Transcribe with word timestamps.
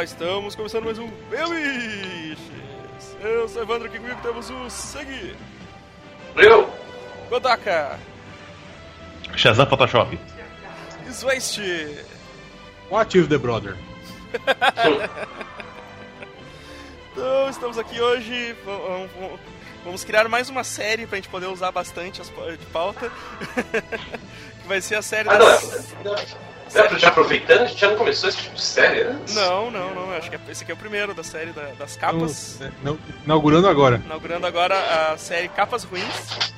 Olá, 0.00 0.04
estamos 0.06 0.54
começando 0.54 0.84
mais 0.84 0.98
um 0.98 1.10
Beliches. 1.28 2.38
Eu 3.20 3.46
sou 3.50 3.60
Evandro, 3.60 3.86
aqui 3.86 3.98
comigo 3.98 4.18
temos 4.22 4.48
o 4.48 4.70
Segui, 4.70 5.36
Eu? 6.36 6.72
Godaka, 7.28 7.98
Shazam 9.36 9.66
Photoshop. 9.66 10.18
Zwest. 11.12 11.60
What 12.90 13.18
is 13.18 13.28
the 13.28 13.36
brother? 13.36 13.76
Então, 17.12 17.50
estamos 17.50 17.76
aqui 17.76 18.00
hoje. 18.00 18.56
Vamos 19.84 20.02
criar 20.04 20.26
mais 20.28 20.48
uma 20.48 20.64
série 20.64 21.06
pra 21.06 21.16
gente 21.16 21.28
poder 21.28 21.48
usar 21.48 21.70
bastante 21.72 22.22
as 22.22 22.28
de 22.28 22.66
pauta. 22.72 23.12
que 24.62 24.68
vai 24.68 24.80
ser 24.80 24.94
a 24.94 25.02
série 25.02 25.28
Ah, 25.28 25.38
não, 25.38 26.14
é. 26.74 26.80
é, 26.94 26.98
Já 26.98 27.08
aproveitando, 27.08 27.62
a 27.62 27.66
gente 27.66 27.80
já 27.80 27.88
não 27.88 27.96
começou 27.96 28.28
esse 28.28 28.38
tipo 28.38 28.54
de 28.54 28.62
série 28.62 29.02
antes? 29.02 29.34
Não, 29.34 29.70
não, 29.70 29.94
não. 29.94 30.12
Acho 30.12 30.28
que 30.30 30.36
é- 30.36 30.40
esse 30.48 30.62
aqui 30.62 30.70
é 30.72 30.74
o 30.74 30.78
primeiro 30.78 31.14
da 31.14 31.22
série 31.24 31.52
da- 31.52 31.70
das 31.78 31.96
capas. 31.96 32.56
Então, 32.56 32.66
é, 32.68 32.72
não- 32.82 32.98
inaugurando 33.24 33.68
agora. 33.68 34.00
Inaugurando 34.04 34.46
agora 34.46 35.12
a 35.12 35.16
série 35.16 35.48
Capas 35.48 35.84
Ruins. 35.84 36.50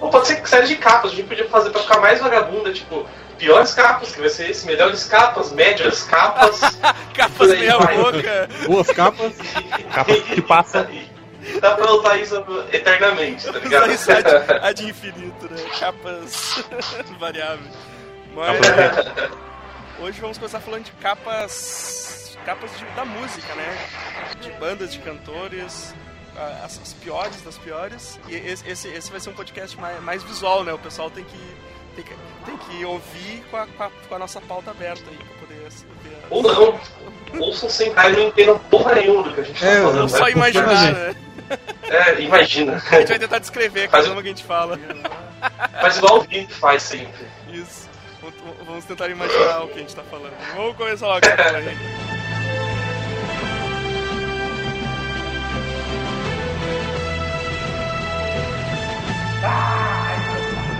Ou 0.00 0.10
pode 0.10 0.26
ser 0.26 0.42
que 0.42 0.48
série 0.48 0.66
de 0.66 0.76
capas, 0.76 1.12
a 1.12 1.14
gente 1.14 1.28
podia 1.28 1.48
fazer 1.48 1.70
pra 1.70 1.80
ficar 1.80 2.00
mais 2.00 2.18
vagabunda, 2.20 2.72
tipo, 2.72 3.06
piores 3.38 3.72
capas, 3.72 4.12
que 4.12 4.20
vai 4.20 4.28
ser 4.30 4.50
esse, 4.50 4.66
melhores 4.66 5.04
capas, 5.04 5.52
médias 5.52 6.02
capas. 6.02 6.60
Capas 7.14 7.48
meia 7.50 7.78
boca. 7.78 8.48
Boas 8.66 8.86
capas. 8.88 9.32
Capa 9.94 10.14
que 10.14 10.40
passa. 10.42 10.88
Dá 11.60 11.72
pra 11.74 11.92
usar 11.92 12.16
isso 12.18 12.36
eternamente, 12.72 13.44
tá 13.46 13.58
ligado? 13.58 13.90
Usar 13.90 13.92
isso 13.94 14.12
ad, 14.12 14.28
ad 14.62 14.84
infinito, 14.88 15.48
né? 15.50 15.60
Capas 15.78 16.64
variáveis. 17.20 17.70
Mas 18.34 20.00
hoje 20.00 20.20
vamos 20.20 20.38
começar 20.38 20.60
falando 20.60 20.84
de 20.84 20.92
capas. 20.92 22.36
capas 22.44 22.70
de- 22.78 22.84
da 22.96 23.04
música, 23.04 23.54
né? 23.54 23.78
De 24.40 24.50
bandas, 24.52 24.92
de 24.92 24.98
cantores. 24.98 25.94
As, 26.64 26.80
as 26.82 26.92
piores 26.94 27.42
das 27.42 27.58
piores. 27.58 28.18
E 28.26 28.34
esse, 28.34 28.66
esse, 28.68 28.88
esse 28.88 29.10
vai 29.10 29.20
ser 29.20 29.30
um 29.30 29.34
podcast 29.34 29.78
mais, 29.78 30.00
mais 30.02 30.22
visual, 30.22 30.64
né? 30.64 30.72
O 30.72 30.78
pessoal 30.78 31.10
tem 31.10 31.24
que, 31.24 31.56
tem 31.94 32.04
que, 32.04 32.14
tem 32.46 32.56
que 32.56 32.84
ouvir 32.86 33.44
com 33.50 33.56
a, 33.58 33.66
com, 33.66 33.82
a, 33.84 33.90
com 34.08 34.14
a 34.14 34.18
nossa 34.18 34.40
pauta 34.40 34.70
aberta 34.70 35.02
aí 35.10 35.16
pra 35.16 35.36
poder 35.46 35.54
ver. 35.60 35.66
as- 35.66 35.84
Ou 36.30 36.42
não. 36.42 36.80
Ouçam 37.38 37.68
sem 37.68 37.90
e 37.90 37.94
não 37.94 38.28
entendam 38.28 38.58
porra 38.58 38.94
nenhuma 38.94 39.22
do 39.24 39.34
que 39.34 39.40
a 39.40 39.44
gente 39.44 39.64
É, 39.64 39.76
tá 39.76 39.82
Ou 39.86 39.92
falando. 39.92 40.08
só 40.08 40.24
né? 40.24 40.30
imaginar, 40.32 40.92
né? 40.92 41.14
É, 41.84 42.20
imagina. 42.22 42.82
A 42.90 42.98
gente 43.00 43.08
vai 43.08 43.18
tentar 43.18 43.38
descrever 43.38 43.88
Faz- 43.90 44.04
cada 44.04 44.14
uma 44.14 44.22
que 44.22 44.28
a 44.28 44.30
gente 44.30 44.44
fala. 44.44 44.78
Faz 45.82 45.98
igual 45.98 46.18
o 46.18 46.20
Vini 46.22 46.46
faz 46.46 46.82
sempre. 46.82 47.26
Isso. 47.52 47.90
Vamos- 48.22 48.84
tentar 48.84 49.08
imaginar 49.10 49.64
o 49.64 49.68
que 49.68 49.74
a 49.74 49.78
gente 49.78 49.96
tá 49.96 50.02
falando. 50.04 50.32
Vamos 50.54 50.76
começar 50.76 51.06
logo 51.08 51.26
essa 51.26 51.36
porra 51.36 51.58
aí. 51.58 51.76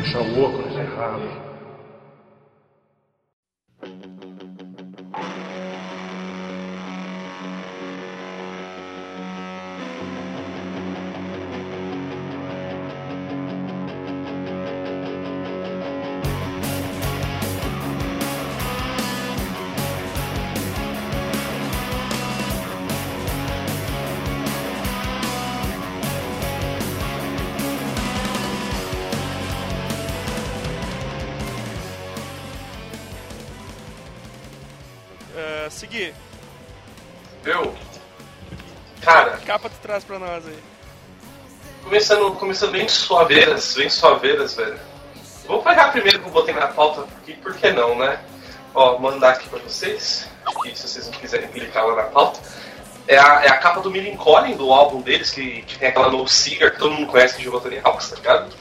deixar 0.02 0.20
o 0.20 0.42
óculos 0.44 0.76
errado. 0.76 1.41
Uh, 35.34 35.70
seguir, 35.70 36.14
Viu? 37.42 37.74
Cara, 39.00 39.38
capa 39.44 39.68
tu 39.68 39.76
traz 39.82 40.04
pra 40.04 40.18
nós 40.18 40.46
aí. 40.46 40.58
começando, 41.82 42.32
começando 42.36 42.70
bem 42.70 42.88
suaveiras, 42.88 43.74
bem 43.74 43.90
suaveiras, 43.90 44.54
velho. 44.54 44.78
Vou 45.46 45.60
pegar 45.62 45.90
primeiro 45.90 46.20
que 46.20 46.26
eu 46.26 46.32
botei 46.32 46.54
na 46.54 46.68
pauta 46.68 47.02
aqui, 47.02 47.32
por 47.34 47.54
que 47.56 47.70
não, 47.72 47.98
né? 47.98 48.20
Ó, 48.74 48.98
mandar 48.98 49.32
aqui 49.32 49.48
pra 49.48 49.58
vocês, 49.58 50.28
que 50.62 50.78
se 50.78 50.88
vocês 50.88 51.06
não 51.06 51.18
quiserem 51.18 51.48
clicar 51.48 51.84
lá 51.84 51.96
na 51.96 52.02
pauta. 52.04 52.40
É 53.08 53.18
a, 53.18 53.44
é 53.44 53.48
a 53.48 53.58
capa 53.58 53.80
do 53.80 53.90
Millencolin, 53.90 54.54
do 54.54 54.72
álbum 54.72 55.00
deles, 55.00 55.32
que, 55.32 55.62
que 55.62 55.76
tem 55.76 55.88
aquela 55.88 56.08
No 56.08 56.28
Cigar, 56.28 56.70
que 56.70 56.78
todo 56.78 56.94
mundo 56.94 57.10
conhece 57.10 57.36
que 57.36 57.42
jogou 57.42 57.60
Tony 57.60 57.80
Hawks, 57.82 58.10
tá 58.10 58.16
ligado? 58.16 58.54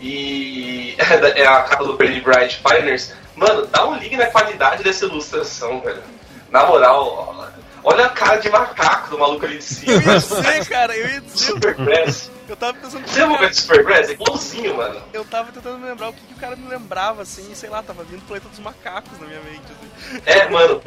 E 0.00 0.96
é 1.36 1.46
a 1.46 1.62
capa 1.62 1.84
do 1.84 1.96
Pretty 1.96 2.20
Bright 2.20 2.60
Pioneers. 2.60 3.14
Mano, 3.36 3.66
dá 3.66 3.86
um 3.86 3.96
ligue 3.96 4.16
na 4.16 4.26
qualidade 4.26 4.82
dessa 4.82 5.04
ilustração, 5.04 5.80
velho. 5.80 6.02
Na 6.50 6.64
moral, 6.66 7.06
ó, 7.06 7.46
olha 7.90 8.06
a 8.06 8.08
cara 8.08 8.36
de 8.38 8.48
macaco 8.48 9.10
do 9.10 9.18
maluco 9.18 9.44
ali 9.44 9.58
de 9.58 9.64
cima. 9.64 9.92
Eu 9.92 10.00
ia 10.00 10.18
dizer, 10.18 10.66
cara, 10.68 10.96
eu 10.96 11.06
ia 11.08 11.20
dizer. 11.20 11.36
Super 11.52 11.74
Brass. 11.76 12.30
Eu 12.48 12.56
tava 12.56 12.74
pensando. 12.74 13.06
Você 13.06 13.26
lembra 13.26 13.50
de 13.50 13.56
Super 13.56 13.84
Brass? 13.84 14.08
É 14.08 14.12
igualzinho, 14.12 14.76
mano. 14.76 15.02
Eu 15.12 15.24
tava 15.24 15.50
tentando 15.52 15.78
me 15.78 15.86
lembrar 15.88 16.08
o 16.08 16.12
que, 16.12 16.20
que 16.22 16.32
o 16.34 16.36
cara 16.36 16.54
me 16.56 16.68
lembrava, 16.68 17.22
assim, 17.22 17.54
sei 17.54 17.68
lá, 17.68 17.82
tava 17.82 18.04
vindo 18.04 18.24
Planeta 18.26 18.48
dos 18.48 18.58
Macacos 18.60 19.18
na 19.20 19.26
minha 19.26 19.40
mente, 19.40 19.62
assim. 19.70 20.22
É, 20.24 20.48
mano. 20.48 20.80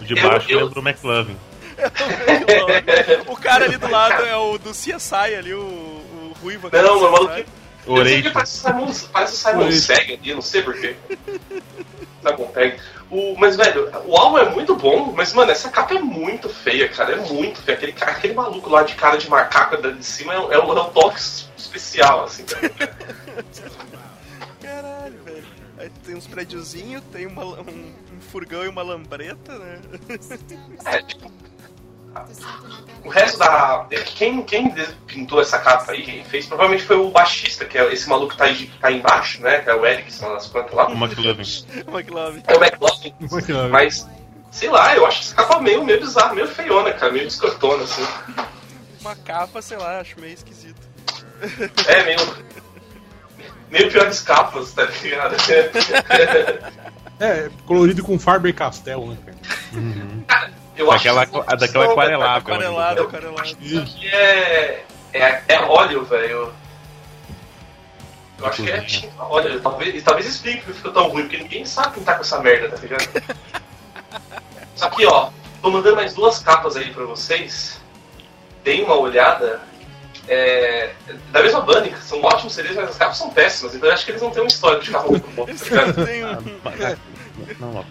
O 0.00 0.04
de 0.04 0.14
baixo 0.14 0.50
Eu- 0.50 0.60
eu- 0.60 0.66
lembra 0.66 0.80
o 0.80 0.88
McLovin. 0.88 1.36
o 3.26 3.36
cara 3.36 3.64
ali 3.64 3.76
do 3.76 3.90
lado 3.90 4.24
é 4.24 4.36
o 4.36 4.58
do 4.58 4.70
CSI 4.70 5.34
ali, 5.36 5.54
o, 5.54 5.58
o 5.60 6.34
Ruivo. 6.42 6.68
aquele 6.68 6.82
Não, 6.82 7.00
mano, 7.00 7.08
o 7.08 7.12
maluco. 7.28 7.50
CSI. 7.84 7.90
O 7.90 7.98
Eu 7.98 8.04
sei 8.04 8.22
que 8.22 8.28
Orate. 8.28 8.32
parece 8.32 8.56
o 8.58 8.60
Simon, 8.92 9.08
parece 9.12 9.32
o 9.34 9.36
Simon. 9.36 9.72
Segg 9.72 10.14
ali, 10.14 10.28
eu 10.30 10.34
não 10.36 10.42
sei 10.42 10.62
porquê. 10.62 10.96
Simon 12.22 12.46
Pegg. 12.52 12.80
O, 13.10 13.36
mas, 13.38 13.54
velho, 13.54 13.90
o 14.06 14.16
álbum 14.16 14.38
é 14.38 14.48
muito 14.50 14.74
bom, 14.74 15.12
mas, 15.14 15.32
mano, 15.34 15.50
essa 15.52 15.68
capa 15.68 15.94
é 15.94 15.98
muito 16.00 16.48
feia, 16.48 16.88
cara. 16.88 17.12
É 17.12 17.16
muito 17.16 17.60
feia. 17.62 17.76
Aquele, 17.76 17.92
cara- 17.92 18.12
aquele 18.12 18.34
maluco 18.34 18.68
lá 18.70 18.82
de 18.82 18.94
cara 18.94 19.16
de 19.18 19.28
macaco 19.28 19.76
de 19.80 20.04
cima 20.04 20.32
é, 20.34 20.38
um- 20.40 20.52
é 20.52 20.58
um, 20.58 20.76
é 20.76 20.82
um 20.82 20.90
toque 20.90 21.20
especial, 21.56 22.24
assim, 22.24 22.44
cara. 22.44 22.72
Caralho, 24.60 25.22
velho. 25.22 25.44
Aí 25.78 25.90
tem 26.04 26.14
uns 26.14 26.26
prédiozinhos, 26.26 27.02
tem 27.12 27.26
uma- 27.26 27.44
um, 27.44 27.92
um 28.16 28.20
furgão 28.30 28.64
e 28.64 28.68
uma 28.68 28.82
lambreta, 28.82 29.58
né? 29.58 29.80
É, 30.86 31.02
tipo. 31.02 31.30
O 33.04 33.08
resto 33.08 33.38
da. 33.38 33.86
Quem, 34.16 34.42
quem 34.42 34.70
pintou 35.06 35.40
essa 35.40 35.58
capa 35.58 35.92
aí, 35.92 36.02
quem 36.02 36.24
fez, 36.24 36.46
provavelmente 36.46 36.84
foi 36.84 36.96
o 36.96 37.10
baixista, 37.10 37.64
que 37.64 37.76
é 37.76 37.92
esse 37.92 38.08
maluco 38.08 38.32
que 38.32 38.38
tá 38.38 38.44
aí, 38.44 38.54
que 38.54 38.78
tá 38.78 38.88
aí 38.88 38.98
embaixo, 38.98 39.42
né? 39.42 39.60
Que 39.60 39.68
é 39.68 39.74
o 39.74 39.84
Erickson 39.84 40.32
nas 40.32 40.46
plantas 40.46 40.72
lá. 40.72 40.88
O 40.88 40.92
McLovin. 40.92 41.42
McLovin. 41.86 42.42
É 42.46 42.56
o. 42.56 42.64
McLovin. 42.64 43.68
Mas, 43.70 44.08
sei 44.50 44.70
lá, 44.70 44.96
eu 44.96 45.04
acho 45.04 45.20
essa 45.20 45.34
capa 45.34 45.60
meio, 45.60 45.84
meio 45.84 46.00
bizarra, 46.00 46.34
meio 46.34 46.48
feiona, 46.48 46.92
cara, 46.92 47.12
meio 47.12 47.26
escrotona, 47.26 47.84
assim. 47.84 48.06
Uma 49.00 49.14
capa, 49.16 49.60
sei 49.60 49.76
lá, 49.76 50.00
acho 50.00 50.18
meio 50.18 50.32
esquisito. 50.32 50.80
É, 51.86 52.04
meio. 52.04 52.18
Meio 53.70 53.90
piores 53.90 54.20
capas, 54.20 54.72
tá 54.72 54.84
ligado? 54.84 55.36
É, 57.20 57.50
colorido 57.66 58.02
com 58.02 58.18
Faber 58.18 58.54
Castell, 58.54 59.06
né, 59.06 59.16
cara? 59.26 60.52
Eu 60.76 60.90
acho 60.90 61.04
Daquela, 61.04 61.26
que- 61.26 61.52
a 61.52 61.56
daquela 61.56 61.84
aquarelado. 61.92 63.10
acho 63.40 63.56
que 63.56 63.66
isso 63.66 63.78
aqui 63.80 64.08
é. 64.08 64.84
É, 65.12 65.42
é 65.48 65.60
óleo, 65.60 66.04
velho. 66.04 66.52
Eu 68.38 68.46
acho 68.46 68.62
que 68.64 68.70
é 68.70 68.80
tinta 68.80 69.22
óleo. 69.22 69.60
Talvez, 69.60 69.94
e 69.94 70.02
talvez 70.02 70.26
explique 70.26 70.58
porque 70.62 70.72
ficou 70.72 70.92
tão 70.92 71.08
ruim, 71.08 71.22
porque 71.22 71.38
ninguém 71.38 71.64
sabe 71.64 71.94
pintar 71.94 72.16
com 72.16 72.22
essa 72.22 72.40
merda, 72.40 72.68
tá 72.70 72.76
ligado? 72.82 73.08
Só 74.74 74.90
que, 74.90 75.06
ó, 75.06 75.30
tô 75.62 75.70
mandando 75.70 75.96
mais 75.96 76.12
duas 76.14 76.40
capas 76.40 76.76
aí 76.76 76.92
pra 76.92 77.04
vocês. 77.04 77.80
Deem 78.64 78.82
uma 78.84 78.96
olhada. 78.96 79.60
É, 80.26 80.92
da 81.30 81.42
mesma 81.42 81.60
banda, 81.60 81.86
que 81.86 82.02
são 82.02 82.22
ótimos 82.22 82.54
CDs, 82.54 82.74
mas 82.74 82.88
as 82.88 82.96
capas 82.96 83.18
são 83.18 83.28
péssimas, 83.28 83.74
então 83.74 83.90
eu 83.90 83.94
acho 83.94 84.06
que 84.06 84.10
eles 84.12 84.22
não 84.22 84.30
têm 84.30 84.42
um 84.42 84.46
histórico 84.46 84.82
de 84.82 84.90
carro 84.90 85.10
muito 85.10 85.30
bom, 85.32 85.44
tá 85.44 85.52
ligado? 85.52 86.98
Não, 87.58 87.84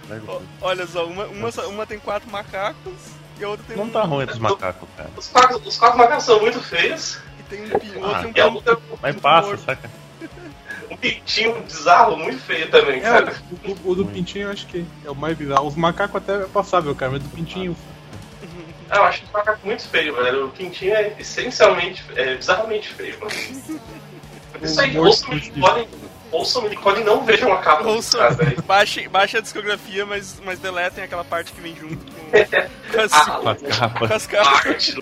Olha 0.61 0.87
só, 0.87 1.05
uma, 1.05 1.25
uma, 1.25 1.49
uma 1.67 1.85
tem 1.85 1.99
quatro 1.99 2.29
macacos 2.31 2.93
e 3.39 3.43
a 3.43 3.49
outra 3.49 3.65
tem 3.67 3.77
não 3.77 3.83
um. 3.85 3.89
tá 3.89 4.03
ruim 4.03 4.25
dos 4.25 4.39
macacos, 4.39 4.87
cara. 4.95 5.09
Os 5.17 5.27
quatro, 5.27 5.57
os 5.65 5.77
quatro 5.77 5.97
macacos 5.97 6.23
são 6.25 6.39
muito 6.39 6.61
feios, 6.61 7.19
E 7.39 7.43
tem 7.43 7.63
um 7.65 7.69
pi- 7.79 7.97
outro 7.97 8.31
e 8.35 8.41
um 8.41 8.53
outra 8.55 8.77
Mas 9.01 9.15
passa, 9.17 9.47
morto. 9.49 9.63
saca? 9.65 9.89
um 10.89 10.97
pintinho 10.97 11.61
bizarro, 11.61 12.17
muito 12.17 12.39
feio 12.39 12.69
também, 12.71 12.97
É, 12.99 13.01
cara. 13.01 13.35
o, 13.85 13.89
o 13.91 13.95
do 13.95 14.05
Pintinho 14.05 14.47
eu 14.47 14.51
acho 14.51 14.65
que 14.67 14.85
é 15.03 15.09
o 15.11 15.15
mais 15.15 15.37
bizarro. 15.37 15.67
Os 15.67 15.75
macacos 15.75 16.15
até 16.17 16.35
é 16.43 16.45
passável, 16.47 16.93
cara, 16.95 17.11
mas 17.13 17.23
do 17.23 17.29
Pintinho. 17.29 17.75
Ah, 18.89 18.97
eu 18.97 19.03
acho 19.03 19.23
o 19.25 19.33
macaco 19.33 19.59
muito 19.65 19.87
feio, 19.87 20.15
velho. 20.15 20.45
O 20.45 20.49
pintinho 20.51 20.93
é 20.93 21.15
essencialmente, 21.19 22.03
é 22.15 22.35
bizarramente 22.35 22.89
feio, 22.93 23.19
mano. 23.19 23.31
Isso 24.61 24.79
aí, 24.79 24.97
ouçam 24.97 25.31
o 25.31 25.35
explosivo. 25.35 26.02
Ouçam 26.33 26.61
o 26.61 26.63
Minicone 26.65 27.01
e 27.01 27.03
não 27.03 27.23
vejam 27.23 27.53
a 27.53 27.57
capa 27.57 27.83
Ouçam, 27.87 28.19
caras, 28.19 28.37
velho. 28.37 28.61
baixem, 28.63 29.07
baixem 29.07 29.37
a 29.37 29.41
discografia, 29.41 30.03
mas, 30.05 30.41
mas 30.43 30.57
deletem 30.59 31.03
aquela 31.03 31.23
parte 31.23 31.51
que 31.53 31.61
vem 31.61 31.75
junto 31.75 31.97
com, 31.97 32.31
com 32.91 33.01
as, 33.01 33.13
Ah, 33.13 33.39
Com 33.39 33.49
as 33.49 33.57
com 33.61 33.67
capas. 33.69 34.11
as 34.11 34.27
capas. 34.27 34.95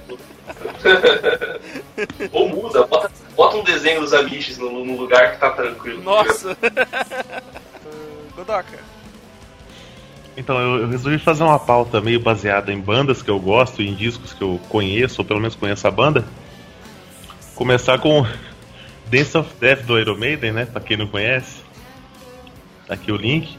Ou 2.34 2.50
muda, 2.50 2.86
bota, 2.86 3.10
bota 3.36 3.58
um 3.58 3.64
desenho 3.64 4.02
dos 4.02 4.14
Amish 4.14 4.58
no, 4.58 4.84
no 4.86 4.98
lugar 4.98 5.32
que 5.32 5.38
tá 5.40 5.52
tranquilo. 5.52 6.04
Nossa! 6.04 6.58
Godoka. 8.36 8.80
Então, 10.36 10.58
eu, 10.60 10.82
eu 10.82 10.88
resolvi 10.90 11.18
fazer 11.18 11.44
uma 11.44 11.60
pauta 11.60 12.00
meio 12.02 12.20
baseada 12.20 12.72
em 12.72 12.80
bandas 12.80 13.22
que 13.22 13.30
eu 13.30 13.40
gosto, 13.40 13.82
em 13.82 13.94
discos 13.94 14.34
que 14.34 14.42
eu 14.42 14.60
conheço, 14.70 15.22
ou 15.22 15.26
pelo 15.26 15.40
menos 15.40 15.56
conheço 15.56 15.88
a 15.88 15.92
banda. 15.92 16.26
Começar 17.56 18.00
com 18.00 18.26
Dance 19.12 19.38
of 19.38 19.50
Death 19.60 19.84
do 19.84 20.00
Iron 20.00 20.18
Maiden, 20.18 20.54
né? 20.54 20.66
Pra 20.66 20.80
quem 20.80 20.96
não 20.96 21.06
conhece. 21.06 21.62
Tá 22.88 22.94
aqui 22.94 23.12
o 23.12 23.18
link. 23.18 23.58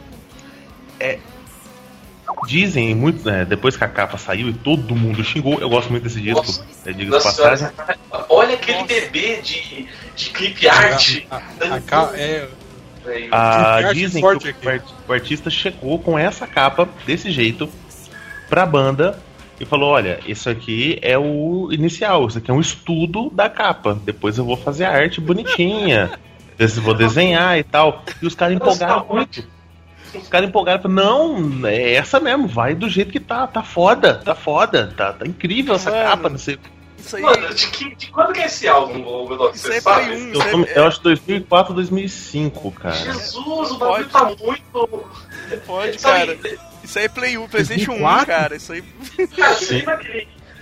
É. 0.98 1.18
Dizem 2.46 2.94
muito, 2.94 3.28
né, 3.28 3.44
depois 3.44 3.76
que 3.76 3.84
a 3.84 3.88
capa 3.88 4.16
saiu 4.16 4.48
e 4.48 4.52
todo 4.54 4.96
mundo 4.96 5.22
xingou, 5.22 5.60
eu 5.60 5.68
gosto 5.68 5.90
muito 5.90 6.04
desse 6.04 6.20
disco. 6.20 6.40
Nossa. 6.40 6.64
É, 6.84 6.92
diga 6.92 7.04
de 7.04 7.10
Nossa 7.10 7.28
passagem. 7.28 7.68
senhora, 7.68 7.98
olha 8.28 8.54
aquele 8.54 8.84
bebê 8.84 9.40
de, 9.42 9.86
de 10.16 10.30
clipe 10.30 10.66
art. 10.66 11.24
A, 11.30 11.36
a, 11.36 12.10
a 12.10 12.18
é. 12.18 12.48
Ah, 13.30 13.92
dizem 13.92 14.22
que 14.22 14.48
o, 14.48 14.82
o 15.08 15.12
artista 15.12 15.50
chegou 15.50 15.98
com 15.98 16.18
essa 16.18 16.46
capa, 16.46 16.88
desse 17.04 17.30
jeito, 17.30 17.68
pra 18.48 18.64
banda 18.64 19.20
e 19.62 19.66
falou: 19.66 19.90
Olha, 19.90 20.20
isso 20.26 20.50
aqui 20.50 20.98
é 21.02 21.16
o 21.18 21.68
inicial, 21.72 22.26
isso 22.26 22.38
aqui 22.38 22.50
é 22.50 22.54
um 22.54 22.60
estudo 22.60 23.30
da 23.30 23.48
capa. 23.48 23.94
Depois 24.04 24.36
eu 24.38 24.44
vou 24.44 24.56
fazer 24.56 24.84
a 24.84 24.90
arte 24.92 25.20
bonitinha, 25.20 26.18
depois 26.50 26.76
eu 26.76 26.82
vou 26.82 26.94
desenhar 26.94 27.58
e 27.58 27.62
tal. 27.62 28.02
E 28.20 28.26
os 28.26 28.34
caras 28.34 28.56
empolgaram 28.56 29.06
muito. 29.08 29.44
Os 30.14 30.28
caras 30.28 30.48
empolgaram 30.48 30.82
falaram, 30.82 31.38
não, 31.38 31.66
é 31.66 31.94
essa 31.94 32.20
mesmo, 32.20 32.46
vai 32.46 32.74
do 32.74 32.86
jeito 32.88 33.10
que 33.10 33.20
tá, 33.20 33.46
tá 33.46 33.62
foda, 33.62 34.14
tá 34.14 34.34
foda, 34.34 34.92
tá, 34.94 35.12
tá 35.14 35.26
incrível 35.26 35.74
essa 35.74 35.90
Mano. 35.90 36.02
capa, 36.10 36.28
não 36.28 36.36
sei. 36.38 36.58
Isso 36.98 37.16
aí, 37.16 37.22
Mano, 37.22 37.54
de, 37.54 37.66
que, 37.68 37.94
de 37.96 38.06
quando 38.08 38.32
que 38.32 38.40
é 38.40 38.46
esse 38.46 38.68
álbum, 38.68 39.00
isso 39.54 39.66
Você 39.68 39.74
é 39.74 39.80
sabe? 39.80 40.10
1. 40.14 40.32
Eu, 40.32 40.32
tô- 40.32 40.56
aí 40.58 40.66
eu 40.76 40.86
acho 40.86 41.02
2004, 41.02 41.74
2005, 41.74 42.70
cara. 42.72 42.94
Jesus, 42.94 43.70
o 43.70 43.78
bagulho 43.78 44.06
pode. 44.08 44.36
tá 44.36 44.44
muito. 44.44 45.04
é, 45.50 45.56
pode, 45.56 46.00
Sabe, 46.00 46.36
cara. 46.36 46.58
Isso 46.84 46.98
aí 46.98 47.04
é 47.04 47.08
Play 47.08 47.38
1, 47.38 47.48
PlayStation 47.48 47.92
1, 47.92 47.98
2004? 47.98 48.26
cara. 48.26 48.56
Isso 48.56 48.72
aí. 48.72 48.84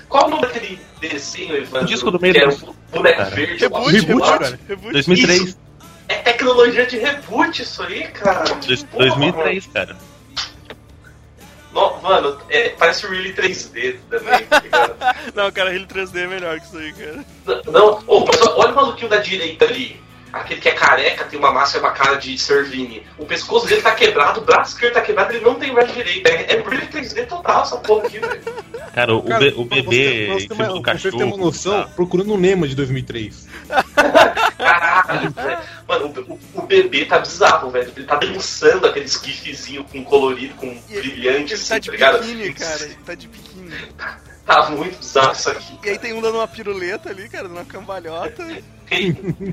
Qual 0.09 0.27
o 0.27 0.31
nome 0.31 0.43
daquele 0.43 0.81
desenho, 1.01 1.57
Evandro? 1.57 1.83
O 1.83 1.85
disco 1.87 2.11
do 2.11 2.21
meio 2.21 2.35
que 2.35 2.41
era 2.41 2.51
do- 2.55 2.71
o 2.71 2.75
boneco 2.91 3.25
verde. 3.31 3.57
Reboot, 3.63 3.93
reboot, 3.93 4.27
cara. 4.39 4.61
reboot. 4.69 4.93
2003, 4.93 5.59
É 6.09 6.15
tecnologia 6.17 6.87
de 6.87 6.99
reboot 6.99 7.63
isso 7.63 7.83
aí, 7.83 8.09
cara. 8.09 8.43
dois- 8.55 8.83
Porra, 8.83 9.07
2003, 9.07 9.67
cara. 9.69 9.97
No- 11.73 12.01
mano, 12.03 12.37
é, 12.49 12.71
parece 12.71 13.07
o 13.07 13.11
Really 13.11 13.33
3D 13.33 13.97
também, 14.11 14.41
tá? 14.47 15.15
Não, 15.37 15.53
cara, 15.53 15.73
ele 15.73 15.87
3D 15.87 16.23
é 16.23 16.27
melhor 16.27 16.59
que 16.59 16.67
isso 16.67 16.77
aí, 16.77 16.93
cara. 16.93 17.25
Não, 17.71 18.03
ô, 18.09 18.25
mas 18.27 18.41
olha 18.43 18.73
o 18.73 18.75
maluquinho 18.75 19.09
da 19.09 19.19
direita 19.19 19.67
ali. 19.67 20.01
Aquele 20.33 20.61
que 20.61 20.69
é 20.69 20.73
careca, 20.73 21.25
tem 21.25 21.39
uma 21.39 21.51
máscara, 21.53 21.85
uma 21.87 21.93
cara 21.93 22.15
de 22.17 22.39
Servini. 22.39 23.05
O 23.19 23.27
pescoço 23.27 23.67
dele 23.67 23.83
tá 23.83 23.93
quebrado, 23.95 24.41
o 24.41 24.45
braço 24.45 24.73
esquerdo 24.75 24.95
tá 24.95 25.01
quebrado, 25.01 25.33
ele 25.35 25.45
não 25.45 25.57
tem 25.57 25.73
braço 25.73 25.93
direito. 25.93 26.27
É, 26.29 26.55
é 26.55 26.63
Really 26.63 26.87
3D 26.87 27.27
total 27.27 27.63
essa 27.63 27.77
porra 27.79 28.07
aqui, 28.07 28.19
velho. 28.21 28.41
Cara, 28.95 29.15
o, 29.15 29.23
Cara, 29.23 29.39
be- 29.41 29.49
o 29.57 29.65
você- 29.65 29.83
bebê 29.83 30.27
você 30.27 30.33
em 30.45 30.49
ter 30.49 30.55
cima 30.55 30.55
uma- 30.73 30.83
Você 30.83 31.11
ter 31.11 31.17
uma 31.17 31.25
cachorro. 31.25 31.37
noção, 31.37 31.83
tá? 31.85 31.89
procurando 31.95 32.35
o 32.35 32.37
Nema 32.39 32.67
de 32.69 32.75
2003. 32.77 33.49
Caralho, 34.59 35.31
velho. 35.31 35.59
Mano, 35.89 36.07
o, 36.07 36.33
o- 36.35 36.41
o 36.55 36.63
bebê 36.67 37.05
tá 37.05 37.19
bizarro, 37.19 37.71
velho. 37.71 37.93
Ele 37.97 38.07
tá 38.07 38.17
dançando 38.17 38.87
aquele 38.87 39.07
gifzinho 39.09 39.85
com 39.85 40.05
colorido, 40.05 40.55
com 40.55 40.67
E 40.67 40.83
ele- 40.91 41.01
brilhante, 41.11 41.53
Ele 41.53 41.55
assim, 41.55 41.69
tá 41.69 41.75
tá 41.75 41.79
de 41.79 41.91
ligado? 41.91 42.21
biquíni, 42.21 42.53
cara. 42.55 42.83
Ele 42.85 42.95
tá 43.05 43.15
de 43.15 43.29
biquíni. 43.29 43.71
Tá 44.51 44.69
muito 44.69 44.99
bizarro 44.99 45.31
isso 45.31 45.49
aqui. 45.49 45.79
E 45.85 45.91
aí 45.91 45.99
tem 45.99 46.13
um 46.13 46.21
dando 46.21 46.39
uma 46.39 46.49
piruleta 46.49 47.11
ali, 47.11 47.29
cara, 47.29 47.47
numa 47.47 47.65
cambalhota. 47.65 48.45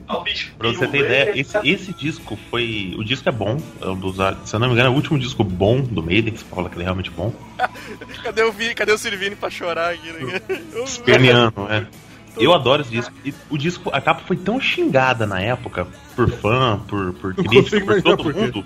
Ó, 0.07 0.21
o 0.21 0.23
bicho 0.23 0.51
Pra 0.57 0.69
você 0.69 0.88
ter 0.88 1.05
ideia, 1.05 1.39
esse, 1.39 1.55
esse 1.63 1.94
disco 1.94 2.35
foi. 2.49 2.95
O 2.97 3.03
disco 3.03 3.29
é 3.29 3.31
bom, 3.31 3.61
é 3.79 3.89
um 3.89 3.95
dos, 3.95 4.15
se 4.15 4.55
eu 4.55 4.59
não 4.59 4.67
me 4.67 4.73
engano, 4.73 4.89
é 4.89 4.91
o 4.91 4.95
último 4.95 5.19
disco 5.19 5.44
bom 5.44 5.81
do 5.81 6.01
Maiden, 6.01 6.33
que 6.33 6.39
você 6.39 6.45
fala 6.45 6.67
que 6.67 6.75
ele 6.75 6.81
é 6.81 6.85
realmente 6.85 7.11
bom. 7.11 7.31
Cadê 8.23 8.41
o, 8.41 8.51
Vi, 8.51 8.73
cadê 8.73 8.91
o 8.91 8.97
Silvini 8.97 9.35
pra 9.35 9.51
chorar 9.51 9.94
aqui, 9.94 10.11
né? 10.11 10.41
Perniano, 11.05 11.53
é. 11.69 11.85
Eu 12.39 12.53
adoro 12.53 12.81
esse 12.81 12.91
disco. 12.91 13.13
E 13.23 13.33
o 13.49 13.57
disco, 13.57 13.89
a 13.94 14.01
capa 14.01 14.21
foi 14.25 14.38
tão 14.38 14.59
xingada 14.59 15.27
na 15.27 15.39
época, 15.39 15.88
por 16.15 16.29
fã, 16.29 16.79
por, 16.88 17.13
por 17.13 17.35
crítico, 17.35 17.63
consigo 17.63 17.85
por 17.85 18.01
todo 18.01 18.23
por 18.23 18.33
mundo, 18.33 18.65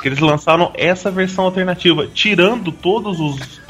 que 0.00 0.08
eles 0.08 0.18
lançaram 0.18 0.72
essa 0.74 1.10
versão 1.10 1.44
alternativa, 1.44 2.06
tirando 2.06 2.72
todos 2.72 3.18
os, 3.20 3.60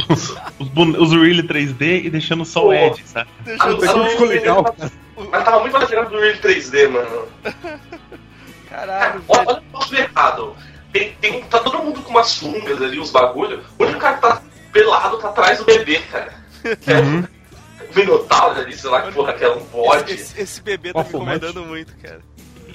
os, 0.58 0.68
bone- 0.68 0.96
os 0.98 1.12
Really 1.12 1.42
3D 1.42 2.04
e 2.04 2.10
deixando 2.10 2.44
só 2.44 2.60
o 2.60 2.64
Pô. 2.66 2.72
Ed, 2.72 3.02
sabe? 3.06 3.28
Deixa 3.44 3.66
eu 3.68 3.76
Ah, 3.76 3.86
só... 3.86 3.96
não, 3.98 4.06
ficou 4.10 4.26
legal, 4.26 4.64
cara. 4.64 4.92
Mas 5.30 5.44
tava 5.44 5.60
muito 5.60 5.72
mais 5.72 5.88
legal 5.88 6.06
do 6.06 6.18
Real 6.18 6.34
3D, 6.36 6.88
mano. 6.90 7.28
Caralho, 8.68 9.22
Olha, 9.28 9.38
velho. 9.44 9.48
olha 9.50 9.58
o 9.58 9.62
posto 9.72 9.94
errado. 9.94 10.56
Tem, 10.92 11.12
tem, 11.20 11.42
tá 11.44 11.58
todo 11.60 11.78
mundo 11.78 12.02
com 12.02 12.10
umas 12.10 12.28
sungas 12.28 12.80
ali, 12.82 12.98
uns 12.98 13.10
bagulho. 13.10 13.62
O 13.78 13.84
único 13.84 13.98
cara 13.98 14.14
que 14.16 14.22
tá 14.22 14.42
pelado 14.72 15.18
tá 15.18 15.28
atrás 15.28 15.58
do 15.58 15.64
bebê, 15.64 16.00
cara. 16.10 16.34
É 16.86 16.98
Uhum. 17.00 17.18
um 17.18 17.94
Minotauro 17.94 18.60
ali, 18.60 18.76
sei 18.76 18.90
lá 18.90 19.02
que 19.02 19.12
porra 19.12 19.32
que 19.34 19.44
é 19.44 19.50
um 19.50 19.60
bode. 19.64 20.14
Esse, 20.14 20.40
esse 20.40 20.62
bebê 20.62 20.92
tá 20.92 20.98
me 20.98 21.04
Bafomete. 21.04 21.36
incomodando 21.46 21.64
muito, 21.68 21.94
cara. 21.96 22.20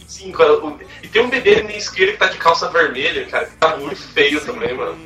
Sim, 0.07 0.31
cara. 0.31 0.53
o- 0.65 0.79
E 1.03 1.07
tem 1.07 1.21
um 1.21 1.29
bebê 1.29 1.61
na 1.63 1.71
esquerda 1.73 2.13
que 2.13 2.17
tá 2.17 2.27
de 2.27 2.37
calça 2.37 2.69
vermelha, 2.69 3.25
cara, 3.25 3.45
que 3.45 3.55
tá 3.57 3.75
muito 3.77 3.95
feio 4.01 4.39
também, 4.41 4.73
mano. 4.73 4.97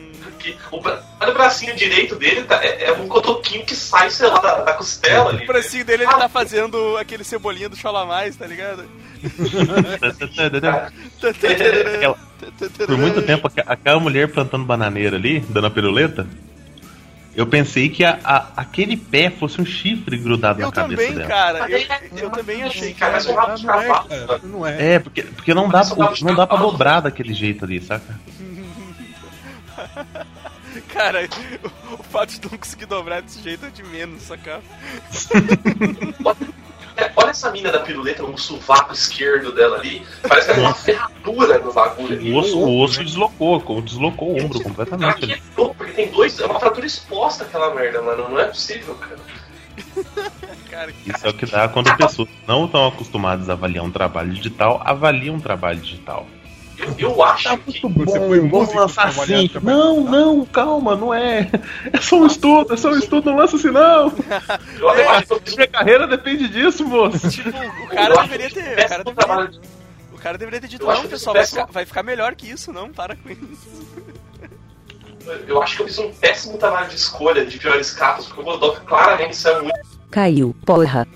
Que, 0.45 0.57
o, 0.71 0.79
bra- 0.79 1.01
olha 1.19 1.31
o 1.31 1.33
bracinho 1.33 1.75
direito 1.75 2.15
dele, 2.15 2.43
tá, 2.43 2.63
é, 2.63 2.85
é 2.85 2.91
um 2.93 3.07
cotoquinho 3.07 3.65
que 3.65 3.75
sai, 3.75 4.11
sei 4.11 4.27
lá, 4.27 4.39
da, 4.39 4.61
da 4.61 4.73
costela 4.73 5.31
ali. 5.31 5.43
O 5.43 5.47
bracinho 5.47 5.83
dele, 5.83 6.03
ele 6.03 6.11
tá 6.11 6.29
fazendo 6.29 6.97
aquele 6.97 7.23
cebolinha 7.23 7.67
do 7.67 7.75
Cholamais, 7.75 8.35
tá 8.35 8.45
ligado? 8.45 8.85
Aquela- 10.37 10.91
por 12.85 12.97
muito 12.97 13.21
tempo, 13.23 13.51
aquela 13.65 13.99
mulher 13.99 14.31
plantando 14.31 14.65
bananeira 14.65 15.15
ali, 15.17 15.39
dando 15.49 15.65
a 15.67 15.71
piruleta, 15.71 16.27
eu 17.35 17.47
pensei 17.47 17.89
que 17.89 18.03
a- 18.05 18.19
a- 18.23 18.47
aquele 18.57 18.95
pé 18.95 19.29
fosse 19.31 19.59
um 19.59 19.65
chifre 19.65 20.17
grudado 20.17 20.61
Eu 20.61 20.67
na 20.67 20.71
cabeça 20.71 21.01
também, 21.01 21.15
dela. 21.15 21.27
cara. 21.27 21.69
Eu, 21.71 21.79
eu 22.17 22.29
também 22.29 22.61
achei 22.63 22.93
que 22.93 22.99
Cara, 22.99 23.17
era. 23.17 23.51
um 23.51 23.55
de 23.55 23.65
Não 23.65 23.73
é, 23.81 23.87
cavalo, 23.87 24.09
cara. 24.09 24.39
Não 24.43 24.67
é. 24.67 24.93
É, 24.93 24.99
porque, 24.99 25.23
porque 25.23 25.53
não 25.53 25.67
dá, 25.67 25.81
não 26.21 26.35
dá 26.35 26.45
pra 26.47 26.57
dobrar 26.57 26.99
daquele 27.01 27.33
jeito 27.33 27.65
ali, 27.65 27.81
saca? 27.81 28.19
Cara, 30.95 31.27
o, 31.91 31.95
o 31.99 32.03
fato 32.03 32.39
de 32.39 32.49
não 32.49 32.57
conseguir 32.57 32.85
dobrar 32.85 33.21
desse 33.21 33.41
jeito 33.41 33.65
é 33.65 33.69
de 33.69 33.83
menos, 33.83 34.21
saca? 34.23 34.61
É, 36.97 37.11
Olha 37.17 37.29
essa 37.31 37.51
mina 37.51 37.71
da 37.71 37.79
piruleta, 37.79 38.23
o 38.23 38.37
sovaco 38.37 38.93
esquerdo 38.93 39.51
dela 39.51 39.77
ali. 39.77 40.01
Parece 40.27 40.47
que 40.47 40.53
tem 40.53 40.63
uma 40.63 40.73
ferradura 40.73 41.59
no 41.59 41.73
bagulho 41.73 42.17
ali. 42.17 42.31
O 42.31 42.37
osso, 42.37 42.57
o 42.57 42.81
osso 42.81 43.03
deslocou, 43.03 43.59
co- 43.59 43.81
deslocou 43.81 44.29
o 44.31 44.41
ombro 44.41 44.61
completamente. 44.61 45.33
É 45.33 45.39
louco, 45.57 45.75
porque 45.75 45.91
tem 45.91 46.07
dois. 46.09 46.39
É 46.39 46.45
uma 46.45 46.57
fratura 46.59 46.85
exposta 46.85 47.43
aquela 47.43 47.75
merda, 47.75 48.01
mano. 48.01 48.29
Não 48.29 48.39
é 48.39 48.45
possível, 48.45 48.95
cara. 48.95 49.17
Cara, 50.69 50.93
Isso 51.05 51.27
é 51.27 51.29
o 51.29 51.33
que 51.33 51.45
dá 51.45 51.67
quando 51.67 51.89
as 51.89 51.97
pessoas 51.97 52.29
não 52.47 52.65
estão 52.65 52.87
acostumadas 52.87 53.49
a 53.49 53.53
avaliar 53.53 53.83
um 53.83 53.91
trabalho 53.91 54.31
digital, 54.33 54.81
avaliam 54.85 55.35
um 55.35 55.39
trabalho 55.39 55.79
digital. 55.81 56.25
Eu, 56.77 56.95
eu 56.97 57.23
acho 57.23 57.57
que. 57.59 57.81
Você 57.87 58.19
foi 58.19 58.39
vamos 58.47 58.73
lançar 58.73 59.07
assim. 59.07 59.49
Não, 59.61 60.01
não, 60.01 60.45
calma, 60.45 60.95
não 60.95 61.13
é. 61.13 61.49
É 61.91 62.01
só 62.01 62.17
um 62.17 62.27
estudo, 62.27 62.73
é 62.73 62.77
só 62.77 62.89
um 62.89 62.97
estudo, 62.97 63.29
não 63.29 63.37
lança 63.37 63.55
assim 63.55 63.71
não. 63.71 64.13
Eu, 64.79 64.89
eu 64.95 65.09
acho 65.09 65.27
que 65.27 65.33
um 65.53 65.55
Minha 65.55 65.67
carreira 65.67 66.07
depende 66.07 66.47
disso, 66.47 66.85
moço. 66.85 67.29
tipo, 67.29 67.49
o 67.49 67.87
cara 67.87 68.21
deveria 68.21 68.49
ter. 68.49 68.73
O 68.73 68.87
cara 68.87 69.03
deveria, 69.03 69.61
o 70.11 70.17
cara 70.17 70.37
deveria 70.37 70.61
ter 70.61 70.67
dito, 70.67 70.85
não, 70.85 71.07
pessoal, 71.07 71.35
vai 71.35 71.45
ficar, 71.45 71.65
vai 71.65 71.85
ficar 71.85 72.03
melhor 72.03 72.35
que 72.35 72.49
isso, 72.49 72.73
não, 72.73 72.91
para 72.91 73.15
com 73.15 73.29
isso. 73.29 73.85
Eu 75.47 75.61
acho 75.61 75.77
que 75.77 75.81
eu 75.81 75.87
fiz 75.87 75.97
um 75.97 76.11
péssimo 76.13 76.57
trabalho 76.57 76.89
de 76.89 76.95
escolha 76.95 77.45
de 77.45 77.57
piores 77.57 77.91
capas, 77.91 78.27
porque 78.27 78.41
o 78.41 78.43
Godok 78.43 78.81
claramente 78.81 79.35
saiu 79.35 79.63
muito. 79.63 79.79
Caiu, 80.11 80.55
porra. 80.65 81.07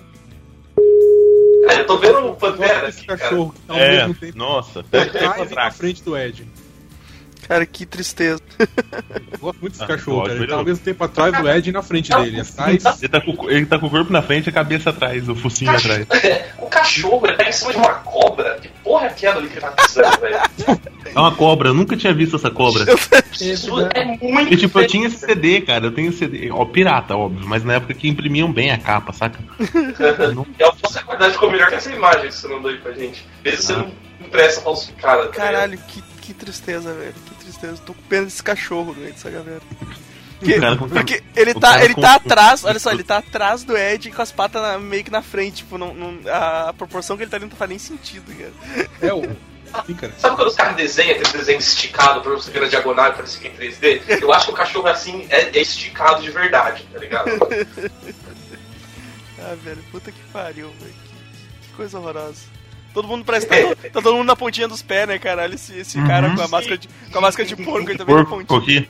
Cara, 1.67 1.79
eu 1.81 1.85
tô 1.85 1.97
vendo 1.97 2.27
o 2.27 2.35
Pantera 2.35 2.91
cara. 2.91 3.17
cachorro 3.17 3.53
que 3.53 3.59
tá 3.61 3.73
ao 3.73 3.79
É, 3.79 3.97
mesmo 3.97 4.13
tempo 4.15 4.37
nossa. 4.37 4.79
atrás 4.79 5.51
e 5.51 5.55
na 5.55 5.71
frente 5.71 6.03
do 6.03 6.17
Ed. 6.17 6.47
Cara, 7.47 7.65
que 7.65 7.83
tristeza. 7.85 8.39
Eu 9.31 9.39
gosto 9.39 9.59
muito 9.59 9.71
desse 9.73 9.83
Ah, 9.83 9.87
cachorro, 9.87 10.23
cara. 10.23 10.35
Ele 10.37 10.47
tá 10.47 10.53
ao 10.53 10.61
é 10.61 10.65
mesmo 10.65 10.83
tempo 10.85 11.03
atrás 11.03 11.35
do 11.35 11.49
Ed 11.49 11.67
e 11.69 11.73
na 11.73 11.81
frente 11.81 12.11
dele. 12.11 12.41
Atrás. 12.41 13.01
Ele 13.01 13.09
tá, 13.09 13.21
com, 13.21 13.49
ele 13.49 13.65
tá 13.65 13.79
com 13.79 13.87
o 13.87 13.89
corpo 13.89 14.13
na 14.13 14.21
frente 14.21 14.45
e 14.47 14.49
a 14.49 14.53
cabeça 14.53 14.91
atrás, 14.91 15.27
o 15.27 15.35
focinho 15.35 15.71
atrás. 15.71 16.05
o 16.59 16.67
cachorro, 16.67 17.25
ele 17.25 17.37
tá 17.37 17.49
em 17.49 17.51
cima 17.51 17.71
de 17.71 17.77
uma 17.79 17.93
cobra. 17.95 18.59
Que 18.61 18.67
porra 18.83 19.05
é 19.05 19.09
aquela 19.09 19.37
ali 19.37 19.47
que 19.47 19.53
ele 19.55 19.61
tá 19.61 19.71
pisando, 19.71 20.19
velho? 20.19 20.39
É 21.19 21.21
uma 21.21 21.35
cobra, 21.35 21.69
eu 21.69 21.73
nunca 21.73 21.95
tinha 21.97 22.13
visto 22.13 22.35
essa 22.37 22.49
cobra. 22.49 22.85
Isso 23.39 23.69
é 23.93 24.05
muito 24.05 24.53
E 24.53 24.57
tipo, 24.57 24.79
eu 24.79 24.87
tinha 24.87 25.07
esse 25.07 25.17
CD, 25.17 25.61
cara, 25.61 25.85
eu 25.85 25.91
tenho 25.91 26.11
CD, 26.13 26.49
ó, 26.51 26.63
pirata, 26.65 27.15
óbvio, 27.15 27.45
mas 27.47 27.63
na 27.63 27.73
época 27.73 27.93
que 27.93 28.07
imprimiam 28.07 28.51
bem 28.51 28.71
a 28.71 28.77
capa, 28.77 29.11
saca? 29.13 29.39
Eu 30.59 30.73
posso 30.73 30.99
acordar 30.99 31.31
ficou 31.31 31.51
melhor 31.51 31.69
que 31.69 31.75
essa 31.75 31.91
imagem 31.91 32.27
que 32.29 32.35
você 32.35 32.47
mandou 32.47 32.71
aí 32.71 32.77
pra 32.77 32.91
gente. 32.93 33.25
Mesmo 33.43 33.61
sendo 33.61 33.91
impressa 34.21 34.61
falsificada. 34.61 35.27
tá 35.27 35.33
Caralho, 35.33 35.77
que, 35.77 36.01
que 36.21 36.33
tristeza, 36.33 36.93
velho. 36.93 37.13
Que 37.13 37.35
tristeza. 37.45 37.77
Tô 37.85 37.93
com 37.93 38.01
pena 38.03 38.25
desse 38.25 38.43
cachorro 38.43 38.93
doente, 38.93 39.13
essa 39.15 39.29
galera. 39.29 39.61
Que- 40.41 40.53
porque 40.87 41.21
ele 41.35 41.53
tá, 41.53 41.83
ele 41.83 41.93
com- 41.93 41.99
tá 42.01 42.15
atrás, 42.15 42.63
olha 42.63 42.79
só, 42.79 42.91
ele 42.91 43.03
tá 43.03 43.17
atrás 43.17 43.65
do 43.65 43.75
Ed 43.77 44.09
com 44.09 44.21
as 44.21 44.31
patas 44.31 44.61
na- 44.61 44.79
meio 44.79 45.03
que 45.03 45.11
na 45.11 45.21
frente, 45.21 45.57
tipo, 45.57 45.77
não, 45.77 45.93
não- 45.93 46.17
a, 46.31 46.69
a 46.69 46.73
proporção 46.73 47.17
que 47.17 47.23
ele 47.23 47.29
tá 47.29 47.35
ali 47.35 47.45
não 47.45 47.51
faz 47.57 47.69
nem 47.69 47.77
sentido, 47.77 48.31
cara. 48.37 48.87
É 49.01 49.13
o. 49.13 49.21
Sim. 49.85 49.97
Sabe 50.17 50.35
quando 50.35 50.47
os 50.47 50.55
caras 50.55 50.75
desenham 50.75 51.11
aquele 51.15 51.31
desenho 51.37 51.59
esticado 51.59 52.21
pra 52.21 52.31
você 52.31 52.51
ver 52.51 52.61
na 52.61 52.67
diagonal 52.67 53.09
e 53.09 53.13
parecer 53.13 53.39
que 53.39 53.47
é 53.47 53.51
em 53.51 53.71
3D? 53.71 54.21
Eu 54.21 54.33
acho 54.33 54.45
que 54.47 54.51
o 54.51 54.55
cachorro 54.55 54.87
assim 54.87 55.25
é, 55.29 55.41
é 55.57 55.61
esticado 55.61 56.21
de 56.21 56.31
verdade, 56.31 56.83
tá 56.91 56.99
ligado? 56.99 57.29
Ah, 59.41 59.55
velho, 59.63 59.81
puta 59.89 60.11
que 60.11 60.19
pariu, 60.33 60.67
velho. 60.81 60.93
Que, 60.93 61.67
que 61.69 61.73
coisa 61.73 61.97
horrorosa. 61.97 62.41
Todo 62.93 63.07
mundo 63.07 63.23
parece 63.23 63.47
que 63.47 63.55
tá, 63.55 63.89
tá 63.89 64.01
todo 64.01 64.15
mundo 64.17 64.27
na 64.27 64.35
pontinha 64.35 64.67
dos 64.67 64.81
pés, 64.81 65.07
né, 65.07 65.17
caralho? 65.17 65.55
Esse, 65.55 65.77
esse 65.79 65.97
cara 66.05 66.35
com 66.35 66.41
a 66.41 66.47
máscara 66.49 66.77
de, 66.77 66.89
com 67.09 67.17
a 67.19 67.21
máscara 67.21 67.47
de 67.47 67.55
porco, 67.55 67.89
ele 67.89 67.97
também 67.97 68.15
na 68.15 68.25
Porco 68.25 68.45
pontinha. 68.45 68.81
aqui. 68.81 68.89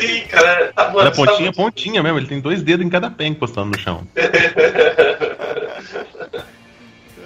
Sim, 0.00 0.26
cara. 0.28 0.72
Tá, 0.72 0.90
mano, 0.90 1.10
tá 1.10 1.16
pontinha, 1.16 1.40
muito- 1.40 1.56
pontinha 1.56 2.02
mesmo. 2.02 2.18
Ele 2.18 2.26
tem 2.26 2.40
dois 2.40 2.62
dedos 2.62 2.86
em 2.86 2.88
cada 2.88 3.10
pé 3.10 3.26
encostando 3.26 3.76
no 3.76 3.78
chão. 3.78 4.06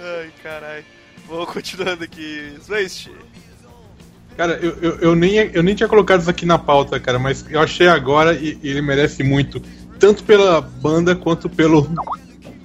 Ai, 0.03 0.31
caralho. 0.43 0.85
Vou 1.31 1.47
continuando 1.47 2.03
aqui. 2.03 2.57
Zwist. 2.61 3.09
Cara, 4.35 4.59
eu, 4.61 4.77
eu, 4.81 4.97
eu, 4.99 5.15
nem, 5.15 5.35
eu 5.53 5.63
nem 5.63 5.73
tinha 5.73 5.87
colocado 5.87 6.19
isso 6.19 6.29
aqui 6.29 6.45
na 6.45 6.57
pauta, 6.59 6.99
cara, 6.99 7.17
mas 7.17 7.45
eu 7.49 7.61
achei 7.61 7.87
agora 7.87 8.33
e, 8.33 8.59
e 8.61 8.69
ele 8.69 8.81
merece 8.81 9.23
muito. 9.23 9.61
Tanto 9.97 10.25
pela 10.25 10.59
banda 10.59 11.15
quanto 11.15 11.49
pelo, 11.49 11.89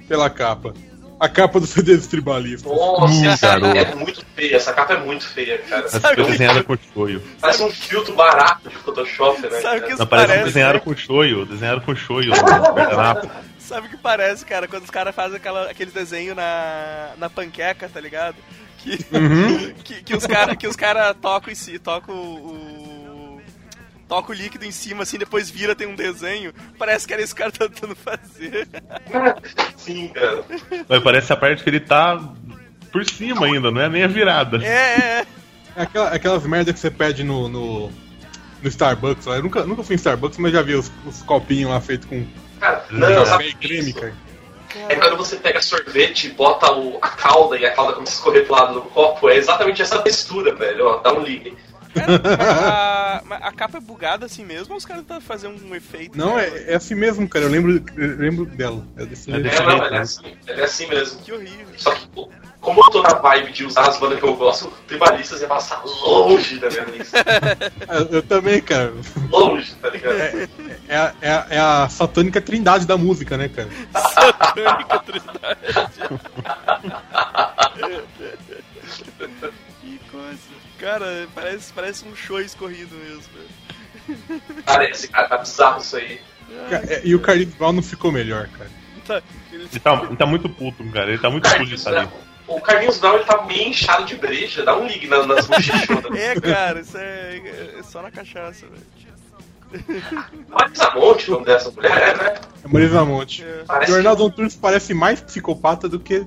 pela 0.07 0.29
capa. 0.29 0.73
A 1.17 1.29
capa 1.29 1.59
do 1.61 1.65
CD 1.65 1.95
dos 1.95 2.07
tribalistas. 2.07 2.69
Nossa, 2.69 3.57
Hum, 3.57 3.65
é 3.73 3.95
muito 3.95 4.23
feia. 4.35 4.57
Essa 4.57 4.73
capa 4.73 4.93
é 4.95 4.99
muito 4.99 5.25
feia, 5.25 5.57
cara. 5.59 5.85
Essa 5.85 5.99
Sabe 5.99 6.15
foi 6.21 6.31
desenhada 6.31 6.63
com 6.63 6.77
shoyu. 6.93 7.21
Parece 7.39 7.63
um 7.63 7.71
filtro 7.71 8.13
barato 8.15 8.69
de 8.69 8.75
Photoshop, 8.75 9.41
né? 9.43 9.61
Sabe 9.61 9.81
que 9.81 9.89
isso 9.93 9.99
Não, 9.99 10.07
parece 10.07 10.27
que 10.27 10.33
parece? 10.33 10.45
desenharam 10.45 10.79
né? 10.79 10.83
com 10.83 10.95
shoyu. 10.95 11.45
Desenharam 11.45 11.79
com 11.79 11.95
shoyu. 11.95 12.31
guardanapo. 12.31 13.29
Sabe 13.67 13.87
o 13.87 13.89
que 13.89 13.97
parece, 13.97 14.45
cara? 14.45 14.67
Quando 14.67 14.83
os 14.83 14.89
caras 14.89 15.13
fazem 15.13 15.37
aquela, 15.37 15.69
aquele 15.69 15.91
desenho 15.91 16.33
na, 16.33 17.11
na 17.17 17.29
panqueca, 17.29 17.89
tá 17.89 17.99
ligado? 17.99 18.35
Que, 18.77 18.97
que, 19.83 20.03
que 20.03 20.15
os 20.15 20.25
caras 20.25 20.55
que 20.55 20.67
os 20.67 20.75
cara 20.75 21.13
tocam 21.13 21.51
em 21.51 21.55
si, 21.55 21.77
tocam 21.77 22.15
o, 22.15 22.37
o- 22.53 23.41
toca 24.07 24.31
o 24.31 24.35
líquido 24.35 24.63
em 24.63 24.71
cima, 24.71 25.03
assim, 25.03 25.17
depois 25.17 25.49
vira, 25.49 25.75
tem 25.75 25.85
um 25.87 25.95
desenho. 25.95 26.53
Parece 26.79 27.05
que 27.05 27.11
era 27.13 27.21
esse 27.21 27.35
cara 27.35 27.51
tentando 27.51 27.93
fazer. 27.95 28.67
Sim, 29.75 30.07
cara. 30.09 30.45
Mas 30.87 31.03
parece 31.03 31.33
a 31.33 31.35
parte 31.35 31.61
que 31.63 31.69
ele 31.69 31.81
tá 31.81 32.17
por 32.91 33.03
cima 33.05 33.47
ainda, 33.47 33.69
não 33.69 33.81
é 33.81 33.89
nem 33.89 34.03
a 34.03 34.07
virada. 34.07 34.63
É, 34.63 34.67
é, 34.69 34.99
é. 35.21 35.25
É 35.75 35.81
aquela- 35.81 36.09
aquelas 36.09 36.43
merda 36.45 36.71
que 36.71 36.79
você 36.79 36.89
pede 36.89 37.23
no, 37.23 37.49
no, 37.49 37.87
no 38.63 38.69
Starbucks. 38.69 39.25
Eu 39.27 39.43
nunca, 39.43 39.65
nunca 39.65 39.83
fui 39.83 39.95
em 39.95 39.97
Starbucks, 39.97 40.37
mas 40.39 40.53
já 40.53 40.61
vi 40.61 40.73
os, 40.75 40.89
os 41.05 41.21
copinhos 41.23 41.69
lá 41.69 41.81
feitos 41.81 42.07
com 42.07 42.25
Cara, 42.59 42.85
não, 42.89 43.25
sabe 43.25 43.25
café 43.25 43.47
e 43.47 43.53
creme, 43.53 43.93
cara. 43.93 44.13
É 44.89 44.95
quando 44.95 45.17
você 45.17 45.37
pega 45.37 45.61
sorvete, 45.61 46.29
bota 46.29 46.71
o, 46.73 46.97
a 47.01 47.09
calda 47.09 47.57
e 47.57 47.65
a 47.65 47.73
calda 47.73 47.93
começa 47.93 48.11
a 48.11 48.15
escorrer 48.15 48.45
pro 48.45 48.53
lado 48.53 48.73
do 48.75 48.81
copo, 48.81 49.29
é 49.29 49.35
exatamente 49.35 49.81
essa 49.81 49.99
textura, 49.99 50.53
velho. 50.53 50.85
Ó, 50.85 50.97
dá 50.97 51.13
um 51.13 51.21
ligue. 51.21 51.57
Mas 53.25 53.41
a, 53.41 53.47
a 53.47 53.51
capa 53.51 53.77
é 53.77 53.81
bugada 53.81 54.25
assim 54.25 54.45
mesmo 54.45 54.73
ou 54.73 54.77
os 54.77 54.85
caras 54.85 55.03
tentam 55.03 55.21
fazer 55.21 55.47
um 55.47 55.75
efeito? 55.75 56.17
Não, 56.17 56.37
é, 56.37 56.71
é 56.71 56.75
assim 56.75 56.95
mesmo, 56.95 57.27
cara. 57.27 57.45
Eu 57.45 57.49
lembro, 57.49 57.83
eu 57.95 58.17
lembro 58.17 58.45
dela. 58.45 58.85
É 58.97 59.05
desse 59.05 59.31
É 59.31 59.35
jeito. 59.35 59.47
É, 59.55 59.65
não, 59.65 59.85
é 59.85 59.97
assim, 59.99 60.37
é 60.47 60.63
assim 60.63 60.87
mesmo. 60.87 61.19
Que 61.21 61.31
horrível. 61.31 61.67
Só 61.77 61.91
que, 61.93 62.07
como 62.59 62.81
eu 62.81 62.89
tô 62.91 63.01
na 63.01 63.13
vibe 63.13 63.51
de 63.53 63.65
usar 63.65 63.87
as 63.87 63.97
bandas 63.97 64.19
que 64.19 64.25
eu 64.25 64.35
gosto, 64.35 64.71
tribalistas 64.87 65.41
ia 65.41 65.47
passar 65.47 65.81
longe 65.85 66.59
da 66.59 66.69
minha 66.69 66.83
lista. 66.85 67.17
Ah, 67.87 67.97
Eu, 67.97 68.07
eu 68.07 68.23
também, 68.23 68.61
cara. 68.61 68.93
Longe, 69.29 69.73
tá 69.75 69.89
ligado? 69.89 70.15
É 70.87 70.95
a, 70.97 71.13
é, 71.21 71.31
a, 71.31 71.47
é 71.49 71.59
a 71.59 71.87
satânica 71.89 72.41
trindade 72.41 72.85
da 72.85 72.97
música, 72.97 73.37
né, 73.37 73.49
cara? 73.49 73.69
Satânica 73.93 74.99
trindade. 74.99 75.57
Cara, 80.87 81.27
parece, 81.35 81.73
parece 81.73 82.05
um 82.07 82.15
show 82.15 82.39
escorrido 82.39 82.95
mesmo, 82.95 83.23
velho. 84.07 84.41
Parece, 84.65 85.09
cara, 85.09 85.27
tá 85.27 85.37
bizarro 85.39 85.81
isso 85.81 85.97
aí. 85.97 86.21
Ca- 86.69 86.81
é, 86.87 87.01
E 87.03 87.13
o 87.13 87.19
Carlinhos 87.19 87.53
Brown 87.55 87.73
não 87.73 87.83
ficou 87.83 88.09
melhor, 88.09 88.47
cara. 88.57 88.69
Tá, 89.05 89.21
ele- 89.51 89.63
Ele 89.69 89.79
tá, 89.81 90.01
ele 90.07 90.15
tá 90.15 90.25
muito 90.25 90.47
puto, 90.47 90.81
cara. 90.91 91.09
Ele 91.09 91.17
tá 91.17 91.29
muito 91.29 91.43
puto 91.49 91.65
de 91.65 91.89
né? 91.91 92.07
O 92.47 92.61
Carlinhos 92.61 92.99
Brown 92.99 93.15
ele 93.15 93.25
tá 93.25 93.43
meio 93.43 93.67
inchado 93.67 94.05
de 94.05 94.15
breja, 94.15 94.63
dá 94.63 94.77
um 94.77 94.87
ligue 94.87 95.07
na- 95.07 95.25
nas 95.27 95.45
bochechas. 95.45 95.89
É, 96.17 96.39
cara, 96.39 96.79
isso 96.79 96.97
é, 96.97 97.41
é 97.79 97.83
só 97.83 98.01
na 98.01 98.09
cachaça, 98.09 98.65
velho. 98.65 98.87
Marisa 100.47 100.91
Monte, 100.91 101.27
o 101.29 101.33
nome 101.33 101.45
dessa 101.45 101.69
mulher, 101.69 102.17
né? 102.17 102.35
É 102.63 102.67
Marisa 102.69 103.03
Monte. 103.03 103.43
É. 103.43 103.91
O 103.91 103.95
Arnaldo 103.95 104.25
Antunes 104.25 104.55
parece 104.55 104.93
mais 104.93 105.19
psicopata 105.19 105.89
do 105.89 105.99
que 105.99 106.25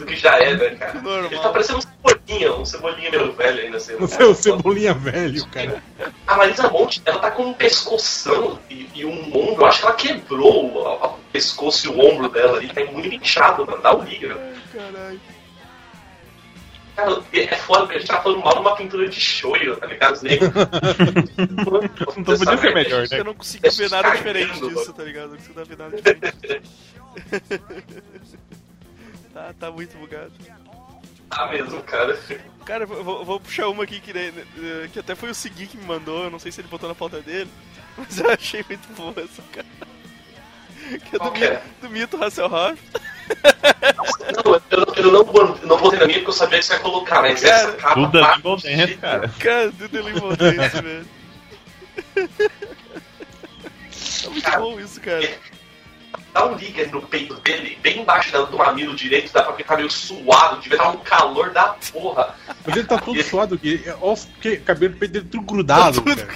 do 0.00 0.06
que 0.06 0.16
já 0.16 0.36
é, 0.38 0.54
né, 0.54 0.70
cara? 0.70 0.94
Normal. 0.94 1.30
Ele 1.30 1.40
tá 1.40 1.50
parecendo 1.50 1.78
um 1.78 1.82
cebolinha, 1.82 2.54
um 2.54 2.64
cebolinha 2.64 3.10
meio 3.10 3.32
velho 3.32 3.60
ainda 3.60 3.76
assim. 3.76 3.94
o 3.94 4.06
seu 4.08 4.34
cebolinha 4.34 4.94
velho, 4.94 5.46
cara. 5.46 5.82
A 6.26 6.36
Marisa 6.36 6.68
Monte, 6.68 7.02
ela 7.04 7.18
tá 7.18 7.30
com 7.30 7.44
um 7.44 7.52
pescoção 7.54 8.58
e, 8.68 8.88
e 8.94 9.04
um 9.04 9.28
ombro. 9.28 9.62
Eu 9.62 9.66
acho 9.66 9.80
que 9.80 9.86
ela 9.86 9.94
quebrou 9.94 10.66
o, 10.66 11.06
o 11.06 11.18
pescoço 11.32 11.86
e 11.86 11.90
o 11.90 12.00
ombro 12.00 12.28
dela 12.28 12.58
ali. 12.58 12.68
Tá 12.68 12.84
muito 12.86 13.14
inchado, 13.14 13.66
mano. 13.66 13.82
Dá 13.82 13.94
o 13.94 14.02
liga. 14.02 14.36
Caralho. 14.72 15.20
Cara, 16.96 17.22
é 17.32 17.56
foda 17.56 17.80
porque 17.82 17.96
a 17.96 17.98
gente 18.00 18.08
tá 18.08 18.20
falando 18.20 18.42
mal 18.42 18.54
de 18.54 18.60
uma 18.60 18.76
pintura 18.76 19.08
de 19.08 19.20
shoyu, 19.20 19.76
tá 19.76 19.86
ligado? 19.86 20.14
Os 20.14 20.22
negros. 20.22 20.50
Não 22.16 22.24
podia 22.24 22.58
ser 22.58 22.74
melhor, 22.74 23.04
Eu 23.04 23.18
né? 23.18 23.24
não 23.24 23.34
consigo 23.34 23.70
ver 23.70 23.90
nada 23.90 24.02
Cagando, 24.02 24.16
diferente 24.18 24.60
disso, 24.60 24.92
tá 24.92 25.02
ligado? 25.04 25.30
Não 25.30 25.36
consigo 25.36 25.64
ver 25.64 25.78
nada 25.78 25.96
diferente. 26.02 26.70
tá, 29.48 29.54
tá 29.58 29.70
muito 29.70 29.96
bugado. 29.98 30.32
Tá 31.28 31.46
mesmo, 31.48 31.82
cara. 31.82 32.18
Cara, 32.64 32.84
eu 32.84 33.04
vou, 33.04 33.18
eu 33.20 33.24
vou 33.24 33.40
puxar 33.40 33.68
uma 33.68 33.84
aqui 33.84 34.00
que, 34.00 34.12
né, 34.12 34.32
eh, 34.58 34.88
que 34.92 34.98
até 34.98 35.14
foi 35.14 35.30
o 35.30 35.34
Segui 35.34 35.66
que 35.66 35.76
me 35.76 35.84
mandou, 35.84 36.24
eu 36.24 36.30
não 36.30 36.38
sei 36.38 36.50
se 36.50 36.60
ele 36.60 36.68
botou 36.68 36.88
na 36.88 36.94
pauta 36.94 37.20
dele, 37.20 37.50
mas 37.96 38.18
eu 38.18 38.30
achei 38.30 38.64
muito 38.68 38.88
boa 38.94 39.14
essa 39.16 39.42
cara. 39.52 39.66
Que 41.08 41.16
é 41.16 41.18
do, 41.20 41.30
que 41.30 41.44
é? 41.44 41.50
mito, 41.50 41.62
do 41.82 41.90
mito 41.90 42.24
Hasselhoff. 42.24 42.82
Não, 44.44 44.54
eu, 44.70 44.94
eu 45.04 45.12
não, 45.12 45.24
vou- 45.24 45.56
não 45.62 45.76
botei 45.78 46.00
na 46.00 46.06
minha 46.06 46.18
porque 46.18 46.30
eu 46.30 46.34
sabia 46.34 46.58
que 46.58 46.64
você 46.64 46.72
ia 46.72 46.80
colocar, 46.80 47.22
mas 47.22 47.40
Cara, 47.40 47.54
essa 47.54 47.72
capa. 47.74 47.94
Tudo 47.94 48.10
da 48.12 48.26
tá- 48.26 48.34
Jingle 48.36 48.56
Dance, 48.56 48.94
cara. 48.96 49.28
Cara, 49.38 49.70
Deliver 49.70 50.36
Dance, 50.36 50.82
velho. 50.82 51.06
É 54.24 54.28
muito 54.28 54.42
Cara, 54.42 54.60
bom 54.60 54.78
isso, 54.80 55.00
cara. 55.00 55.28
Dá 56.32 56.46
um 56.46 56.54
liga 56.54 56.86
no 56.86 57.02
peito 57.02 57.34
dele, 57.40 57.76
bem 57.82 58.00
embaixo 58.02 58.30
da- 58.32 58.42
do 58.42 58.56
mamilo 58.56 58.94
direito, 58.94 59.32
dá 59.32 59.42
pra 59.42 59.52
ficar 59.54 59.76
meio 59.76 59.90
suado, 59.90 60.60
devia 60.60 60.76
estar 60.78 60.90
um 60.90 60.98
calor 60.98 61.50
da 61.50 61.74
porra. 61.92 62.34
Mas 62.64 62.76
ele 62.76 62.86
tá 62.86 62.98
todo 62.98 63.20
suado 63.22 63.54
aqui. 63.56 63.82
Olha 64.00 64.12
os 64.12 64.24
que- 64.40 64.56
cabelo 64.58 64.92
do 64.94 64.98
peito 64.98 65.12
dele 65.12 65.26
tudo 65.30 65.42
grudado, 65.44 66.02
cara. 66.02 66.28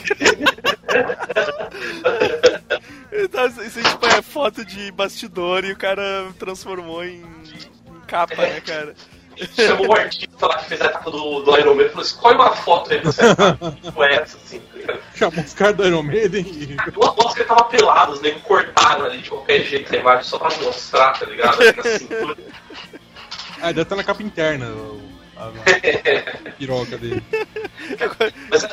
Então, 3.12 3.46
isso 3.46 3.78
aí, 3.78 3.84
tipo, 3.84 4.06
é 4.06 4.22
foto 4.22 4.64
de 4.64 4.90
bastidor 4.90 5.64
e 5.64 5.72
o 5.72 5.76
cara 5.76 6.02
transformou 6.38 7.04
em, 7.04 7.20
em 7.22 8.00
capa, 8.06 8.34
né, 8.42 8.60
cara? 8.60 8.94
Chamou 9.56 9.88
o 9.88 9.92
artista 9.96 10.46
lá 10.46 10.58
que 10.58 10.64
fez 10.66 10.80
a 10.80 10.86
etapa 10.86 11.10
do, 11.10 11.40
do 11.40 11.58
Iron 11.58 11.74
Man 11.74 11.82
e 11.84 11.88
falou: 11.88 12.02
escolhe 12.02 12.34
uma 12.36 12.50
foto 12.54 12.92
aí 12.92 13.00
pra 13.00 13.12
você 13.12 13.22
com 13.92 14.04
essa, 14.04 14.36
assim, 14.36 14.60
tá 14.60 14.76
ligado? 14.78 15.00
Chamou 15.14 15.44
os 15.44 15.54
caras 15.54 15.76
do 15.76 15.86
Iron 15.86 16.02
Maiden 16.02 16.42
e. 16.46 16.76
Eu 16.94 17.04
aposto 17.04 17.34
que 17.34 17.40
ele 17.40 17.48
tava 17.48 17.64
pelado, 17.64 18.12
os 18.12 18.20
negros 18.20 18.42
cortaram 18.42 19.04
ali 19.06 19.18
de 19.22 19.28
qualquer 19.30 19.62
jeito 19.62 19.94
a 19.94 19.98
imagem 19.98 20.24
só 20.24 20.38
pra 20.38 20.50
mostrar, 20.58 21.12
tá 21.18 21.26
ligado? 21.26 21.58
Cintura. 21.98 22.36
Ah, 23.60 23.66
deve 23.68 23.82
estar 23.82 23.96
na 23.96 24.04
capa 24.04 24.22
interna. 24.22 24.66
o- 24.70 25.14
A, 25.36 25.48
a 25.48 26.50
piroca 26.58 26.96
dele. 26.96 27.22
Mas 28.50 28.68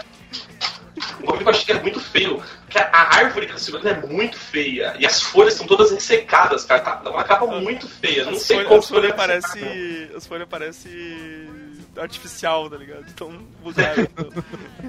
o 1.21 1.25
bagulho 1.25 1.39
que 1.43 1.43
eu 1.45 1.49
achei 1.49 1.65
que 1.65 1.71
é 1.71 1.81
muito 1.81 1.99
feio, 1.99 2.43
que 2.69 2.77
a 2.77 2.89
a 2.91 3.15
árvore 3.17 3.45
que 3.47 3.53
tá 3.53 3.59
segurando 3.59 3.87
é 3.89 4.07
muito 4.07 4.37
feia, 4.37 4.95
e 4.99 5.05
as 5.05 5.21
folhas 5.21 5.53
são 5.53 5.65
todas 5.65 5.91
ressecadas, 5.91 6.65
cara. 6.65 6.81
Tá 6.81 7.09
uma 7.09 7.23
capa 7.23 7.45
muito 7.47 7.87
feia. 7.87 8.25
Não 8.25 8.33
As 8.33 8.41
sei 8.43 8.57
folhas, 8.57 8.67
como 8.67 8.79
as 8.79 8.89
folhas 8.89 9.13
parece. 9.15 10.11
As 10.15 10.27
folhas 10.27 10.47
parece 10.49 11.49
artificial, 11.97 12.69
tá 12.69 12.77
ligado? 12.77 13.05
Tão 13.15 13.31
bugado. 13.61 14.07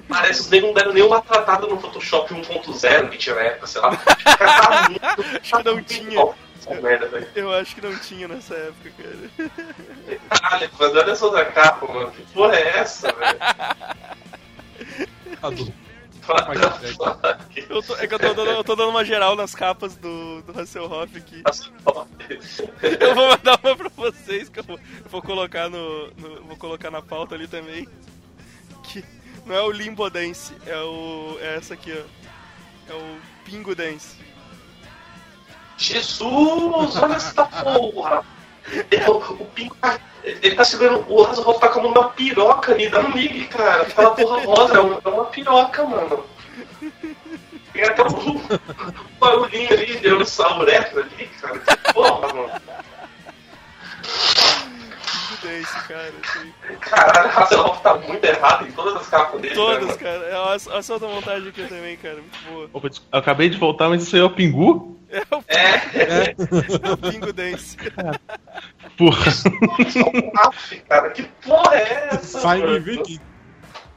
Parece 0.09 0.35
que 0.35 0.41
os 0.45 0.51
negros 0.51 0.69
não 0.71 0.75
deram 0.75 0.93
nenhuma 0.93 1.21
tratada 1.21 1.67
no 1.67 1.81
Photoshop 1.81 2.33
1.0 2.35 3.09
que 3.11 3.19
tinha 3.19 3.35
na 3.35 3.43
época, 3.43 3.67
sei 3.67 3.81
lá. 3.81 3.97
Cara, 3.97 4.37
tá 4.69 4.89
muito, 4.91 5.05
Acho 5.41 5.57
que 5.57 5.63
não 5.65 5.83
tinha. 5.83 6.35
essa 6.57 6.81
merda, 6.81 7.09
velho. 7.09 7.29
Eu 7.35 7.53
acho 7.53 7.75
que 7.75 7.81
não 7.81 7.97
tinha 7.99 8.29
nessa 8.29 8.55
época, 8.55 8.93
cara. 8.97 9.51
Caralho, 10.31 10.71
mas 10.79 10.97
olha 10.97 11.11
essa 11.11 11.25
outra 11.25 11.45
capa, 11.47 11.87
mano. 11.93 12.11
Que 12.13 12.23
porra 12.33 12.55
é 12.57 12.79
essa, 12.79 13.13
velho? 13.13 13.39
A 15.43 15.51
do, 15.51 15.73
Eu 17.69 17.83
tô, 17.83 17.97
é 17.97 18.07
que 18.07 18.15
eu 18.15 18.19
tô, 18.19 18.35
dando, 18.35 18.51
eu 18.51 18.65
tô 18.65 18.77
dando 18.77 18.91
uma 18.91 19.05
geral 19.05 19.35
nas 19.35 19.55
capas 19.55 19.97
do, 19.97 20.43
do 20.43 20.59
Hasselhoff 20.59 21.17
aqui. 21.17 21.43
Eu 23.01 23.15
vou 23.15 23.29
mandar 23.29 23.59
uma 23.63 23.77
pra 23.77 23.91
vocês 23.95 24.49
que 24.49 24.61
eu 24.61 24.65
vou, 24.65 24.79
eu 24.79 25.11
vou 25.11 25.23
colocar 25.23 25.69
no, 25.69 26.09
no, 26.13 26.43
Vou 26.45 26.57
colocar 26.57 26.91
na 26.91 27.03
pauta 27.03 27.35
ali 27.35 27.47
também. 27.47 27.87
Que 28.85 29.05
não 29.45 29.55
é 29.55 29.63
o 29.63 29.71
Limbo 29.71 30.09
Dance, 30.09 30.55
é 30.67 30.77
o. 30.79 31.37
É 31.41 31.57
essa 31.57 31.75
aqui, 31.75 31.93
ó. 31.93 32.93
É 32.93 32.95
o 32.95 33.21
Pingo 33.45 33.75
Dance. 33.75 34.17
Jesus, 35.77 36.97
olha 36.97 37.15
essa 37.15 37.45
porra! 37.45 38.25
O 39.09 39.45
Pingo 39.47 39.75
tá 39.77 39.99
ele 40.25 40.55
tá 40.55 40.65
segurando. 40.65 41.05
O 41.09 41.25
Hasselhoff 41.25 41.61
tá 41.61 41.69
como 41.69 41.89
uma 41.89 42.11
piroca 42.11 42.73
ali, 42.73 42.89
dá 42.89 43.01
um 43.01 43.11
ligue, 43.11 43.47
cara. 43.47 43.83
Aquela 43.83 44.13
porra 44.13 44.45
rosa, 44.45 44.75
é 44.75 44.81
uma, 44.81 45.01
é 45.05 45.09
uma 45.09 45.25
piroca, 45.27 45.85
mano. 45.85 46.25
Tem 47.73 47.85
até 47.85 48.03
um, 48.03 48.07
um 48.07 48.41
barulhinho 49.19 49.73
ali 49.73 49.99
de 49.99 50.15
um 50.15 50.25
saureto 50.25 51.01
ali, 51.01 51.27
cara. 51.41 51.59
Que 51.59 51.93
porra, 51.93 52.35
mano. 52.35 52.51
Esse 55.45 55.89
cara, 55.89 56.13
assim. 56.23 56.53
Caralho, 56.81 57.29
o 57.29 57.39
Hasselhoff 57.39 57.83
tá 57.83 57.95
muito 57.97 58.25
errado 58.25 58.69
em 58.69 58.73
todas 58.73 58.95
as 58.95 59.09
capas 59.09 59.41
dele. 59.41 59.55
Todas, 59.57 59.89
né, 59.89 59.97
cara. 59.97 60.25
É, 60.25 60.37
olha 60.37 60.55
essa 60.55 60.93
outra 60.93 61.09
montagem 61.09 61.49
aqui 61.49 61.67
também, 61.67 61.97
cara. 61.97 62.17
Muito 62.17 62.39
boa. 62.49 62.71
Opa, 62.73 62.89
eu 62.89 63.19
acabei 63.19 63.49
de 63.49 63.59
voltar, 63.59 63.89
mas 63.89 64.05
isso 64.05 64.15
aí 64.15 64.23
é 64.23 64.25
o 64.25 64.31
Pingu? 64.31 64.97
É 65.13 65.35
o, 65.35 65.45
é. 65.47 65.57
É. 65.57 66.31
é 66.31 66.93
o 66.93 66.97
Pingo 66.97 67.33
Dance. 67.33 67.77
Porra. 68.97 69.33
cara, 70.89 71.11
que 71.11 71.23
porra 71.45 71.77
é 71.77 72.09
essa? 72.13 72.41
Sai 72.41 72.63
me 72.63 72.79
ver 72.79 73.01
aqui. 73.01 73.21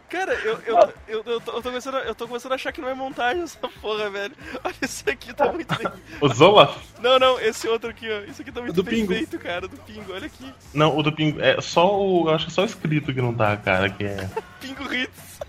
Cara, 0.10 0.34
eu, 0.34 0.60
eu, 0.66 0.78
eu, 1.08 1.24
eu, 1.26 1.42
tô, 1.42 1.52
eu, 1.54 1.62
tô 1.62 1.62
começando 1.64 1.96
a, 1.96 2.00
eu 2.02 2.16
tô 2.16 2.28
começando 2.28 2.52
a 2.52 2.56
achar 2.56 2.72
que 2.72 2.80
não 2.80 2.90
é 2.90 2.94
montagem 2.94 3.44
essa 3.44 3.68
porra, 3.82 4.10
velho. 4.10 4.36
Olha, 4.64 4.76
isso 4.82 5.10
aqui 5.10 5.34
tá 5.34 5.52
muito 5.52 5.76
bem. 5.76 5.88
O 6.22 6.30
Zola? 6.30 6.76
Não, 7.02 7.18
não, 7.18 7.40
esse 7.40 7.68
outro 7.68 7.90
aqui, 7.90 8.08
ó. 8.10 8.20
Isso 8.30 8.42
aqui 8.42 8.52
tá 8.52 8.62
muito 8.62 8.76
do 8.76 8.84
bem 8.84 8.96
Pingo. 8.96 9.14
feito, 9.14 9.40
cara, 9.40 9.68
do 9.68 9.78
Pingo, 9.78 10.14
olha 10.14 10.28
aqui. 10.28 10.54
Não, 10.74 10.96
o 10.98 11.02
do 11.02 11.12
Pingo. 11.12 11.42
É 11.42 11.60
só 11.60 12.00
o. 12.00 12.30
Eu 12.30 12.36
acho 12.36 12.46
que 12.46 12.52
é 12.52 12.54
só 12.54 12.64
escrito 12.64 13.14
que 13.14 13.22
não 13.22 13.34
tá, 13.34 13.58
cara, 13.58 13.90
que 13.90 14.04
é. 14.06 14.30
Pingo 14.62 14.94
Hits. 14.94 15.40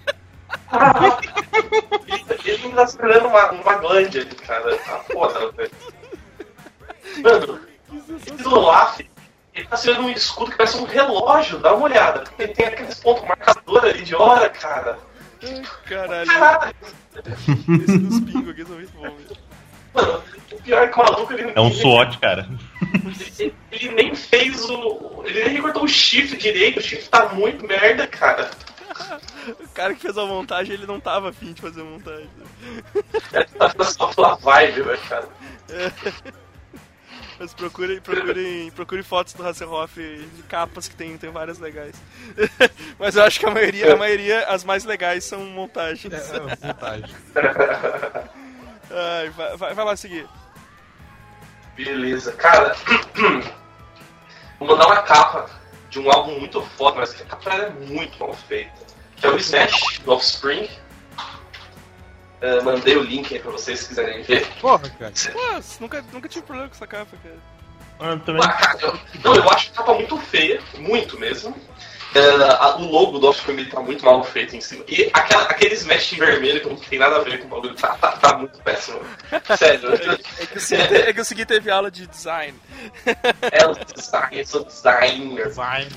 Ele 2.44 2.62
não 2.64 2.72
tá 2.72 2.84
esperando 2.84 3.26
uma, 3.26 3.50
uma 3.52 3.90
ali, 3.92 4.24
cara. 4.46 4.76
Tá 4.76 4.98
foda, 5.12 5.50
velho. 5.52 5.70
Mano, 7.22 7.60
esse 8.26 8.48
Olaf, 8.48 9.00
ele 9.54 9.66
tá 9.66 9.76
segurando 9.76 10.06
um 10.06 10.10
escudo 10.10 10.50
que 10.50 10.56
parece 10.56 10.78
um 10.78 10.84
relógio, 10.84 11.58
dá 11.58 11.74
uma 11.74 11.84
olhada. 11.84 12.20
Porque 12.20 12.48
tem 12.48 12.66
aqueles 12.66 13.00
pontos 13.00 13.26
marcadores 13.26 13.94
ali 13.94 14.04
de 14.04 14.14
hora, 14.14 14.48
cara. 14.50 14.98
Ai, 15.42 15.62
caralho. 15.86 16.26
Caralho. 16.26 16.74
Esse 17.82 17.98
dos 17.98 18.20
pingos 18.20 18.50
aqui 18.50 18.64
são 18.64 18.76
muito 18.76 19.00
velho. 19.00 19.46
Mano, 19.94 20.22
o 20.52 20.62
pior 20.62 20.82
é 20.82 20.88
que 20.88 21.00
o 21.00 21.02
maluco 21.02 21.32
ele 21.32 21.52
É 21.54 21.60
um 21.60 21.72
SWAT, 21.72 22.18
cara. 22.18 22.46
Ele, 23.38 23.54
ele 23.72 23.88
nem 23.94 24.14
fez 24.14 24.68
o. 24.68 25.22
Ele 25.24 25.44
nem 25.44 25.54
recortou 25.54 25.84
o 25.84 25.88
chifre 25.88 26.36
direito, 26.36 26.80
o 26.80 26.82
chifre 26.82 27.08
tá 27.08 27.30
muito 27.30 27.66
merda, 27.66 28.06
cara. 28.06 28.50
O 29.48 29.68
cara 29.74 29.94
que 29.94 30.00
fez 30.00 30.16
a 30.18 30.24
montagem, 30.24 30.74
ele 30.74 30.86
não 30.86 30.98
tava 30.98 31.30
afim 31.30 31.52
de 31.52 31.60
fazer 31.60 31.80
a 31.80 31.84
montagem. 31.84 32.30
Ele 33.32 33.44
tá 33.44 33.84
só 33.84 34.08
pela 34.08 34.34
vibe, 34.36 34.82
velho, 34.82 35.00
cara. 35.08 35.28
É. 35.68 36.36
Mas 37.38 37.52
procurem, 37.52 38.00
procurem, 38.00 38.70
procurem 38.70 39.04
fotos 39.04 39.34
do 39.34 39.46
Hasselhoff 39.46 40.00
de 40.00 40.42
capas 40.44 40.88
que 40.88 40.96
tem, 40.96 41.18
tem 41.18 41.30
várias 41.30 41.58
legais. 41.58 41.94
Mas 42.98 43.14
eu 43.14 43.24
acho 43.24 43.38
que 43.38 43.46
a 43.46 43.50
maioria, 43.50 43.92
a 43.92 43.96
maioria, 43.96 44.46
as 44.46 44.64
mais 44.64 44.84
legais 44.84 45.24
são 45.24 45.44
montagens. 45.44 46.12
É, 46.12 46.36
é 46.36 46.66
montagem. 46.66 47.14
Ai, 48.90 49.28
vai, 49.30 49.56
vai, 49.56 49.74
vai 49.74 49.84
lá 49.84 49.96
seguir. 49.96 50.26
Beleza, 51.76 52.32
cara. 52.32 52.74
Vou 54.58 54.68
mandar 54.68 54.86
uma 54.86 55.02
capa 55.02 55.50
de 55.90 56.00
um 56.00 56.10
álbum 56.10 56.38
muito 56.40 56.62
foda, 56.62 57.00
mas 57.00 57.12
que 57.12 57.22
a 57.22 57.26
capa 57.26 57.54
é 57.54 57.70
muito 57.70 58.18
mal 58.18 58.32
feita. 58.32 58.86
Que 59.16 59.26
é 59.26 59.30
o 59.30 59.36
Smash, 59.36 59.98
do 60.04 60.12
Offspring. 60.12 60.68
Uh, 62.42 62.62
mandei 62.64 62.96
o 62.96 63.02
link 63.02 63.32
aí 63.34 63.40
pra 63.40 63.50
vocês 63.50 63.80
se 63.80 63.88
quiserem 63.88 64.22
ver. 64.22 64.46
Porra, 64.60 64.88
cara. 64.90 65.12
Pô, 65.32 65.62
nunca, 65.80 66.04
nunca 66.12 66.28
tive 66.28 66.44
problema 66.44 66.68
com 66.68 66.74
essa 66.74 66.86
capa, 66.86 67.16
cara. 67.22 67.36
Ah, 67.98 68.18
também. 68.24 68.42
Ah, 68.44 68.52
cara, 68.52 68.78
eu, 68.82 69.00
não, 69.24 69.34
eu 69.34 69.50
acho 69.50 69.70
a 69.72 69.76
capa 69.76 69.94
muito 69.94 70.16
feia, 70.18 70.60
muito 70.78 71.18
mesmo. 71.18 71.50
Uh, 72.14 72.44
a- 72.60 72.76
o 72.76 72.90
logo 72.90 73.18
do 73.18 73.26
Offspring 73.28 73.54
ele 73.58 73.70
tá 73.70 73.80
muito 73.80 74.04
mal 74.04 74.22
feito 74.22 74.54
em 74.54 74.60
cima. 74.60 74.84
E 74.86 75.10
aquela, 75.14 75.44
aquele 75.44 75.74
Smash 75.74 76.12
em 76.12 76.16
vermelho 76.18 76.60
que 76.60 76.68
não 76.68 76.76
tem 76.76 76.98
nada 76.98 77.16
a 77.16 77.20
ver 77.20 77.38
com 77.40 77.46
o 77.46 77.48
bagulho, 77.50 77.74
tá, 77.74 77.94
tá, 77.96 78.12
tá 78.12 78.36
muito 78.38 78.58
péssimo. 78.62 79.00
Sério. 79.58 79.90
É 80.38 80.46
que, 80.46 80.56
o 80.58 80.60
Segui, 80.60 80.94
é 80.94 81.12
que 81.12 81.20
o 81.20 81.24
Segui 81.24 81.46
teve 81.46 81.70
aula 81.70 81.90
de 81.90 82.06
design. 82.06 82.54
É 83.50 83.66
o 83.66 83.74
design, 83.74 84.38
eu 84.38 84.46
sou 84.46 84.64
designer. 84.64 85.50
Vai. 85.54 85.88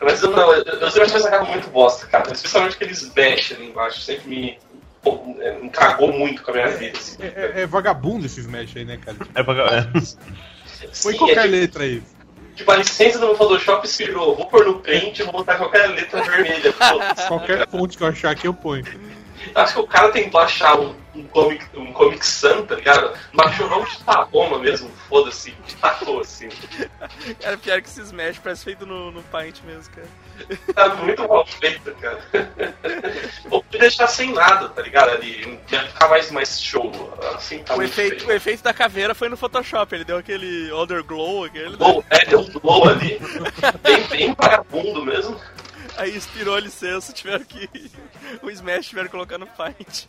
Mas 0.00 0.22
eu 0.22 0.30
não, 0.30 0.52
eu, 0.52 0.62
eu 0.64 0.90
sempre 0.90 1.02
achei 1.02 1.16
essa 1.16 1.30
capa 1.30 1.44
muito 1.50 1.68
bosta, 1.70 2.06
cara. 2.06 2.32
Especialmente 2.32 2.76
aqueles 2.76 3.02
Smash 3.02 3.52
ali 3.52 3.68
embaixo, 3.68 4.00
sempre 4.00 4.28
me, 4.28 4.58
pô, 5.02 5.20
é, 5.40 5.58
me 5.58 5.68
cagou 5.70 6.12
muito 6.12 6.42
com 6.42 6.50
a 6.52 6.54
minha 6.54 6.68
vida. 6.68 6.98
Assim. 6.98 7.16
É, 7.22 7.26
é- 7.26 7.60
é 7.62 7.66
vagabundo 7.66 8.26
esse 8.26 8.40
Smash 8.40 8.76
aí, 8.76 8.84
né, 8.84 8.98
cara? 9.04 9.16
É 9.34 9.42
pra... 9.42 9.54
é. 9.76 9.82
Põe 9.92 10.92
Sim, 10.92 11.16
qualquer 11.18 11.38
é, 11.38 11.42
tipo, 11.42 11.52
letra 11.56 11.82
aí. 11.84 12.02
tipo, 12.54 12.70
a 12.70 12.76
licença 12.76 13.18
do 13.18 13.26
meu 13.26 13.36
Photoshop 13.36 13.86
expirou. 13.86 14.36
Vou 14.36 14.46
pôr 14.46 14.64
no 14.66 14.80
Paint 14.80 15.18
e 15.18 15.22
vou 15.22 15.32
botar 15.32 15.56
qualquer 15.56 15.88
letra 15.88 16.22
vermelha. 16.22 16.72
Qualquer 17.26 17.68
fonte 17.68 17.96
que 17.96 18.02
eu 18.04 18.08
achar 18.08 18.30
aqui 18.30 18.46
eu 18.46 18.54
ponho. 18.54 18.84
Acho 19.54 19.74
que 19.74 19.80
o 19.80 19.86
cara 19.86 20.10
tentou 20.10 20.40
achar 20.40 20.78
um, 20.78 20.94
um 21.14 21.22
comic, 21.24 21.64
um 21.76 21.92
comic 21.92 22.26
Sun, 22.26 22.66
tá 22.66 22.74
ligado? 22.74 23.16
Baixou 23.32 23.66
o 23.66 23.70
nome 23.70 23.88
de 23.88 23.98
Tahoma 24.02 24.58
mesmo, 24.58 24.90
foda-se, 25.08 25.52
de 25.66 25.76
tacou 25.76 26.20
assim. 26.20 26.48
Era 27.40 27.56
pior 27.56 27.80
que 27.80 27.88
esse 27.88 28.00
Smash, 28.00 28.38
parece 28.38 28.64
feito 28.64 28.84
no, 28.84 29.12
no 29.12 29.22
Paint 29.24 29.60
mesmo, 29.62 29.92
cara. 29.94 30.08
Tá 30.74 30.94
muito 30.96 31.28
mal 31.28 31.46
feito, 31.46 31.94
cara. 31.94 32.20
Vou 33.48 33.64
deixar 33.70 34.08
sem 34.08 34.32
nada, 34.32 34.68
tá 34.68 34.82
ligado? 34.82 35.10
Ali, 35.10 35.60
ia 35.70 35.86
ficar 35.86 36.08
mais, 36.08 36.30
mais 36.30 36.60
show. 36.60 36.90
Assim 37.34 37.58
tá 37.60 37.76
O 37.76 37.82
efeito, 37.82 38.26
o 38.26 38.32
efeito 38.32 38.62
da 38.62 38.74
caveira 38.74 39.14
foi 39.14 39.28
no 39.28 39.36
Photoshop, 39.36 39.94
ele 39.94 40.04
deu 40.04 40.16
aquele 40.16 40.72
Other 40.72 41.04
Glow, 41.04 41.44
aquele, 41.44 41.70
né? 41.70 41.76
Glow, 41.76 42.04
é, 42.10 42.24
deu 42.26 42.40
um 42.40 42.52
glow 42.52 42.88
ali. 42.88 43.20
Bem, 43.82 44.06
bem 44.08 44.34
vagabundo 44.36 45.04
mesmo. 45.04 45.40
Aí 45.96 46.16
expirou 46.16 46.54
a 46.56 46.60
licença, 46.60 47.12
tiveram 47.12 47.44
que. 47.44 47.68
O 48.42 48.50
Smash 48.50 48.86
tiveram 48.86 49.06
que 49.06 49.12
colocar 49.12 49.38
no 49.38 49.46
Paint. 49.46 50.06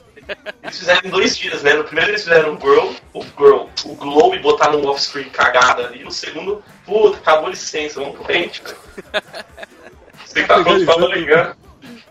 Eles 0.63 0.79
fizeram 0.79 1.01
em 1.03 1.09
dois 1.09 1.37
dias, 1.37 1.61
né? 1.63 1.73
No 1.73 1.83
primeiro 1.83 2.11
eles 2.11 2.23
fizeram 2.23 2.55
o 2.55 2.59
Girl, 2.59 2.91
o 3.13 3.23
Girl, 3.23 3.65
o 3.85 3.95
Glow 3.95 4.33
e 4.35 4.39
botaram 4.39 4.79
um 4.81 4.87
off-screen 4.87 5.29
cagada 5.29 5.85
ali. 5.87 6.03
No 6.03 6.11
segundo, 6.11 6.63
puta, 6.85 7.17
acabou 7.17 7.47
a 7.47 7.49
licença, 7.51 7.99
vamos 7.99 8.15
pro 8.15 8.25
pente, 8.25 8.61
velho. 8.63 8.77
Você 10.25 10.41
que 10.41 10.47
tá 10.47 10.61
pronto 10.63 10.85
pra 10.85 11.07
ligar. 11.15 11.57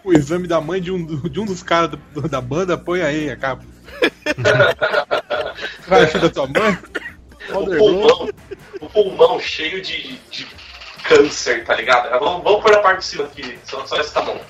O 0.02 0.12
exame 0.12 0.46
da 0.46 0.60
mãe 0.60 0.80
de 0.80 0.90
um, 0.92 1.04
de 1.28 1.40
um 1.40 1.44
dos 1.46 1.62
caras 1.62 1.90
do- 2.12 2.28
da 2.28 2.40
banda, 2.40 2.76
põe 2.78 3.00
aí 3.02 3.30
a 3.30 3.36
capa. 3.36 3.64
Vai 5.86 6.02
achar 6.04 6.20
da 6.20 6.30
tua 6.30 6.46
mãe? 6.46 6.78
O 7.50 7.64
pulmão, 7.66 8.30
o 8.80 8.88
pulmão 8.88 9.40
cheio 9.40 9.82
de, 9.82 10.18
de 10.30 10.46
câncer, 11.04 11.64
tá 11.64 11.74
ligado? 11.74 12.10
Vamos, 12.18 12.42
vamos 12.42 12.62
pôr 12.62 12.74
a 12.74 12.80
parte 12.80 13.00
de 13.00 13.04
cima 13.04 13.24
aqui, 13.24 13.58
só, 13.64 13.86
só 13.86 13.96
essa 13.96 14.14
tá 14.14 14.22
bom. 14.22 14.44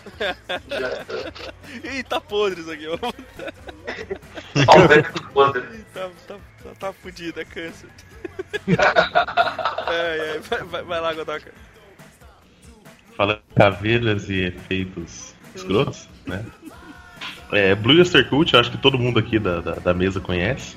Ih, 1.84 2.02
tá 2.04 2.20
podre 2.20 2.60
isso 2.60 2.70
aqui, 2.70 2.86
ó. 2.86 2.96
só 4.64 4.78
o 4.78 4.88
velho 4.88 5.12
podre. 5.32 5.62
Ih, 5.74 5.84
tá, 5.92 6.10
tá, 6.26 6.36
tá, 6.62 6.70
tá 6.78 6.92
fudido, 6.92 7.40
é 7.40 7.44
câncer. 7.44 7.88
é, 9.88 10.36
é, 10.36 10.38
vai, 10.38 10.62
vai, 10.62 10.82
vai 10.82 11.00
lá, 11.00 11.12
Godoka. 11.12 11.52
Falando 13.16 13.40
em 13.50 13.54
caveiras 13.54 14.28
e 14.28 14.44
efeitos 14.44 15.34
escrotos, 15.54 16.08
né? 16.26 16.44
É, 17.52 17.74
Blue 17.74 17.98
Oyster 17.98 18.28
Cult, 18.28 18.52
eu 18.52 18.60
acho 18.60 18.70
que 18.70 18.78
todo 18.78 18.98
mundo 18.98 19.18
aqui 19.18 19.38
da, 19.38 19.60
da, 19.60 19.72
da 19.74 19.94
mesa 19.94 20.20
conhece. 20.20 20.76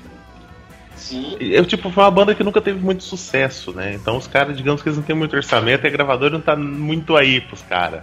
Sim. 0.98 1.36
Eu, 1.40 1.64
tipo, 1.64 1.90
foi 1.90 2.02
uma 2.04 2.10
banda 2.10 2.34
que 2.34 2.42
nunca 2.44 2.60
teve 2.60 2.78
muito 2.78 3.02
sucesso, 3.04 3.72
né? 3.72 3.94
Então 3.94 4.16
os 4.16 4.26
caras, 4.26 4.56
digamos 4.56 4.82
que 4.82 4.88
eles 4.88 4.96
não 4.98 5.04
têm 5.04 5.16
muito 5.16 5.34
orçamento 5.36 5.84
e 5.84 5.86
a 5.86 5.90
gravadora 5.90 6.32
não 6.34 6.40
tá 6.40 6.54
muito 6.56 7.16
aí 7.16 7.40
pros 7.40 7.62
caras. 7.62 8.02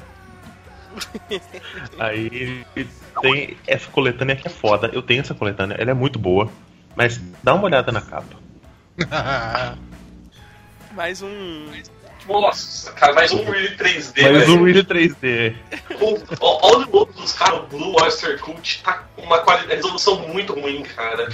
Aí 1.99 2.65
tem 3.21 3.57
essa 3.67 3.89
coletânea 3.91 4.35
que 4.35 4.47
é 4.47 4.49
foda. 4.49 4.89
Eu 4.93 5.01
tenho 5.01 5.19
essa 5.19 5.33
coletânea, 5.33 5.75
ela 5.77 5.91
é 5.91 5.93
muito 5.93 6.17
boa. 6.17 6.49
Mas 6.95 7.19
dá 7.43 7.53
uma 7.53 7.65
olhada 7.65 7.91
na 7.91 7.99
capa. 8.01 8.37
Mais 10.93 11.21
um. 11.21 11.65
Nossa, 12.27 12.91
cara, 12.93 13.13
mais 13.13 13.31
um 13.31 13.43
Really 13.43 13.75
3D, 13.75 14.21
Mas 14.23 14.47
velho. 14.47 14.53
um 14.59 14.63
Really 14.63 14.83
3D. 14.83 15.53
O- 16.01 16.17
ó, 16.39 16.59
Olha 16.75 16.87
o 16.87 16.91
logo 16.97 17.13
dos 17.13 17.33
caras, 17.33 17.59
o 17.59 17.63
Blue 17.67 17.93
Oyster 18.01 18.39
Cult, 18.39 18.81
tá 18.81 19.03
com 19.15 19.21
uma 19.21 19.39
qualidade, 19.39 19.75
resolução 19.75 20.27
muito 20.29 20.53
ruim, 20.59 20.81
cara. 20.81 21.29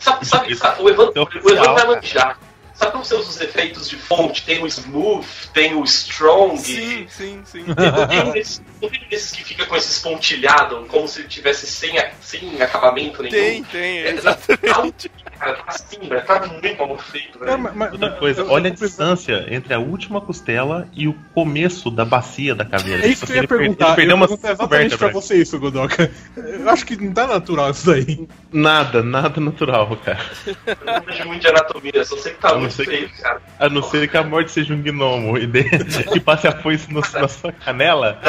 Sabe, 0.00 0.24
sabe, 0.24 0.54
sabe 0.54 0.82
o 0.82 0.88
Evandro, 0.88 1.12
é 1.16 1.20
o 1.20 1.50
Evandro 1.50 1.74
vai 1.74 1.86
manjar. 1.86 2.38
Sabe 2.76 2.92
como 2.92 3.02
usa 3.02 3.16
os 3.16 3.40
efeitos 3.40 3.88
de 3.88 3.96
fonte? 3.96 4.44
Tem 4.44 4.62
o 4.62 4.66
smooth, 4.66 5.26
tem 5.54 5.74
o 5.74 5.82
strong. 5.84 6.58
Sim, 6.58 7.06
sim, 7.08 7.40
sim. 7.44 7.64
Tem 8.08 8.20
um 8.22 8.32
desses, 8.32 8.62
não 8.82 8.88
tem 8.90 9.02
um 9.02 9.08
desses 9.08 9.32
que 9.32 9.42
fica 9.44 9.64
com 9.64 9.74
esses 9.76 9.98
pontilhados, 10.02 10.86
como 10.88 11.08
se 11.08 11.20
ele 11.20 11.28
tivesse 11.28 11.66
sem, 11.66 11.98
a- 11.98 12.10
sem 12.20 12.60
acabamento 12.60 13.22
nenhum. 13.22 13.34
Tem, 13.34 13.64
tem, 13.64 13.98
É, 14.00 14.10
exatamente. 14.10 15.10
Cara, 15.38 15.54
tá 15.56 15.64
assim, 15.66 15.98
velho. 16.00 16.24
Tá 16.24 16.46
muito 16.46 16.78
mal 16.78 16.98
feito, 16.98 17.38
velho. 17.38 17.50
É, 17.50 17.56
mas- 17.58 17.74
mas- 17.74 17.92
Outra 17.92 18.10
coisa, 18.12 18.40
eu- 18.40 18.50
olha 18.50 18.64
a 18.64 18.68
eu 18.68 18.74
preciso- 18.74 18.88
distância 18.88 19.46
entre 19.50 19.74
a 19.74 19.78
última 19.78 20.18
costela 20.20 20.88
e 20.94 21.06
o 21.08 21.14
começo 21.34 21.90
da 21.90 22.04
bacia 22.06 22.54
da 22.54 22.64
caveira. 22.64 23.04
É 23.04 23.08
isso 23.08 23.26
que 23.26 23.32
eu 23.32 23.36
ia 23.36 23.40
Ele 23.40 23.46
per- 23.48 23.58
perguntar. 23.58 23.84
Ele 23.84 23.92
Eu 23.92 23.96
perdeu 23.96 24.16
uma 24.16 24.24
exatamente 24.26 24.96
pra 24.96 25.08
pra 25.10 25.20
você 25.20 25.36
isso, 25.36 25.58
Godoka. 25.58 26.10
Eu 26.36 26.68
acho 26.70 26.86
que 26.86 26.96
não 26.96 27.12
tá 27.12 27.26
natural 27.26 27.70
isso 27.70 27.90
aí. 27.90 28.26
Nada, 28.50 29.02
nada 29.02 29.38
natural, 29.40 29.94
cara. 30.02 30.24
Eu 30.46 30.76
não 30.86 31.00
vejo 31.02 31.24
muito 31.26 31.42
de 31.42 31.48
anatomia, 31.48 32.04
só 32.04 32.16
sei 32.16 32.32
que 32.32 32.40
tá 32.40 32.48
Eu 32.52 32.60
não 32.66 32.70
sei 32.72 32.84
feio, 32.86 33.10
cara. 33.20 33.42
A 33.58 33.68
não 33.68 33.82
ser 33.82 34.08
que 34.08 34.16
a 34.16 34.22
morte 34.22 34.50
seja 34.52 34.74
um 34.74 34.82
gnomo 34.82 35.38
e, 35.38 35.46
de, 35.46 35.64
e 36.14 36.20
passe 36.20 36.46
a 36.46 36.52
foice 36.52 36.92
no- 36.92 37.00
na 37.00 37.28
sua 37.28 37.52
canela. 37.52 38.20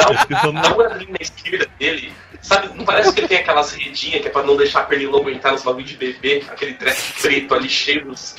Não- 0.42 0.74
uma 0.74 0.86
ali 0.86 1.06
na 1.10 1.18
esquerda 1.20 1.66
dele. 1.78 2.12
Sabe, 2.40 2.68
não 2.78 2.84
parece 2.84 3.12
que 3.12 3.20
ele 3.20 3.28
tem 3.28 3.38
aquelas 3.38 3.72
redinhas 3.72 4.22
que 4.22 4.28
é 4.28 4.30
pra 4.30 4.42
não 4.44 4.56
deixar 4.56 4.80
a 4.80 4.84
pernilongo 4.84 5.28
entrar 5.28 5.52
nos 5.52 5.62
bagulho 5.64 5.84
de 5.84 5.96
bebê? 5.96 6.42
Aquele 6.48 6.74
treco 6.74 7.00
preto 7.20 7.54
ali 7.54 7.68
cheio 7.68 8.04
dos. 8.06 8.36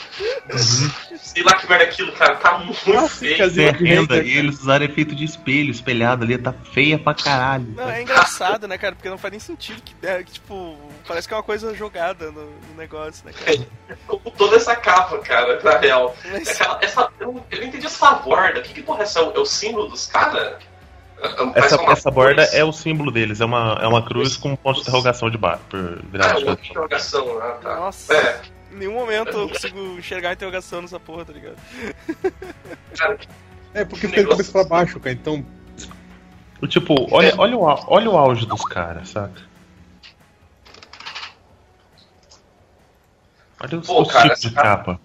dos- 0.49 0.89
Sei 1.21 1.43
lá 1.43 1.53
que 1.53 1.67
merda 1.69 1.83
é 1.83 1.87
aquilo, 1.87 2.11
cara. 2.13 2.35
Tá 2.37 2.57
muito 2.59 2.89
Nossa, 2.91 3.15
feio. 3.19 3.53
Tem 3.53 3.71
renda 3.71 4.23
e 4.23 4.37
eles 4.37 4.59
usaram 4.61 4.85
efeito 4.85 5.13
de 5.13 5.25
espelho, 5.25 5.69
espelhado 5.69 6.23
ali, 6.23 6.37
tá 6.37 6.53
feia 6.73 6.97
pra 6.97 7.13
caralho. 7.13 7.67
Não, 7.75 7.89
é 7.89 8.01
engraçado, 8.01 8.67
né, 8.67 8.77
cara? 8.77 8.95
Porque 8.95 9.09
não 9.09 9.17
faz 9.17 9.31
nem 9.31 9.39
sentido 9.39 9.81
que, 9.81 9.93
é, 10.07 10.23
que, 10.23 10.31
tipo, 10.31 10.77
parece 11.07 11.27
que 11.27 11.33
é 11.33 11.37
uma 11.37 11.43
coisa 11.43 11.75
jogada 11.75 12.31
no, 12.31 12.45
no 12.45 12.75
negócio, 12.77 13.23
né, 13.25 13.33
cara? 13.33 13.59
Com 14.07 14.17
toda 14.31 14.55
essa 14.55 14.75
capa, 14.75 15.19
cara, 15.19 15.57
Mas- 16.31 16.49
Aquela, 16.49 16.79
essa, 16.83 17.09
eu, 17.19 17.33
não- 17.33 17.45
eu 17.51 17.63
entendi 17.63 17.85
essa 17.85 18.11
borda. 18.15 18.61
Que 18.61 18.73
que 18.73 18.81
porra 18.81 18.99
é 18.99 19.03
essa? 19.03 19.19
É 19.19 19.23
o, 19.23 19.41
é 19.41 19.45
símbolo 19.45 19.87
dos 19.89 20.07
caras? 20.07 20.57
Essa, 21.55 21.75
essa 21.91 22.09
borda 22.11 22.43
é 22.43 22.63
o 22.63 22.71
símbolo 22.71 23.11
deles, 23.11 23.41
é 23.41 23.45
uma, 23.45 23.77
é 23.81 23.87
uma 23.87 24.01
cruz 24.05 24.37
com 24.37 24.51
um 24.51 24.55
ponto 24.55 24.75
de 24.75 24.81
interrogação 24.83 25.29
de 25.29 25.37
baixo, 25.37 25.61
por 25.69 25.79
Ah, 25.79 26.33
de 26.33 26.43
uma 26.45 26.55
canto. 26.55 26.69
interrogação. 26.69 27.39
Ah, 27.41 27.51
tá. 27.61 27.75
Nossa. 27.75 28.13
É, 28.13 28.41
Em 28.71 28.77
nenhum 28.77 28.93
momento 28.93 29.29
eu 29.37 29.49
consigo 29.49 29.79
enxergar 29.97 30.29
a 30.29 30.33
interrogação 30.33 30.81
nessa 30.81 30.97
porra, 30.99 31.25
tá 31.25 31.33
ligado? 31.33 31.57
cara, 32.97 33.17
É 33.73 33.83
porque 33.83 34.07
Que 34.07 34.13
fica 34.13 34.23
de 34.23 34.29
cabeça 34.29 34.51
pra 34.51 34.63
baixo, 34.63 34.97
cara. 34.99 35.11
Então. 35.13 35.45
O 36.61 36.67
Tipo, 36.67 36.93
olha, 37.13 37.33
olha, 37.37 37.57
o, 37.57 37.63
olha 37.63 38.09
o 38.09 38.17
auge 38.17 38.45
dos 38.45 38.63
caras, 38.63 39.09
saca? 39.09 39.41
Olha 43.61 43.77
os, 43.79 43.87
Pô, 43.87 44.01
os 44.03 44.11
cara, 44.11 44.23
tipos 44.29 44.41
de 44.41 44.47
essa 44.47 44.55
capa- 44.55 44.99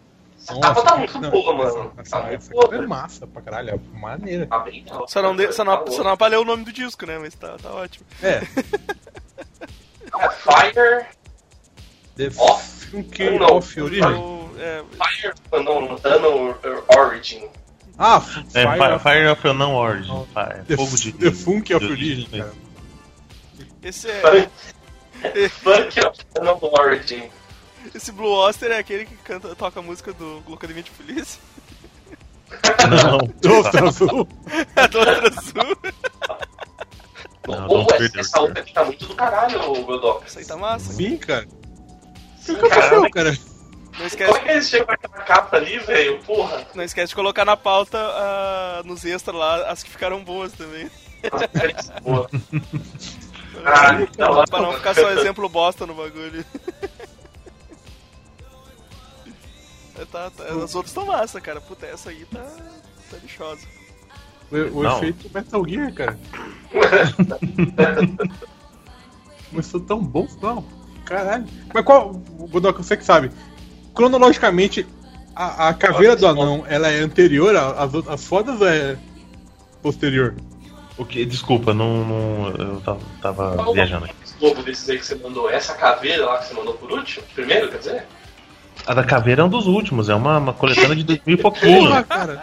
capa. 0.47 0.67
essa 0.67 0.75
capa 0.75 0.83
tá 0.83 0.97
muito 0.97 1.21
não, 1.21 1.31
boa, 1.31 1.55
mano. 1.55 1.93
Essa, 1.99 2.21
Tá 2.21 2.33
essa, 2.33 2.51
boa, 2.53 2.75
é 2.75 2.81
massa 2.87 3.27
pra 3.27 3.43
caralho, 3.43 3.71
é 3.71 3.99
maneira. 3.99 4.47
Tá 4.47 4.59
bem 4.61 4.85
alta, 4.91 5.11
Só 5.13 5.23
não, 5.23 5.35
de, 5.37 5.53
só, 5.53 5.65
tá 5.65 5.71
não, 5.71 5.77
louco. 5.77 5.93
só 5.93 6.05
não 6.05 6.11
apalhou 6.13 6.43
o 6.43 6.45
nome 6.47 6.65
do 6.65 6.73
disco, 6.73 7.07
né? 7.07 7.19
Mas 7.19 7.35
tá, 7.35 7.57
tá 7.63 7.71
ótimo. 7.73 8.05
É. 8.23 8.43
É, 10.17 10.31
Fire, 10.31 11.07
The 12.17 12.31
Off? 12.39 12.87
Funk 12.87 13.31
Não. 13.39 13.57
of 13.57 13.81
Origin. 13.81 14.03
O- 14.05 14.51
é, 14.59 14.85
Fire, 14.93 15.35
Unknown, 15.53 15.99
Origin. 16.97 17.49
Ah, 17.99 18.23
É, 18.55 18.63
Fire, 18.65 18.79
Fire, 18.79 18.93
of- 18.95 19.03
Fire 19.03 19.27
of 19.29 19.49
Unknown 19.49 19.75
Origin. 19.75 20.27
The, 20.67 20.77
fogo 20.77 20.97
de. 20.97 21.13
The 21.13 21.31
Funk 21.33 21.75
of 21.75 21.85
Origin, 21.85 22.27
cara. 22.31 22.53
esse, 23.83 24.09
é, 24.11 24.21
Funk, 24.21 24.49
Funk 25.49 26.01
of 26.07 26.21
Unknown 26.39 26.59
Origin. 26.79 27.31
Esse 27.95 28.13
Blue 28.13 28.33
Oster 28.33 28.71
é 28.71 28.79
aquele 28.79 29.05
que 29.05 29.17
canta, 29.17 29.55
toca 29.55 29.81
a 29.81 29.83
música 29.83 30.13
do 30.13 30.43
Academia 30.53 30.83
de 30.83 30.91
Polícia. 30.91 31.41
Não, 32.89 33.19
Outra 33.57 33.89
azul. 33.89 34.29
É 34.77 34.89
do 34.89 34.99
outro 34.99 35.27
azul. 35.27 35.77
Não, 37.47 37.67
Pô, 37.67 37.75
não 37.75 37.83
essa, 37.83 37.97
perdeu, 37.97 38.21
essa 38.21 38.41
outra 38.41 38.63
aqui 38.63 38.73
tá 38.73 38.85
muito 38.85 39.07
do 39.07 39.15
caralho, 39.15 39.85
Godox. 39.85 40.31
Isso 40.31 40.39
aí 40.39 40.45
tá 40.47 40.57
massa. 40.57 40.93
Sim, 40.93 41.17
cara. 41.17 41.47
Sim, 42.39 42.53
O 42.53 42.57
que 42.57 42.69
cara, 42.69 42.87
aconteceu, 42.87 43.11
cara? 43.11 43.39
Não 43.99 44.11
Como 44.11 44.37
é 44.37 44.41
que 44.41 44.51
eles 44.51 44.69
chegam 44.69 44.87
com 44.87 44.93
aquela 44.93 45.25
capa 45.25 45.57
ali, 45.57 45.79
velho? 45.79 46.19
Porra. 46.25 46.67
não 46.75 46.83
esquece 46.83 47.11
de 47.11 47.15
colocar 47.15 47.45
na 47.45 47.57
pauta 47.57 47.99
ah, 47.99 48.83
nos 48.85 49.05
extras 49.05 49.37
lá 49.37 49.71
as 49.71 49.83
que 49.83 49.91
ficaram 49.91 50.25
boas 50.25 50.53
também. 50.53 50.91
Boa. 52.03 52.29
Caralho, 53.63 54.09
da 54.17 54.31
hora. 54.31 54.47
pra 54.47 54.61
não 54.61 54.73
ficar 54.73 54.95
só 54.95 55.11
exemplo 55.13 55.49
bosta 55.49 55.87
no 55.87 55.95
bagulho. 55.95 56.45
Tá, 60.11 60.31
tá, 60.31 60.45
as 60.45 60.75
outras 60.75 60.87
estão 60.91 61.07
massa, 61.07 61.41
cara. 61.41 61.61
Puta, 61.61 61.87
essa 61.87 62.11
aí 62.11 62.25
tá, 62.27 62.41
tá 63.11 63.17
lixosa. 63.23 63.67
O, 64.51 64.57
o 64.79 64.83
efeito 64.99 65.31
Metal 65.35 65.69
Gear, 65.69 65.93
cara. 65.95 66.19
Começou 69.51 69.81
tão 69.81 70.01
bom, 70.01 70.27
não. 70.43 70.65
Caralho. 71.05 71.47
Mas 71.73 71.85
qual. 71.85 72.13
Godoka, 72.51 72.83
você 72.83 72.97
que 72.97 73.05
sabe. 73.05 73.31
Cronologicamente, 73.95 74.87
a, 75.35 75.69
a 75.69 75.75
caveira 75.75 76.17
do 76.17 76.27
anão, 76.27 76.65
ela 76.69 76.89
é 76.89 77.01
anterior 77.01 77.55
a- 77.57 77.73
às 77.85 77.95
outras 77.95 78.15
às 78.15 78.25
fodas 78.27 78.61
ou 78.61 78.67
é 78.69 78.97
posterior? 79.83 80.35
O 80.97 81.05
que? 81.05 81.25
Desculpa, 81.25 81.73
não, 81.75 82.05
não- 82.05 82.49
eu 82.57 82.81
tava, 82.81 83.01
tava 83.23 83.73
viajando 83.73 84.07
aqui. 84.07 84.15
Desses 84.65 84.89
aí 84.91 84.99
que 84.99 85.07
você 85.07 85.15
mandou, 85.15 85.49
essa 85.49 85.75
caveira 85.75 86.27
lá 86.27 86.39
que 86.39 86.49
você 86.49 86.55
mandou 86.55 86.75
por 86.75 86.91
último? 86.93 87.25
Primeiro, 87.35 87.71
quer 87.71 87.79
dizer? 87.79 88.07
A 88.87 88.93
da 88.95 89.03
caveira 89.05 89.43
é 89.43 89.45
um 89.45 89.49
dos 89.49 89.67
últimos, 89.67 90.09
é 90.09 90.15
uma, 90.15 90.39
uma 90.39 90.53
coletânea 90.53 90.95
de 90.97 91.05
2000 91.05 91.37
e 91.37 91.41
pouquinho. 91.41 91.89
Porra, 91.89 92.03
cara. 92.05 92.37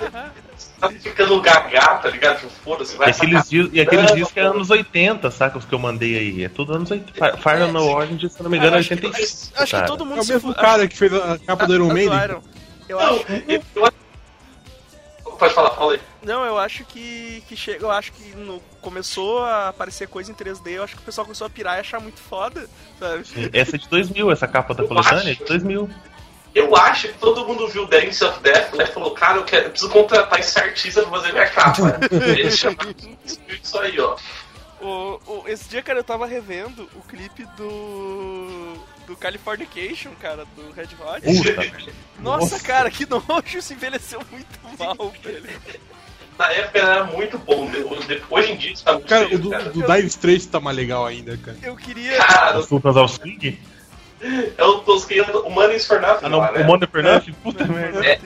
Tá 0.79 0.89
ficando 0.89 1.39
gagá, 1.41 1.95
tá 1.99 2.09
ligado? 2.09 2.39
Tipo, 2.39 2.51
Foda-se, 2.63 2.95
E 2.95 2.97
vai 2.97 3.09
aqueles, 3.11 3.33
sacar. 3.35 3.49
dias, 3.49 3.69
e 3.71 3.81
aqueles 3.81 4.31
que 4.31 4.39
é 4.39 4.43
anos 4.43 4.69
80, 4.71 5.29
saca? 5.29 5.57
Os 5.59 5.65
que 5.65 5.73
eu 5.73 5.77
mandei 5.79 6.17
aí. 6.17 6.43
É 6.43 6.49
tudo 6.49 6.73
anos 6.73 6.89
80. 6.89 7.13
Fire- 7.13 7.37
Fire 7.37 7.71
no 7.71 7.83
Orange, 7.87 8.29
se 8.29 8.41
não 8.41 8.49
me 8.49 8.57
engano, 8.57 8.75
é 8.75 8.79
acho 8.79 8.87
que- 8.89 8.95
85. 8.95 9.61
Acho 9.61 9.75
que 9.81 9.87
todo 9.87 10.03
mundo 10.05 10.19
É 10.19 10.21
o 10.23 10.27
mesmo 10.27 10.55
cara 10.55 10.87
que 10.87 10.97
fez 10.97 11.13
a 11.13 11.37
capa 11.37 11.67
do 11.67 11.75
Iron 11.75 11.85
acho- 11.85 11.93
Maiden. 11.93 12.41
Eu 12.89 12.97
Não, 12.99 13.05
acho, 13.85 13.91
Pode 15.37 15.53
falar, 15.55 15.71
fala 15.71 15.93
aí. 15.93 15.99
não, 16.23 16.43
eu 16.45 16.57
acho 16.59 16.83
que, 16.85 17.43
que 17.47 17.55
chega, 17.55 17.83
eu 17.85 17.89
acho 17.91 18.11
que 18.11 18.35
no, 18.35 18.59
começou 18.79 19.39
a 19.43 19.69
aparecer 19.69 20.07
coisa 20.07 20.31
em 20.31 20.35
3D, 20.35 20.71
eu 20.73 20.83
acho 20.83 20.95
que 20.95 21.01
o 21.01 21.05
pessoal 21.05 21.25
começou 21.25 21.47
a 21.47 21.49
pirar 21.49 21.77
e 21.77 21.79
achar 21.79 21.99
muito 21.99 22.19
foda, 22.19 22.67
sabe? 22.99 23.23
Essa 23.51 23.75
é 23.75 23.79
de 23.79 23.89
2000, 23.89 24.31
essa 24.31 24.47
capa 24.47 24.75
da 24.75 24.83
coletânea 24.83 25.29
é 25.29 25.31
acho. 25.31 25.39
de 25.39 25.45
2000. 25.45 25.89
Eu 26.53 26.75
acho 26.75 27.07
que 27.07 27.17
todo 27.17 27.45
mundo 27.47 27.67
viu 27.69 27.85
Dance 27.87 28.23
of 28.23 28.39
Death 28.41 28.73
né, 28.73 28.83
e 28.83 28.87
falou, 28.87 29.11
cara, 29.11 29.37
eu, 29.37 29.43
quero, 29.45 29.65
eu 29.67 29.69
preciso 29.71 29.91
contratar 29.91 30.39
esse 30.39 30.59
artista 30.59 31.01
pra 31.03 31.11
fazer 31.11 31.31
minha 31.31 31.47
capa. 31.49 31.97
Ele 32.11 32.51
chama 32.51 32.75
isso 33.63 33.79
aí, 33.79 33.97
ó. 33.99 34.17
O, 34.81 35.19
o- 35.27 35.43
esse 35.47 35.69
dia, 35.69 35.81
cara, 35.81 35.99
eu 35.99 36.03
tava 36.03 36.25
revendo 36.25 36.89
o 36.95 37.01
clipe 37.07 37.45
do. 37.55 38.73
do 39.07 39.15
Californication, 39.15 40.09
cara, 40.19 40.43
do 40.55 40.71
Red 40.73 40.89
Hot. 40.99 41.21
Puta, 41.21 41.93
Nossa, 42.19 42.59
cara, 42.59 42.89
que 42.89 43.05
nojo, 43.07 43.57
isso 43.57 43.73
envelheceu 43.73 44.21
muito 44.31 44.59
mal, 44.79 45.13
velho. 45.23 45.43
Na 46.39 46.51
época 46.51 46.79
era 46.79 47.03
muito 47.03 47.37
bom. 47.37 47.69
Hoje 48.29 48.51
em 48.53 48.57
dia 48.57 48.73
tá 48.83 48.93
muito 48.93 49.07
Cara, 49.07 49.25
feio, 49.27 49.37
o 49.37 49.41
do, 49.43 49.49
cara. 49.51 49.63
do 49.69 49.81
Dire 49.83 50.07
Straits 50.07 50.45
tá 50.47 50.59
mais 50.59 50.75
legal 50.75 51.05
ainda, 51.05 51.37
cara. 51.37 51.57
Eu 51.61 51.75
queria. 51.75 52.17
Cara, 52.17 52.57
as 52.57 52.65
frutas 52.67 52.97
ao 52.97 53.07
swing? 53.07 53.59
Eu 54.57 54.79
tô 54.79 54.95
escrevendo 54.95 55.39
o 55.45 55.49
Money 55.49 55.77
is 55.77 55.87
for 55.87 55.99
Nothing 55.99 56.25
Ah, 56.25 56.29
não, 56.29 56.39
lá, 56.39 56.51
né? 56.51 56.61
o 56.61 56.65
Money 56.67 56.87
for 56.87 57.03
Nothing? 57.03 57.33
Puta 57.33 57.65
merda. 57.65 58.05
É, 58.05 58.19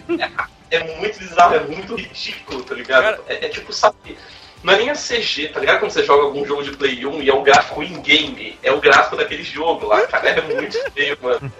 é, 0.71 0.77
é 0.77 0.97
muito 0.99 1.19
bizarro, 1.19 1.55
é 1.55 1.59
muito 1.61 1.95
ridículo, 1.95 2.63
tá 2.63 2.75
ligado? 2.75 3.03
Cara- 3.03 3.19
É, 3.27 3.45
é 3.45 3.49
tipo, 3.49 3.71
sabe, 3.71 4.17
não 4.63 4.73
é 4.73 4.77
nem 4.77 4.89
a 4.89 4.95
CG, 4.95 5.49
tá 5.49 5.59
ligado? 5.59 5.79
Quando 5.79 5.91
você 5.91 6.03
joga 6.03 6.23
algum 6.23 6.43
jogo 6.45 6.63
de 6.63 6.71
Play 6.75 7.05
1 7.05 7.21
e 7.21 7.29
é 7.29 7.33
o 7.33 7.43
gráfico 7.43 7.83
in-game, 7.83 8.57
é 8.63 8.71
o 8.71 8.79
gráfico 8.81 9.15
daquele 9.15 9.43
jogo 9.43 9.85
lá, 9.87 10.05
cara, 10.07 10.29
é 10.29 10.41
muito 10.41 10.91
feio, 10.91 11.17
mano. 11.21 11.51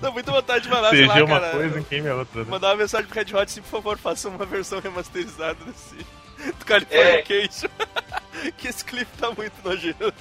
Dá 0.00 0.10
muita 0.12 0.30
vontade 0.30 0.62
de 0.64 0.70
mandar, 0.70 0.90
sei 0.90 1.00
CG 1.00 1.08
lá, 1.08 1.18
é 1.18 1.22
uma 1.24 1.40
cara. 1.40 1.52
coisa, 1.52 1.80
em 1.80 1.82
game 1.90 2.06
é 2.08 2.14
outra. 2.14 2.40
né? 2.42 2.46
Mandar 2.48 2.68
uma 2.68 2.76
mensagem 2.76 3.06
pro 3.06 3.14
Red 3.16 3.34
Hot, 3.34 3.42
assim, 3.50 3.60
por 3.62 3.68
favor, 3.70 3.98
faça 3.98 4.28
uma 4.28 4.44
versão 4.46 4.78
remasterizada 4.80 5.56
desse. 5.66 6.06
Do 6.58 6.64
Californication. 6.64 7.68
que 8.58 8.68
esse 8.68 8.84
clipe 8.84 9.10
tá 9.18 9.30
muito 9.30 9.54
nojento. 9.64 10.12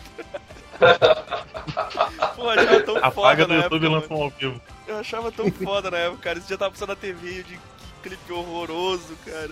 Pô, 2.36 2.44
eu 2.44 2.50
achava 2.50 2.84
tão 2.84 2.98
Apaga 2.98 3.12
foda 3.12 3.46
do 3.46 3.48
na 3.48 3.56
YouTube 3.56 3.86
época, 3.88 4.14
um 4.14 4.24
ao 4.24 4.30
vivo. 4.30 4.62
Eu 4.88 4.98
achava 4.98 5.32
tão 5.32 5.52
foda 5.52 5.90
na 5.90 5.98
época, 5.98 6.22
cara. 6.22 6.40
Esse 6.40 6.48
dia 6.48 6.58
tava 6.58 6.72
passando 6.72 6.90
na 6.90 6.96
TV 6.96 7.44
de 7.44 7.54
que 7.54 7.60
clipe 8.04 8.34
horroroso, 8.34 9.16
cara. 9.26 9.52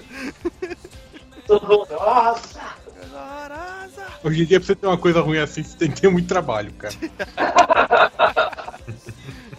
Nossa! 1.50 2.76
Horrorosa. 3.12 4.08
Hoje 4.24 4.44
em 4.44 4.46
dia, 4.46 4.60
pra 4.60 4.68
você 4.68 4.76
ter 4.76 4.88
uma 4.88 4.98
coisa 4.98 5.22
ruim 5.22 5.40
assim, 5.40 5.64
você 5.64 5.78
tem 5.78 5.92
que 5.92 6.02
ter 6.02 6.10
muito 6.10 6.28
trabalho, 6.28 6.72
cara. 6.74 6.94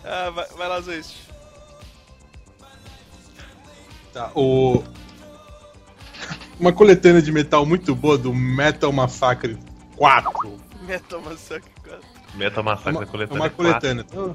Ah, 0.04 0.30
vai, 0.30 0.46
vai 0.48 0.68
lá, 0.68 0.80
Zoist. 0.80 1.16
Tá, 4.12 4.30
o... 4.34 4.84
Uma 6.58 6.72
coletânea 6.72 7.20
de 7.20 7.32
metal 7.32 7.66
muito 7.66 7.94
boa 7.94 8.16
do 8.16 8.32
Metal 8.32 8.92
Massacre 8.92 9.58
4. 9.96 10.56
Metal 10.86 11.20
Massacre 11.20 11.70
4. 11.86 12.04
Meta 12.34 12.62
Massacre 12.62 12.92
Uma, 12.98 13.06
coletânea. 13.06 13.42
uma 13.42 13.50
coletânea. 13.50 14.04
Então, 14.10 14.34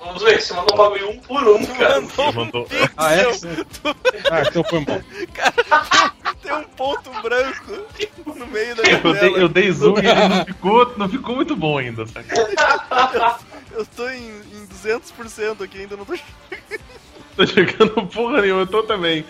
Vamos 0.00 0.22
ver, 0.22 0.40
você 0.40 0.54
mandou 0.54 0.74
um 0.74 0.78
bagulho 0.78 1.10
um 1.10 1.18
por 1.18 1.42
um, 1.48 1.66
cara. 1.66 2.00
Mandou 2.00 2.28
um 2.28 2.32
mandou- 2.32 2.64
pixel. 2.66 2.88
Ah, 2.96 3.14
é? 3.14 3.22
Ah, 4.30 4.42
então 4.46 4.62
foi 4.64 4.80
mal. 4.84 5.00
Tem 6.40 6.52
um 6.54 6.62
ponto 6.64 7.10
branco 7.20 7.84
no 8.38 8.46
meio 8.46 8.76
da 8.76 8.82
Eu 8.84 9.12
dei, 9.12 9.42
eu 9.42 9.48
dei 9.48 9.72
zoom 9.72 9.96
e 9.98 10.06
ele 10.06 10.28
não 10.28 10.44
ficou, 10.44 10.94
não 10.98 11.08
ficou 11.08 11.34
muito 11.34 11.56
bom 11.56 11.78
ainda, 11.78 12.06
saca? 12.06 12.32
Eu 13.72 13.84
tô 13.86 14.08
em, 14.08 14.28
em 14.28 14.66
200% 14.66 15.64
aqui, 15.64 15.78
ainda 15.80 15.96
não 15.96 16.04
tô... 16.04 16.14
Tô 17.36 17.46
chegando 17.46 18.06
porra 18.06 18.40
nenhuma, 18.42 18.62
eu 18.62 18.66
tô 18.66 18.82
também. 18.84 19.24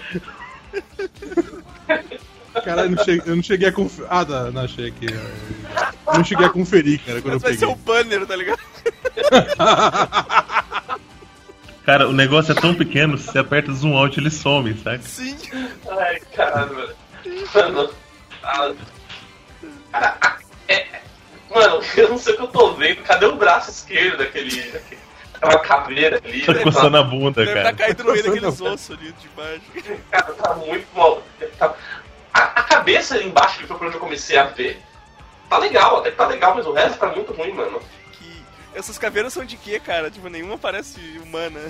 Caralho, 2.65 2.91
não 2.91 3.05
cheguei- 3.05 3.23
eu 3.33 3.37
não 3.37 3.43
cheguei 3.43 3.69
a 3.69 3.73
conferir. 3.73 4.07
Ah, 4.11 4.25
tá, 4.25 4.51
não, 4.51 4.63
achei 4.63 4.89
aqui. 4.89 5.07
Eu 5.07 6.15
não 6.15 6.25
cheguei 6.25 6.47
a 6.47 6.51
conferir, 6.51 7.01
cara, 7.05 7.23
quando 7.23 7.35
eu 7.35 7.41
Vai 7.41 7.53
ser 7.55 7.61
peguei. 7.61 7.75
o 7.75 7.79
banner, 7.79 8.27
tá 8.27 8.37
ligado? 8.37 8.59
Cara, 11.85 12.07
o 12.07 12.13
negócio 12.13 12.53
é 12.53 12.55
tão 12.55 12.75
pequeno, 12.75 13.17
se 13.17 13.33
você 13.33 13.39
aperta 13.39 13.73
zoom 13.73 13.97
out, 13.97 14.21
ele 14.21 14.31
some, 14.31 14.75
saca? 14.85 15.01
Sim. 15.03 15.35
Ai, 15.91 16.21
caralho, 16.37 16.75
velho. 16.77 16.95
Mano, 17.55 17.91
ah, 18.43 18.73
cara, 19.91 20.17
ah, 20.21 20.37
é- 20.69 20.87
mano, 21.51 21.81
eu 21.97 22.09
não 22.11 22.19
sei 22.19 22.35
o 22.35 22.37
que 22.37 22.43
eu 22.43 22.49
tô 22.49 22.75
vendo. 22.75 23.03
Cadê 23.03 23.25
o 23.25 23.37
braço 23.37 23.71
esquerdo 23.71 24.19
daquele. 24.19 24.51
daquele 24.71 24.99
aquela 25.41 25.61
caveira 25.61 26.21
ali? 26.23 26.43
Tá 26.43 26.53
né? 26.53 26.63
coçando 26.63 26.97
a 26.97 27.03
bunda, 27.03 27.45
Deve 27.45 27.55
cara. 27.63 27.75
caído 27.75 28.05
no 28.05 28.13
meio 28.13 28.25
Não, 28.27 28.35
daqueles 28.35 28.59
cara. 28.59 28.71
ossos 28.75 28.99
ali 28.99 29.13
de 29.13 29.29
baixo. 29.29 29.99
Cara, 30.11 30.33
tá 30.35 30.55
muito 30.57 30.87
mal. 30.95 31.23
Tá- 31.59 31.75
A, 32.39 32.61
a 32.61 32.63
cabeça 32.63 33.15
ali 33.15 33.27
embaixo, 33.27 33.59
que 33.59 33.67
foi 33.67 33.77
quando 33.77 33.95
eu 33.95 34.01
comecei 34.01 34.37
a 34.37 34.45
ver, 34.45 34.81
tá 35.49 35.59
legal, 35.59 35.99
até 35.99 36.11
que 36.11 36.17
tá 36.17 36.27
legal, 36.27 36.55
mas 36.55 36.67
o 36.67 36.73
resto 36.73 36.99
tá 36.99 37.07
muito 37.09 37.33
ruim, 37.33 37.53
mano. 37.53 37.81
Que... 38.13 38.43
Essas 38.75 38.97
caveiras 38.99 39.33
são 39.33 39.45
de 39.45 39.57
quê, 39.57 39.81
cara? 39.81 40.11
Tipo, 40.11 40.29
nenhuma 40.29 40.57
parece 40.57 41.01
humana. 41.23 41.61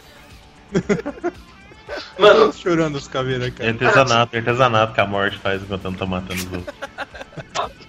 Mano, 2.18 2.52
Tô 2.52 2.58
chorando 2.58 2.96
os 2.96 3.08
caveiras, 3.08 3.48
É 3.48 3.50
cara. 3.50 3.70
artesanato, 3.70 4.36
é 4.36 4.38
artesanato 4.40 4.92
que 4.92 5.00
a 5.00 5.06
morte 5.06 5.38
faz 5.38 5.62
enquanto 5.62 5.96
tá 5.96 6.04
matando 6.04 6.34
os 6.34 6.52
outros. 6.52 6.76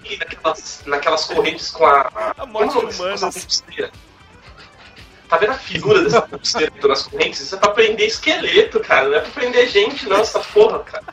e 0.04 0.16
naquelas, 0.16 0.82
naquelas 0.86 1.24
correntes 1.26 1.70
com 1.70 1.84
a. 1.84 2.32
A 2.38 2.46
morte 2.46 2.78
humana. 2.78 3.30
Tá 5.30 5.36
vendo 5.36 5.52
a 5.52 5.54
figura 5.54 6.02
dessa 6.02 6.22
pulseira 6.22 6.72
nas 6.88 7.06
correntes? 7.06 7.40
Isso 7.40 7.54
é 7.54 7.58
pra 7.58 7.70
prender 7.70 8.08
esqueleto, 8.08 8.80
cara. 8.80 9.08
Não 9.08 9.14
é 9.14 9.20
pra 9.20 9.30
prender 9.30 9.68
gente, 9.68 10.08
não, 10.08 10.16
essa 10.16 10.40
porra, 10.40 10.80
cara. 10.80 11.04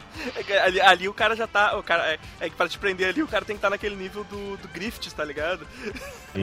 É 0.50 0.60
Ali, 0.60 0.82
ali 0.82 1.08
o 1.08 1.14
cara 1.14 1.36
já 1.36 1.46
tá. 1.46 1.78
O 1.78 1.84
cara, 1.84 2.04
é, 2.12 2.18
é 2.40 2.50
que 2.50 2.56
pra 2.56 2.68
te 2.68 2.80
prender 2.80 3.10
ali, 3.10 3.22
o 3.22 3.28
cara 3.28 3.46
tem 3.46 3.56
que 3.56 3.60
estar 3.60 3.70
naquele 3.70 3.96
nível 3.96 4.24
do, 4.24 4.58
do 4.58 4.68
Grift, 4.70 5.08
tá 5.14 5.24
ligado? 5.24 5.68
Sim. 6.34 6.42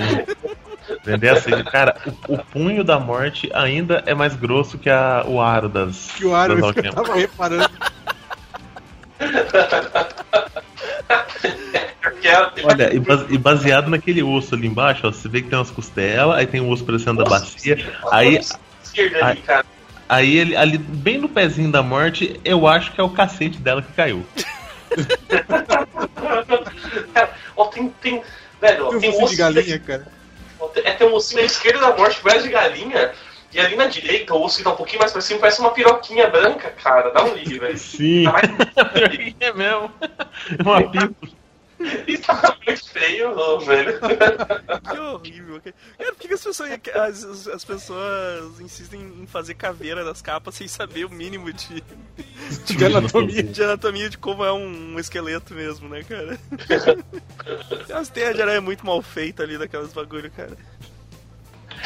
Vender 1.05 1.31
assim, 1.31 1.65
cara, 1.65 1.97
o, 2.29 2.35
o 2.35 2.45
punho 2.45 2.85
da 2.85 3.01
morte 3.01 3.51
ainda 3.53 4.05
é 4.07 4.15
mais 4.15 4.37
grosso 4.37 4.79
que 4.79 4.89
a, 4.89 5.25
o 5.27 5.41
aro 5.41 5.69
das. 5.69 6.13
Que 6.13 6.25
o 6.25 6.35
Aro, 6.35 6.61
das 6.61 6.77
eu 6.85 6.93
tava 6.95 7.15
reparando. 7.17 7.71
Olha, 12.63 12.95
e, 12.95 12.99
base- 12.99 13.39
baseado 13.39 13.89
naquele 13.89 14.23
osso 14.23 14.55
ali 14.55 14.67
embaixo, 14.67 15.07
ó, 15.07 15.13
você 15.13 15.29
vê 15.29 15.43
que 15.43 15.49
tem 15.49 15.59
umas 15.59 15.71
costelas, 15.71 16.37
aí 16.37 16.47
tem 16.47 16.61
um 16.61 16.71
osso 16.71 16.85
parecendo 16.85 17.23
da 17.23 17.29
bacia, 17.29 17.77
aí, 18.11 18.39
cara. 19.43 19.65
aí 20.09 20.37
ele, 20.37 20.57
ali 20.57 20.79
bem 20.79 21.19
no 21.19 21.29
pezinho 21.29 21.71
da 21.71 21.83
morte, 21.83 22.41
eu 22.45 22.67
acho 22.67 22.93
que 22.93 23.01
é 23.01 23.05
o 23.05 23.11
cacete 23.11 23.59
dela 23.59 23.83
que 23.83 23.93
caiu. 23.93 24.27
Cara, 27.13 27.35
ó, 27.57 27.67
tem. 27.67 27.89
tem 28.01 28.23
velho, 28.61 28.87
ó, 28.87 28.99
tem 28.99 29.11
um 29.11 29.27
de 29.27 29.37
galinha, 29.37 29.79
cara. 29.79 30.07
É, 30.77 30.93
tem 30.93 31.07
um 31.07 31.15
ossinho 31.15 31.43
à 31.43 31.45
esquerda 31.45 31.81
da 31.81 31.97
morte, 31.97 32.21
parece 32.23 32.45
de 32.45 32.51
galinha. 32.51 33.13
E 33.55 33.61
ali 33.61 33.77
na 33.77 33.87
direita, 33.87 34.35
o 34.35 34.43
osso 34.45 34.59
que 34.59 34.65
tá 34.65 34.73
um 34.73 34.77
pouquinho 34.77 34.99
mais 34.99 35.13
pra 35.13 35.21
cima, 35.21 35.39
parece 35.41 35.61
uma 35.61 35.71
piroquinha 35.71 36.29
branca, 36.29 36.71
cara. 36.71 37.11
Dá 37.11 37.25
um 37.25 37.35
ligue, 37.35 37.59
velho. 37.61 37.79
Sim, 37.79 38.25
Tá 38.25 38.33
mais- 38.33 38.45
é 39.41 39.53
mesmo. 39.53 39.93
É 40.59 40.63
uma 40.63 40.91
pinto. 40.91 41.45
Isso 42.07 42.23
tá 42.23 42.57
muito 42.67 42.89
feio, 42.89 43.35
velho. 43.61 43.99
Que 44.01 44.99
horrível. 44.99 45.61
Cara, 45.99 46.13
por 46.15 46.19
que, 46.29 46.33
as 46.33 46.43
pessoas. 46.43 46.71
As, 46.95 47.25
as- 47.25 47.49
as 47.49 47.65
pessoas 47.65 48.61
insistem 48.61 49.01
em 49.21 49.27
fazer 49.27 49.55
caveira 49.55 50.03
das 50.05 50.23
capas 50.23 50.55
sem 50.55 50.67
saber 50.67 51.05
o 51.05 51.11
mínimo 51.11 51.53
de, 51.53 51.83
De 52.75 52.85
anatomia. 52.87 53.43
de 53.43 53.63
anatomia 53.63 54.09
de 54.09 54.17
como 54.19 54.45
é 54.45 54.53
um, 54.53 54.95
um 54.95 54.99
esqueleto 54.99 55.53
mesmo, 55.53 55.89
né, 55.89 56.03
cara? 56.05 56.39
Umas 57.91 58.09
teias 58.09 58.35
de 58.35 58.43
aranha 58.43 58.61
muito 58.61 58.87
mal 58.87 59.03
feitas 59.03 59.45
ali 59.47 59.59
daquelas 59.59 59.93
bagulho, 59.93 60.31
cara. 60.31 60.57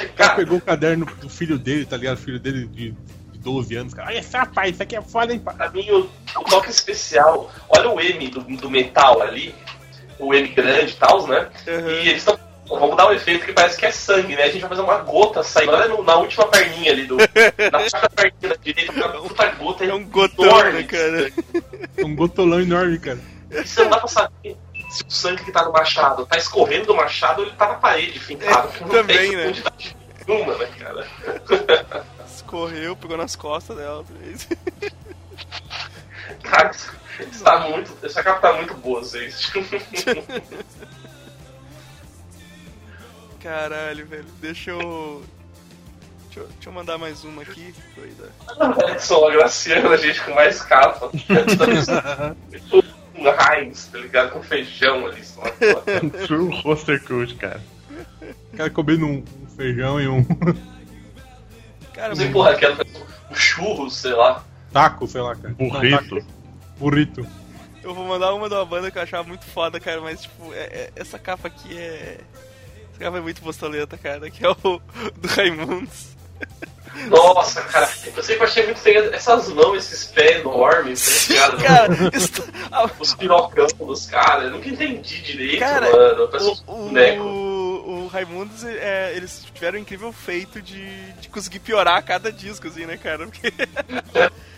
O 0.05 0.13
cara 0.15 0.35
pegou 0.35 0.59
o 0.59 0.61
caderno 0.61 1.07
do 1.07 1.29
filho 1.29 1.59
dele, 1.59 1.85
tá 1.87 1.97
ligado? 1.97 2.17
O 2.17 2.21
filho 2.21 2.39
dele 2.39 2.67
de, 2.67 2.93
de 3.33 3.39
12 3.39 3.77
anos, 3.77 3.95
cara. 3.95 4.09
Olha 4.09 4.47
pai, 4.55 4.71
isso 4.71 4.83
aqui 4.83 4.97
é 4.97 5.03
foda, 5.03 5.33
hein, 5.33 5.39
pai? 5.39 5.55
Pra 5.57 5.71
mim, 5.71 5.91
o, 5.91 6.01
o 6.41 6.45
toque 6.45 6.71
especial, 6.71 7.51
olha 7.69 7.91
o 7.91 8.01
M 8.01 8.29
do, 8.29 8.41
do 8.41 8.71
metal 8.71 9.21
ali, 9.23 9.55
o 10.19 10.35
M 10.35 10.49
grande 10.49 10.93
e 10.93 10.97
tal, 10.97 11.27
né? 11.27 11.49
Uhum. 11.67 11.89
E 11.91 12.09
eles 12.09 12.17
estão. 12.19 12.39
Vamos 12.69 12.99
dar 12.99 13.09
um 13.09 13.13
efeito 13.15 13.47
que 13.47 13.53
parece 13.55 13.79
que 13.79 13.87
é 13.87 13.91
sangue, 13.91 14.37
né? 14.37 14.43
A 14.43 14.51
gente 14.51 14.61
vai 14.61 14.69
fazer 14.69 14.83
uma 14.83 14.99
gota 14.99 15.43
saindo. 15.43 15.73
Olha 15.73 15.89
no- 15.89 16.03
na 16.05 16.17
última 16.17 16.47
perninha 16.49 16.93
ali 16.93 17.07
do. 17.07 17.17
na 17.73 17.79
última 17.79 18.11
perninha 18.15 18.49
da 18.51 18.57
direita, 18.63 18.93
uma 18.93 19.09
puta 19.09 19.47
gota 19.53 19.85
É 19.87 19.95
um 19.95 20.05
gotão, 20.05 20.45
enorme 20.45 20.73
né, 20.73 20.83
de 20.83 20.89
cara? 20.89 21.33
É 21.97 22.05
um 22.05 22.15
gotolão 22.15 22.61
enorme, 22.61 22.99
cara. 22.99 23.19
Você 23.51 23.83
não 23.85 23.91
dá 23.91 23.97
pra 23.99 24.09
saber 24.09 24.57
se 24.89 25.05
o 25.05 25.11
sangue 25.11 25.45
que 25.45 25.53
tá 25.53 25.65
no 25.65 25.73
machado 25.73 26.27
tá 26.27 26.37
escorrendo 26.37 26.87
do 26.87 26.97
machado 26.97 27.43
ele 27.43 27.53
tá 27.53 27.69
na 27.69 27.75
parede, 27.75 28.19
fincado. 28.19 28.73
não 28.81 28.89
também, 28.89 29.37
né? 29.37 29.53
nenhuma, 30.29 30.57
né, 30.57 30.67
cara? 30.79 31.07
Escorreu, 32.27 32.95
pegou 32.97 33.17
nas 33.17 33.35
costas 33.35 33.77
dela. 33.77 34.05
Cara, 36.43 36.71
isso 36.71 36.93
tá 37.43 37.61
muito. 37.61 37.97
Essa 38.03 38.23
capa 38.23 38.41
tá 38.41 38.53
muito 38.55 38.75
boa, 38.75 39.03
gente. 39.03 39.51
Caralho, 43.43 44.07
velho. 44.07 44.27
Deixa 44.41 44.71
eu. 44.71 45.23
Deixa 46.25 46.41
eu, 46.41 46.47
deixa 46.49 46.69
eu 46.69 46.73
mandar 46.73 46.99
mais 46.99 47.25
uma 47.25 47.43
aqui. 47.43 47.75
Coisa. 47.95 48.31
Só 49.01 49.29
agraciando 49.29 49.89
a 49.89 49.97
gente 49.97 50.23
com 50.23 50.35
mais 50.35 50.63
capa. 50.63 51.11
um 53.19 53.53
Heinz, 53.53 53.87
tá 53.87 53.99
ligado? 53.99 54.31
Com 54.33 54.43
feijão 54.43 55.07
ali 55.07 55.25
só. 55.25 55.43
True 56.27 56.61
roster 56.63 57.03
cult, 57.05 57.35
cara. 57.37 57.61
O 58.53 58.57
cara 58.57 58.71
comendo 58.71 59.07
um, 59.07 59.25
feijão 59.57 60.01
e 60.01 60.09
um 60.09 60.25
Cara, 61.95 62.11
Não 62.11 62.17
sei, 62.17 62.31
porra, 62.31 62.51
aquela 62.53 62.77
um 63.31 63.35
churro, 63.35 63.91
sei 63.91 64.13
lá. 64.13 64.45
taco, 64.73 65.07
sei 65.07 65.21
lá, 65.21 65.35
cara. 65.35 65.55
Burrito. 65.55 66.17
taco. 66.17 66.27
Burrito. 66.79 67.27
eu 67.83 67.93
vou 67.95 68.07
mandar 68.07 68.33
uma 68.35 68.49
de 68.49 68.55
uma 68.55 68.65
banda 68.65 68.91
que 68.91 68.99
eu 68.99 69.03
achava 69.03 69.27
muito 69.27 69.45
foda, 69.47 69.81
cara, 69.81 70.01
mas 70.01 70.23
tipo, 70.23 70.53
é- 70.55 70.59
é- 70.59 70.91
essa 70.97 71.19
capa 71.19 71.49
aqui 71.49 71.77
é. 71.77 72.19
Essa 72.91 72.99
capa 73.01 73.19
é 73.19 73.21
muito 73.21 73.43
bostoleta, 73.43 73.97
cara, 73.99 74.31
que 74.31 74.45
é 74.45 74.49
o 74.49 74.55
do 75.21 75.29
Raimundos. 75.29 76.17
Nossa, 77.09 77.63
cara, 77.63 77.89
eu 78.17 78.23
sempre 78.23 78.45
achei 78.45 78.65
muito 78.65 78.81
feio 78.81 79.15
essas 79.15 79.49
mãos, 79.51 79.77
esses 79.77 80.07
pés 80.07 80.41
enormes, 80.41 81.29
tá 81.29 81.49
ligado? 81.49 81.57
Cara, 81.63 81.95
isso- 82.13 82.45
ah, 82.73 82.91
Os 82.99 83.15
pirocão 83.15 83.67
dos 83.87 84.07
caras, 84.07 84.47
eu 84.47 84.51
nunca 84.51 84.69
entendi 84.69 85.23
direito, 85.23 85.61
Cara, 85.61 85.91
mano. 85.91 86.29
Parece 86.29 86.51
uns 86.51 86.65
o, 86.67 86.73
o, 87.23 88.05
o 88.05 88.07
Raimundos, 88.09 88.65
é, 88.65 89.13
eles 89.15 89.45
tiveram 89.55 89.79
o 89.79 89.81
incrível 89.81 90.13
feito 90.13 90.61
de, 90.61 91.13
de 91.13 91.29
conseguir 91.29 91.61
piorar 91.61 91.97
a 91.99 92.03
cada 92.03 92.33
disco, 92.33 92.67
assim, 92.67 92.85
né, 92.85 92.97
cara? 92.97 93.27
Porque... 93.27 93.53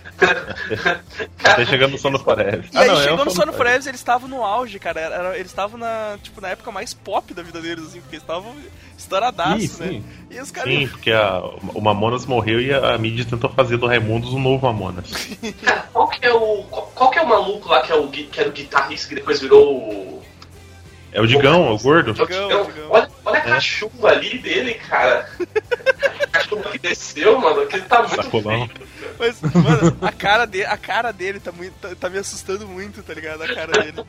Até 1.44 1.64
chegando 1.66 1.92
no 1.92 1.98
Sono 1.98 2.18
Forest. 2.18 2.70
E 2.72 2.78
aí 2.78 2.88
é 2.90 2.96
chegou 3.02 3.20
o 3.20 3.24
no 3.24 3.30
Sono 3.30 3.52
Forever, 3.52 3.88
eles 3.88 4.00
estavam 4.00 4.28
no 4.28 4.44
auge, 4.44 4.78
cara. 4.78 5.00
Era- 5.00 5.14
era- 5.14 5.34
eles 5.36 5.48
estavam 5.50 5.78
na, 5.78 6.18
tipo, 6.22 6.40
na 6.40 6.48
época 6.48 6.70
mais 6.70 6.92
pop 6.94 7.32
da 7.34 7.42
vida 7.42 7.60
deles, 7.60 7.84
assim, 7.86 8.00
porque 8.00 8.16
eles 8.16 8.22
estavam 8.22 8.54
estouradaços, 8.98 9.70
Sim, 9.70 9.82
né? 9.84 9.88
sim. 9.88 10.04
E 10.30 10.40
os 10.40 10.50
caras. 10.50 10.72
Sim, 10.72 10.86
porque 10.88 11.10
a- 11.10 11.40
o 11.74 11.80
Mamonas 11.80 12.26
morreu 12.26 12.60
e 12.60 12.72
a, 12.72 12.94
a 12.94 12.98
mídia 12.98 13.24
tentou 13.24 13.50
fazer 13.50 13.76
do 13.76 13.86
Raimundos 13.86 14.32
um 14.34 14.40
novo 14.40 14.66
Mamonas. 14.66 15.10
Cara, 15.64 15.88
qual 15.92 16.08
que 16.08 16.24
é 16.26 16.32
o. 16.32 16.62
Qual, 16.70 16.86
qual 16.94 17.10
que 17.10 17.18
é 17.18 17.22
o 17.22 17.28
maluco 17.28 17.68
lá 17.68 17.82
que, 17.82 17.92
é 17.92 17.96
o, 17.96 18.08
que 18.08 18.38
era 18.40 18.48
o 18.48 18.52
guitarrista 18.52 19.08
que 19.08 19.14
depois 19.14 19.40
virou 19.40 19.74
o. 19.76 20.20
É 21.12 21.20
o 21.20 21.26
Digão, 21.26 21.66
é 21.66 21.70
o 21.72 21.78
gordo? 21.78 22.10
É 22.10 22.12
o 22.22 22.26
Digão, 22.26 22.46
Digão. 22.48 22.64
Digão. 22.66 22.86
Olha, 22.90 23.08
olha 23.24 23.38
a 23.38 23.42
cachumba 23.42 24.10
ali 24.10 24.38
dele, 24.38 24.74
cara. 24.74 25.28
a 26.22 26.26
cachumba 26.28 26.70
que 26.70 26.78
desceu, 26.78 27.36
mano, 27.40 27.66
que 27.66 27.76
ele 27.76 27.84
tá 27.86 27.98
muito 28.02 28.14
Sacolão. 28.14 28.68
feio. 28.68 28.88
Mas, 29.20 29.40
mano, 29.42 29.96
a 30.00 30.10
cara, 30.10 30.46
de, 30.46 30.64
a 30.64 30.76
cara 30.78 31.12
dele 31.12 31.38
tá, 31.38 31.52
muito, 31.52 31.74
tá, 31.74 31.94
tá 31.94 32.08
me 32.08 32.16
assustando 32.18 32.66
muito, 32.66 33.02
tá 33.02 33.12
ligado? 33.14 33.42
A 33.42 33.54
cara 33.54 33.72
dele. 33.82 34.04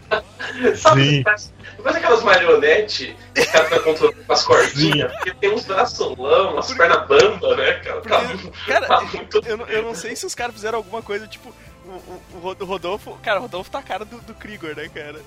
Sabe, 0.78 1.22
parece 1.24 1.52
aquelas 1.98 2.24
marionetes 2.24 3.14
que 3.36 3.42
o 3.42 3.52
cara 3.52 3.70
tá 3.70 3.80
controlando 3.82 4.24
com 4.24 4.34
as 4.34 4.44
cordinhas, 4.44 5.12
porque 5.12 5.34
tem 5.36 5.54
uns 5.54 5.66
braços 5.66 6.18
lão, 6.18 6.54
umas 6.54 6.74
pernas 6.74 7.08
bamba, 7.08 7.56
né, 7.58 7.74
cara? 7.74 8.02
Tá, 8.02 8.20
Porque, 8.22 8.72
cara, 8.72 8.88
tá 8.88 9.02
muito. 9.02 9.42
eu, 9.46 9.58
não- 9.58 9.68
eu 9.68 9.84
não 9.84 9.94
sei 9.96 10.16
se 10.16 10.26
os 10.26 10.34
caras 10.34 10.56
fizeram 10.56 10.78
alguma 10.78 11.02
coisa, 11.02 11.28
tipo, 11.28 11.54
o, 11.86 11.90
o, 11.90 12.56
o 12.60 12.66
Rodolfo. 12.66 13.18
Cara, 13.22 13.40
o 13.40 13.42
Rodolfo 13.44 13.70
tá 13.70 13.80
a 13.80 13.84
cara 13.84 14.06
do, 14.06 14.18
do 14.22 14.34
Krigor, 14.34 14.76
né, 14.76 14.90
cara? 14.94 15.20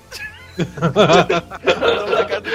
A. 0.59 2.45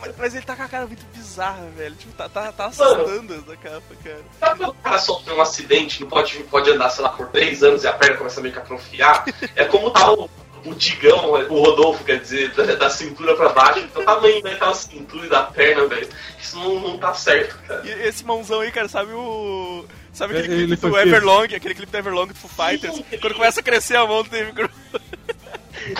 Mas, 0.00 0.14
mas 0.16 0.34
ele 0.34 0.44
tá 0.44 0.56
com 0.56 0.62
a 0.62 0.68
cara 0.68 0.86
muito 0.86 1.04
bizarra, 1.14 1.68
velho. 1.76 1.94
Tipo, 1.94 2.12
tá, 2.14 2.28
tá, 2.28 2.52
tá 2.52 2.66
assustando 2.66 3.34
essa 3.34 3.56
capa, 3.56 3.94
cara. 4.02 4.20
Sabe 4.38 4.58
quando 4.58 4.70
o 4.70 4.74
cara 4.74 4.98
sofre 4.98 5.34
um 5.34 5.40
acidente, 5.40 6.00
não 6.00 6.08
pode, 6.08 6.38
pode 6.44 6.70
andar, 6.70 6.88
sei 6.90 7.04
lá, 7.04 7.10
por 7.10 7.28
três 7.28 7.62
anos 7.62 7.84
e 7.84 7.88
a 7.88 7.92
perna 7.92 8.16
começa 8.16 8.40
meio 8.40 8.52
que 8.52 8.60
a 8.60 8.62
atrofiar? 8.62 9.24
É 9.54 9.64
como 9.64 9.90
tá 9.90 10.10
o, 10.12 10.30
o 10.64 10.74
Digão, 10.74 11.32
o 11.32 11.64
Rodolfo, 11.64 12.04
quer 12.04 12.20
dizer, 12.20 12.50
da, 12.54 12.64
da 12.74 12.90
cintura 12.90 13.36
pra 13.36 13.50
baixo. 13.50 13.80
Então 13.80 14.02
o 14.02 14.04
tamanho 14.04 14.42
daquela 14.42 14.74
cintura 14.74 15.26
e 15.26 15.28
da 15.28 15.42
perna, 15.42 15.86
velho. 15.86 16.08
Isso 16.40 16.56
não, 16.58 16.80
não 16.80 16.98
tá 16.98 17.12
certo, 17.14 17.58
cara. 17.66 17.82
E 17.84 17.90
esse 18.08 18.24
mãozão 18.24 18.60
aí, 18.60 18.72
cara, 18.72 18.88
sabe 18.88 19.12
o. 19.12 19.84
Sabe 20.12 20.36
aquele 20.36 20.54
Ele 20.54 20.66
clipe 20.66 20.88
do 20.88 20.98
Everlong, 20.98 21.54
aquele 21.54 21.74
clipe 21.74 21.92
do 21.92 21.98
Everlong 21.98 22.26
do 22.28 22.34
Foo 22.34 22.50
Fighters? 22.50 22.96
Sim. 22.96 23.04
Quando 23.20 23.34
começa 23.34 23.60
a 23.60 23.62
crescer 23.62 23.96
a 23.96 24.06
mão 24.06 24.22
do 24.22 24.30
Dave 24.30 24.52
Grohl. 24.52 24.70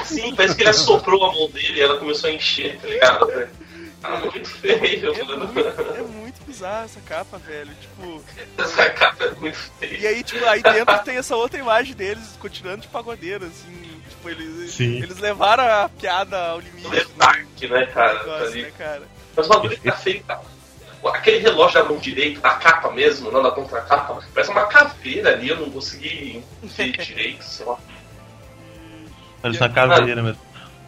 Sim, 0.04 0.34
parece 0.34 0.54
que 0.56 0.62
ele 0.62 0.70
assoprou 0.70 1.24
a 1.24 1.32
mão 1.32 1.48
dele 1.50 1.78
e 1.78 1.80
ela 1.82 1.98
começou 1.98 2.28
a 2.30 2.32
encher, 2.32 2.78
tá 2.80 2.88
ligado? 2.88 3.48
Ah, 4.02 4.16
muito 4.18 4.48
feio, 4.48 5.12
É 5.14 5.22
mano. 5.24 5.46
muito, 5.48 5.68
é 5.68 6.00
muito 6.02 6.42
bizarro 6.46 6.86
essa 6.86 7.00
capa, 7.02 7.36
velho. 7.38 7.70
Tipo. 7.80 8.24
Essa 8.56 8.88
capa 8.90 9.24
é 9.24 9.30
muito 9.32 9.58
feia. 9.78 9.98
E 9.98 10.06
aí, 10.06 10.22
tipo, 10.22 10.42
aí 10.46 10.62
dentro 10.62 10.98
tem 11.00 11.16
essa 11.18 11.36
outra 11.36 11.58
imagem 11.58 11.94
deles 11.94 12.36
continuando 12.40 12.80
de 12.80 12.88
pagodeiro, 12.88 13.44
assim. 13.44 14.00
Tipo, 14.08 14.30
eles, 14.30 14.72
Sim. 14.72 15.02
eles 15.02 15.18
levaram 15.18 15.64
a 15.64 15.88
piada 15.90 16.38
ao 16.48 16.60
limite. 16.60 16.96
É 16.96 17.04
dark, 17.18 17.60
né, 17.62 17.86
cara? 17.86 18.18
Tá 18.20 18.24
Negócio, 18.24 18.46
ali. 18.46 18.62
né, 18.62 18.72
cara? 18.78 19.02
Mas 19.36 19.46
o 19.46 19.48
bagulho 19.50 19.76
que 19.78 19.84
tá 19.90 19.96
feio, 19.96 20.24
cara. 20.24 20.40
Aquele 21.04 21.38
relógio 21.38 21.82
da 21.82 21.88
mão 21.88 21.98
direita, 21.98 22.40
da 22.40 22.50
capa 22.54 22.90
mesmo, 22.92 23.30
não 23.30 23.42
da 23.42 23.50
contracapa, 23.50 24.22
parece 24.34 24.50
uma 24.50 24.66
caveira 24.66 25.30
ali, 25.32 25.48
eu 25.48 25.56
não 25.56 25.70
consegui 25.70 26.42
ver 26.62 26.92
direito, 26.98 27.42
sei 27.42 27.64
lá. 27.66 27.78
Parece 29.42 29.60
uma 29.60 29.68
caveira 29.68 30.22
mesmo. 30.22 30.40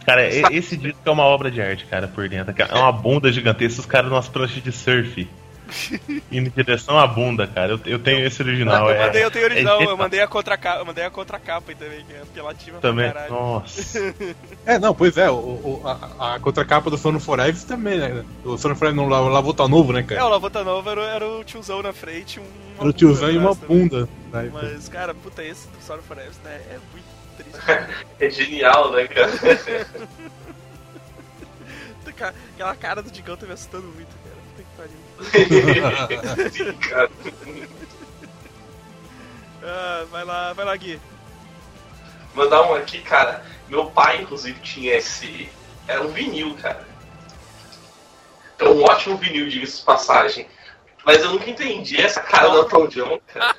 Cara, 0.05 0.27
esse 0.27 0.75
disco 0.75 0.99
é 1.05 1.09
uma 1.11 1.23
obra 1.23 1.49
de 1.49 1.61
arte, 1.61 1.85
cara, 1.85 2.07
por 2.07 2.27
dentro. 2.27 2.53
É 2.57 2.75
uma 2.75 2.91
bunda 2.91 3.31
gigantesca, 3.31 3.79
os 3.79 3.85
caras 3.85 4.11
umas 4.11 4.27
pranchas 4.27 4.61
de 4.61 4.71
surf. 4.71 5.27
Indo 6.31 6.49
em 6.49 6.51
direção 6.51 6.99
à 6.99 7.07
bunda, 7.07 7.47
cara. 7.47 7.71
Eu, 7.73 7.79
eu 7.85 7.99
tenho 7.99 8.25
esse 8.25 8.41
original. 8.41 8.89
eu 8.89 8.95
é, 8.95 9.05
mandei, 9.07 9.23
eu 9.23 9.31
tenho 9.31 9.45
original, 9.45 9.81
é 9.81 9.85
eu 9.85 9.97
mandei 9.97 10.19
a 10.21 10.27
contracapa, 10.27 10.79
eu 10.79 10.85
mandei 10.85 11.05
a 11.05 11.09
contracapa 11.09 11.71
aí 11.71 11.75
também, 11.75 12.03
que 12.03 12.13
é 12.13 12.21
apelativa 12.21 12.79
Também. 12.79 13.09
pra 13.09 13.21
caralho. 13.21 13.33
Nossa. 13.33 14.13
É, 14.65 14.79
não, 14.79 14.93
pois 14.95 15.17
é, 15.17 15.29
o, 15.29 15.33
o- 15.35 15.81
a, 15.85 16.35
a 16.35 16.39
contracapa 16.39 16.89
do 16.89 16.97
Sono 16.97 17.19
Forever 17.19 17.61
também, 17.63 17.97
né? 17.99 18.23
O 18.45 18.57
Sono 18.57 18.75
Forever 18.75 18.95
não 18.95 19.09
lava 19.09 19.53
tá 19.53 19.67
novo, 19.67 19.91
né, 19.91 19.99
É, 19.99 20.03
cara? 20.03 20.25
o 20.25 20.29
Lavota 20.29 20.63
Nova 20.63 20.91
era, 20.91 21.01
era 21.01 21.27
o 21.27 21.43
tiozão 21.43 21.81
na 21.81 21.91
frente, 21.91 22.39
um. 22.39 22.45
Era 22.79 22.87
o 22.87 22.93
tiozão 22.93 23.29
e 23.29 23.37
uma 23.37 23.53
bunda. 23.53 24.07
Né? 24.31 24.49
Mas, 24.53 24.87
cara, 24.87 25.13
puta, 25.13 25.43
esse 25.43 25.67
do 25.67 25.81
Sorry 25.81 26.01
Forever, 26.01 26.31
né? 26.45 26.61
É 26.71 26.77
muito. 26.93 27.12
É 28.19 28.29
genial, 28.29 28.91
né, 28.91 29.07
cara? 29.07 29.31
Aquela 32.53 32.75
cara 32.75 33.01
do 33.01 33.11
Digão 33.11 33.35
tá 33.35 33.45
me 33.45 33.53
assustando 33.53 33.87
muito, 33.87 34.09
cara. 34.23 34.35
Puta 34.55 34.63
que 34.63 34.69
pariu. 34.77 36.49
Sim, 36.51 36.73
cara. 36.89 37.09
Ah, 39.61 40.05
vai 40.09 40.23
lá, 40.23 40.53
vai 40.53 40.65
lá, 40.65 40.75
Gui. 40.75 40.99
Mandar 42.33 42.61
um 42.63 42.75
aqui, 42.75 43.01
cara. 43.01 43.43
Meu 43.67 43.89
pai, 43.91 44.21
inclusive, 44.21 44.59
tinha 44.61 44.95
esse. 44.95 45.49
Era 45.87 46.01
um 46.03 46.09
vinil, 46.09 46.55
cara. 46.61 46.87
É 48.59 48.65
um 48.65 48.83
ótimo 48.83 49.17
vinil, 49.17 49.49
diga-se 49.49 49.79
de 49.79 49.83
passagem. 49.83 50.47
Mas 51.05 51.21
eu 51.21 51.31
nunca 51.31 51.49
entendi 51.49 51.99
essa 51.99 52.21
cara 52.21 52.49
do 52.49 52.57
Elton 52.57 52.87
John, 52.87 53.19
cara. 53.27 53.55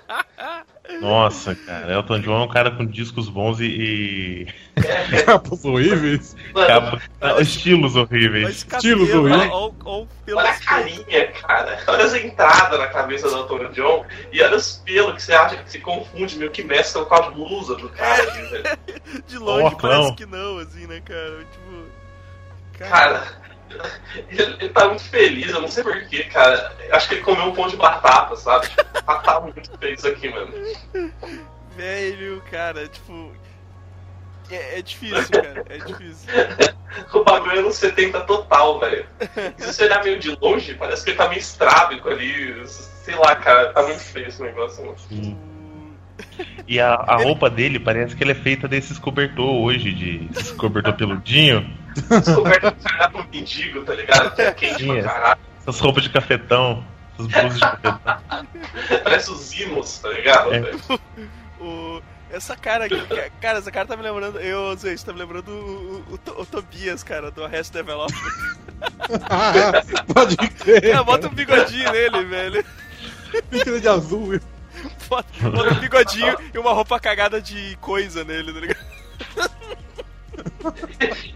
Nossa, 1.00 1.54
cara. 1.54 1.92
Elton 1.92 2.20
John 2.20 2.42
é 2.42 2.44
um 2.44 2.48
cara 2.48 2.70
com 2.70 2.86
discos 2.86 3.28
bons 3.28 3.60
e. 3.60 3.66
e... 3.66 4.46
Capas 5.24 5.64
horríveis. 5.64 6.36
Mano, 6.52 7.00
não, 7.20 7.40
estilos 7.40 7.96
horríveis. 7.96 8.66
Estilos 8.72 9.08
cabelo, 9.08 9.28
ruins. 9.28 9.50
olha, 9.52 10.36
olha, 10.36 10.50
a 10.50 10.58
carinha, 10.60 11.32
cara. 11.32 11.82
Olha 11.86 12.04
as 12.04 12.14
entradas 12.14 12.78
na 12.78 12.86
cabeça 12.88 13.28
do 13.28 13.36
Elton 13.36 13.72
John. 13.72 14.04
E 14.32 14.42
olha 14.42 14.56
os 14.56 14.82
pelos 14.84 15.14
que 15.14 15.22
você 15.22 15.32
acha 15.32 15.56
que 15.56 15.70
se 15.70 15.80
confunde, 15.80 16.36
meio 16.36 16.50
que 16.50 16.62
mescla 16.62 17.04
com 17.04 17.14
a 17.14 17.30
blusa 17.30 17.76
do 17.76 17.88
cara. 17.90 18.22
assim, 18.22 18.48
velho. 18.48 18.64
De 19.26 19.38
longe 19.38 19.66
Óculos. 19.66 19.80
parece 19.82 20.14
que 20.16 20.26
não, 20.26 20.58
assim, 20.58 20.86
né, 20.86 21.00
cara? 21.04 21.38
Tipo. 21.52 21.84
Cara, 22.78 23.22
ele, 24.28 24.42
ele 24.42 24.68
tá 24.68 24.88
muito 24.88 25.04
feliz, 25.04 25.50
eu 25.50 25.60
não 25.60 25.68
sei 25.68 25.82
porquê, 25.82 26.24
cara. 26.24 26.76
Eu 26.88 26.94
acho 26.94 27.08
que 27.08 27.14
ele 27.14 27.22
comeu 27.22 27.44
um 27.44 27.54
pão 27.54 27.68
de 27.68 27.76
batata, 27.76 28.36
sabe? 28.36 28.68
Tá, 29.04 29.18
tá 29.18 29.40
muito 29.40 29.70
feio 29.78 29.94
isso 29.94 30.08
aqui, 30.08 30.28
mano. 30.28 30.52
Velho, 31.76 32.42
cara, 32.50 32.86
tipo. 32.88 33.32
É, 34.50 34.78
é 34.78 34.82
difícil, 34.82 35.30
cara. 35.30 35.64
É 35.68 35.78
difícil. 35.78 36.28
O 37.12 37.24
bagulho 37.24 37.58
é 37.58 37.60
no 37.60 37.72
70 37.72 38.20
total, 38.20 38.78
velho. 38.78 39.04
E 39.58 39.62
se 39.62 39.72
você 39.72 39.84
olhar 39.84 40.04
meio 40.04 40.16
de 40.16 40.30
longe, 40.40 40.74
parece 40.74 41.02
que 41.02 41.10
ele 41.10 41.16
tá 41.16 41.28
meio 41.28 41.40
estrábico 41.40 42.08
ali. 42.08 42.64
Sei 42.68 43.16
lá, 43.16 43.34
cara, 43.34 43.72
tá 43.72 43.82
muito 43.82 43.98
feio 43.98 44.28
esse 44.28 44.40
negócio. 44.40 44.84
Mano. 44.84 44.96
Sim. 45.08 45.53
E 46.66 46.80
a, 46.80 46.94
a 46.94 47.16
roupa 47.16 47.50
dele 47.50 47.78
parece 47.78 48.14
que 48.16 48.22
ela 48.22 48.32
é 48.32 48.36
feita 48.36 48.66
desses 48.66 48.98
cobertor 48.98 49.46
hoje, 49.46 49.92
de 49.92 50.28
esses 50.34 50.50
cobertor 50.52 50.94
peludinho. 50.94 51.68
Descoberta 52.08 52.70
de 52.72 52.82
caralho 52.82 53.12
com 53.12 53.18
um 53.20 53.26
mendigo, 53.32 53.82
tá 53.84 53.94
ligado? 53.94 54.34
Que 54.34 54.42
é 54.42 54.52
quente 54.52 54.84
pra 54.84 54.94
Sim, 54.96 55.02
caralho. 55.02 55.40
Essas 55.60 55.80
roupas 55.80 56.02
de 56.02 56.10
cafetão. 56.10 56.84
Essas 57.14 57.26
blusas 57.26 57.54
de 57.54 57.60
cafetão. 57.60 58.08
Parece 59.04 59.30
os 59.30 59.52
imos, 59.60 59.98
tá 59.98 60.08
ligado? 60.08 60.54
É. 60.54 60.60
velho? 60.60 60.80
O, 61.60 62.02
essa 62.30 62.56
cara 62.56 62.86
aqui, 62.86 63.00
ca- 63.06 63.30
cara, 63.40 63.58
essa 63.58 63.70
cara 63.70 63.86
tá 63.86 63.96
me 63.96 64.02
lembrando. 64.02 64.38
Eu, 64.40 64.74
Zé, 64.76 64.94
tá 64.96 65.12
me 65.12 65.18
lembrando 65.20 65.48
o, 65.48 66.04
o, 66.10 66.14
o, 66.38 66.40
o 66.42 66.46
Tobias, 66.46 67.02
cara, 67.02 67.30
do 67.30 67.44
Arrest 67.44 67.72
Development. 67.72 68.18
Pode 70.12 70.36
crer. 70.36 70.82
Cara, 70.82 71.04
bota 71.04 71.28
um 71.28 71.34
bigodinho 71.34 71.90
nele, 71.92 72.24
velho. 72.24 72.64
Pintura 73.50 73.80
de 73.80 73.88
azul. 73.88 74.40
Bota, 75.08 75.28
bota 75.50 75.74
um 75.74 75.80
bigodinho 75.80 76.36
e 76.52 76.58
uma 76.58 76.72
roupa 76.72 76.98
cagada 77.00 77.40
de 77.40 77.76
coisa 77.80 78.24
nele, 78.24 78.52
tá 78.52 78.60
ligado? 78.60 78.84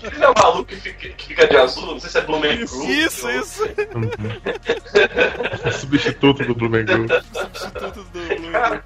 Ele 0.02 0.24
é 0.24 0.30
um 0.30 0.34
maluco 0.36 0.64
que 0.66 0.76
fica, 0.76 1.08
que 1.10 1.26
fica 1.26 1.46
de 1.46 1.56
azul, 1.56 1.86
não 1.92 2.00
sei 2.00 2.10
se 2.10 2.18
é 2.18 2.20
Blumengrove. 2.22 2.92
Isso, 3.00 3.26
ou- 3.26 3.32
isso. 3.40 3.62
O 5.66 5.70
substituto 5.78 6.44
do 6.44 6.54
Blumenau. 6.54 7.06
Substituto 7.32 8.04
do. 8.04 8.50
Cara, 8.52 8.84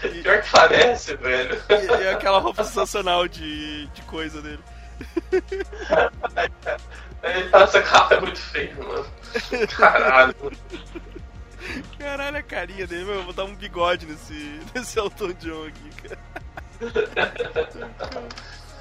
pior 0.00 0.42
que 0.42 0.50
parece, 0.50 1.14
velho. 1.16 1.60
E, 1.68 2.02
e 2.04 2.08
aquela 2.08 2.38
roupa 2.40 2.64
sensacional 2.64 3.26
de, 3.28 3.86
de 3.88 4.02
coisa 4.02 4.42
dele. 4.42 4.60
Ele 7.22 7.48
tá 7.50 7.60
essa 7.62 7.82
capa 7.82 8.14
é 8.16 8.20
muito 8.20 8.38
feio, 8.40 8.76
mano. 8.86 9.06
Caralho. 9.76 10.34
Caralho, 11.98 12.36
a 12.38 12.42
carinha 12.42 12.86
dele, 12.86 13.04
meu, 13.04 13.14
eu 13.16 13.24
vou 13.24 13.32
dar 13.32 13.44
um 13.44 13.54
bigode 13.54 14.06
nesse, 14.06 14.60
nesse 14.74 14.98
Elton 14.98 15.32
John 15.34 15.66
aqui, 15.66 15.90
cara. 16.08 16.18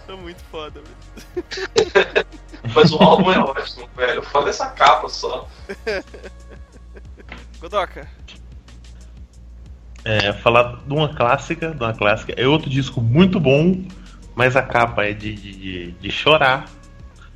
Tá 0.07 0.15
muito 0.15 0.41
foda, 0.51 0.81
velho. 0.81 2.25
Mas 2.73 2.91
o 2.91 2.97
álbum 3.01 3.31
é 3.31 3.39
ótimo, 3.39 3.87
velho. 3.95 4.23
Foda 4.23 4.49
essa 4.49 4.67
capa 4.71 5.07
só. 5.09 5.47
Godoka, 7.59 8.07
É, 10.05 10.31
falar 10.33 10.77
de 10.85 10.93
uma 10.93 11.13
clássica, 11.13 11.71
de 11.71 11.83
uma 11.83 11.93
clássica. 11.93 12.33
É 12.37 12.47
outro 12.47 12.69
disco 12.69 13.01
muito 13.01 13.39
bom, 13.39 13.83
mas 14.33 14.55
a 14.55 14.61
capa 14.63 15.03
é 15.05 15.13
de, 15.13 15.35
de, 15.35 15.91
de 15.91 16.11
chorar. 16.11 16.65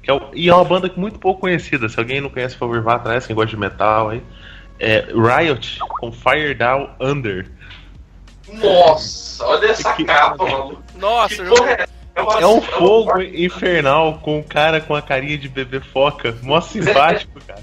Que 0.02 0.10
é 0.10 0.14
o- 0.14 0.32
e 0.34 0.50
é 0.50 0.56
uma 0.56 0.66
banda 0.66 0.92
muito 0.96 1.20
pouco 1.20 1.42
conhecida. 1.42 1.88
Se 1.90 2.00
alguém 2.00 2.22
não 2.22 2.30
conhece, 2.30 2.56
por 2.56 2.62
favor, 2.68 2.82
vá 2.82 2.96
atrás, 2.96 3.28
quem 3.28 3.36
gosta 3.36 3.52
de 3.52 3.58
metal 3.58 4.10
aí. 4.10 4.24
É 4.80 5.06
Riot 5.14 5.80
com 6.00 6.12
Fire 6.12 6.54
Down 6.54 6.90
Under. 7.00 7.50
Nossa, 8.52 9.46
olha 9.46 9.68
essa 9.68 9.94
Que- 9.94 10.04
capa, 10.06 10.44
maluco. 10.46 10.84
Nossa, 10.96 11.36
Que 11.36 11.42
eu- 11.42 11.56
porra 11.56 11.70
é 12.16 12.22
uma- 12.22 12.40
É 12.42 12.46
um 12.46 12.62
fogo 12.62 13.22
infernal 13.22 14.20
com 14.20 14.38
um 14.40 14.44
cara 14.44 14.80
com 14.80 14.94
a 14.96 15.02
carinha 15.02 15.38
de 15.38 15.50
bebê 15.50 15.80
foca. 15.80 16.38
Mó 16.44 16.60
simpático, 16.62 17.40
cara. 17.48 17.62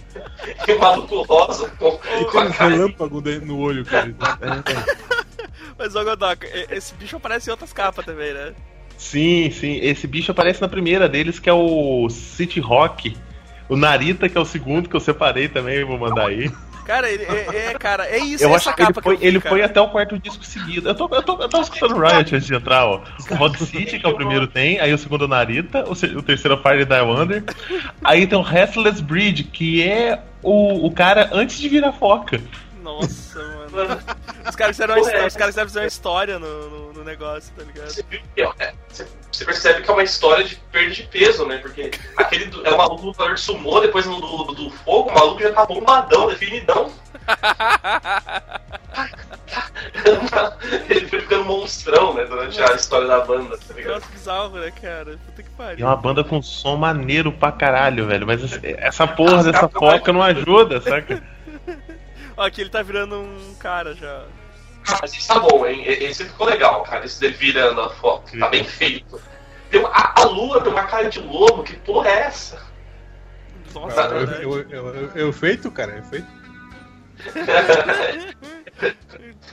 Que 0.65 0.75
maluco 0.75 1.23
rosa 1.23 1.69
com, 1.79 2.01
E 2.21 2.25
com 2.25 2.39
um 2.39 2.49
relâmpago 2.51 3.21
de- 3.23 3.39
no 3.41 3.59
olho, 3.61 3.85
cara. 3.85 4.13
mas 5.79 5.95
ô 5.95 6.05
Godoka, 6.05 6.47
e- 6.47 6.67
esse 6.75 6.95
bicho 6.95 7.17
aparece 7.17 7.49
em 7.49 7.53
outras 7.53 7.73
capas 7.73 8.05
também, 8.05 8.33
né? 8.35 8.53
Sim, 8.99 9.51
sim. 9.51 9.79
Esse 9.83 10.07
bicho 10.07 10.33
aparece 10.33 10.61
na 10.61 10.69
primeira 10.69 11.09
deles, 11.09 11.39
que 11.39 11.49
é 11.49 11.53
o 11.55 12.09
City 12.11 12.61
Rock. 12.61 13.17
O 13.69 13.77
Narita, 13.77 14.29
que 14.29 14.37
é 14.37 14.41
o 14.41 14.45
segundo 14.45 14.89
que 14.89 14.97
eu 14.97 15.01
separei 15.01 15.49
também, 15.49 15.85
vou 15.85 15.97
mandar 15.97 16.27
aí. 16.27 16.51
Cara, 16.91 17.09
ele 17.09 17.23
é, 17.23 17.71
é, 17.71 17.75
cara, 17.79 18.05
é 18.09 18.19
isso, 18.19 18.43
eu 18.43 18.51
é 18.51 18.57
acho 18.57 18.69
essa 18.69 18.77
que 18.77 18.83
ele 18.83 18.89
capa 18.89 19.01
foi, 19.03 19.17
que 19.17 19.19
eu 19.19 19.21
vi, 19.21 19.27
ele 19.29 19.41
cara. 19.41 19.55
foi 19.55 19.63
até 19.63 19.81
o 19.81 19.89
quarto 19.89 20.19
disco 20.19 20.45
seguido. 20.45 20.89
Eu, 20.89 20.95
tô, 20.97 21.09
eu, 21.15 21.23
tô, 21.23 21.41
eu 21.41 21.49
tava 21.49 21.63
escutando 21.63 21.93
o 21.97 22.01
Riot 22.01 22.35
antes 22.35 22.47
de 22.47 22.53
entrar, 22.53 22.85
ó. 22.85 23.01
O 23.31 23.35
Mod 23.37 23.57
City, 23.65 24.01
que 24.01 24.05
é 24.05 24.09
o 24.09 24.15
primeiro 24.17 24.49
tem, 24.49 24.81
aí 24.81 24.93
o 24.93 24.99
segundo 24.99 25.23
é 25.23 25.27
o 25.27 25.29
Narita, 25.29 25.85
o, 25.85 25.93
o 25.93 26.23
terceiro 26.23 26.57
é 26.57 26.59
o 26.59 26.63
Fire 26.63 26.85
Die 26.85 27.01
Wonder. 27.01 27.45
Aí 28.03 28.27
tem 28.27 28.37
o 28.37 28.43
Restless 28.43 29.01
Breed, 29.01 29.45
que 29.53 29.89
é 29.89 30.21
o, 30.43 30.85
o 30.85 30.91
cara 30.91 31.31
antes 31.33 31.61
de 31.61 31.69
virar 31.69 31.93
foca. 31.93 32.41
Nossa, 32.83 33.39
mano. 33.71 34.01
Os 34.49 34.57
caras 34.57 34.77
fizeram 34.77 34.95
uma, 34.95 35.01
histó- 35.01 35.27
os 35.27 35.37
caras 35.37 35.55
fizeram 35.55 35.85
uma 35.85 35.89
história 35.89 36.39
no, 36.41 36.71
no, 36.71 36.93
no 36.95 37.05
negócio, 37.05 37.53
tá 37.57 37.63
ligado? 37.63 37.89
Você, 37.91 38.05
viu 38.11 38.21
que, 38.35 38.43
é, 38.43 38.73
você- 39.45 39.45
percebe 39.45 39.83
que 39.83 39.91
é 39.91 39.93
uma 39.93 40.03
história 40.03 40.45
de 40.45 40.57
perda 40.57 40.91
de 40.95 41.03
peso, 41.05 41.47
né? 41.47 41.59
Porque 41.59 41.91
aquele 42.17 42.47
do- 42.47 42.67
é 42.67 42.73
um 42.73 42.77
maluco 42.77 43.07
lutador 43.07 43.35
de 43.35 43.41
sumô, 43.41 43.81
depois 43.81 44.07
no 44.07 44.21
do, 44.21 44.55
do 44.55 44.71
fogo, 44.71 45.11
o 45.11 45.15
maluco 45.15 45.41
já 45.43 45.53
tá 45.53 45.65
bombadão, 45.67 46.29
definidão. 46.29 46.91
Ele 50.89 51.07
foi 51.09 51.21
ficando 51.21 51.45
monstrão, 51.45 52.15
né? 52.15 52.25
Durante 52.25 52.61
a 52.63 52.75
história 52.75 53.07
da 53.07 53.21
banda, 53.21 53.57
tá 53.59 53.75
ligado? 53.75 54.05
Bizarro, 54.11 54.59
né, 54.59 54.71
cara? 54.71 55.19
Puta 55.27 55.43
que 55.43 55.49
E 55.49 55.53
é 55.53 55.57
pariu. 55.57 55.87
uma 55.87 55.97
banda 55.97 56.25
com 56.25 56.41
som 56.43 56.77
maneiro 56.77 57.33
pra 57.33 57.53
caralho, 57.53 58.07
velho. 58.07 58.27
Mas 58.27 58.41
essa 58.63 59.07
porra 59.07 59.39
As 59.39 59.45
dessa 59.47 59.61
capas 59.69 59.79
foca 59.81 60.13
não 60.13 60.23
ajuda, 60.23 60.81
saca? 60.81 61.23
Ó, 62.37 62.45
aqui 62.45 62.61
ele 62.63 62.71
tá 62.71 62.83
virando 62.83 63.17
um 63.17 63.55
cara 63.59 63.95
já. 63.95 64.25
Ah, 64.89 64.99
mas 65.03 65.13
esse 65.13 65.29
tá 65.29 65.39
bom, 65.39 65.67
hein? 65.67 65.83
Esse 65.87 66.25
ficou 66.25 66.47
legal, 66.47 66.83
cara. 66.85 67.05
Esse 67.05 67.21
dele 67.21 67.35
virando 67.35 67.81
a 67.83 67.91
foto. 67.91 68.39
Tá 68.39 68.49
bem 68.49 68.65
feito. 68.65 69.21
Tem 69.71 69.81
uma- 69.81 69.91
a, 69.91 70.21
a 70.21 70.25
lua 70.25 70.61
tem 70.63 70.73
uma 70.73 70.85
cara 70.85 71.09
de 71.09 71.21
lobo, 71.21 71.63
que 71.63 71.77
porra 71.77 72.09
é 72.09 72.21
essa? 72.23 72.61
Nossa, 73.75 74.01
Eu, 74.03 74.11
verdade. 74.27 74.43
eu, 74.43 74.59
eu, 74.71 74.95
eu, 74.95 75.11
eu 75.15 75.33
feito, 75.33 75.71
cara, 75.71 75.93
eu 75.97 76.05
feito. 76.05 76.27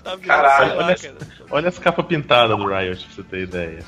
Tá 0.03 0.17
Caralho, 0.17 0.77
olha- 0.77 0.95
cara. 0.95 1.17
Olha 1.51 1.69
as 1.69 1.77
capas 1.79 2.05
pintadas 2.05 2.57
do 2.57 2.65
Riot, 2.67 3.05
pra 3.05 3.15
você 3.15 3.23
ter 3.23 3.43
ideia. 3.43 3.83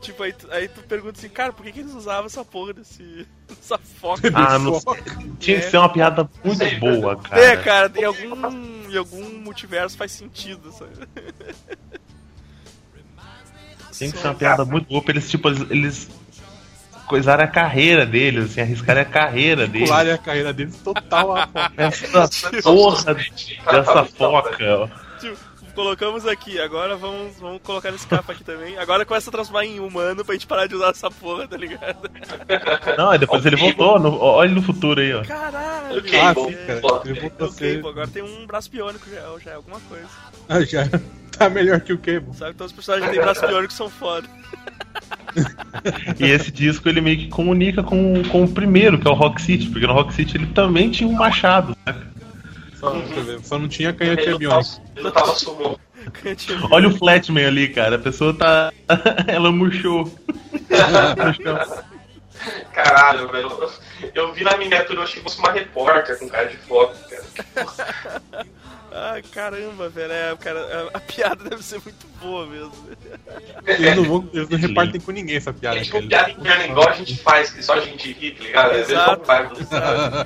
Tipo, 0.00 0.22
aí 0.22 0.32
tu, 0.32 0.50
aí 0.50 0.68
tu 0.68 0.82
pergunta 0.82 1.18
assim, 1.18 1.28
cara, 1.28 1.52
por 1.52 1.64
que, 1.64 1.72
que 1.72 1.80
eles 1.80 1.94
usavam 1.94 2.26
essa 2.26 2.44
porra 2.44 2.72
desse. 2.74 3.26
essa 3.50 3.78
foca? 3.78 4.30
Ah, 4.34 4.58
não 4.58 4.78
sei. 4.80 4.94
Tinha 5.38 5.60
que 5.60 5.70
ser 5.70 5.76
uma 5.78 5.90
piada 5.92 6.28
muito 6.42 6.58
Sei, 6.58 6.78
boa, 6.78 7.16
cara. 7.16 7.42
É, 7.42 7.56
cara, 7.56 7.92
em 7.96 8.04
algum, 8.04 8.90
em 8.90 8.96
algum 8.96 9.38
multiverso 9.40 9.96
faz 9.96 10.12
sentido, 10.12 10.72
sabe? 10.72 10.92
Tinha 13.96 14.10
que 14.10 14.18
ser 14.18 14.26
uma 14.26 14.34
piada 14.34 14.64
muito 14.64 14.88
boa 14.88 15.02
pra 15.02 15.12
eles, 15.12 15.30
tipo, 15.30 15.48
eles, 15.48 15.70
eles 15.70 16.08
coisaram 17.06 17.44
a 17.44 17.48
carreira 17.48 18.04
deles, 18.04 18.46
assim, 18.46 18.60
arriscarem 18.60 19.02
a 19.02 19.06
carreira 19.06 19.66
deles. 19.68 19.88
Pularem 19.88 20.12
a 20.12 20.18
carreira 20.18 20.52
deles 20.52 20.76
total 20.82 21.36
a 21.36 21.46
foca. 21.46 21.72
Essa 21.76 22.62
porra 22.62 23.14
dessa 23.14 24.04
foca. 24.04 24.90
Tipo, 25.20 25.36
colocamos 25.74 26.26
aqui, 26.26 26.58
agora 26.60 26.96
vamos, 26.96 27.36
vamos 27.38 27.60
colocar 27.62 27.90
nesse 27.90 28.06
capa 28.06 28.32
aqui 28.32 28.42
também. 28.44 28.78
Agora 28.78 29.04
começa 29.04 29.28
a 29.28 29.32
transformar 29.32 29.64
em 29.66 29.80
humano 29.80 30.24
pra 30.24 30.34
gente 30.34 30.46
parar 30.46 30.66
de 30.66 30.74
usar 30.74 30.90
essa 30.90 31.10
porra, 31.10 31.46
tá 31.48 31.56
ligado? 31.56 32.08
Não, 32.96 33.10
aí 33.10 33.18
depois 33.18 33.44
ele 33.44 33.56
voltou. 33.56 33.98
no- 33.98 34.18
olha 34.18 34.50
no 34.52 34.62
futuro 34.62 35.00
aí, 35.00 35.12
ó. 35.14 35.22
Caralho! 35.24 35.98
Ok, 35.98 36.18
Ah, 36.20 36.34
bom, 36.34 36.48
sim, 36.48 36.54
cara. 36.66 36.80
Ele 37.04 37.20
voltou 37.20 37.46
a 37.46 37.50
Ok, 37.50 37.74
ser. 37.74 37.80
pô, 37.82 37.88
agora 37.88 38.06
tem 38.08 38.22
um 38.22 38.46
braço 38.46 38.70
biônico 38.70 39.04
já, 39.10 39.20
já 39.44 39.50
é 39.50 39.54
alguma 39.54 39.80
coisa. 39.80 40.06
Ah, 40.48 40.60
já 40.62 40.84
tá 41.36 41.50
melhor 41.50 41.80
que 41.80 41.92
o 41.92 41.98
Cable. 41.98 42.34
Sabe 42.34 42.52
que 42.52 42.58
todos 42.58 42.72
os 42.72 42.76
personagens 42.76 43.08
que 43.10 43.16
têm 43.16 43.24
braço 43.24 43.46
biônico 43.46 43.72
são 43.72 43.90
foda. 43.90 44.28
E 46.20 46.24
esse 46.30 46.52
disco 46.52 46.88
ele 46.88 47.00
meio 47.00 47.18
que 47.18 47.28
comunica 47.28 47.82
com, 47.82 48.22
com 48.30 48.44
o 48.44 48.48
primeiro, 48.48 48.98
que 48.98 49.08
é 49.08 49.10
o 49.10 49.14
Rock 49.14 49.42
City, 49.42 49.66
porque 49.68 49.84
no 49.86 49.92
Rock 49.92 50.14
City 50.14 50.36
ele 50.36 50.46
também 50.46 50.90
tinha 50.90 51.08
um 51.08 51.12
machado. 51.12 51.76
né? 51.84 51.94
Só, 52.84 53.22
ver, 53.22 53.44
só 53.44 53.58
não 53.58 53.68
tinha 53.68 53.92
ele 54.96 55.10
tava 55.10 55.34
sumô. 55.34 55.78
Olha 56.70 56.88
o 56.88 56.96
Flatman 56.96 57.46
ali, 57.46 57.68
cara. 57.68 57.96
A 57.96 57.98
pessoa 57.98 58.34
tá. 58.34 58.72
Ela 59.26 59.50
murchou. 59.50 60.10
Caralho, 62.72 63.30
velho. 63.30 63.70
Eu 64.14 64.32
vi 64.32 64.44
na 64.44 64.56
miniatura, 64.56 64.98
eu 64.98 65.04
achei 65.04 65.16
que 65.16 65.22
fosse 65.22 65.38
uma 65.38 65.52
repórter 65.52 66.18
com 66.18 66.28
cara 66.28 66.48
de 66.48 66.56
foco, 66.58 66.94
cara. 67.08 67.24
Ai, 68.96 69.22
caramba, 69.22 69.88
velho. 69.88 70.12
É, 70.12 70.36
cara, 70.36 70.90
a, 70.94 70.98
a 70.98 71.00
piada 71.00 71.50
deve 71.50 71.64
ser 71.64 71.80
muito 71.84 72.06
boa 72.20 72.46
mesmo. 72.46 72.72
Eles 73.66 73.96
não, 73.96 74.04
vão, 74.04 74.30
eles 74.32 74.48
não 74.48 74.56
repartem 74.56 75.00
com 75.00 75.10
ninguém 75.10 75.34
essa 75.36 75.50
É 75.50 75.52
piada. 75.52 75.80
tipo 75.80 75.94
cara. 75.96 76.06
piada 76.06 76.30
interna 76.30 76.66
igual 76.66 76.88
a 76.88 76.92
gente 76.92 77.16
faz, 77.16 77.50
que 77.50 77.60
só 77.60 77.74
a 77.74 77.80
gente 77.80 78.12
ri, 78.12 78.30
tá 78.30 78.44
ligado? 78.44 78.70
Às 78.70 78.76
vezes 78.76 78.90
Exato. 78.92 79.32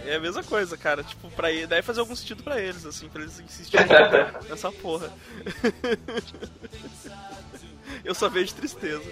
É 0.06 0.16
a 0.16 0.20
mesma 0.20 0.42
coisa, 0.42 0.76
cara. 0.76 1.02
Tipo, 1.02 1.30
pra 1.30 1.50
ele, 1.50 1.66
deve 1.66 1.80
fazer 1.80 2.00
algum 2.00 2.14
sentido 2.14 2.42
pra 2.42 2.60
eles, 2.60 2.84
assim, 2.84 3.08
pra 3.08 3.22
eles 3.22 3.40
insistirem 3.40 3.86
nessa 4.50 4.70
porra. 4.70 5.08
Eu 8.04 8.14
só 8.14 8.28
vejo 8.28 8.52
tristeza. 8.54 9.02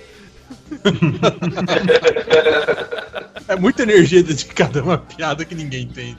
É 3.48 3.56
muita 3.56 3.82
energia 3.82 4.22
dedicada 4.22 4.80
a 4.80 4.82
uma 4.82 4.98
piada 4.98 5.44
que 5.44 5.54
ninguém 5.54 5.84
entende. 5.84 6.18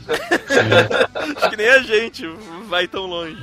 Acho 1.37 1.49
que 1.49 1.57
nem 1.57 1.69
a 1.69 1.79
gente 1.79 2.25
vai 2.67 2.87
tão 2.87 3.05
longe. 3.05 3.37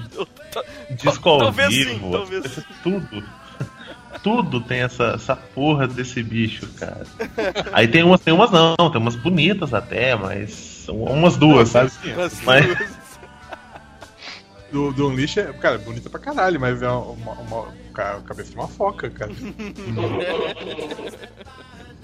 Disco 1.03 1.29
ao 1.29 1.39
Talvez 1.39 1.75
sim, 1.75 1.85
vivo. 1.85 2.13
talvez 2.13 2.45
essa- 2.45 2.65
Tudo. 2.83 3.25
Tudo 4.23 4.61
tem 4.61 4.81
essa, 4.81 5.13
essa 5.17 5.35
porra 5.37 5.87
desse 5.89 6.23
bicho, 6.23 6.67
cara. 6.79 7.05
Aí 7.73 7.87
tem 7.89 8.03
umas, 8.05 8.21
tem 8.21 8.33
umas 8.33 8.51
não, 8.51 8.75
tem 8.91 9.01
umas 9.01 9.17
bonitas 9.17 9.75
até, 9.75 10.15
mas. 10.15 10.51
São 10.85 10.97
umas 11.03 11.37
duas, 11.37 11.69
sabe? 11.71 11.91
Mas, 12.17 12.41
Mas- 12.43 12.95
Do, 14.73 14.93
do 14.93 15.09
Unleash 15.09 15.37
é, 15.37 15.53
cara, 15.53 15.79
bonita 15.79 16.11
pra 16.11 16.19
caralho, 16.19 16.59
mas 16.59 16.83
é 16.83 16.89
uma, 16.89 17.33
uma, 17.33 17.33
uma 17.93 18.21
cabeça 18.27 18.51
de 18.51 18.57
uma 18.57 18.67
foca, 18.67 19.09
cara. 19.09 19.31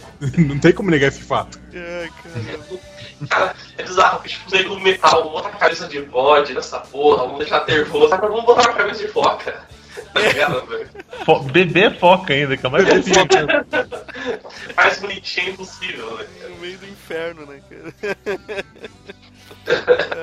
Não 0.38 0.58
tem 0.58 0.72
como 0.72 0.90
negar 0.90 1.08
esse 1.08 1.22
fato. 1.22 1.58
Caramba. 1.72 2.80
Cara, 3.28 3.54
é 3.76 3.82
bizarro, 3.82 4.16
porque 4.20 4.30
tipo, 4.30 4.50
nego 4.54 4.80
metal, 4.80 5.18
vamos 5.24 5.32
botar 5.32 5.48
a 5.48 5.58
cabeça 5.58 5.86
de 5.88 6.00
bode 6.02 6.54
nessa 6.54 6.80
porra, 6.80 7.24
vamos 7.24 7.38
deixar 7.38 7.66
nervoso, 7.66 8.14
agora 8.14 8.30
vamos 8.32 8.46
botar 8.46 8.70
a 8.70 8.72
cabeça 8.74 9.06
de 9.06 9.12
foca. 9.12 9.62
Tá 10.14 10.20
ligado, 10.20 10.66
velho? 10.66 10.88
Fo- 11.24 11.40
bebê 11.40 11.90
foca 11.90 12.32
ainda, 12.32 12.56
que 12.56 12.64
é 12.66 12.70
mais 12.70 12.84
bonitinho. 12.84 13.16
Mais 14.76 14.98
bonitinho 15.00 15.50
impossível, 15.50 16.16
velho. 16.16 16.28
No 16.50 16.56
meio 16.60 16.78
do 16.78 16.86
inferno, 16.86 17.46
né, 17.46 17.60
cara? 17.68 17.94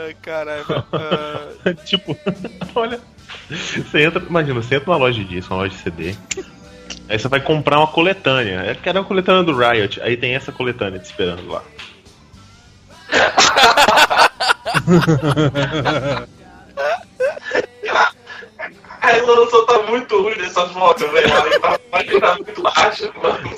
Ai, 0.05 0.15
caralho. 0.21 0.65
Ah, 0.93 1.73
tipo, 1.85 2.17
olha. 2.75 2.99
Você 3.49 4.03
entra, 4.03 4.21
imagina, 4.23 4.61
você 4.61 4.75
entra 4.75 4.87
numa 4.87 4.97
loja 4.97 5.19
de 5.19 5.25
disco, 5.25 5.53
uma 5.53 5.63
loja 5.63 5.75
de 5.75 5.81
CD. 5.83 6.15
Aí 7.09 7.17
você 7.17 7.27
vai 7.27 7.39
comprar 7.39 7.79
uma 7.79 7.87
coletânea. 7.87 8.65
Eu 8.65 8.75
quero 8.75 8.99
uma 8.99 9.05
coletânea 9.05 9.43
do 9.43 9.57
Riot. 9.57 10.01
Aí 10.01 10.17
tem 10.17 10.35
essa 10.35 10.51
coletânea 10.51 10.99
te 10.99 11.05
esperando 11.05 11.47
lá. 11.47 11.63
A 19.07 19.11
resolução 19.11 19.65
tá 19.65 19.81
muito 19.83 20.21
ruim 20.21 20.35
dessa 20.35 20.67
foto, 20.69 21.07
velho. 21.09 21.29
Ela 21.31 21.59
tá, 21.59 21.79
tá 22.19 22.35
muito 22.35 22.61
baixa, 22.61 23.11
mano. 23.21 23.49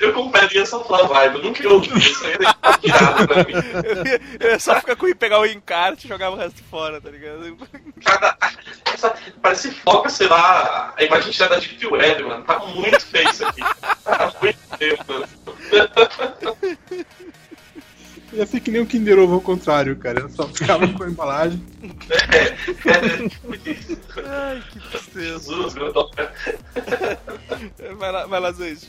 Eu 0.00 0.12
compraria 0.12 0.62
essa 0.62 0.82
sua 0.84 1.02
vibe, 1.06 1.36
eu 1.36 1.42
nunca 1.42 1.68
ouvi 1.68 1.98
isso 1.98 2.24
aí, 2.26 2.38
tá 2.38 2.78
tirado 2.78 3.26
pra 3.26 3.36
mim. 3.44 3.52
Eu 4.40 4.50
ia- 4.50 4.58
só 4.58 4.76
ficar 4.80 4.96
com 4.96 5.12
pegar 5.14 5.40
o 5.40 5.46
encarte 5.46 6.06
e 6.06 6.08
jogar 6.08 6.30
o 6.30 6.36
resto 6.36 6.62
fora, 6.70 7.00
tá 7.00 7.10
ligado? 7.10 7.56
Cada, 8.04 8.36
essa, 8.92 9.14
parece 9.40 9.70
foca, 9.72 10.08
sei 10.08 10.28
lá, 10.28 10.94
a 10.96 11.02
imagem 11.04 11.32
tirada 11.32 11.60
de 11.60 11.68
Deep 11.68 11.86
Web, 11.92 12.22
mano. 12.24 12.44
Tá 12.44 12.58
muito 12.60 13.04
feio 13.06 13.28
isso 13.30 13.44
aqui. 13.44 13.60
Tá 14.04 14.32
muito 14.40 14.58
feio, 14.78 14.98
mano. 15.08 15.28
Ia 18.32 18.46
ser 18.46 18.60
que 18.60 18.70
nem 18.70 18.80
o 18.80 18.86
Kinder 18.86 19.18
Ovo 19.18 19.34
ao 19.34 19.40
contrário, 19.40 19.94
cara. 19.96 20.20
Eu 20.20 20.30
só 20.30 20.48
ficava 20.48 20.88
com 20.88 21.04
a 21.04 21.08
embalagem. 21.08 21.62
É, 22.32 22.54
isso. 23.70 23.98
Ai, 24.24 24.62
que 24.70 24.80
tristeza. 24.80 25.54
Jesus, 25.54 25.74
meu 25.74 25.92
Deus. 25.92 26.10
Vai 27.98 28.12
lá, 28.12 28.26
vai 28.26 28.40
lá, 28.40 28.52
Zeus. 28.52 28.88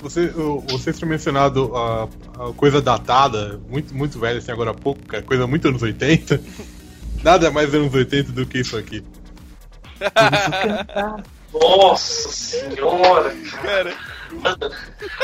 Você, 0.00 0.28
vocês 0.68 0.98
tinham 0.98 1.08
mencionado 1.08 1.74
a, 1.74 2.04
a 2.04 2.52
coisa 2.54 2.82
datada, 2.82 3.58
muito, 3.68 3.94
muito 3.94 4.18
velha 4.18 4.38
assim 4.38 4.52
agora 4.52 4.72
há 4.72 4.74
pouco, 4.74 5.00
cara, 5.06 5.22
coisa 5.22 5.46
muito 5.46 5.66
anos 5.66 5.82
80. 5.82 6.42
Nada 7.22 7.50
mais 7.50 7.74
anos 7.74 7.94
80 7.94 8.32
do 8.32 8.44
que 8.44 8.58
isso 8.58 8.76
aqui. 8.76 9.02
Nossa 11.54 12.28
senhora, 12.28 13.34
Cara, 13.62 13.96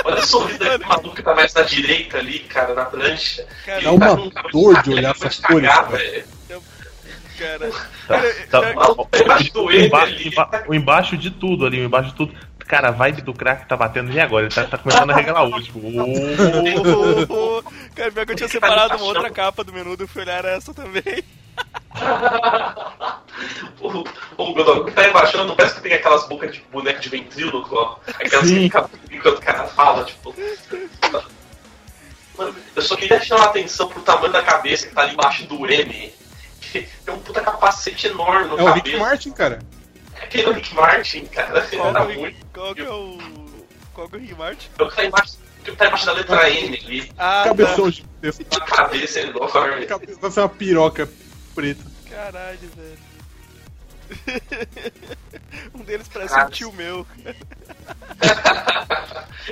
olha 0.04 0.18
o 0.18 0.26
sorriso 0.26 0.58
daquele 0.58 0.86
maluco 0.86 1.14
que 1.14 1.22
tá 1.22 1.34
mais 1.34 1.54
na 1.54 1.62
direita 1.62 2.18
ali, 2.18 2.40
cara, 2.40 2.74
na 2.74 2.84
prancha. 2.84 3.46
cara, 3.64 3.82
Dá 3.82 3.92
uma 3.92 4.30
Tá 4.30 4.42
dor 4.52 4.82
de 4.82 4.90
olhar 4.90 5.10
essas 5.10 5.38
cores, 5.38 5.70
cara. 5.70 6.24
do 9.52 9.64
o, 10.68 10.74
embaixo 10.74 11.16
de 11.16 11.30
tudo 11.30 11.66
ali, 11.66 11.80
o 11.80 11.84
embaixo 11.84 12.10
de 12.10 12.14
tudo. 12.14 12.34
Cara, 12.66 12.88
a 12.88 12.92
vibe 12.92 13.22
do 13.22 13.34
crack 13.34 13.66
tá 13.66 13.76
batendo 13.76 14.12
e 14.12 14.20
agora? 14.20 14.46
Ele 14.46 14.54
tá, 14.54 14.64
tá 14.64 14.78
começando 14.78 15.10
a 15.10 15.14
regalar 15.14 15.44
o 15.44 15.60
tipo. 15.60 15.80
ô, 15.84 17.34
ô, 17.34 17.58
ô, 17.58 17.62
Cara, 17.96 18.12
pior 18.12 18.26
que 18.26 18.32
eu 18.32 18.36
tinha 18.36 18.48
separado 18.48 18.96
uma 18.96 19.06
outra 19.06 19.28
capa 19.30 19.64
do 19.64 19.72
menu, 19.72 19.96
eu 19.98 20.06
fui 20.06 20.22
olhar 20.22 20.44
essa 20.44 20.72
também. 20.72 21.24
o, 23.80 23.88
o 24.36 24.54
Godot 24.54 24.84
que 24.84 24.92
tá 24.92 25.08
embaixando, 25.08 25.54
parece 25.56 25.74
que 25.76 25.80
tem 25.82 25.94
aquelas 25.94 26.26
bocas 26.28 26.52
de 26.52 26.60
boneco 26.72 27.00
de 27.00 27.08
ventríloco, 27.08 27.74
ó. 27.74 27.96
Aquelas 28.06 28.46
Sim. 28.46 28.54
que 28.54 28.62
ficam 28.64 28.90
enquanto 29.10 29.38
o 29.38 29.42
cara 29.42 29.64
fala, 29.66 30.04
tipo. 30.04 30.34
Mano, 32.38 32.54
eu 32.74 32.82
só 32.82 32.96
queria 32.96 33.20
chamar 33.20 33.44
a 33.44 33.46
atenção 33.46 33.88
pro 33.88 34.00
tamanho 34.02 34.32
da 34.32 34.42
cabeça 34.42 34.86
que 34.86 34.94
tá 34.94 35.02
ali 35.02 35.12
embaixo 35.14 35.46
do 35.46 35.66
M. 35.70 36.12
Que 36.60 36.82
Tem 37.04 37.14
um 37.14 37.18
puta 37.18 37.40
capacete 37.40 38.06
enorme 38.08 38.46
no 38.48 38.58
É 38.58 38.62
o 38.62 38.66
cabeça. 38.66 38.86
Rick 38.86 38.96
Martin, 38.98 39.30
cara. 39.32 39.58
É 40.14 40.24
aquele 40.24 40.44
do 40.44 40.52
Rick 40.52 40.74
Martin, 40.74 41.24
cara. 41.26 41.62
Qual, 41.62 41.92
tá 41.92 42.06
que 42.06 42.12
é 42.12 42.16
o- 42.16 42.20
muito. 42.20 42.46
qual 42.52 42.74
que 42.74 42.82
é 42.82 42.90
o. 42.90 43.18
Qual 43.92 44.08
que 44.08 44.14
é 44.14 44.18
o 44.18 44.22
Rick 44.22 44.34
Martin? 44.36 44.68
É 44.78 44.82
o 44.82 44.88
que 44.88 44.96
tá 44.96 45.04
embaixo, 45.04 45.32
o 45.60 45.62
que 45.64 45.72
tá 45.72 45.86
embaixo 45.86 46.06
da 46.06 46.12
letra 46.12 46.50
M 46.50 46.76
ali. 46.84 47.12
Ah, 47.18 47.42
Cabeção 47.46 47.90
gigantesco. 47.90 48.44
A 48.54 48.60
cabeça 48.60 49.20
enorme. 49.20 49.86
Cabeça- 49.86 50.20
Vai 50.20 50.30
ser 50.30 50.40
uma 50.40 50.48
piroca 50.48 51.08
preta. 51.54 51.82
tá. 51.84 51.90
Caralho, 52.10 52.58
velho. 52.76 53.10
um 55.74 55.84
deles 55.84 56.08
parece 56.08 56.34
Cara. 56.34 56.48
um 56.48 56.50
tio 56.50 56.72
meu. 56.72 57.06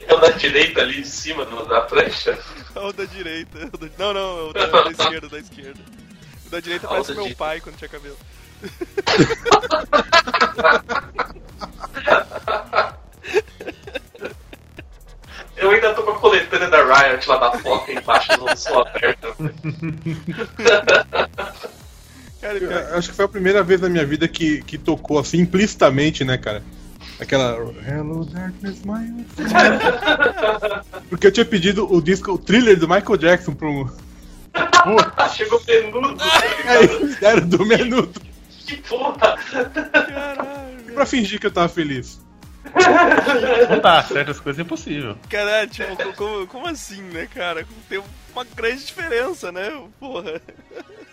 É 0.07 0.15
o 0.15 0.19
da 0.19 0.31
direita 0.31 0.81
ali 0.83 1.01
em 1.01 1.05
cima 1.05 1.45
do- 1.47 1.65
da 1.67 1.81
prancha. 1.83 2.39
É 2.75 2.79
o 2.79 2.93
da 2.93 3.05
direita. 3.05 3.71
o 3.73 3.79
da- 3.79 3.89
Não, 3.99 4.13
não, 4.13 4.39
é 4.39 4.43
o 4.43 4.53
da, 4.53 4.67
da 4.67 4.91
esquerda, 4.91 5.27
o 5.27 5.31
da 5.31 5.39
esquerda. 5.39 5.81
O 6.47 6.51
da 6.51 6.61
direita 6.61 6.87
Ah, 6.87 6.89
o 6.89 6.91
parece 6.93 7.13
meu 7.13 7.23
direita. 7.23 7.39
pai 7.39 7.61
quando 7.61 7.77
tinha 7.77 7.89
cabelo. 7.89 8.17
Eu 15.57 15.71
ainda 15.71 15.93
tô 15.95 16.03
com 16.05 16.13
a 16.13 16.19
coletânea 16.19 16.71
da 16.71 16.83
Riot 16.85 17.29
lá 17.29 17.37
da 17.37 17.59
foca 17.59 17.93
embaixo 17.93 18.37
do 18.39 18.57
som 18.57 18.81
aberto. 18.81 19.35
Cara, 22.41 22.55
Eu 22.59 22.69
pior- 22.69 22.95
acho 22.95 23.11
que 23.11 23.17
foi 23.17 23.25
a 23.25 23.29
primeira 23.29 23.63
vez 23.63 23.81
na 23.81 23.89
minha 23.89 24.07
vida 24.07 24.29
que, 24.29 24.63
que 24.63 24.79
tocou 24.79 25.19
assim 25.19 25.39
implicitamente, 25.41 26.25
né, 26.25 26.39
cara? 26.39 26.63
Aquela 27.21 27.57
Hello 27.87 28.25
Darkness, 28.27 28.81
my. 28.85 29.25
Porque 31.09 31.27
eu 31.27 31.33
tinha 31.33 31.45
pedido 31.45 31.93
o 31.93 32.01
disco, 32.01 32.33
o 32.33 32.39
thriller 32.39 32.79
do 32.79 32.89
Michael 32.89 33.17
Jackson 33.17 33.55
pro. 33.55 33.91
Chegou 35.35 35.61
menudo, 35.67 36.17
tá 36.17 36.25
Aí 36.67 37.05
me 37.05 37.15
deram 37.17 37.47
do 37.49 37.65
minuto 37.67 38.21
Que 38.67 38.77
porra! 38.79 39.37
caralho. 39.93 40.95
pra 40.95 41.07
fingir 41.07 41.39
que 41.41 41.47
eu 41.47 41.51
tava 41.51 41.69
feliz. 41.69 42.21
Não 43.71 43.79
dá, 43.81 44.03
certas 44.03 44.41
coisas 44.41 44.59
é 44.61 44.63
impossível. 44.63 45.17
Caralho, 45.29 45.69
tipo, 45.71 45.97
co- 45.97 46.13
como, 46.15 46.47
como 46.47 46.67
assim, 46.69 47.03
né, 47.03 47.27
cara? 47.33 47.67
Tem 47.89 48.01
uma 48.33 48.45
grande 48.57 48.85
diferença, 48.85 49.51
né? 49.53 49.71
Porra. 50.01 50.41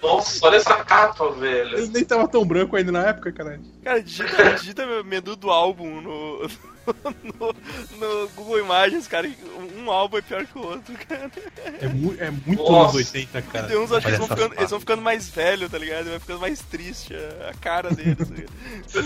Nossa, 0.02 0.46
olha 0.46 0.58
essa 0.58 0.76
capa, 0.84 1.26
Ele 1.26 1.40
velho. 1.40 1.88
nem 1.92 2.04
tava 2.06 2.28
tão 2.28 2.46
branco 2.46 2.76
ainda 2.76 2.92
na 2.92 3.08
época, 3.08 3.32
cara. 3.32 3.60
Cara, 3.84 4.02
digita, 4.02 4.54
digita 4.56 5.04
menu 5.04 5.36
do 5.36 5.50
álbum 5.50 6.02
no, 6.02 6.48
no, 7.24 7.56
no 7.98 8.30
Google 8.30 8.60
Imagens, 8.60 9.08
cara. 9.08 9.30
Um 9.78 9.90
álbum 9.92 10.18
é 10.18 10.22
pior 10.22 10.46
que 10.46 10.58
o 10.58 10.62
outro, 10.62 10.94
cara. 11.08 11.32
É, 11.82 11.88
mu 11.88 12.16
é 12.20 12.32
muito 12.32 12.64
Nossa. 12.64 12.84
anos 12.84 12.96
80, 12.96 13.42
cara. 13.44 13.68
Tem 13.68 13.78
uns, 13.78 13.92
acho 13.92 14.02
que 14.02 14.08
eles 14.08 14.20
vão, 14.20 14.28
ficando, 14.28 14.56
eles 14.56 14.70
vão 14.70 14.80
ficando 14.80 15.02
mais 15.02 15.30
velhos, 15.30 15.72
tá 15.72 15.78
ligado? 15.78 16.10
Vai 16.10 16.20
ficando 16.20 16.40
mais 16.40 16.60
triste 16.62 17.14
a, 17.16 17.50
a 17.50 17.54
cara 17.56 17.90
deles. 17.92 18.28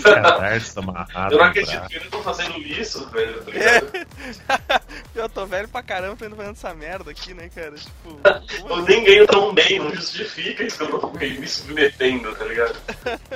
tá? 0.02 0.14
Cadarço 0.14 0.78
amarrado. 0.78 1.34
Eu 1.34 1.38
não 1.38 1.44
acredito 1.46 1.86
que 1.86 1.94
eles 1.94 2.04
estão 2.04 2.22
fazendo 2.22 2.58
isso, 2.58 3.08
velho. 3.10 3.42
Tá 3.42 3.50
ligado? 3.50 3.96
É. 3.96 4.80
Eu 5.14 5.28
tô 5.28 5.44
velho 5.46 5.68
pra 5.68 5.82
caramba, 5.82 6.16
tô 6.16 6.24
indo 6.24 6.36
fazendo 6.36 6.52
essa 6.52 6.72
merda 6.74 7.10
aqui, 7.10 7.34
né, 7.34 7.50
cara? 7.54 7.74
Tipo, 7.76 8.20
Eu 8.68 8.82
nem 8.82 9.04
ganho 9.04 9.26
tão 9.26 9.52
bem, 9.52 9.78
não 9.78 9.94
justifica 9.94 10.64
isso 10.64 10.78
que 10.78 10.84
eu 10.84 10.98
tô 10.98 11.10
me 11.10 11.48
submetendo, 11.48 12.34
tá 12.34 12.44
ligado? 12.44 12.76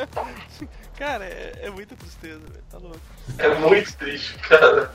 Cara, 0.96 1.24
é, 1.24 1.60
é 1.62 1.70
muita 1.70 1.96
tristeza, 1.96 2.38
velho. 2.38 2.64
Tá 2.70 2.78
louco. 2.78 3.00
É 3.38 3.48
muito 3.48 3.96
triste, 3.96 4.34
cara. 4.38 4.92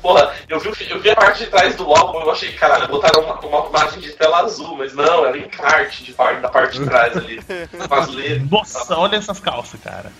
Porra, 0.00 0.34
eu 0.48 0.60
vi, 0.60 0.70
eu 0.88 1.00
vi 1.00 1.10
a 1.10 1.16
parte 1.16 1.44
de 1.44 1.50
trás 1.50 1.74
do 1.74 1.84
álbum 1.92 2.20
eu 2.20 2.30
achei, 2.30 2.52
caralho, 2.52 2.86
botaram 2.88 3.22
uma, 3.22 3.40
uma 3.40 3.68
imagem 3.68 4.00
de 4.00 4.12
tela 4.12 4.40
azul, 4.42 4.76
mas 4.76 4.94
não, 4.94 5.26
era 5.26 5.36
encarte 5.36 6.04
de 6.04 6.12
parte, 6.12 6.40
da 6.40 6.48
parte 6.48 6.78
de 6.78 6.84
trás 6.84 7.16
ali. 7.16 7.40
Com 7.88 7.94
as 7.94 8.08
letras. 8.08 8.50
Nossa, 8.50 8.96
olha 8.96 9.16
essas 9.16 9.40
calças, 9.40 9.80
cara. 9.80 10.12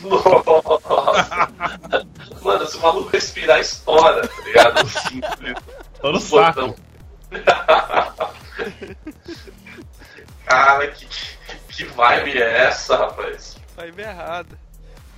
Nossa. 0.00 1.50
Mano, 2.40 2.66
se 2.66 2.76
o 2.76 2.80
maluco 2.80 3.10
respirar, 3.10 3.58
estoura, 3.58 4.26
tá 4.28 4.42
ligado? 4.44 4.88
Simples. 4.88 5.56
Tô 6.00 6.12
no 6.12 6.20
saco. 6.20 6.76
Cara, 10.46 10.86
que, 10.88 11.08
que 11.68 11.84
vibe 11.84 12.38
é 12.40 12.66
essa, 12.66 12.96
rapaz? 12.96 13.56
Vai 13.74 13.90
ver 13.90 14.06
errado. 14.06 14.56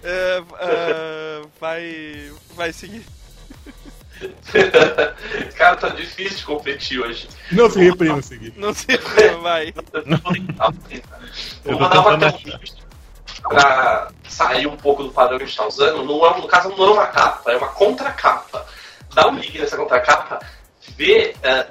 É, 0.02 0.42
é, 0.60 1.42
vai. 1.60 2.32
Vai 2.54 2.72
seguir. 2.72 3.04
Cara, 5.56 5.76
tá 5.76 5.88
difícil 5.90 6.38
de 6.38 6.44
competir 6.44 7.00
hoje. 7.00 7.28
Não 7.52 7.70
se 7.70 7.78
reprima, 7.80 8.20
seguir. 8.20 8.52
Não 8.56 8.74
sei, 8.74 8.98
vai. 9.40 9.68
Eu 9.68 9.82
tentando 11.78 12.10
até 12.14 12.26
um 12.26 13.48
pra 13.48 14.08
sair 14.28 14.66
um 14.66 14.76
pouco 14.76 15.04
do 15.04 15.10
padrão 15.10 15.38
que 15.38 15.44
a 15.44 15.46
gente 15.46 15.56
tá 15.56 15.66
usando. 15.66 16.04
Não 16.04 16.26
é, 16.26 16.40
no 16.40 16.48
caso, 16.48 16.70
não 16.70 16.84
é 16.84 16.90
uma 16.90 17.06
capa, 17.06 17.52
é 17.52 17.56
uma 17.56 17.68
contracapa. 17.68 18.66
Dá 19.14 19.28
um 19.28 19.38
ligue 19.38 19.58
nessa 19.58 19.76
contracapa, 19.76 20.40
vê. 20.96 21.34
é, 21.42 21.66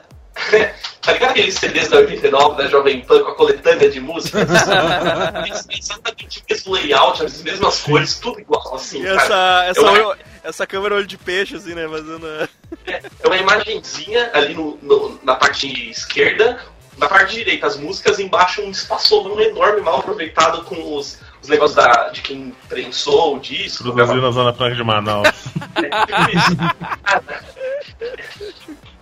tá 1.01 1.13
ligado 1.13 1.31
aqueles 1.31 1.55
CDs 1.55 1.89
da 1.89 1.97
89 1.97 2.57
da 2.61 2.67
Jovem 2.69 3.01
Pan 3.01 3.23
com 3.23 3.31
a 3.31 3.35
coletânea 3.35 3.89
de 3.89 3.99
músicas? 3.99 4.47
Exatamente 5.69 6.39
o 6.39 6.43
mesmo 6.49 6.73
layout, 6.73 7.23
as 7.23 7.41
mesmas 7.41 7.79
cores, 7.81 8.19
tudo 8.19 8.39
igual, 8.39 8.75
assim, 8.75 9.01
E 9.01 9.05
cara. 9.05 9.21
essa, 9.21 9.65
essa, 9.69 9.81
Eu- 9.81 10.07
olho- 10.07 10.17
essa 10.43 10.67
câmera 10.67 10.95
olho 10.95 11.07
de 11.07 11.17
peixe, 11.17 11.55
assim, 11.55 11.73
né? 11.73 11.87
Fazendo. 11.87 12.25
a- 12.25 12.49
É 12.87 13.27
uma 13.27 13.37
imagenzinha 13.37 14.29
ali 14.33 14.53
no, 14.53 14.77
no- 14.81 15.19
na 15.23 15.35
parte 15.35 15.89
esquerda, 15.89 16.59
na 16.97 17.07
parte 17.07 17.35
direita 17.35 17.67
as 17.67 17.77
músicas, 17.77 18.19
embaixo 18.19 18.61
um 18.61 18.71
espaçolão 18.71 19.39
enorme 19.39 19.81
mal 19.81 19.99
aproveitado 19.99 20.63
com 20.63 20.95
os, 20.95 21.19
os 21.41 21.47
negócios 21.49 21.75
da, 21.75 22.09
de 22.09 22.21
quem 22.21 22.53
prensou 22.67 23.35
o 23.35 23.39
disco. 23.39 23.83
Produzido 23.83 24.21
na 24.21 24.31
Zona 24.31 24.53
Franca 24.53 24.75
de 24.75 24.83
Manaus. 24.83 25.27
Isso 25.29 26.57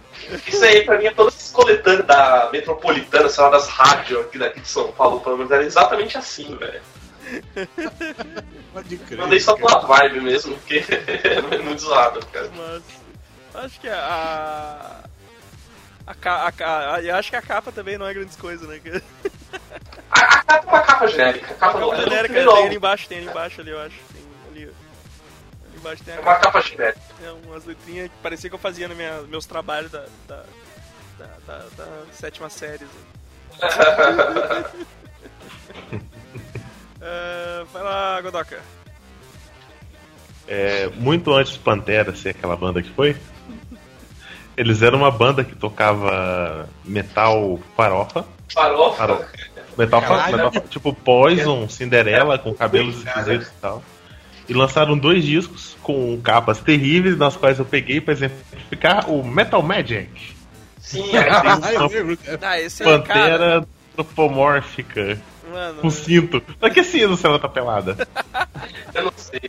aí 0.63 0.83
pra 0.85 0.97
mim 0.97 1.05
é 1.05 1.11
todas 1.11 1.35
as 1.35 1.51
coletâneas 1.51 2.05
da 2.05 2.49
metropolitana, 2.51 3.29
sei 3.29 3.43
lá, 3.43 3.49
das 3.51 3.67
rádios 3.67 4.21
aqui 4.25 4.37
daqui 4.37 4.59
de 4.59 4.67
São 4.67 4.91
Paulo, 4.91 5.19
pelo 5.21 5.37
menos 5.37 5.51
era 5.51 5.63
exatamente 5.63 6.17
assim, 6.17 6.55
velho. 6.57 6.81
Pode 8.73 8.97
crer. 8.97 9.17
Mandei 9.19 9.39
só 9.39 9.55
pela 9.55 9.79
vibe 9.79 10.21
mesmo, 10.21 10.55
porque 10.57 10.83
é 11.23 11.57
muito 11.59 11.81
zoado, 11.81 12.25
cara. 12.27 12.49
Mas. 12.55 12.83
Acho 13.63 13.79
que 13.79 13.87
a. 13.87 15.03
A, 16.07 16.13
ca- 16.13 16.45
a, 16.45 16.51
ca- 16.51 16.99
eu 17.01 17.15
acho 17.15 17.29
que 17.31 17.35
a 17.35 17.41
capa 17.41 17.71
também 17.71 17.97
não 17.97 18.05
é 18.05 18.13
grande 18.13 18.37
coisa, 18.37 18.67
né? 18.67 18.79
A, 20.11 20.19
a 20.19 20.43
capa 20.43 20.67
é 20.67 20.69
uma 20.71 20.81
capa 20.81 21.07
genérica. 21.07 21.47
A 21.47 21.51
A 21.51 21.55
capa, 21.55 21.71
capa 21.73 21.79
não- 21.79 22.03
genérica, 22.03 22.33
tem 22.45 22.65
ali 22.65 22.75
embaixo, 22.75 23.07
tem 23.07 23.17
ali 23.19 23.27
embaixo 23.27 23.61
ali, 23.61 23.71
eu 23.71 23.79
acho. 23.79 23.95
Embaixo 25.85 26.03
tem 26.03 26.13
a 26.15 26.17
é 26.17 26.19
uma 26.21 26.35
capa. 26.35 26.61
genérica. 26.61 26.99
É 27.23 27.31
umas 27.45 27.63
letrinhas 27.65 28.07
que 28.09 28.15
parecia 28.23 28.49
que 28.49 28.55
eu 28.55 28.59
fazia 28.59 28.87
nos 28.87 28.97
minha, 28.97 29.21
meus 29.23 29.45
trabalhos 29.45 29.91
da, 29.91 30.05
da, 30.27 30.43
da, 31.19 31.27
da- 31.45 31.65
da 31.77 31.87
sétima 32.11 32.49
série. 32.49 32.85
assim. 33.61 34.85
É, 37.07 37.63
vai 37.71 37.83
lá, 37.83 38.19
Godoka. 38.21 38.59
É, 40.47 40.87
muito 40.95 41.31
antes 41.33 41.53
de 41.53 41.59
Pantera 41.59 42.15
ser 42.15 42.29
aquela 42.29 42.55
banda 42.55 42.81
que 42.81 42.89
foi, 42.89 43.15
eles 44.57 44.81
eram 44.81 44.99
uma 44.99 45.11
banda 45.11 45.43
que 45.43 45.55
tocava 45.55 46.67
metal 46.83 47.59
farofa. 47.77 48.25
Farofa. 48.51 48.97
Farofa. 48.97 49.29
Metal, 49.77 50.01
Caralho. 50.01 50.37
metal 50.51 50.61
tipo 50.67 50.93
Poison, 50.95 51.69
Cinderela, 51.69 52.39
com 52.39 52.55
cabelos 52.55 52.95
esquisitos 53.05 53.49
e 53.49 53.61
tal. 53.61 53.83
E 54.47 54.53
lançaram 54.53 54.97
dois 54.97 55.23
discos 55.23 55.75
com 55.81 56.19
capas 56.21 56.59
terríveis, 56.59 57.17
nas 57.17 57.35
quais 57.35 57.57
eu 57.59 57.65
peguei 57.65 57.99
pra 57.99 58.13
exemplificar 58.13 59.09
o 59.09 59.23
Metal 59.23 59.61
Magic. 59.61 60.35
Sim, 60.79 61.15
é, 61.15 61.29
Ah. 61.29 61.59
Ah, 62.41 62.59
esse 62.59 62.83
é. 62.83 62.85
Pantera 62.85 63.65
antropomórfica, 63.91 65.19
Mano, 65.51 65.81
com 65.81 65.89
cinto. 65.89 66.41
Pra 66.59 66.69
que 66.69 66.83
cinto 66.83 67.15
se 67.17 67.25
ela 67.25 67.39
tá 67.39 67.47
pelada? 67.47 68.07
Eu 68.93 69.05
não 69.05 69.13
sei. 69.15 69.41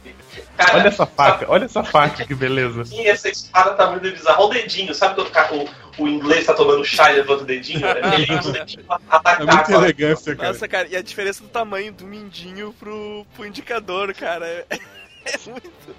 Cara, 0.56 0.78
Olha 0.78 0.88
essa 0.88 1.06
faca, 1.06 1.46
olha 1.48 1.64
essa 1.66 1.84
faca, 1.84 2.24
que 2.24 2.34
beleza. 2.34 2.84
Sim, 2.86 3.06
essa 3.06 3.28
espada 3.28 3.74
tá 3.74 3.90
muito 3.90 4.10
bizarra. 4.10 4.40
Olha 4.40 4.48
o 4.48 4.54
dedinho, 4.54 4.94
sabe 4.94 5.14
quando 5.14 5.28
o, 5.54 5.64
o, 5.64 5.85
o 5.98 6.06
inglês 6.08 6.46
tá 6.46 6.52
tomando 6.54 6.84
chá 6.84 7.12
e 7.12 7.16
levanta 7.16 7.42
o 7.42 7.46
dedinho? 7.46 7.80
Ele 8.14 8.38
usa 8.38 8.48
o 8.50 8.52
dedinho 8.52 8.84
pra 8.84 8.96
É 8.96 9.16
atacar. 9.16 9.46
muita 9.46 9.62
cara. 9.64 9.76
elegância, 9.84 10.36
cara. 10.36 10.48
nossa, 10.52 10.68
cara, 10.68 10.88
e 10.88 10.96
a 10.96 11.02
diferença 11.02 11.42
do 11.42 11.48
tamanho 11.48 11.92
do 11.92 12.04
mindinho 12.06 12.72
pro, 12.78 13.26
pro 13.34 13.46
indicador, 13.46 14.12
cara. 14.14 14.46
É, 14.46 14.66
é 14.70 15.38
muito. 15.50 15.96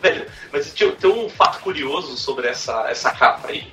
Velho, 0.00 0.26
mas 0.52 0.72
tinha- 0.72 0.92
tem 0.92 1.10
um 1.10 1.28
fato 1.28 1.60
curioso 1.60 2.16
sobre 2.16 2.46
essa, 2.48 2.88
essa 2.88 3.10
capa 3.10 3.48
aí. 3.48 3.66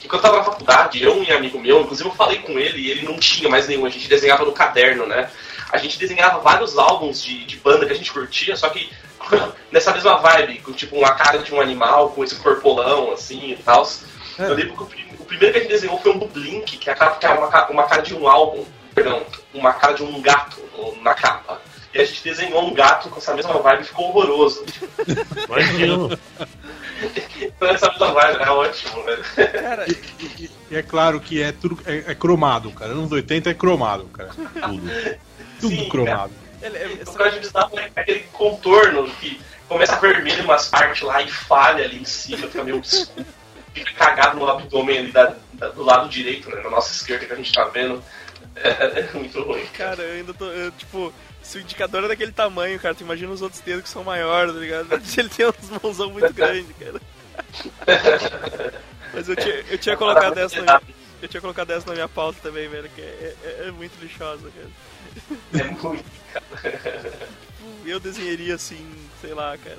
Que 0.00 0.08
quando 0.08 0.24
eu 0.24 0.30
tava 0.30 0.38
na 0.38 0.44
faculdade, 0.44 1.02
eu 1.02 1.22
e 1.22 1.32
um 1.32 1.36
amigo 1.36 1.60
meu, 1.60 1.80
inclusive 1.82 2.08
eu 2.08 2.14
falei 2.14 2.38
com 2.38 2.52
ele 2.58 2.78
e 2.80 2.90
ele 2.90 3.02
não 3.02 3.18
tinha 3.18 3.48
mais 3.48 3.66
nenhum, 3.68 3.84
a 3.84 3.90
gente 3.90 4.08
desenhava 4.08 4.44
no 4.44 4.52
caderno, 4.52 5.06
né? 5.06 5.30
A 5.70 5.78
gente 5.78 5.98
desenhava 5.98 6.38
vários 6.38 6.78
álbuns 6.78 7.22
de, 7.22 7.44
de 7.44 7.56
banda 7.56 7.84
que 7.84 7.92
a 7.92 7.96
gente 7.96 8.12
curtia, 8.12 8.56
só 8.56 8.68
que 8.70 8.88
nessa 9.72 9.92
mesma 9.92 10.16
vibe, 10.18 10.60
com 10.60 10.72
tipo 10.72 10.96
uma 10.96 11.12
cara 11.14 11.38
de 11.38 11.52
um 11.54 11.60
animal, 11.60 12.10
com 12.10 12.22
esse 12.24 12.36
corpolão 12.36 13.12
assim 13.12 13.52
e 13.52 13.56
tal. 13.56 13.86
É. 14.38 14.44
Eu 14.44 14.54
lembro 14.54 14.86
que 14.86 15.02
o, 15.18 15.22
o 15.22 15.24
primeiro 15.24 15.52
que 15.52 15.58
a 15.58 15.62
gente 15.62 15.70
desenhou 15.72 15.98
foi 15.98 16.12
um 16.12 16.18
do 16.18 16.26
Blink, 16.26 16.76
que 16.78 16.88
é 16.90 16.92
a 16.92 16.96
capa 16.96 17.18
que 17.18 17.26
é 17.26 17.30
uma, 17.30 17.66
uma 17.70 17.82
cara 17.84 18.02
de 18.02 18.14
um 18.14 18.28
álbum, 18.28 18.64
perdão, 18.94 19.22
uma 19.54 19.72
cara 19.72 19.94
de 19.94 20.02
um 20.02 20.20
gato 20.20 20.60
na 21.02 21.14
capa. 21.14 21.60
E 21.94 21.98
a 22.00 22.04
gente 22.04 22.22
desenhou 22.22 22.62
um 22.66 22.74
gato 22.74 23.08
com 23.08 23.16
essa 23.18 23.34
mesma 23.34 23.54
vibe 23.54 23.80
e 23.82 23.84
ficou 23.86 24.08
horroroso. 24.08 24.64
Imagino. 25.48 26.10
Então 27.38 27.68
essa 27.68 27.90
mesma 27.90 28.10
vibe 28.12 28.42
é 28.42 28.50
ótimo, 28.50 29.02
velho. 29.04 29.22
Cara, 29.52 29.84
E, 29.86 29.92
e- 30.44 30.50
e 30.70 30.76
é 30.76 30.82
claro 30.82 31.20
que 31.20 31.42
é 31.42 31.52
tudo 31.52 31.78
é, 31.84 32.04
é 32.10 32.14
cromado, 32.14 32.70
cara. 32.70 32.92
Anos 32.92 33.12
80 33.12 33.50
é 33.50 33.54
cromado, 33.54 34.04
cara. 34.06 34.30
Tudo. 34.30 34.90
Tudo 35.60 35.74
Sim, 35.74 35.88
cromado. 35.90 36.32
Ele, 36.66 36.78
ele, 36.78 37.02
O 37.02 37.14
que 37.14 37.22
eu 37.22 37.26
acho 37.26 37.38
bizarro 37.40 37.78
é 37.78 37.90
aquele 37.96 38.20
contorno 38.32 39.08
que 39.16 39.40
começa 39.68 39.96
vermelho 39.98 40.44
umas 40.44 40.68
partes 40.68 41.02
lá 41.02 41.22
e 41.22 41.30
falha 41.30 41.84
ali 41.84 41.98
em 42.00 42.04
cima, 42.04 42.46
fica 42.48 42.62
meio. 42.64 42.82
Fica 43.74 43.92
cagado 43.94 44.38
no 44.38 44.48
abdômen 44.48 44.98
ali 44.98 45.12
da- 45.12 45.34
da- 45.54 45.68
do 45.68 45.82
lado 45.82 46.08
direito, 46.08 46.48
né? 46.48 46.62
Na 46.62 46.70
nossa 46.70 46.92
esquerda 46.92 47.26
que 47.26 47.32
a 47.32 47.36
gente 47.36 47.52
tá 47.52 47.64
vendo. 47.64 48.02
É, 48.56 49.00
é 49.00 49.10
muito 49.12 49.42
ruim. 49.42 49.66
Cara, 49.74 50.02
eu 50.02 50.14
ainda 50.14 50.32
tô. 50.32 50.46
eu, 50.46 50.70
tipo, 50.72 51.12
se 51.42 51.58
o 51.58 51.60
indicador 51.60 52.04
é 52.04 52.08
daquele 52.08 52.32
tamanho, 52.32 52.80
cara, 52.80 52.94
tu 52.94 53.02
imagina 53.02 53.30
os 53.32 53.42
outros 53.42 53.60
dedos 53.60 53.82
que 53.82 53.88
são 53.90 54.02
maiores, 54.02 54.54
tá 54.54 54.58
ligado? 54.58 54.88
Ele 55.18 55.28
tem 55.28 55.46
uns 55.46 55.82
mãozão 55.82 56.10
muito 56.10 56.32
grandes, 56.32 56.74
cara. 56.78 57.00
Mas 59.12 59.28
eu 59.28 59.36
tinha, 59.36 59.54
eu 59.70 59.78
tinha 59.78 59.96
colocado 59.96 60.38
essa 60.38 60.62
na, 60.62 60.80
eu 61.22 61.28
tinha 61.28 61.40
colocado 61.40 61.70
essa 61.70 61.86
na 61.86 61.92
minha 61.94 62.08
pauta 62.08 62.38
também, 62.42 62.68
velho, 62.68 62.88
que 62.94 63.00
é, 63.00 63.34
é- 63.44 63.68
é 63.68 63.70
muito 63.70 63.92
lixosa, 64.00 64.48
cara. 64.50 64.68
É 65.54 65.64
muito. 65.64 66.04
Eu 67.84 68.00
desenharia 68.00 68.54
assim, 68.54 68.84
sei 69.20 69.32
lá, 69.34 69.56
cara, 69.62 69.76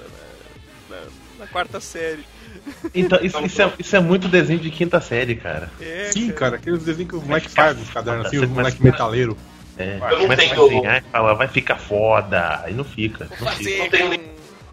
na, 0.90 0.96
na- 0.96 1.04
na 1.40 1.48
quarta 1.48 1.80
série. 1.80 2.24
Então, 2.96 3.20
isso, 3.22 3.40
isso 3.46 3.62
é, 3.62 3.74
isso 3.78 3.96
é 3.96 4.00
muito 4.00 4.28
desenho 4.28 4.60
de 4.60 4.72
quinta 4.72 5.00
série, 5.00 5.36
cara. 5.36 5.70
É, 5.80 6.10
Sim, 6.12 6.32
cara, 6.32 6.56
aqueles 6.56 6.84
desenhos 6.84 7.10
que 7.12 7.16
os 7.18 7.24
moleques 7.24 7.50
ficar 7.52 7.66
fazem, 7.68 7.84
os 7.84 7.90
cadernos 7.90 8.26
assim, 8.26 8.38
os 8.38 8.42
mas- 8.44 8.52
moleques 8.52 8.80
metaleiros. 8.80 9.36
É, 9.78 9.98
Eu 9.98 10.00
não 10.28 10.32
a 10.32 10.36
tenho- 10.36 10.56
desenhar 10.70 10.98
e 11.04 11.12
fala, 11.12 11.36
vai 11.36 11.48
ficar 11.48 11.76
foda. 11.78 12.62
Aí 12.64 12.74
não 12.74 12.84
fica. 12.84 13.26
Não 13.26 13.38
fica. 13.38 13.52
Fazer 13.52 13.78
Não 13.78 13.90
tenho 13.90 14.10
nem 14.10 14.22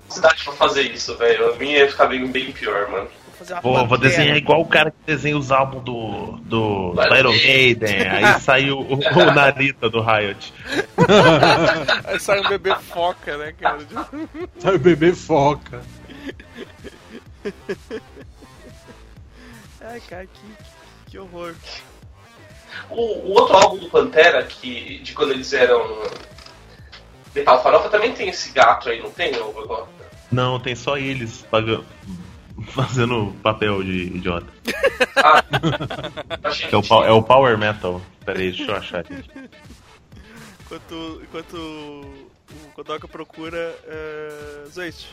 necessidade 0.04 0.44
pra 0.44 0.52
fazer 0.54 0.82
isso, 0.82 1.14
velho. 1.18 1.52
A 1.52 1.56
minha 1.58 1.78
ia 1.80 1.90
ficar 1.90 2.06
bem, 2.06 2.26
bem 2.26 2.50
pior, 2.52 2.88
mano. 2.90 3.08
Vou 3.44 3.52
fazer 3.52 3.52
uma 3.54 3.60
Vou, 3.60 3.86
vou 3.86 3.98
desenhar 3.98 4.36
igual 4.36 4.60
o 4.60 4.66
cara 4.66 4.90
que 4.90 4.96
desenha 5.06 5.36
os 5.36 5.52
álbuns 5.52 5.82
do, 5.84 6.38
do, 6.42 6.92
do 6.92 7.16
Iron 7.16 7.32
Maiden. 7.32 8.08
Aí 8.08 8.40
saiu 8.40 8.80
o, 8.80 8.94
o 8.94 9.34
Narita 9.34 9.90
do 9.90 10.00
Riot. 10.00 10.52
Aí 12.04 12.18
sai 12.18 12.40
um 12.40 12.48
bebê 12.48 12.74
foca, 12.76 13.36
né, 13.36 13.52
cara? 13.52 13.78
Sabe, 14.58 14.78
bebê 14.78 15.14
foca. 15.14 15.82
Ai, 19.80 20.00
cara, 20.08 20.26
que, 20.26 21.10
que 21.10 21.18
horror. 21.18 21.54
O, 22.90 23.00
o 23.00 23.32
outro 23.32 23.56
álbum 23.56 23.78
do 23.78 23.90
Pantera, 23.90 24.42
que, 24.42 24.98
de 24.98 25.12
quando 25.12 25.32
eles 25.32 25.52
eram 25.52 26.02
Metal 27.34 27.62
Farofa, 27.62 27.88
também 27.88 28.12
tem 28.12 28.28
esse 28.28 28.50
gato 28.52 28.88
aí, 28.88 29.00
não 29.00 29.10
tem? 29.10 29.32
Não, 30.32 30.58
tem 30.58 30.74
só 30.74 30.96
eles 30.96 31.44
pagando, 31.50 31.84
fazendo 32.68 33.34
papel 33.42 33.82
de 33.82 34.04
idiota. 34.04 34.46
Ah, 35.16 35.42
é 36.70 36.76
o, 36.76 37.04
é 37.04 37.12
o 37.12 37.22
Power 37.22 37.58
Metal. 37.58 38.00
Pera 38.24 38.38
aí, 38.38 38.50
deixa 38.50 38.70
eu 38.70 38.76
achar 38.76 39.00
aqui. 39.00 39.24
Enquanto, 40.64 41.20
enquanto 41.22 41.54
o 41.56 42.70
Kodoka 42.74 43.08
procura. 43.08 43.74
Uh, 43.84 44.68
Zoist. 44.70 45.08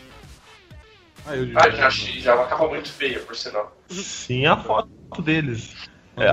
Ah, 1.25 1.35
eu 1.35 1.47
Ah, 1.55 1.69
já 1.69 1.87
achei, 1.87 2.19
já 2.19 2.31
é 2.31 2.35
uma 2.35 2.47
capa 2.47 2.67
muito 2.67 2.91
feia, 2.91 3.19
por 3.19 3.35
sinal. 3.35 3.75
Sim, 3.89 4.45
a 4.45 4.57
foto 4.57 5.21
deles. 5.21 5.75
É, 6.17 6.29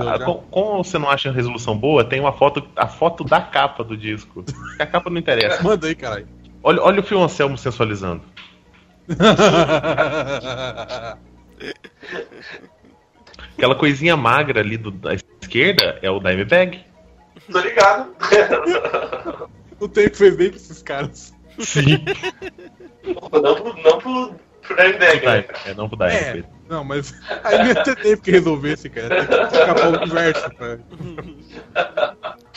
como 0.51 0.83
você 0.83 0.97
não 0.97 1.09
acha 1.09 1.29
a 1.29 1.31
resolução 1.31 1.77
boa, 1.77 2.03
tem 2.03 2.19
uma 2.19 2.33
foto, 2.33 2.67
a 2.75 2.87
foto 2.87 3.23
da 3.23 3.41
capa 3.41 3.83
do 3.83 3.95
disco. 3.95 4.43
A 4.79 4.85
capa 4.85 5.09
não 5.09 5.17
interessa. 5.17 5.63
Manda 5.63 5.87
aí, 5.87 5.95
caralho. 5.95 6.27
Olha, 6.61 6.81
olha 6.81 6.99
o 6.99 7.03
Fio 7.03 7.21
Anselmo 7.21 7.57
sensualizando. 7.57 8.21
Aquela 13.57 13.75
coisinha 13.75 14.15
magra 14.15 14.59
ali 14.61 14.77
do- 14.77 14.91
da 14.91 15.13
esquerda 15.13 15.99
é 16.01 16.09
o 16.09 16.19
Dimebag. 16.19 16.85
Tô 17.51 17.59
ligado. 17.59 18.15
o 19.79 19.87
tempo 19.87 20.15
fez 20.15 20.35
bem 20.35 20.49
pra 20.49 20.57
esses 20.57 20.81
caras. 20.81 21.33
Sim. 21.59 22.03
não 23.03 23.55
pro, 23.55 23.83
não 23.83 23.97
pro, 23.99 24.35
pro 24.61 24.75
Dimebag, 24.75 25.25
né? 25.25 25.45
É, 25.65 25.73
não 25.73 25.89
pro 25.89 25.97
Dime, 25.97 26.11
É, 26.11 26.43
não, 26.69 26.83
mas 26.83 27.13
aí 27.43 27.57
não 27.57 27.67
ia 27.67 27.83
tempo 27.83 28.21
que 28.21 28.31
resolvesse, 28.31 28.89
cara. 28.89 29.25
Tem 29.25 29.47
que 29.47 29.55
escapar 29.55 29.87
o 29.87 29.97
universo, 30.01 30.49
cara. 30.55 30.79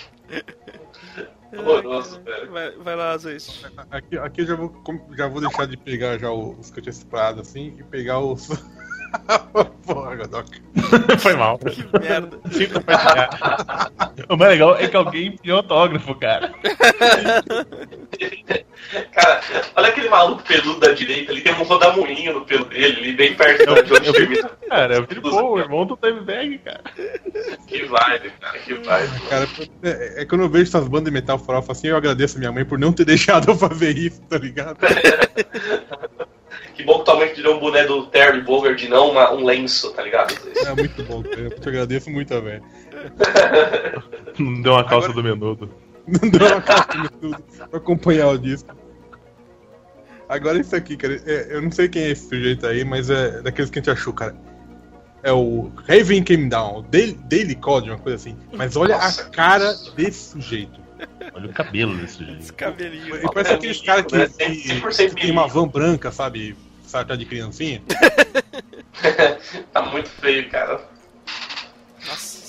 Horroroso, 1.53 2.20
velho. 2.22 2.50
Vai, 2.50 2.70
vai 2.72 2.96
lá, 2.96 3.16
Zoist. 3.18 3.66
Aqui, 3.90 4.18
aqui 4.18 4.40
eu 4.42 4.46
já 4.46 4.57
vou, 4.57 4.72
já 5.16 5.28
vou 5.28 5.40
deixar 5.40 5.66
de 5.66 5.76
pegar 5.76 6.18
já 6.18 6.30
os 6.32 6.70
que 6.70 6.78
eu 6.78 6.82
tinha 6.82 6.92
separado 6.92 7.40
assim 7.40 7.76
e 7.78 7.82
pegar 7.82 8.20
os. 8.20 8.48
Porra, 9.86 10.16
Godoka. 10.16 10.48
Foi 11.18 11.34
mal. 11.34 11.58
Que 11.58 11.98
merda. 11.98 12.38
Compartilhar. 12.72 13.90
O 14.28 14.36
mais 14.36 14.50
legal 14.52 14.76
é 14.76 14.88
que 14.88 14.96
alguém 14.96 15.36
pediu 15.36 15.56
autógrafo, 15.56 16.14
cara. 16.14 16.52
Cara, 19.12 19.40
olha 19.76 19.88
aquele 19.88 20.08
maluco 20.10 20.42
peludo 20.42 20.80
da 20.80 20.92
direita, 20.92 21.32
ele 21.32 21.40
tem 21.40 21.54
um 21.54 21.62
rodamuinho 21.62 22.34
no 22.34 22.44
pelo 22.44 22.64
dele, 22.66 22.98
ali 22.98 23.12
bem 23.14 23.34
perto 23.34 23.64
de 23.64 23.70
onde 23.94 24.06
eu- 24.08 24.12
termina. 24.12 24.50
Cara, 24.68 24.94
eu 24.96 25.06
vi, 25.06 25.18
pô, 25.20 25.52
o 25.54 25.58
irmão 25.58 25.86
do 25.86 25.96
Dimebag, 26.00 26.58
cara. 26.58 26.82
Que 27.66 27.84
vibe, 27.84 28.32
cara, 28.40 28.58
que 28.58 28.74
vibe. 28.74 29.20
Cara, 29.30 29.48
é, 29.82 30.22
é 30.22 30.24
quando 30.26 30.42
eu 30.42 30.48
vejo 30.50 30.64
essas 30.64 30.86
bandas 30.88 31.06
de 31.06 31.10
metal 31.12 31.38
farofa 31.38 31.72
assim, 31.72 31.88
eu 31.88 31.96
agradeço 31.96 32.36
a 32.36 32.40
minha 32.40 32.52
mãe 32.52 32.64
por 32.66 32.78
não 32.78 32.92
ter 32.92 33.04
deixado 33.06 33.50
eu 33.50 33.56
fazer 33.56 33.96
isso, 33.96 34.20
tá 34.22 34.36
ligado? 34.36 34.76
Que 36.75 36.83
bom 36.85 36.99
que 37.01 37.05
tua 37.05 37.16
mãe 37.16 37.33
tirou 37.35 37.57
um 37.57 37.61
boné 37.61 37.85
do 37.85 38.07
Terry 38.07 38.41
Bogard 38.41 38.85
e 38.85 38.89
não 38.89 39.11
uma- 39.11 39.33
um 39.33 39.45
lenço, 39.45 39.93
tá 39.93 40.03
ligado? 40.03 40.35
É 40.66 40.75
muito 40.75 41.03
bom. 41.05 41.23
Eu 41.37 41.51
te 41.51 41.68
agradeço 41.68 42.11
muito, 42.11 42.29
velho. 42.41 42.62
Não 44.39 44.62
deu 44.62 44.73
uma 44.73 44.85
calça 44.85 45.09
Agora- 45.09 45.23
do 45.23 45.23
menudo. 45.23 45.70
Não 46.07 46.29
deu 46.31 46.47
uma 46.47 46.61
calça 46.61 46.89
de 47.03 47.09
tudo 47.11 47.37
pra 47.70 47.79
acompanhar 47.79 48.29
o 48.29 48.39
disco. 48.39 48.75
Agora 50.29 50.59
isso 50.59 50.75
aqui, 50.75 50.97
cara, 50.97 51.20
é- 51.27 51.49
eu 51.51 51.61
não 51.62 51.70
sei 51.70 51.89
quem 51.89 52.03
é 52.05 52.11
esse 52.11 52.29
sujeito 52.29 52.66
aí, 52.66 52.85
mas 52.85 53.11
é 53.11 53.43
daqueles 53.43 53.70
que 53.70 53.79
a 53.79 53.83
gente 53.83 53.91
achou, 53.91 54.12
cara. 54.12 54.35
É 55.23 55.31
o 55.31 55.70
Raven 55.87 56.25
Came 56.25 56.49
Down, 56.49 56.85
Daily, 56.91 57.12
Daily 57.29 57.55
Code, 57.55 57.91
uma 57.91 57.99
coisa 57.99 58.16
assim. 58.16 58.37
Mas 58.53 58.75
olha 58.75 58.97
Nossa, 58.97 59.23
a 59.23 59.31
cara 59.31 59.73
desse 59.95 60.31
sujeito. 60.33 60.81
Olha 61.34 61.46
o 61.48 61.53
cabelo 61.53 61.94
desse 61.96 62.22
Esse 62.22 62.24
jeito. 62.32 62.55
cabelinho. 62.55 63.16
Ele 63.16 63.28
parece 63.32 63.53
aqueles 63.55 63.80
caras 63.80 64.07
que, 64.07 64.16
Né? 64.16 64.26
que, 64.28 64.68
100% 64.80 65.14
que 65.14 65.22
tem 65.22 65.30
uma 65.30 65.46
van 65.48 65.66
branca, 65.68 66.11
sabe? 66.12 66.57
Saca 66.86 67.16
de 67.16 67.24
criancinha. 67.24 67.82
Tá 69.72 69.82
muito 69.82 70.09
feio, 70.11 70.48
cara. 70.50 70.80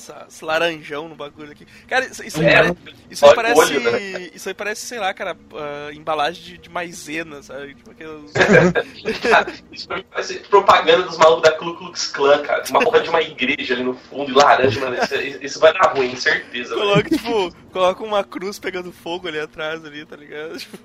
Nossa, 0.08 0.26
esse 0.28 0.44
laranjão 0.44 1.08
no 1.08 1.16
bagulho 1.16 1.52
aqui. 1.52 1.66
Cara, 1.88 2.06
isso, 2.06 2.42
É, 2.42 2.56
parece, 2.64 2.76
isso 3.10 3.26
aí 3.26 3.36
parece. 3.36 3.60
olho, 3.60 3.80
né? 3.80 4.30
Isso 4.34 4.50
aí 4.50 4.54
parece, 4.56 4.86
sei 4.86 5.00
lá, 5.00 5.14
cara, 5.14 5.38
ah, 5.56 5.90
embalagem 5.94 6.44
de, 6.44 6.58
de 6.58 6.70
maisena, 6.70 7.42
sabe? 7.42 7.76
Tipo 7.76 7.92
aqueles. 7.92 8.32
Cara, 9.22 9.54
isso 9.72 9.88
pra 9.88 9.98
mim 9.98 10.06
parece 10.12 10.34
propaganda 10.40 11.04
dos 11.04 11.18
malucos 11.18 11.44
da 11.44 11.52
Ku 11.58 11.74
Klux 11.78 12.08
Klan, 12.08 12.42
cara. 12.44 12.64
Uma 12.70 12.80
porra 12.82 13.00
de 13.02 13.10
uma 13.10 13.22
igreja 13.22 13.74
ali 13.74 13.84
no 13.84 13.94
fundo 13.94 14.32
e 14.32 14.34
laranja, 14.34 14.80
mano. 14.80 14.96
Isso, 15.02 15.16
isso 15.42 15.60
vai 15.60 15.74
dar 15.74 15.94
ruim, 15.94 16.16
certeza. 16.16 16.76
coloca, 16.76 17.10
tipo, 17.10 17.56
coloca 17.72 18.04
uma 18.04 18.24
cruz 18.24 18.60
pegando 18.60 18.92
fogo 18.92 19.28
ali 19.28 19.40
atrás, 19.40 19.84
ali, 19.86 20.06
tá 20.06 20.16
ligado? 20.16 20.58
Tipo, 20.58 20.78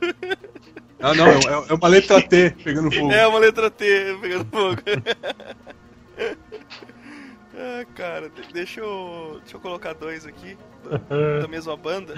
Ah, 1.00 1.14
não, 1.14 1.26
é, 1.28 1.70
é 1.70 1.74
uma 1.74 1.88
letra 1.88 2.20
T 2.20 2.50
pegando 2.62 2.90
fogo. 2.94 3.12
é 3.12 3.26
uma 3.26 3.38
letra 3.38 3.70
T 3.70 4.18
pegando 4.20 4.46
fogo. 4.50 4.80
deixa 8.52 8.80
eu. 8.80 9.38
Deixa 9.40 9.56
eu 9.56 9.60
colocar 9.60 9.94
dois 9.94 10.26
aqui. 10.26 10.56
Da, 10.84 11.40
da 11.40 11.48
mesma 11.48 11.76
banda. 11.76 12.14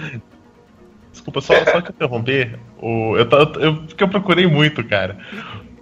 Desculpa, 1.11 1.41
só, 1.41 1.53
só 1.65 1.81
que 1.81 1.91
interromper. 1.91 2.57
O, 2.77 3.17
eu, 3.17 3.27
eu, 3.59 3.75
porque 3.83 4.03
eu 4.03 4.07
procurei 4.07 4.47
muito, 4.47 4.83
cara. 4.83 5.17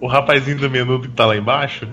O 0.00 0.06
rapazinho 0.06 0.58
do 0.58 0.70
menudo 0.70 1.08
que 1.08 1.14
tá 1.14 1.26
lá 1.26 1.36
embaixo, 1.36 1.88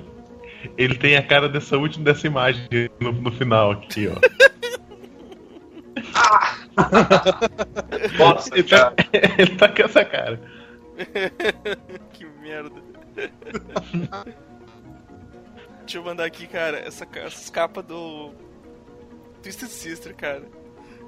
ele 0.77 0.95
tem 0.95 1.15
a 1.15 1.21
cara 1.21 1.47
dessa 1.47 1.77
última 1.77 2.05
dessa 2.05 2.25
imagem 2.25 2.67
no, 2.99 3.11
no 3.11 3.31
final 3.31 3.71
aqui, 3.71 4.07
ó. 4.07 4.15
Nossa, 8.17 8.49
Ele 8.53 8.63
tá, 8.63 8.93
ele 9.37 9.55
tá 9.55 9.69
com 9.69 9.81
essa 9.83 10.05
cara. 10.05 10.39
que 12.13 12.25
merda. 12.41 12.81
Deixa 15.87 15.99
eu 15.99 16.03
mandar 16.03 16.25
aqui, 16.25 16.45
cara, 16.47 16.79
essa, 16.79 17.07
essas 17.15 17.49
capas 17.49 17.81
do 17.85 18.33
Twisted 19.41 19.69
Sister, 19.69 20.13
cara. 20.13 20.43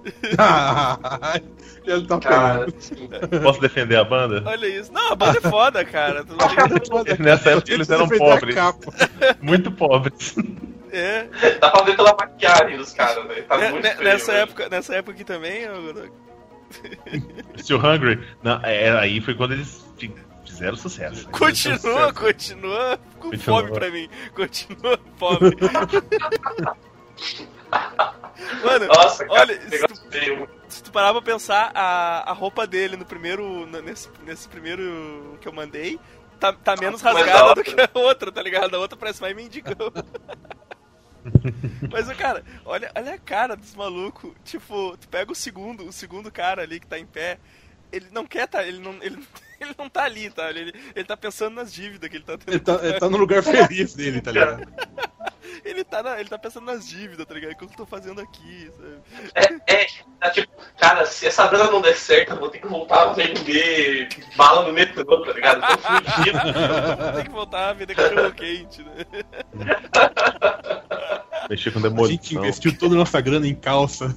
Ele 1.85 2.07
tá 2.07 2.17
Cara, 2.21 2.65
assim, 2.77 3.09
Posso 3.43 3.59
defender 3.59 3.97
a 3.97 4.05
banda? 4.05 4.41
Olha 4.45 4.67
isso. 4.67 4.89
Não, 4.93 5.11
a 5.11 5.15
banda 5.15 5.37
é 5.37 5.41
foda, 5.49 5.83
cara. 5.83 6.23
Tem- 6.23 7.17
Nessa 7.19 7.49
época 7.51 7.73
eles 7.73 7.89
eram 7.89 8.07
pobres. 8.07 8.55
Muito 9.41 9.69
pobres. 9.69 10.35
É. 10.93 11.25
dá 11.59 11.71
pra 11.71 11.83
ver 11.83 11.97
pela 11.97 12.15
maquiagem 12.17 12.77
dos 12.77 12.93
caras, 12.93 13.27
velho. 13.27 13.43
Tá 13.43 13.57
Ne- 13.57 13.71
muito 13.71 13.83
ne- 13.83 13.91
feio, 13.95 14.03
nessa, 14.05 14.31
velho. 14.31 14.43
época, 14.43 14.69
nessa 14.69 14.95
época 14.95 15.11
aqui 15.11 15.23
também, 15.25 15.67
Godok? 15.67 16.11
Still 17.57 17.79
Hungry? 17.79 18.25
Não, 18.41 18.61
é, 18.63 18.91
aí 18.97 19.19
foi 19.19 19.35
quando 19.35 19.51
eles 19.51 19.85
fizeram 20.59 20.75
sucesso. 20.77 21.29
Continua, 21.29 22.13
continua 22.13 22.99
com 23.19 23.29
Continua. 23.31 23.61
fome 23.61 23.71
pra 23.71 23.89
mim. 23.89 24.09
Continua 24.35 24.97
pobre. 25.17 25.55
Mano, 28.63 28.87
Nossa, 28.87 29.25
cara, 29.25 29.41
olha, 29.41 29.57
que 29.57 29.77
se 29.77 29.87
tu, 29.87 29.95
feio. 30.09 30.49
se 30.67 30.83
tu 30.83 30.91
parar 30.91 31.11
pra 31.11 31.21
pensar, 31.21 31.71
a, 31.75 32.29
a 32.29 32.33
roupa 32.33 32.65
dele 32.65 32.95
no 32.97 33.05
primeiro. 33.05 33.65
Nesse, 33.83 34.09
nesse 34.25 34.47
primeiro 34.47 35.37
que 35.41 35.47
eu 35.47 35.53
mandei, 35.53 35.99
tá, 36.39 36.53
tá 36.53 36.75
menos 36.77 37.01
rasgada 37.01 37.55
do 37.55 37.63
que 37.63 37.75
a 37.79 37.89
outra, 37.93 38.31
tá 38.31 38.41
ligado? 38.41 38.75
A 38.75 38.79
outra 38.79 38.97
parece 38.97 39.21
mais 39.21 39.35
mendigão. 39.35 39.91
Mas, 41.91 42.07
cara, 42.17 42.43
olha, 42.65 42.91
olha 42.95 43.13
a 43.13 43.17
cara 43.19 43.55
dos 43.55 43.75
malucos. 43.75 44.31
Tipo, 44.45 44.97
tu 44.97 45.07
pega 45.09 45.31
o 45.31 45.35
segundo, 45.35 45.85
o 45.85 45.91
segundo 45.91 46.31
cara 46.31 46.63
ali 46.63 46.79
que 46.79 46.87
tá 46.87 46.97
em 46.97 47.05
pé, 47.05 47.37
ele 47.91 48.07
não 48.11 48.25
quer 48.25 48.47
tá, 48.47 48.63
ele 48.63 48.79
não, 48.79 48.93
ele, 49.01 49.21
ele 49.65 49.75
não 49.77 49.89
tá 49.89 50.03
ali, 50.03 50.29
tá? 50.29 50.49
Ele, 50.49 50.73
ele 50.95 51.05
tá 51.05 51.17
pensando 51.17 51.55
nas 51.55 51.73
dívidas 51.73 52.09
que 52.09 52.17
ele 52.17 52.23
tá 52.23 52.37
tendo. 52.37 52.49
Ele 52.53 52.59
tá, 52.59 52.79
ele 52.83 52.99
tá 52.99 53.09
no 53.09 53.17
lugar 53.17 53.43
feliz 53.43 53.93
dele, 53.93 54.21
tá 54.21 54.31
ligado? 54.31 54.63
Ele 55.65 55.83
tá, 55.83 56.01
na- 56.01 56.17
ele 56.19 56.29
tá 56.29 56.37
pensando 56.37 56.65
nas 56.65 56.87
dívidas, 56.87 57.25
tá 57.25 57.33
ligado? 57.33 57.51
O 57.51 57.55
que 57.57 57.63
eu 57.65 57.69
tô 57.69 57.85
fazendo 57.85 58.21
aqui, 58.21 58.71
sabe? 58.77 59.59
É, 59.67 59.73
é, 59.81 59.87
tá 60.19 60.29
tipo, 60.29 60.49
cara, 60.79 61.05
se 61.05 61.27
essa 61.27 61.47
banda 61.47 61.69
não 61.69 61.81
der 61.81 61.97
certo, 61.97 62.31
eu 62.31 62.37
vou 62.39 62.49
ter 62.49 62.59
que 62.59 62.67
voltar 62.67 63.09
a 63.09 63.13
vender 63.13 64.07
bala 64.37 64.65
no 64.65 64.71
metrô, 64.73 65.21
tá 65.25 65.33
ligado? 65.33 65.61
Eu 65.61 65.77
tô 65.77 65.83
fudido. 66.13 66.39
Tem 67.15 67.23
que 67.25 67.29
voltar 67.31 67.69
a 67.69 67.73
vender 67.73 67.93
cachorro 67.93 68.31
quente, 68.31 68.81
né? 68.83 69.05
Mexer 71.49 71.71
com 71.71 71.79
A 71.79 71.81
gente 71.81 71.89
demolição. 71.89 72.41
investiu 72.43 72.77
toda 72.77 72.95
a 72.95 72.97
nossa 72.99 73.19
grana 73.19 73.47
em 73.47 73.55
calça. 73.55 74.15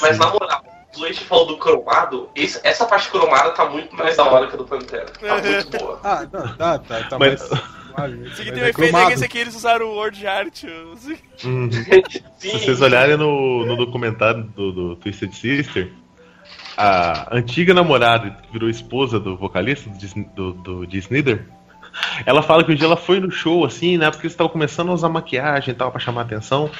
Mas 0.00 0.18
na 0.18 0.30
moral, 0.30 0.64
o 0.96 1.02
Leite 1.02 1.24
falou 1.24 1.46
do 1.46 1.56
cromado, 1.56 2.28
esse- 2.34 2.60
essa 2.64 2.84
parte 2.86 3.10
cromada 3.10 3.50
tá 3.50 3.68
muito 3.68 3.94
mais 3.94 4.16
da 4.16 4.24
hora 4.24 4.46
que 4.46 4.54
a 4.54 4.56
do 4.56 4.64
Pantera. 4.64 5.06
Tá 5.06 5.40
muito 5.42 5.78
boa. 5.78 6.00
Ah, 6.02 6.26
não, 6.32 6.56
tá, 6.56 6.78
tá, 6.78 7.02
tá 7.04 7.18
Mas- 7.18 7.48
mais. 7.50 8.12
Esse 8.32 8.42
aqui 8.42 8.52
tem 8.52 8.62
um 8.62 8.66
efeito 8.66 8.96
é 8.96 9.06
que 9.06 9.12
esse 9.14 9.24
aqui 9.24 9.38
eles 9.38 9.56
usaram 9.56 9.86
o 9.86 9.94
Word 9.94 10.26
Art. 10.26 10.64
Sim, 11.38 11.70
Se 12.38 12.50
vocês 12.52 12.80
olharem 12.82 13.16
no, 13.16 13.64
no 13.64 13.74
documentário 13.76 14.42
do, 14.54 14.70
do 14.72 14.96
Twisted 14.96 15.32
Sister, 15.32 15.90
a 16.76 17.34
antiga 17.34 17.72
namorada 17.72 18.30
que 18.30 18.52
virou 18.52 18.68
esposa 18.68 19.18
do 19.18 19.36
vocalista 19.36 19.88
do, 20.34 20.52
do, 20.52 20.84
do 20.84 20.86
ela 22.26 22.42
fala 22.42 22.62
que 22.62 22.72
um 22.72 22.74
dia 22.74 22.86
ela 22.86 22.96
foi 22.96 23.20
no 23.20 23.30
show, 23.30 23.64
assim, 23.64 23.96
né? 23.96 24.10
Porque 24.10 24.26
eles 24.26 24.32
estavam 24.34 24.52
começando 24.52 24.90
a 24.90 24.94
usar 24.94 25.08
maquiagem 25.08 25.72
e 25.72 25.76
tal 25.76 25.90
pra 25.90 25.98
chamar 26.00 26.22
atenção. 26.22 26.70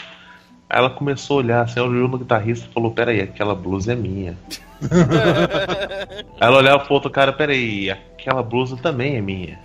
Aí 0.69 0.79
ela 0.79 0.91
começou 0.91 1.39
a 1.39 1.43
olhar, 1.43 1.63
assim, 1.63 1.79
ela 1.79 1.89
olhou 1.89 2.09
no 2.09 2.19
guitarrista 2.19 2.67
e 2.69 2.73
falou, 2.73 2.91
peraí, 2.91 3.21
aquela 3.21 3.55
blusa 3.55 3.93
é 3.93 3.97
minha. 3.97 4.37
Aí 4.83 6.27
ela 6.41 6.59
olhava 6.59 6.85
pro 6.85 6.95
outro 6.95 7.11
cara, 7.11 7.33
peraí, 7.33 7.91
aquela 7.91 8.43
blusa 8.43 8.77
também 8.77 9.17
é 9.17 9.21
minha. 9.21 9.59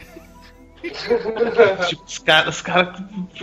tipo, 1.88 2.04
os 2.06 2.18
caras 2.20 2.56
os 2.56 2.62
cara 2.62 2.94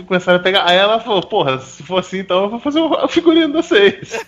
começaram 0.07 0.39
a 0.39 0.41
pegar. 0.41 0.65
Aí 0.67 0.77
ela 0.77 0.99
falou, 0.99 1.21
porra, 1.21 1.59
se 1.59 1.83
for 1.83 1.99
assim, 1.99 2.19
então 2.19 2.43
eu 2.43 2.49
vou 2.49 2.59
fazer 2.59 2.79
o 2.79 3.07
figurino 3.07 3.47
de 3.47 3.53
vocês. 3.53 4.25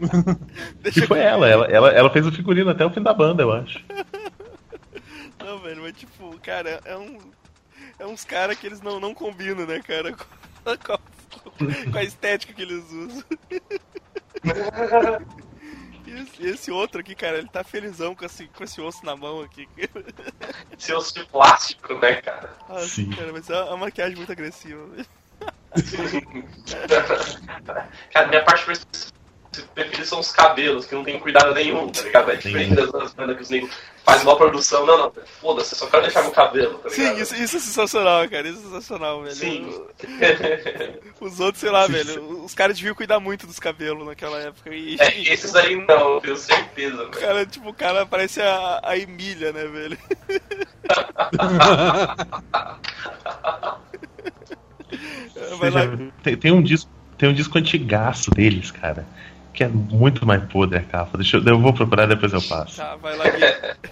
Deixa 0.82 1.04
E 1.04 1.06
foi 1.06 1.18
ela, 1.20 1.46
ela, 1.48 1.66
ela, 1.66 1.90
ela 1.90 2.10
fez 2.10 2.26
o 2.26 2.32
figurino 2.32 2.70
até 2.70 2.84
o 2.84 2.90
fim 2.90 3.02
da 3.02 3.12
banda, 3.12 3.42
eu 3.42 3.52
acho. 3.52 3.80
Não, 5.44 5.58
velho, 5.58 5.82
mas 5.82 5.96
tipo, 5.96 6.38
cara, 6.40 6.80
é 6.84 6.96
um. 6.96 7.18
É 7.98 8.06
uns 8.06 8.24
caras 8.24 8.56
que 8.58 8.66
eles 8.66 8.80
não, 8.80 8.98
não 8.98 9.12
combinam, 9.12 9.66
né, 9.66 9.80
cara? 9.80 10.12
Com, 10.12 10.24
com- 10.86 10.98
com 11.92 11.98
a 11.98 12.02
estética 12.02 12.52
que 12.52 12.62
eles 12.62 12.84
usam. 12.90 13.24
E 16.06 16.10
esse, 16.22 16.46
esse 16.46 16.70
outro 16.70 17.00
aqui, 17.00 17.14
cara, 17.14 17.38
ele 17.38 17.48
tá 17.48 17.64
felizão 17.64 18.14
com 18.14 18.24
esse, 18.24 18.46
com 18.48 18.64
esse 18.64 18.80
osso 18.80 19.04
na 19.04 19.16
mão 19.16 19.40
aqui. 19.40 19.68
Esse 20.76 20.92
osso 20.92 21.14
de 21.14 21.24
plástico, 21.26 21.94
né, 21.94 22.16
cara? 22.16 22.50
Nossa, 22.68 22.86
Sim. 22.86 23.10
cara, 23.10 23.32
mas 23.32 23.48
é 23.48 23.62
uma 23.64 23.78
maquiagem 23.78 24.16
muito 24.16 24.32
agressiva. 24.32 24.86
Cara, 28.12 28.28
minha 28.28 28.44
parte 28.44 28.66
preferida 29.74 30.04
são 30.04 30.20
os 30.20 30.32
cabelos, 30.32 30.86
que 30.86 30.94
não 30.94 31.04
tem 31.04 31.18
cuidado 31.18 31.54
nenhum, 31.54 31.88
tá 31.88 32.02
ligado? 32.02 32.30
É 32.30 32.36
diferente 32.36 32.74
das 32.74 32.92
outras 32.92 33.14
bandas 33.14 33.36
que 33.36 33.42
os 33.42 33.50
negros 33.50 33.74
fazem 34.10 34.26
uma 34.26 34.36
produção. 34.36 34.86
Não, 34.86 34.98
não, 34.98 35.12
foda-se, 35.40 35.74
eu 35.74 35.78
só 35.78 35.86
quero 35.86 36.02
deixar 36.02 36.22
meu 36.22 36.32
cabelo, 36.32 36.78
tá? 36.78 36.90
Sim, 36.90 37.14
isso, 37.20 37.34
isso 37.34 37.56
é 37.56 37.60
sensacional, 37.60 38.28
cara. 38.28 38.48
Isso 38.48 38.58
é 38.58 38.62
sensacional, 38.62 39.22
velho. 39.22 39.34
Sim. 39.34 39.82
Os 41.20 41.40
outros, 41.40 41.60
sei 41.60 41.70
lá, 41.70 41.86
velho. 41.86 42.42
Os 42.44 42.54
caras 42.54 42.76
deviam 42.76 42.94
cuidar 42.94 43.20
muito 43.20 43.46
dos 43.46 43.58
cabelos 43.58 44.06
naquela 44.06 44.38
época. 44.38 44.74
E, 44.74 44.96
É, 45.00 45.32
esses 45.32 45.54
aí 45.54 45.76
não, 45.76 46.14
eu 46.14 46.20
tenho 46.20 46.36
certeza, 46.36 46.96
velho. 46.96 47.10
cara, 47.10 47.46
tipo, 47.46 47.68
o 47.68 47.74
cara 47.74 48.06
parece 48.06 48.40
a, 48.40 48.80
a 48.82 48.96
Emília, 48.96 49.52
né, 49.52 49.64
velho? 49.66 49.98
Vai 55.58 55.70
lá. 55.70 55.82
Tem, 56.22 56.36
tem 56.36 56.52
um 56.52 56.62
disco, 56.62 56.90
tem 57.16 57.28
um 57.28 57.34
disco 57.34 57.56
antigaço 57.58 58.30
deles, 58.30 58.70
cara. 58.70 59.06
Que 59.60 59.64
é 59.64 59.68
muito 59.68 60.24
mais 60.24 60.42
podre 60.44 60.78
a 60.78 60.82
capa. 60.82 61.18
Deixa 61.18 61.36
eu, 61.36 61.44
eu 61.44 61.60
vou 61.60 61.74
procurar 61.74 62.06
depois 62.06 62.32
eu 62.32 62.40
passo. 62.40 62.78
Tá, 62.78 62.96
vai 62.96 63.14
lá. 63.14 63.26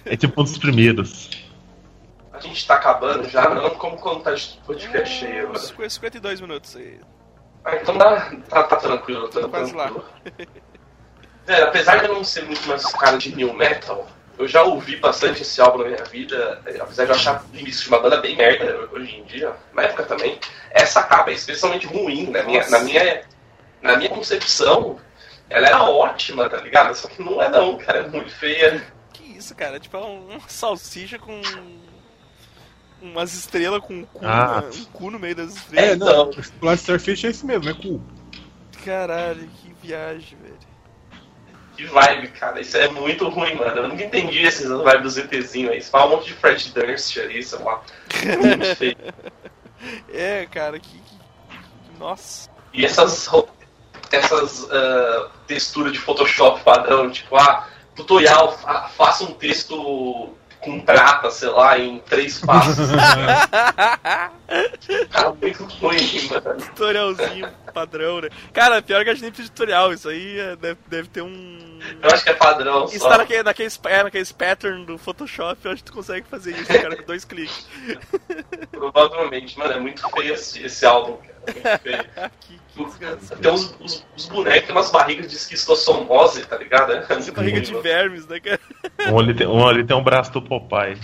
É 0.03 0.17
tipo 0.17 0.41
um 0.41 0.43
dos 0.43 0.57
primeiros. 0.57 1.29
A 2.33 2.39
gente 2.39 2.65
tá 2.65 2.73
acabando 2.73 3.29
já, 3.29 3.47
não 3.53 3.69
como 3.75 3.95
quando 3.97 4.23
tá 4.23 4.33
de 4.33 4.59
podcast 4.65 5.19
cheio, 5.19 5.49
mano. 5.49 5.59
52 5.59 6.41
minutos 6.41 6.75
aí. 6.75 6.99
Ah, 7.63 7.75
então 7.75 7.95
dá, 7.95 8.31
tá, 8.49 8.63
tá 8.63 8.77
tranquilo, 8.77 9.27
tá 9.27 9.47
Quase 9.47 9.75
lá. 9.75 9.91
tranquilo. 9.91 10.05
É, 11.45 11.61
apesar 11.61 11.97
de 11.97 12.05
eu 12.05 12.15
não 12.15 12.23
ser 12.23 12.45
muito 12.45 12.67
mais 12.67 12.83
cara 12.93 13.19
de 13.19 13.35
new 13.35 13.53
metal, 13.53 14.07
eu 14.39 14.47
já 14.47 14.63
ouvi 14.63 14.95
bastante 14.95 15.43
esse 15.43 15.61
álbum 15.61 15.83
na 15.83 15.89
minha 15.89 16.03
vida, 16.05 16.63
é, 16.65 16.79
apesar 16.79 17.03
de 17.05 17.11
eu 17.11 17.15
achar 17.15 17.43
o 17.53 17.55
início 17.55 17.83
de 17.83 17.89
uma 17.89 17.99
banda 17.99 18.17
bem 18.17 18.35
merda 18.35 18.89
hoje 18.91 19.17
em 19.17 19.23
dia, 19.23 19.53
na 19.75 19.83
época 19.83 20.01
também, 20.05 20.39
essa 20.71 21.03
capa 21.03 21.29
é 21.29 21.33
especialmente 21.35 21.85
ruim, 21.85 22.31
na 22.31 22.41
minha, 22.41 22.67
na 22.69 22.79
minha, 22.79 23.21
na 23.83 23.97
minha 23.97 24.09
concepção, 24.09 24.97
ela 25.49 25.67
era 25.67 25.83
ótima, 25.83 26.49
tá 26.49 26.57
ligado? 26.57 26.93
Só 26.95 27.07
que 27.07 27.21
não 27.23 27.41
é 27.41 27.49
não, 27.49 27.77
cara, 27.77 27.99
é 27.99 28.07
muito 28.07 28.29
feia. 28.31 28.85
Que 29.13 29.23
isso, 29.37 29.55
cara? 29.55 29.79
Tipo, 29.79 29.97
é 29.97 30.01
um- 30.01 30.27
uma 30.29 30.39
salsicha 30.47 31.17
com. 31.19 31.41
Umas 33.01 33.33
estrelas 33.33 33.79
com 33.81 33.93
um 33.93 34.05
cu, 34.05 34.19
Ah. 34.25 34.61
né? 34.61 34.69
um 34.75 34.85
cu 34.85 35.09
no 35.09 35.17
meio 35.19 35.33
das 35.35 35.55
É, 35.55 35.57
estrelas. 35.93 35.99
não, 35.99 36.29
o 36.29 36.35
Black 36.59 36.79
Starfish 36.81 37.23
é 37.25 37.29
isso 37.29 37.45
mesmo, 37.45 37.69
é 37.69 37.73
cool. 37.73 38.01
Caralho, 38.83 39.47
que 39.61 39.73
viagem, 39.87 40.37
velho. 40.41 40.57
Que 41.77 41.85
vibe, 41.85 42.27
cara, 42.31 42.59
isso 42.59 42.75
é 42.75 42.89
muito 42.89 43.29
ruim, 43.29 43.55
mano. 43.55 43.77
Eu 43.77 43.87
nunca 43.87 44.03
entendi 44.03 44.39
esses 44.45 44.67
vibes 44.67 45.01
do 45.01 45.09
ZTzinho 45.09 45.71
aí. 45.71 45.77
Isso 45.77 45.89
fala 45.89 46.07
um 46.07 46.17
monte 46.17 46.25
de 46.25 46.33
Fred 46.33 46.73
Durst 46.73 47.17
ali, 47.17 47.41
sei 47.41 47.59
lá. 47.59 47.81
É 48.21 48.35
muito 48.35 48.65
feio. 48.75 48.97
É, 50.13 50.45
cara, 50.47 50.77
que. 50.77 50.89
que- 50.89 51.19
Nossa. 51.97 52.49
E 52.73 52.83
essas, 52.85 53.25
ro- 53.27 53.47
essas 54.17 54.67
ah, 54.71 55.29
texturas 55.47 55.91
de 55.93 55.99
Photoshop 55.99 56.61
padrão, 56.63 57.09
tipo, 57.09 57.35
ah, 57.35 57.67
tutorial, 57.95 58.57
fa- 58.57 58.89
faça 58.89 59.23
um 59.23 59.33
texto 59.33 60.29
com 60.61 60.81
prata, 60.81 61.31
sei 61.31 61.49
lá, 61.49 61.79
em 61.79 61.99
três 61.99 62.39
passos. 62.45 62.89
Cara, 65.11 65.31
muito 65.41 65.63
ruim, 65.65 66.29
mano. 66.29 66.61
Tutorialzinho 66.61 67.49
padrão, 67.73 68.21
né? 68.21 68.29
Cara, 68.51 68.81
pior 68.81 69.03
que 69.03 69.09
a 69.09 69.13
gente 69.13 69.21
nem 69.21 69.31
precisa 69.31 69.49
de 69.49 69.55
tutorial. 69.55 69.93
Isso 69.93 70.09
aí 70.09 70.39
é- 70.39 70.55
deve, 70.55 70.79
deve 70.87 71.07
ter 71.07 71.21
um. 71.21 71.79
Eu 72.01 72.09
acho 72.11 72.23
que 72.23 72.29
é 72.29 72.33
padrão 72.33 72.85
Isso 72.85 72.99
só. 72.99 73.09
tá 73.09 73.17
naquele, 73.19 73.43
naqueles, 73.43 73.79
é, 73.85 74.03
naqueles 74.03 74.31
pattern 74.33 74.85
do 74.85 74.97
Photoshop, 74.97 75.59
eu 75.63 75.71
acho 75.71 75.83
que 75.83 75.91
tu 75.91 75.95
consegue 75.95 76.27
fazer 76.27 76.51
isso, 76.57 76.67
cara, 76.67 76.95
com 76.97 77.03
dois 77.03 77.23
cliques. 77.23 77.67
Provavelmente, 78.71 79.57
mano, 79.57 79.71
é 79.73 79.79
muito 79.79 80.07
feio 80.09 80.33
esse, 80.33 80.61
esse 80.63 80.85
álbum. 80.85 81.17
Que, 82.41 82.59
que 82.69 82.85
desgraçado. 82.85 83.41
Tem 83.41 83.51
uns, 83.51 83.75
os, 83.79 84.05
os 84.15 84.25
bonecos, 84.27 84.67
tem 84.67 84.75
umas 84.75 84.91
barrigas 84.91 85.29
de 85.29 85.35
esquistossomose, 85.35 86.45
tá 86.45 86.57
ligado? 86.57 86.93
É 86.93 86.97
Essa 87.09 87.31
barriga 87.31 87.61
de 87.61 87.73
vermes, 87.81 88.27
né, 88.27 88.39
cara? 88.39 88.59
Um 89.11 89.19
ali 89.19 89.33
tem 89.33 89.47
um, 89.47 89.67
ali 89.67 89.83
tem 89.85 89.95
um 89.95 90.03
braço 90.03 90.31
do 90.31 90.41
Popeye. 90.41 90.97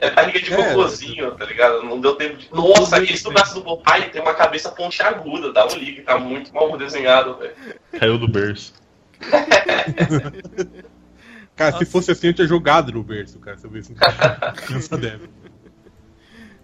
É 0.00 0.10
barriga 0.10 0.40
de 0.40 0.52
É. 0.52 0.56
cocôzinho, 0.56 1.30
tá 1.32 1.44
ligado? 1.44 1.82
Não 1.84 2.00
deu 2.00 2.16
tempo 2.16 2.36
de. 2.36 2.52
Nossa, 2.52 3.02
esse 3.02 3.22
do 3.24 3.30
braço 3.32 3.54
do 3.54 3.62
Popeye 3.62 4.10
tem 4.10 4.20
uma 4.20 4.34
cabeça 4.34 4.70
pontiaguda, 4.70 5.52
dá 5.52 5.66
um 5.66 5.76
ligue, 5.76 6.02
tá 6.02 6.18
muito 6.18 6.52
mal 6.52 6.76
desenhado, 6.76 7.36
velho. 7.36 7.54
Caiu 7.98 8.18
do 8.18 8.28
berço. 8.28 8.74
Cara, 11.56 11.72
Nossa. 11.72 11.84
se 11.84 11.90
fosse 11.90 12.10
assim, 12.10 12.28
eu 12.28 12.32
tinha 12.34 12.46
jogado 12.48 12.90
no 12.90 13.02
berço, 13.02 13.38
cara, 13.38 13.58
se 13.58 13.66
eu 13.66 13.70
visse 13.70 13.94
criança 14.64 14.96
deve. 14.96 15.28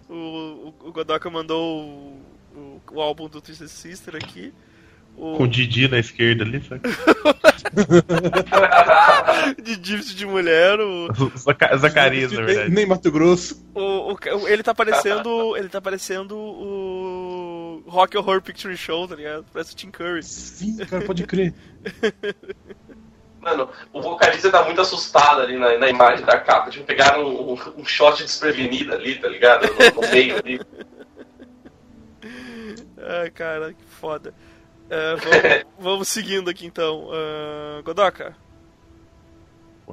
O, 0.09 0.13
o, 0.15 0.73
o 0.87 0.91
Godoka 0.91 1.29
mandou 1.29 2.19
o, 2.57 2.81
o, 2.91 3.01
álbum 3.01 3.27
do 3.29 3.39
Twisted 3.41 3.67
Sister 3.69 4.15
aqui. 4.15 4.53
O... 5.15 5.37
Com 5.37 5.43
o 5.43 5.47
Didi 5.47 5.87
na 5.87 5.99
esquerda 5.99 6.43
ali, 6.43 6.61
sabe? 6.63 6.81
Didi 9.61 10.15
de 10.15 10.25
mulher, 10.25 10.79
o... 10.79 11.07
Zaca- 11.37 11.75
Zacarias, 11.77 12.31
na 12.31 12.39
Nem, 12.39 12.45
verdade. 12.47 12.71
nem 12.75 12.85
Mato 12.85 13.11
Grosso. 13.11 13.63
O, 13.73 14.13
o- 14.13 14.47
ele 14.47 14.63
tá 14.63 14.73
parecendo. 14.75 15.55
ele 15.57 15.69
tá 15.69 15.81
parecendo 15.81 16.35
o. 16.37 17.83
Rock 17.87 18.17
Horror 18.17 18.41
Picture 18.41 18.75
Show, 18.75 19.07
tá 19.07 19.15
ligado? 19.15 19.45
Parece 19.51 19.73
o 19.73 19.75
Tim 19.75 19.91
Curry. 19.91 20.23
Sim, 20.23 20.77
cara, 20.77 21.05
pode 21.05 21.25
crer. 21.25 21.53
Mano, 23.39 23.69
o 23.93 24.01
vocalista 24.01 24.49
tá 24.51 24.63
muito 24.65 24.81
assustado 24.81 25.41
ali 25.41 25.57
na, 25.57 25.77
na 25.77 25.89
imagem 25.89 26.25
da 26.25 26.37
capa. 26.39 26.69
Tipo, 26.69 26.85
pegaram 26.85 27.25
um, 27.25 27.53
um, 27.53 27.57
um 27.77 27.85
shot 27.85 28.21
desprevenido 28.21 28.93
ali, 28.93 29.15
tá 29.15 29.29
ligado? 29.29 29.67
No, 29.67 30.01
no 30.01 30.09
meio 30.11 30.35
ali. 30.37 30.59
Ai, 32.97 33.29
cara, 33.29 33.73
que 33.73 33.83
foda. 33.85 34.33
É, 34.89 35.15
vamos, 35.15 35.65
vamos 35.79 36.07
seguindo 36.07 36.49
aqui 36.49 36.65
então. 36.65 37.09
Ah, 37.11 37.81
Godoka, 37.83 38.35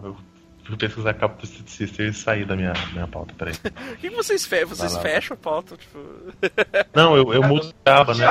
eu 0.03 0.17
fui 0.65 0.77
pesquisar 0.77 1.11
a 1.11 1.15
capa 1.15 1.35
do 1.35 1.41
Twisted 1.41 1.69
Sister 1.69 2.09
e 2.09 2.13
sair 2.13 2.45
da 2.45 2.57
minha, 2.57 2.73
minha 2.93 3.07
pauta, 3.07 3.35
peraí. 3.37 3.55
o 3.55 3.97
que, 3.97 4.09
que 4.09 4.17
vocês 4.17 4.47
fecham? 4.47 4.69
Vocês 4.69 4.97
fecham 4.99 5.35
a 5.35 5.39
pauta? 5.39 5.77
Tipo... 5.77 5.99
Não, 6.95 7.17
eu, 7.17 7.33
eu 7.33 7.43
mudo 7.43 7.73
aba, 7.85 8.15
né? 8.15 8.27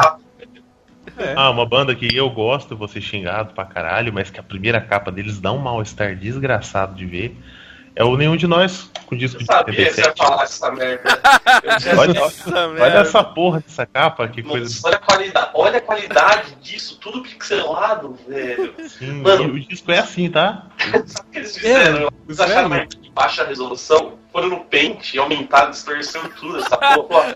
É. 1.18 1.34
Ah, 1.36 1.50
uma 1.50 1.66
banda 1.66 1.94
que 1.94 2.16
eu 2.16 2.30
gosto, 2.30 2.78
vou 2.78 2.88
ser 2.88 3.02
xingado 3.02 3.54
pra 3.54 3.66
caralho, 3.66 4.12
mas 4.12 4.30
que 4.30 4.40
a 4.40 4.44
primeira 4.44 4.82
capa 4.82 5.12
deles 5.12 5.40
dá 5.40 5.52
um 5.52 5.58
mal-estar 5.58 6.16
desgraçado 6.16 6.96
de 6.96 7.06
ver. 7.06 7.38
É 7.96 8.04
o 8.04 8.18
Nenhum 8.18 8.36
de 8.36 8.48
Nós, 8.48 8.90
com 9.06 9.16
disco 9.16 9.38
Eu 9.38 9.40
de 9.42 9.46
sabia 9.46 9.76
que 9.76 9.92
você 9.92 10.02
ia 10.02 10.06
77. 10.06 10.18
falar 10.18 10.44
essa 10.44 10.72
merda. 10.72 11.22
Olha, 11.98 12.14
Nossa, 12.20 12.50
olha 12.50 12.68
merda. 12.74 13.00
essa 13.02 13.24
porra 13.24 13.60
dessa 13.62 13.86
capa, 13.86 14.28
que 14.28 14.42
coisa 14.42 14.82
olha, 14.84 14.96
a 14.96 15.00
qualidade, 15.00 15.50
olha 15.54 15.78
a 15.78 15.82
qualidade 15.82 16.56
disso, 16.56 16.98
tudo 17.00 17.22
pixelado, 17.22 18.18
velho. 18.28 18.74
assim. 18.80 19.12
Mano. 19.22 19.54
O 19.54 19.60
disco 19.60 19.92
é 19.92 20.00
assim, 20.00 20.30
tá? 20.30 20.66
Sabe 21.06 21.28
o 21.28 21.32
que 21.32 21.38
eles 21.38 21.56
fizeram? 21.56 22.10
Eles 22.26 22.38
sério? 22.38 22.52
acharam 22.54 22.68
uma 22.68 22.86
de 22.88 23.10
baixa 23.12 23.44
resolução, 23.46 24.18
foram 24.32 24.50
no 24.50 24.62
Paint 24.62 25.14
e 25.14 25.20
aumentaram, 25.20 25.70
distorceram 25.70 26.30
tudo 26.32 26.58
essa 26.58 26.76
porra. 26.78 27.36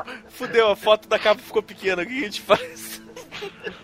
Fudeu, 0.30 0.70
a 0.70 0.76
foto 0.76 1.06
da 1.08 1.18
capa 1.18 1.42
ficou 1.42 1.62
pequena, 1.62 2.02
o 2.02 2.06
que 2.06 2.18
a 2.18 2.20
gente 2.22 2.40
faz? 2.40 2.89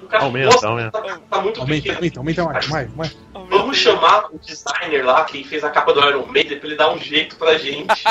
Cara, 0.09 0.25
Aumenta, 0.25 0.47
nossa, 0.53 0.69
aumenta. 0.69 0.91
Tá, 1.03 1.19
tá 1.31 1.41
muito 1.41 1.61
Aumenta, 1.61 1.83
pequeno. 1.83 1.97
aumenta, 2.19 2.43
aumenta 2.43 2.69
mais, 2.69 2.69
mais, 2.69 2.95
mais. 2.95 3.17
Vamos 3.49 3.77
chamar 3.77 4.27
o 4.33 4.39
designer 4.39 5.05
lá, 5.05 5.25
quem 5.25 5.45
fez 5.45 5.63
a 5.65 5.71
capa 5.71 5.93
do 5.93 6.01
Iron 6.07 6.27
Maiden, 6.27 6.59
pra 6.59 6.69
ele 6.69 6.77
dar 6.77 6.93
um 6.93 6.99
jeito 6.99 7.37
pra 7.37 7.57
gente. 7.59 7.87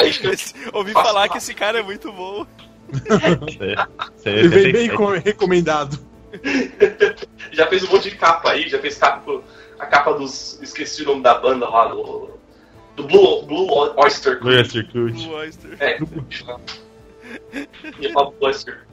Aí 0.00 0.08
Esse- 0.10 0.54
Ouvi 0.72 0.92
falar 0.92 1.28
que 1.28 1.38
esse 1.38 1.54
cara 1.54 1.80
é 1.80 1.82
muito 1.82 2.12
bom. 2.12 2.46
Ele 4.24 4.50
tem 4.50 4.72
bem 4.72 4.90
recomendado. 5.24 5.98
já 7.52 7.66
fez 7.66 7.82
um 7.84 7.90
monte 7.92 8.10
de 8.10 8.16
capa 8.16 8.50
aí, 8.52 8.68
já 8.68 8.78
fez 8.78 8.96
capa, 8.96 9.42
a 9.78 9.86
capa 9.86 10.12
dos. 10.14 10.58
Esqueci 10.62 11.02
o 11.02 11.06
nome 11.06 11.22
da 11.22 11.34
banda 11.34 11.68
lá, 11.68 11.88
do. 11.88 12.30
Do 12.96 13.04
Blue, 13.04 13.42
Blue 13.46 13.68
Oyster 13.96 14.38
Cult. 14.38 14.82
Blue 14.92 15.30
Oyster. 15.34 15.76
É, 15.80 15.98
eu. 16.00 16.08
Ia 18.00 18.12
falar 18.12 18.30
Blue 18.30 18.36
Oyster. 18.48 18.86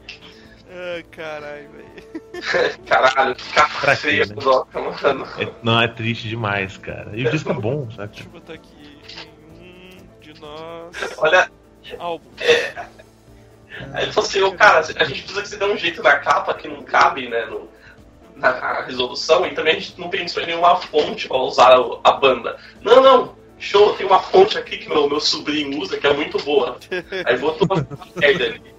Ah, 0.72 1.04
caralho, 1.12 1.68
velho. 1.72 2.80
Caralho, 2.86 3.36
que 3.36 3.54
capa 3.54 3.96
feia, 3.96 4.26
né? 4.26 4.36
Mano. 4.36 5.28
É- 5.40 5.52
não, 5.64 5.82
é 5.82 5.88
triste 5.88 6.28
demais, 6.30 6.78
cara. 6.78 7.10
E 7.14 7.26
o 7.26 7.32
disco 7.32 7.50
é 7.50 7.54
bom, 7.54 7.90
sabe? 7.92 8.14
Deixa 8.14 8.28
eu 8.28 8.32
botar 8.32 8.54
aqui. 8.54 9.00
Um 9.60 9.98
de 10.22 10.40
nós. 10.40 10.96
Olha, 11.18 11.52
Álbum. 11.98 12.30
aí 13.94 14.04
ele 14.04 14.12
falou 14.14 14.30
assim, 14.30 14.42
ô 14.44 14.52
cara, 14.54 14.80
a 14.80 15.04
gente 15.06 15.24
precisa 15.24 15.42
que 15.42 15.48
você 15.50 15.58
dê 15.58 15.66
um 15.66 15.78
jeito 15.78 16.04
na 16.04 16.18
capa 16.18 16.54
que 16.54 16.68
não 16.68 16.84
cabe, 16.84 17.28
né, 17.28 17.46
no, 17.48 17.68
na, 18.36 18.52
na 18.60 18.82
resolução, 18.84 19.46
e 19.48 19.52
também 19.56 19.76
a 19.76 19.80
gente 19.80 20.00
não 20.00 20.10
pensou 20.10 20.44
em 20.44 20.48
nenhuma 20.48 20.76
fonte 20.78 21.28
pra 21.28 21.38
usar 21.38 21.80
o- 21.80 22.00
a 22.04 22.12
banda. 22.12 22.58
Não, 22.82 23.02
não, 23.02 23.36
show, 23.58 23.94
tem 23.96 24.06
uma 24.06 24.20
fonte 24.20 24.56
aqui 24.58 24.78
que 24.78 24.88
meu, 24.88 25.10
meu 25.10 25.20
sobrinho 25.20 25.80
usa, 25.82 25.98
que 25.98 26.06
é 26.06 26.14
muito 26.14 26.38
boa. 26.44 26.78
Aí 27.26 27.38
botou 27.40 27.68
uma 27.70 27.88
merda 28.16 28.46
ali. 28.46 28.79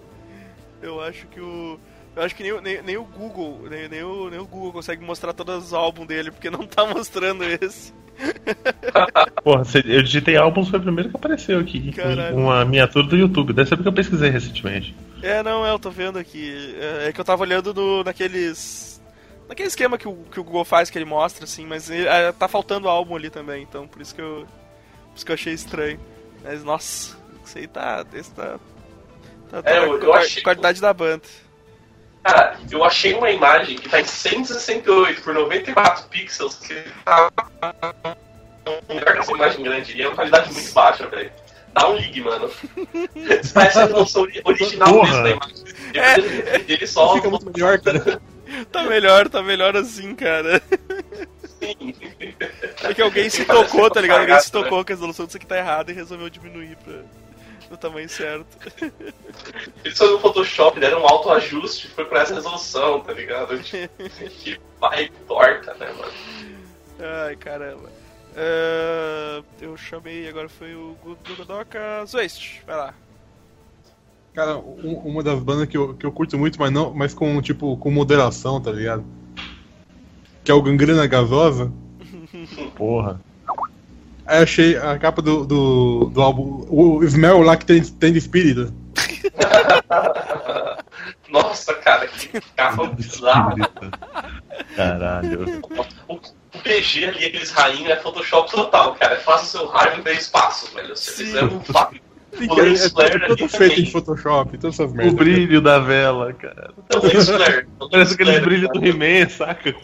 Eu 0.82 1.00
acho 1.00 1.26
que 1.28 1.40
o. 1.40 1.78
Eu 2.16 2.22
acho 2.22 2.34
que 2.34 2.42
nem, 2.42 2.52
o- 2.52 2.60
nem, 2.60 2.82
nem 2.82 2.96
o 2.96 3.04
Google, 3.04 3.66
nem, 3.70 3.88
nem, 3.88 4.02
o, 4.02 4.28
nem 4.30 4.38
o 4.40 4.46
Google 4.46 4.72
consegue 4.72 5.04
mostrar 5.04 5.32
todos 5.32 5.66
os 5.66 5.72
álbuns 5.72 6.06
dele, 6.08 6.30
porque 6.30 6.50
não 6.50 6.66
tá 6.66 6.84
mostrando 6.86 7.44
esse. 7.44 7.92
Porra, 9.44 9.62
eu 9.86 10.02
digitei 10.02 10.36
álbuns, 10.36 10.68
foi 10.68 10.78
o 10.78 10.82
primeiro 10.82 11.08
que 11.10 11.16
apareceu 11.16 11.58
aqui. 11.58 11.92
Caralho. 11.92 12.36
Uma 12.36 12.64
miniatura 12.64 13.06
do 13.06 13.16
YouTube. 13.16 13.52
Deve 13.52 13.68
ser 13.68 13.76
porque 13.76 13.88
eu 13.88 13.92
pesquisei 13.92 14.28
recentemente. 14.30 14.94
É, 15.22 15.42
não, 15.42 15.64
é, 15.66 15.70
eu 15.70 15.78
tô 15.78 15.90
vendo 15.90 16.18
aqui. 16.18 16.74
É, 16.78 17.08
é 17.08 17.12
que 17.12 17.20
eu 17.20 17.24
tava 17.24 17.42
olhando 17.42 17.72
no, 17.72 18.02
naqueles. 18.04 19.00
Naquele 19.48 19.68
esquema 19.68 19.96
que 19.98 20.06
o, 20.06 20.14
que 20.30 20.38
o 20.38 20.44
Google 20.44 20.64
faz, 20.64 20.90
que 20.90 20.98
ele 20.98 21.04
mostra, 21.04 21.44
assim, 21.44 21.66
mas 21.66 21.90
ele- 21.90 22.06
é, 22.06 22.30
tá 22.32 22.46
faltando 22.46 22.88
álbum 22.88 23.16
ali 23.16 23.30
também, 23.30 23.62
então 23.62 23.86
por 23.88 24.00
isso 24.02 24.14
que 24.14 24.20
eu. 24.20 24.46
Por 25.08 25.16
isso 25.16 25.24
que 25.26 25.32
eu 25.32 25.34
achei 25.34 25.52
estranho. 25.54 25.98
Mas 26.44 26.62
nossa, 26.64 27.16
isso 27.44 27.56
aí 27.58 27.66
tá. 27.66 28.04
Esse 28.12 28.32
tá. 28.34 28.58
Tá, 29.50 29.62
tá 29.62 29.70
É, 29.70 29.78
eu- 29.78 30.00
eu 30.00 30.14
achei- 30.14 30.42
qualidade 30.42 30.80
da 30.80 30.92
banda. 30.92 31.22
Cara, 32.22 32.58
eu 32.70 32.84
achei 32.84 33.14
uma 33.14 33.30
imagem 33.30 33.76
que 33.76 33.88
tá 33.88 34.00
em 34.00 34.04
168 34.04 35.22
por 35.22 35.32
94 35.32 36.06
pixels, 36.08 36.56
que 36.56 36.74
tá 37.04 37.30
um 38.88 38.96
dessa 39.14 39.32
imagem 39.32 39.62
grande, 39.62 39.96
e 39.96 40.02
é 40.02 40.06
uma 40.06 40.14
qualidade 40.14 40.52
muito 40.52 40.72
baixa, 40.72 41.06
velho. 41.06 41.32
Dá 41.72 41.88
um 41.88 41.96
ligue, 41.96 42.20
mano. 42.20 42.50
Parece 43.54 43.78
a 43.78 43.82
resolução 43.82 44.22
ori- 44.22 44.42
original 44.44 44.88
Porra. 44.92 45.06
desse 45.10 45.22
da 45.22 45.30
imagem. 45.30 45.64
Ele, 45.94 46.64
ele 46.74 46.86
só. 46.86 47.14
Fica 47.14 47.30
muito 47.30 47.50
melhor, 47.50 47.78
cara. 47.80 48.20
Tá 48.72 48.82
melhor, 48.82 49.28
tá 49.28 49.40
melhor 49.44 49.76
assim, 49.76 50.12
cara. 50.12 50.60
Sim. 51.60 51.94
É 52.82 52.92
que 52.92 53.00
alguém 53.00 53.30
se 53.30 53.44
tocou, 53.44 53.88
tá 53.88 54.00
ligado? 54.00 54.22
Alguém 54.22 54.40
se 54.40 54.52
né? 54.52 54.60
tocou 54.60 54.84
que 54.84 54.92
a 54.92 54.96
resolução 54.96 55.24
disso 55.24 55.36
aqui 55.36 55.46
tá 55.46 55.56
errada 55.56 55.92
e 55.92 55.94
resolveu 55.94 56.28
diminuir 56.28 56.76
pra, 56.84 56.94
no 57.70 57.76
tamanho 57.76 58.08
certo. 58.08 58.46
Eles 59.84 59.96
foram 59.96 60.12
no 60.14 60.18
Photoshop, 60.20 60.78
deram 60.80 61.02
um 61.02 61.06
autoajuste 61.06 61.86
e 61.86 61.90
foi 61.90 62.04
pra 62.04 62.20
essa 62.22 62.34
resolução, 62.34 63.00
tá 63.00 63.12
ligado? 63.12 63.58
Que 64.40 64.58
vai 64.80 65.08
torta, 65.28 65.74
né, 65.74 65.92
mano? 65.92 66.12
Ai, 67.26 67.36
caramba. 67.36 67.88
É, 68.36 69.42
eu 69.60 69.76
chamei, 69.76 70.28
agora 70.28 70.48
foi 70.48 70.74
o 70.74 70.96
Gudu 71.02 71.36
Godoka 71.36 72.04
Zwist, 72.06 72.62
vai 72.66 72.76
lá. 72.76 72.94
Cara, 74.34 74.56
um- 74.58 75.00
uma 75.04 75.22
das 75.22 75.40
bandas 75.40 75.66
que 75.68 75.76
eu, 75.76 75.94
que 75.94 76.06
eu 76.06 76.12
curto 76.12 76.38
muito, 76.38 76.58
mas 76.58 76.70
não, 76.70 76.94
mas 76.94 77.12
com 77.12 77.40
tipo 77.42 77.76
com 77.76 77.90
moderação, 77.90 78.60
tá 78.60 78.70
ligado? 78.70 79.04
Que 80.44 80.50
é 80.50 80.54
o 80.54 80.62
Gangrena 80.62 81.06
Gasosa. 81.06 81.72
Porra. 82.76 83.20
Aí 84.30 84.42
achei 84.44 84.76
a 84.76 84.96
capa 84.96 85.20
do, 85.20 85.44
do, 85.44 86.04
do 86.14 86.22
álbum, 86.22 86.64
o 86.70 87.02
Smell 87.04 87.42
lá 87.42 87.56
que 87.56 87.66
tem, 87.66 87.82
tem 87.82 88.12
de 88.12 88.18
espírito. 88.18 88.72
Nossa, 91.28 91.74
cara, 91.74 92.06
que 92.06 92.40
capa 92.56 92.86
bizarra. 92.86 93.54
Caralho. 94.76 95.60
O, 96.08 96.14
o 96.14 96.58
PG 96.62 97.04
ali, 97.06 97.26
aqueles 97.26 97.50
rainhos, 97.50 97.90
é 97.90 97.96
Photoshop 97.96 98.50
total, 98.50 98.94
cara. 98.94 99.14
É 99.14 99.18
fácil 99.18 99.46
seu 99.58 99.66
raio 99.68 99.98
e 99.98 100.02
tem 100.02 100.16
espaço, 100.16 100.72
velho. 100.74 100.96
Você 100.96 101.10
Sim. 101.12 101.24
fizer 101.24 101.44
um 101.44 101.60
fa- 101.60 101.90
Sim, 102.38 102.46
O 102.48 102.54
lens 102.54 102.86
é, 102.86 102.90
flare 102.90 103.10
é 103.10 103.14
ali 103.16 103.26
tudo 103.36 103.50
também. 103.50 103.68
feito 103.68 103.80
em 103.80 103.90
Photoshop, 103.90 104.58
todas 104.58 104.78
essas 104.78 104.92
O 104.92 104.94
merdas. 104.94 105.14
brilho 105.14 105.60
da 105.60 105.78
vela, 105.80 106.32
cara. 106.34 106.72
o 106.94 107.06
lens 107.06 107.28
flare. 107.28 107.66
o 107.80 107.88
Parece 107.90 108.14
aquele 108.14 108.38
brilho 108.40 108.68
cara. 108.68 108.80
do 108.80 108.86
He-Man, 108.86 109.28
saca? 109.28 109.74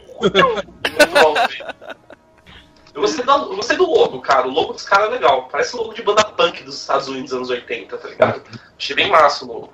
Eu 2.97 3.03
gostei, 3.03 3.25
da, 3.27 3.35
eu 3.35 3.55
gostei 3.55 3.77
do 3.77 3.85
logo, 3.85 4.23
cara. 4.23 4.49
O 4.49 4.51
logo 4.51 4.73
dos 4.73 4.85
caras 4.85 5.09
é 5.09 5.11
legal. 5.11 5.49
Parece 5.53 5.77
o 5.77 5.81
logo 5.81 5.93
de 5.93 6.03
banda 6.03 6.25
punk 6.25 6.65
dos 6.65 6.81
Estados 6.81 7.09
Unidos 7.09 7.29
dos 7.29 7.37
anos 7.37 7.51
80, 7.51 7.99
tá 7.99 8.09
ligado? 8.09 8.43
Achei 8.77 8.97
bem 8.97 9.11
massa 9.11 9.45
o 9.45 9.49
logo. 9.49 9.73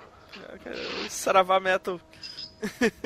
Cara, 0.64 0.76
Saravá 1.08 1.60
Metal. 1.60 2.00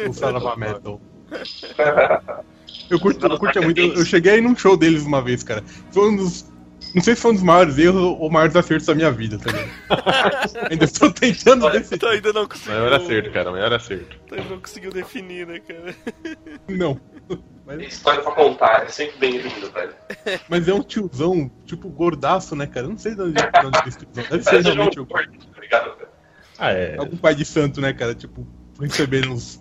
O 0.08 0.12
Saravá 0.14 0.56
Metal. 0.56 0.98
Eu 2.88 3.00
curto, 3.00 3.26
eu 3.26 3.36
curto 3.36 3.62
muito. 3.62 3.80
Eu, 3.80 3.94
eu 3.94 4.04
cheguei 4.04 4.34
aí 4.34 4.40
num 4.40 4.56
show 4.56 4.76
deles 4.76 5.02
uma 5.02 5.20
vez, 5.20 5.42
cara. 5.42 5.64
Foi 5.90 6.08
um 6.08 6.14
dos. 6.14 6.46
Não 6.94 7.02
sei 7.02 7.14
se 7.14 7.20
foi 7.20 7.32
um 7.32 7.34
dos 7.34 7.42
maiores 7.42 7.78
erros 7.78 8.02
ou 8.02 8.30
maiores 8.30 8.56
acertos 8.56 8.86
da 8.86 8.94
minha 8.94 9.10
vida, 9.10 9.38
tá 9.38 9.50
ligado? 9.50 10.70
Ainda 10.70 10.84
estou 10.84 11.10
tentando 11.12 11.70
decidir. 11.70 11.96
Então 11.96 12.08
ainda 12.10 12.32
não 12.32 12.48
conseguiu. 12.48 12.72
Maior 12.72 12.92
acerto, 12.94 13.30
cara. 13.32 13.50
Maior 13.50 13.72
acerto. 13.72 14.16
Então 14.24 14.38
ainda 14.38 14.50
não 14.50 14.60
conseguiu 14.60 14.90
definir, 14.90 15.46
né, 15.46 15.60
cara? 15.60 15.94
Não. 16.68 16.94
Tem 17.28 17.78
Mas, 17.78 17.88
história 17.88 18.22
pra 18.22 18.32
contar, 18.32 18.84
é 18.84 18.88
sempre 18.88 19.18
bem-vindo, 19.18 19.70
velho. 19.72 19.94
mas 20.48 20.68
é 20.68 20.72
um 20.72 20.82
tiozão, 20.82 21.50
tipo, 21.64 21.88
gordaço, 21.88 22.54
né, 22.54 22.66
cara? 22.66 22.86
Eu 22.86 22.90
não 22.90 22.98
sei 22.98 23.14
de 23.14 23.22
onde, 23.22 23.32
de 23.34 23.66
onde 23.66 23.78
é 23.78 23.88
esse 23.88 23.98
tiozão. 23.98 24.24
Deve 24.30 24.42
ser 24.44 24.62
realmente 24.62 24.98
algum, 24.98 25.12
Gordo, 25.12 25.38
tá 25.68 25.80
velho? 25.80 26.08
Ah, 26.58 26.70
é. 26.70 26.96
algum 26.96 27.16
pai 27.16 27.34
de 27.34 27.44
santo, 27.44 27.80
né, 27.80 27.92
cara? 27.92 28.14
Tipo, 28.14 28.46
recebendo 28.80 29.34
os, 29.34 29.60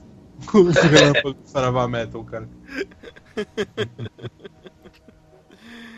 os 0.54 0.76
relâmpagos 0.86 1.34
do 1.34 1.48
Saravá 1.48 1.88
Metal, 1.88 2.24
cara. 2.24 2.48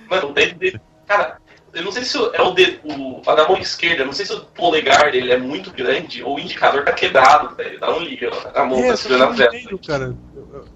Mano, 0.10 0.34
dele. 0.34 0.80
Cara, 1.08 1.40
eu 1.74 1.84
não 1.84 1.92
sei 1.92 2.04
se 2.04 2.18
é 2.34 2.42
o 2.42 2.52
dedo. 2.52 2.80
O, 2.84 3.22
a 3.30 3.34
da 3.36 3.48
mão 3.48 3.58
esquerda, 3.58 4.02
eu 4.04 4.06
não 4.06 4.14
sei 4.14 4.26
se 4.26 4.34
o 4.34 4.42
polegar 4.42 5.12
dele 5.12 5.32
é 5.32 5.38
muito 5.38 5.72
grande 5.72 6.22
ou 6.24 6.36
o 6.36 6.40
indicador 6.40 6.84
tá 6.86 6.92
quebrado, 6.92 7.56
velho. 7.56 7.80
Dá 7.80 7.92
um 7.96 8.00
liga. 8.00 8.30
A 8.54 8.66
mão 8.66 8.80
É, 8.80 8.90
tá 8.90 8.98
segurando 8.98 9.42
a 9.42 9.46
entendo, 9.46 9.80
cara. 9.80 10.16
Eu- 10.36 10.68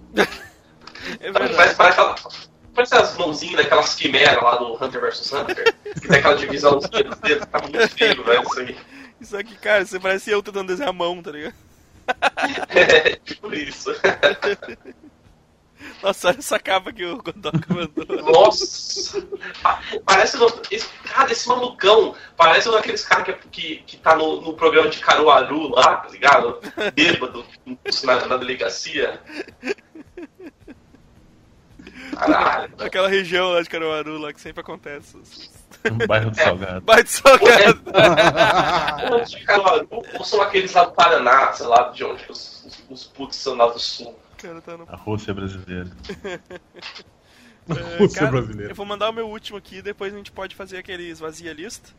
É 1.20 1.32
Parece, 1.32 1.54
verdade. 1.54 1.76
parece, 1.76 1.82
aquela, 1.82 2.16
parece 2.76 2.96
as 2.96 3.18
mãozinhas 3.18 3.56
daquelas 3.58 3.96
quimeras 3.96 4.42
lá 4.44 4.56
do 4.58 4.74
Hunter 4.76 5.02
vs 5.02 5.32
Hunter. 5.34 5.76
Que 6.00 6.08
tem 6.08 6.20
aquela 6.20 6.36
divisãozinha 6.36 7.04
dos 7.04 7.18
dedos. 7.20 7.48
Tá 7.48 7.60
muito 7.62 7.90
feio, 7.90 8.24
velho, 8.24 8.44
isso 8.44 8.60
aí. 8.60 8.78
Isso 9.20 9.38
aqui, 9.38 9.56
cara, 9.56 9.86
você 9.86 10.00
parece 10.00 10.30
eu 10.32 10.42
tentando 10.44 10.68
desenhar 10.68 10.90
a 10.90 10.94
mão, 10.94 11.22
tá 11.22 11.32
ligado? 11.32 11.54
É, 12.70 13.16
tipo 13.24 13.54
isso. 13.54 13.92
Nossa, 16.02 16.30
olha 16.30 16.40
essa 16.40 16.60
capa 16.60 16.92
que 16.92 17.06
o 17.06 17.18
Godoka 17.22 17.74
mandou. 17.74 18.06
Nossa! 18.32 19.22
Pa- 19.62 19.80
Parece. 20.06 20.38
Esse, 20.72 20.88
cara, 21.04 21.32
esse 21.32 21.48
malucão 21.48 22.16
parece 22.36 22.68
um 22.70 22.72
daqueles 22.72 23.06
caras 23.06 23.26
que, 23.26 23.34
que, 23.50 23.76
que 23.84 23.98
tá 23.98 24.16
no, 24.16 24.42
no 24.42 24.54
programa 24.54 24.90
de 24.90 25.00
Caruaru 25.00 25.70
lá, 25.70 25.98
tá 25.98 26.10
ligado? 26.10 26.60
Bêbado, 26.96 27.46
na, 28.04 28.26
na 28.26 28.38
delegacia. 28.38 29.22
Caralho. 32.18 32.74
Aquela 32.80 33.08
região 33.08 33.52
lá 33.52 33.62
de 33.62 33.70
Caruaru, 33.70 34.18
lá 34.18 34.34
que 34.34 34.42
sempre 34.42 34.62
acontece. 34.62 35.18
No 35.86 36.06
bairro 36.08 36.30
do 36.32 36.36
Salgado. 36.38 36.82
Bate 36.82 37.10
salgado. 37.10 37.82
Ou 39.12 39.22
de 39.24 39.40
Caruaru, 39.46 39.88
ou 39.92 40.24
são 40.26 40.42
aqueles 40.42 40.74
lá 40.74 40.84
do 40.86 40.92
Paraná, 40.94 41.54
sei 41.54 41.66
lá 41.68 41.90
de 41.90 42.04
onde 42.04 42.24
os, 42.30 42.66
os, 42.66 42.84
os 42.90 43.04
putos 43.06 43.38
são 43.38 43.56
lá 43.56 43.68
do 43.68 43.80
sul. 43.80 44.16
Cara 44.42 44.62
tá 44.62 44.78
no 44.78 44.86
A 44.90 44.96
Rússia 44.96 45.34
brasileira. 45.34 45.90
É, 47.70 47.98
Rússia 48.00 48.20
cara, 48.22 48.32
brasileira. 48.32 48.72
Eu 48.72 48.76
vou 48.76 48.86
mandar 48.88 49.10
o 49.10 49.14
meu 49.14 49.28
último 49.30 49.58
aqui, 49.58 49.82
depois 49.84 50.12
a 50.14 50.18
gente 50.18 50.32
pode 50.32 50.56
fazer 50.56 50.78
aquele 50.80 51.04
esvazia 51.08 51.54
lista. 51.54 51.92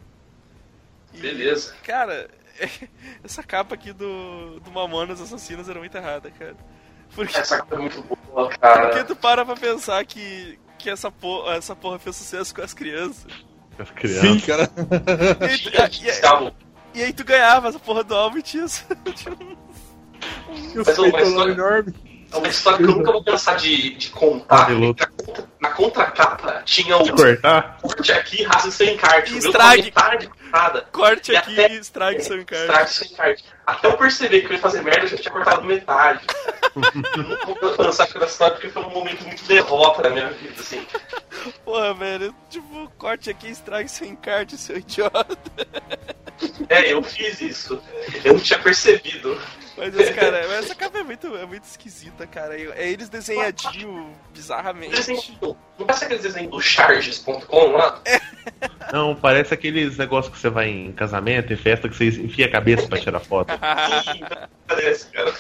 E, 1.15 1.19
Beleza. 1.19 1.73
Cara, 1.85 2.29
essa 3.23 3.43
capa 3.45 3.75
aqui 3.77 3.93
do, 3.93 4.59
do 4.61 4.71
Mamonas 4.73 5.21
Assassinos 5.21 5.69
era 5.69 5.79
muito 5.79 5.97
errada, 5.97 6.31
cara. 6.33 6.57
Porque, 7.15 7.37
Essa 7.39 7.59
capa 7.59 7.77
é 7.77 7.79
muito 7.79 8.03
boa, 8.03 8.19
porque 8.49 8.59
cara. 8.59 9.05
tu 9.05 9.15
para 9.15 9.45
pra 9.47 9.55
pensar 9.55 10.05
que, 10.05 10.59
que 10.79 10.91
essa, 10.91 11.13
porra, 11.13 11.55
essa 11.55 11.77
porra 11.77 11.99
fez 11.99 12.17
sucesso 12.17 12.53
com 12.55 12.61
as 12.63 12.75
crianças. 12.75 13.25
As 13.79 13.91
crianças. 13.93 14.21
Sim, 14.21 14.41
cara. 14.41 14.69
E 15.41 15.45
aí, 15.45 15.59
tu- 15.59 15.71
Tinha 15.71 15.81
e 16.03 16.05
aí- 16.05 16.09
estavam- 16.11 16.55
e 16.95 17.03
aí 17.05 17.13
tu 17.13 17.25
ganhava 17.25 17.69
essa 17.69 17.79
porra 17.79 18.03
do 18.03 18.15
álbum 18.17 18.39
e 18.39 18.43
tinha 18.43 18.65
isso. 18.65 18.85
E 20.75 20.79
os 20.79 20.87
Mas, 20.87 20.99
ô, 20.99 21.09
mas 21.11 21.29
enorme. 21.29 21.95
É 22.33 22.37
uma 22.37 22.49
história 22.49 22.79
que 22.79 22.85
eu 22.85 22.89
nunca 22.97 23.13
vou 23.13 23.23
cansar 23.23 23.57
de, 23.57 23.95
de 23.95 24.09
contar. 24.11 24.71
Na, 24.71 24.77
contra- 24.87 25.11
na 25.61 25.71
contracapa 25.71 26.63
tinha 26.65 26.97
o 26.97 27.11
Cortar? 27.15 27.79
corte 27.83 28.11
aqui, 28.13 28.43
raça 28.45 28.71
sem. 28.71 28.97
E 28.97 29.31
meu 29.31 29.39
estrague. 29.39 29.93
cortada. 29.93 30.87
Corte 30.91 31.33
E 31.33 31.37
aqui 31.37 31.53
até- 31.61 31.75
e 31.75 31.79
estrague 31.79 32.23
seu 32.23 32.41
encarte. 32.41 32.65
Estrague 32.65 32.91
sem 32.91 33.09
encarte. 33.13 33.45
Até 33.67 33.87
eu 33.89 33.97
perceber 33.97 34.41
que 34.41 34.47
eu 34.47 34.53
ia 34.53 34.59
fazer 34.59 34.83
merda, 34.83 35.03
eu 35.05 35.09
já 35.09 35.17
tinha 35.19 35.33
cortado 35.33 35.63
metade. 35.65 36.21
eu 37.17 37.23
nunca 37.23 37.47
vou 37.47 37.77
cansar 37.77 38.09
pela 38.13 38.25
história 38.27 38.55
porque 38.55 38.69
foi 38.71 38.83
um 38.83 38.91
momento 38.91 39.23
muito 39.25 39.45
derrota 39.45 40.03
na 40.03 40.11
minha 40.11 40.31
vida, 40.31 40.55
assim. 40.59 40.87
Porra, 41.65 41.93
velho, 41.95 42.35
tipo, 42.49 42.91
corte 42.99 43.31
aqui 43.31 43.49
e 43.49 43.51
estrague 43.51 43.89
seu 43.89 44.07
encarte, 44.07 44.57
seu 44.57 44.79
idiota. 44.79 45.37
É, 46.69 46.93
eu 46.93 47.03
fiz 47.03 47.41
isso. 47.41 47.81
Eu 48.25 48.35
não 48.35 48.41
tinha 48.41 48.59
percebido. 48.59 49.39
Mas 49.91 50.11
cara, 50.11 50.47
mas 50.49 50.65
essa 50.65 50.75
capa 50.75 50.99
é 50.99 51.03
muito, 51.03 51.37
é 51.37 51.47
muito 51.47 51.65
esquisita, 51.65 52.27
cara. 52.27 52.55
É 52.55 52.91
eles 52.91 53.09
desenhadinho 53.09 54.15
bizarramente. 54.33 54.95
Desenho, 54.95 55.57
não 55.79 55.87
parece 55.87 56.05
aquele 56.05 56.21
desenho 56.21 56.51
do 56.51 56.61
charges.com 56.61 57.67
lá? 57.73 58.01
Não, 58.93 59.15
parece 59.15 59.55
aqueles 59.55 59.97
negócios 59.97 60.33
que 60.33 60.41
você 60.41 60.51
vai 60.51 60.69
em 60.69 60.93
casamento, 60.93 61.53
em 61.53 61.57
festa, 61.57 61.89
que 61.89 61.97
você 61.97 62.09
enfia 62.09 62.47
a 62.47 62.51
cabeça 62.51 62.87
pra 62.87 63.01
tirar 63.01 63.21
foto. 63.21 63.53
Ih, 64.15 64.49
Parece, 64.67 65.07
cara. 65.07 65.33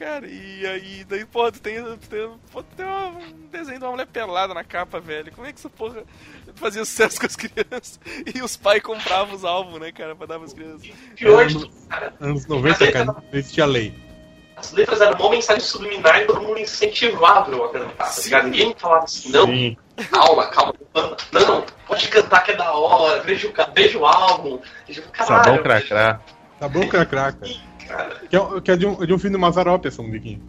Cara, 0.00 0.26
e 0.26 0.66
aí, 0.66 1.04
daí, 1.04 1.26
pô, 1.26 1.52
tu 1.52 1.60
tem, 1.60 1.84
tu 1.84 2.08
tem, 2.08 2.30
pô, 2.50 2.62
tu 2.62 2.74
tem 2.74 2.86
um 2.86 3.48
desenho 3.50 3.78
de 3.78 3.84
uma 3.84 3.90
mulher 3.90 4.06
pelada 4.06 4.54
na 4.54 4.64
capa, 4.64 4.98
velho. 4.98 5.30
Como 5.30 5.46
é 5.46 5.52
que 5.52 5.58
essa 5.58 5.68
porra 5.68 6.04
fazia 6.54 6.82
sucesso 6.86 7.20
com 7.20 7.26
as 7.26 7.36
crianças? 7.36 8.00
E 8.34 8.40
os 8.40 8.56
pais 8.56 8.82
compravam 8.82 9.34
os 9.34 9.44
álbuns, 9.44 9.78
né, 9.78 9.92
cara, 9.92 10.16
pra 10.16 10.26
dar 10.26 10.38
pras 10.38 10.54
crianças. 10.54 10.88
Pior 11.14 11.46
de 11.46 11.52
tudo, 11.52 11.70
cara. 11.86 12.14
Anos 12.18 12.46
90, 12.46 12.92
cara, 12.92 13.04
não 13.04 13.22
existia 13.30 13.66
lei. 13.66 13.92
As 14.56 14.72
letras 14.72 15.02
eram 15.02 15.18
uma 15.18 15.30
mensagem 15.32 15.60
subliminar 15.60 16.22
e 16.22 16.24
todo 16.24 16.40
mundo 16.40 16.58
incentivava 16.58 17.52
eu 17.52 17.62
a 17.62 17.68
cantar, 17.70 17.92
tá 17.92 18.04
Sim. 18.06 18.42
Ninguém 18.44 18.74
falava 18.78 19.04
assim, 19.04 19.30
não, 19.30 19.46
Sim. 19.48 19.76
calma, 20.10 20.46
calma, 20.46 20.74
não, 21.30 21.66
pode 21.86 22.08
cantar 22.08 22.42
que 22.42 22.52
é 22.52 22.56
da 22.56 22.72
hora, 22.72 23.20
veja 23.20 23.48
o, 23.48 23.74
veja 23.74 23.98
o 23.98 24.06
álbum, 24.06 24.60
veja 24.86 25.02
o 25.02 25.10
caralho. 25.10 25.44
Sabão 25.44 25.62
cracrá. 25.62 26.20
Tá 26.58 26.68
bom, 26.68 26.88
cracra, 26.88 27.32
cara. 27.32 27.69
Que 28.28 28.36
é, 28.36 28.60
que 28.60 28.70
é 28.70 28.76
de, 28.76 28.86
um, 28.86 29.06
de 29.06 29.12
um 29.12 29.18
filme 29.18 29.36
do 29.36 29.40
Mazarop, 29.40 29.84
essa 29.86 30.02
musiquinha. 30.02 30.40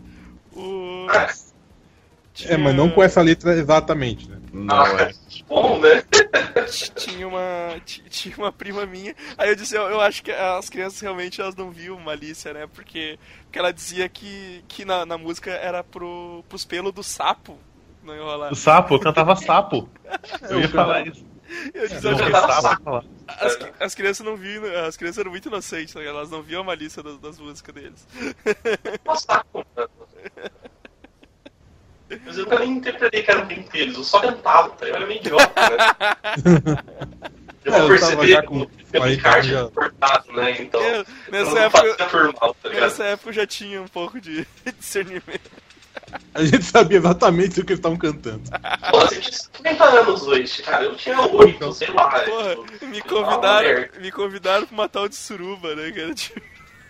O... 0.53 1.07
É, 2.45 2.57
mas 2.57 2.75
não 2.75 2.89
com 2.89 3.03
essa 3.03 3.21
letra 3.21 3.53
exatamente, 3.53 4.29
né? 4.29 4.37
Não, 4.53 4.75
ah, 4.75 5.01
é. 5.01 5.11
bom, 5.47 5.79
né? 5.79 6.03
tinha 6.95 7.27
uma 7.27 7.75
ti- 7.85 8.03
tinha 8.09 8.35
uma 8.37 8.51
prima 8.51 8.85
minha 8.85 9.15
aí 9.37 9.49
eu 9.49 9.55
disse 9.55 9.75
eu, 9.75 9.83
eu 9.83 9.99
acho 9.99 10.23
que 10.23 10.31
as 10.31 10.69
crianças 10.69 10.99
realmente 11.01 11.41
elas 11.41 11.55
não 11.55 11.69
viam 11.69 11.99
malícia 11.99 12.53
né 12.53 12.67
porque, 12.73 13.17
porque 13.43 13.59
ela 13.59 13.71
dizia 13.71 14.07
que, 14.07 14.63
que 14.67 14.85
na, 14.85 15.05
na 15.05 15.17
música 15.17 15.51
era 15.51 15.83
pro, 15.83 16.43
pros 16.47 16.63
pelos 16.65 16.93
do 16.93 17.03
sapo 17.03 17.57
não 18.03 18.15
enrolar 18.15 18.51
O 18.51 18.55
sapo, 18.55 18.95
eu 18.95 18.99
cantava 18.99 19.35
sapo. 19.35 19.87
Eu 20.49 20.59
ia 20.59 20.69
falar 20.69 21.07
isso. 21.07 21.23
eu 21.73 21.87
que 21.87 21.93
as, 23.27 23.57
as 23.79 23.95
crianças 23.95 24.25
não 24.25 24.35
viam 24.35 24.63
as 24.87 24.95
crianças 24.95 25.17
eram 25.19 25.31
muito 25.31 25.47
inocentes 25.47 25.93
né? 25.95 26.05
elas 26.05 26.29
não 26.29 26.41
viam 26.41 26.61
a 26.61 26.63
malícia 26.63 27.03
das, 27.03 27.17
das 27.19 27.39
músicas 27.39 27.75
deles 27.75 28.07
Posso 29.03 29.21
estar 29.21 29.43
contando. 29.51 29.89
Mas 32.25 32.37
eu 32.37 32.43
nunca 32.43 32.59
nem 32.59 32.71
interpretei 32.71 33.23
que 33.23 33.31
eram 33.31 33.49
inteiros, 33.49 33.95
eu 33.95 34.03
só 34.03 34.19
cantava, 34.19 34.69
tá? 34.71 34.85
eu 34.85 34.95
era 34.95 35.05
meio 35.07 35.19
idiota, 35.19 35.53
né? 35.55 36.77
Eu 37.63 37.73
É, 37.75 37.87
perceber 37.87 38.27
já 38.27 38.41
com 38.43 38.55
o 38.55 38.57
meu 38.59 38.67
40 38.91 39.13
encarte 39.13 39.49
já. 39.49 39.59
é 39.59 39.69
cortado, 39.69 40.33
né? 40.33 40.61
Então. 40.61 40.81
Eu- 40.81 41.05
nessa 41.31 41.59
época 41.59 41.93
tá 41.95 42.09
nessa 42.71 43.03
época 43.03 43.29
eu 43.29 43.33
já 43.33 43.45
tinha 43.45 43.81
um 43.81 43.87
pouco 43.87 44.19
de 44.19 44.47
discernimento 44.79 45.51
A 46.33 46.43
gente 46.43 46.63
sabia 46.63 46.97
exatamente 46.97 47.59
o 47.59 47.65
que 47.65 47.73
eles 47.73 47.79
estavam 47.79 47.97
cantando. 47.97 48.41
Pô, 48.89 48.99
você 49.01 49.19
tinha 49.19 49.33
50 49.33 49.83
anos 49.83 50.27
hoje, 50.27 50.63
cara. 50.63 50.85
Eu 50.85 50.95
tinha 50.95 51.21
8, 51.21 51.73
sei 51.73 51.89
lá. 51.89 52.09
porra 52.21 52.55
tipo, 52.55 52.85
me 52.87 53.01
convidaram 53.01 53.89
me 53.99 54.11
convidaram 54.11 54.65
pra 54.65 54.77
matar 54.77 55.01
o 55.01 55.09
de 55.09 55.15
suruba 55.15 55.75
né 55.75 55.91
cara 55.91 56.13
tipo, 56.13 56.41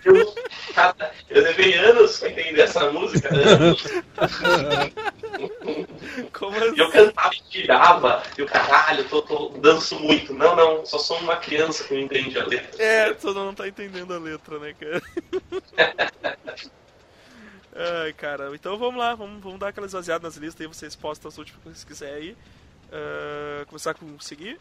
Eu, 0.04 0.36
cara, 0.74 1.12
eu 1.30 1.44
levei 1.44 1.76
anos 1.76 2.20
pra 2.20 2.30
entender 2.30 2.62
essa 2.62 2.92
música. 2.92 3.30
Anos. 3.34 3.84
como 6.34 6.58
E 6.58 6.80
eu 6.80 6.88
assim? 6.88 6.92
cantava 6.92 7.36
e 7.36 7.42
tirava. 7.50 8.24
E 8.38 8.42
o 8.42 8.46
caralho, 8.48 9.02
eu 9.02 9.10
tô, 9.10 9.22
tô, 9.22 9.50
danço 9.60 10.00
muito. 10.00 10.34
Não, 10.34 10.56
não, 10.56 10.86
só 10.86 10.98
sou 10.98 11.20
uma 11.20 11.36
criança 11.36 11.84
que 11.84 11.94
não 11.94 12.02
entende 12.02 12.40
a 12.40 12.46
letra. 12.46 12.84
É, 12.84 13.14
todo 13.14 13.40
mundo 13.42 13.58
tá 13.58 13.68
entendendo 13.68 14.14
a 14.14 14.18
letra, 14.18 14.58
né, 14.58 14.74
cara? 14.74 15.02
Ai, 17.76 18.14
cara, 18.14 18.54
então 18.54 18.78
vamos 18.78 19.00
lá, 19.00 19.16
vamos, 19.16 19.42
vamos 19.42 19.60
dar 19.60 19.70
aquela 19.70 19.88
esvaziada 19.88 20.28
nas 20.28 20.36
listas 20.36 20.62
aí, 20.62 20.68
vocês 20.68 20.96
postam 20.96 21.30
as 21.30 21.38
últimas 21.38 21.62
que 21.62 21.70
vocês 21.70 21.84
quiserem 21.84 22.16
aí. 22.16 22.38
Ah, 22.92 23.66
começar 23.68 23.94
com 23.94 24.20
seguir. 24.20 24.60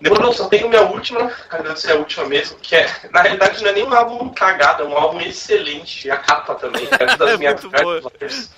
Demorou, 0.00 0.32
só 0.32 0.48
tenho 0.48 0.68
minha 0.68 0.82
última, 0.82 1.32
agradecer 1.48 1.92
a 1.92 1.94
última 1.94 2.26
mesmo, 2.26 2.58
que 2.58 2.74
é, 2.74 2.92
na 3.12 3.22
realidade 3.22 3.62
não 3.62 3.70
é 3.70 3.72
nem 3.72 3.84
um 3.84 3.94
álbum 3.94 4.28
cagado, 4.30 4.82
é 4.82 4.86
um 4.86 4.96
álbum 4.96 5.20
excelente, 5.20 6.08
e 6.08 6.10
a 6.10 6.16
capa 6.16 6.56
também, 6.56 6.88
é 6.90 7.04
uma 7.04 7.16
das 7.16 7.30
É 7.30 7.36
minhas 7.36 7.64
cartas, 7.64 8.50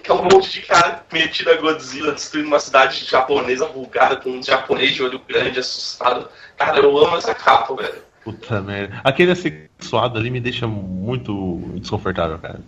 que 0.00 0.10
é 0.10 0.14
um 0.14 0.22
monte 0.22 0.52
de 0.52 0.62
cara 0.62 1.04
metido 1.12 1.50
a 1.50 1.56
Godzilla, 1.56 2.12
destruindo 2.12 2.46
uma 2.46 2.60
cidade 2.60 3.04
japonesa 3.04 3.66
vulgar, 3.66 4.20
com 4.20 4.30
um 4.30 4.42
japonês 4.42 4.92
de 4.92 5.02
olho 5.02 5.18
grande, 5.18 5.58
assustado. 5.58 6.30
Cara, 6.56 6.78
eu 6.78 6.98
amo 6.98 7.16
essa 7.16 7.34
capa, 7.34 7.74
velho. 7.74 8.03
Puta 8.24 8.60
merda. 8.62 9.00
Aquele 9.04 9.32
assexuado 9.32 10.18
ali 10.18 10.30
me 10.30 10.40
deixa 10.40 10.66
muito 10.66 11.58
desconfortável, 11.78 12.38
cara. 12.38 12.60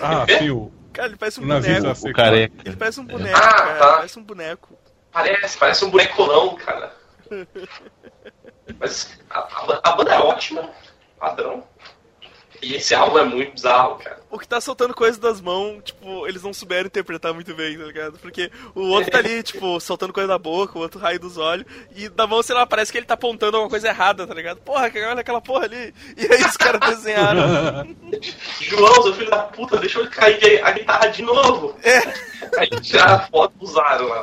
Ah, 0.00 0.24
bem. 0.26 0.38
sim, 0.38 0.50
o, 0.50 0.70
Cara, 0.92 1.08
ele 1.08 1.16
parece 1.16 1.40
um 1.40 1.44
o 1.44 1.46
nazista 1.46 1.74
boneco. 1.80 1.92
O 1.92 2.02
seco. 2.02 2.14
careca. 2.16 2.62
Ele 2.68 2.76
parece 2.76 3.00
um 3.00 3.04
boneco, 3.06 3.36
Ah, 3.38 3.52
cara. 3.52 3.78
tá. 3.78 3.92
Parece 3.96 4.18
um 4.18 4.22
boneco. 4.22 4.78
Parece, 5.12 5.58
parece 5.58 5.84
um 5.84 5.90
bonecolão, 5.90 6.54
cara. 6.56 6.92
Mas 8.78 9.18
a, 9.30 9.38
a- 9.40 9.80
a 9.84 9.92
banda 9.96 10.14
é 10.14 10.18
ótima, 10.18 10.68
padrão. 11.18 11.62
E 12.62 12.74
esse 12.74 12.94
álbum 12.94 13.18
é 13.18 13.24
muito 13.24 13.52
bizarro, 13.54 13.96
cara. 13.96 14.20
O 14.30 14.38
que 14.38 14.46
tá 14.48 14.60
soltando 14.60 14.92
coisa 14.94 15.18
das 15.20 15.40
mãos, 15.40 15.82
tipo, 15.84 16.26
eles 16.26 16.42
não 16.42 16.52
souberam 16.52 16.86
interpretar 16.86 17.32
muito 17.32 17.54
bem, 17.54 17.78
tá 17.78 17.84
ligado? 17.84 18.18
Porque 18.18 18.50
o 18.74 18.88
outro 18.88 19.10
tá 19.10 19.18
ali, 19.18 19.42
tipo, 19.44 19.78
soltando 19.80 20.12
coisa 20.12 20.28
da 20.28 20.38
boca, 20.38 20.76
o 20.78 20.82
outro 20.82 21.00
raio 21.00 21.18
dos 21.20 21.38
olhos, 21.38 21.64
e 21.94 22.08
da 22.08 22.26
mão, 22.26 22.42
sei 22.42 22.54
lá, 22.54 22.66
parece 22.66 22.90
que 22.92 22.98
ele 22.98 23.06
tá 23.06 23.14
apontando 23.14 23.56
alguma 23.56 23.70
coisa 23.70 23.88
errada, 23.88 24.26
tá 24.26 24.34
ligado? 24.34 24.58
Porra, 24.58 24.90
que- 24.90 25.02
olha 25.04 25.20
aquela 25.20 25.40
porra 25.40 25.64
ali. 25.64 25.94
E 26.16 26.26
aí 26.32 26.42
os 26.44 26.56
caras 26.56 26.80
desenharam. 26.96 27.86
João, 28.60 29.02
seu 29.02 29.14
filho 29.14 29.30
da 29.30 29.38
puta, 29.38 29.76
deixa 29.78 29.98
eu 30.00 30.10
cair 30.10 30.62
a 30.64 30.72
guitarra 30.72 31.06
de 31.08 31.22
novo. 31.22 31.76
É, 31.82 31.98
Aí 32.58 32.68
tiraram 32.80 33.14
a 33.14 33.18
foto 33.20 33.54
usaram 33.60 34.08
lá. 34.08 34.22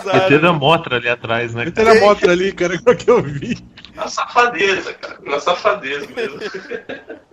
usaram. 0.00 0.34
ET 0.34 0.40
da 0.40 0.52
Motra 0.52 0.96
ali 0.96 1.08
atrás, 1.08 1.54
né? 1.54 1.70
Tem 1.70 1.88
a 1.88 1.94
moto 2.00 2.28
ali, 2.28 2.52
cara, 2.52 2.74
agora 2.74 2.96
que 2.96 3.10
eu 3.10 3.22
vi. 3.22 3.58
Na 3.94 4.08
safadeza, 4.08 4.92
cara. 4.94 5.18
Na 5.22 5.38
safadeza 5.40 6.06
mesmo. 6.14 6.38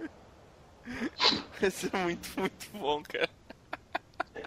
Esse 1.62 1.90
é 1.94 1.98
muito, 1.98 2.40
muito 2.40 2.68
bom, 2.74 3.04
cara. 3.04 3.30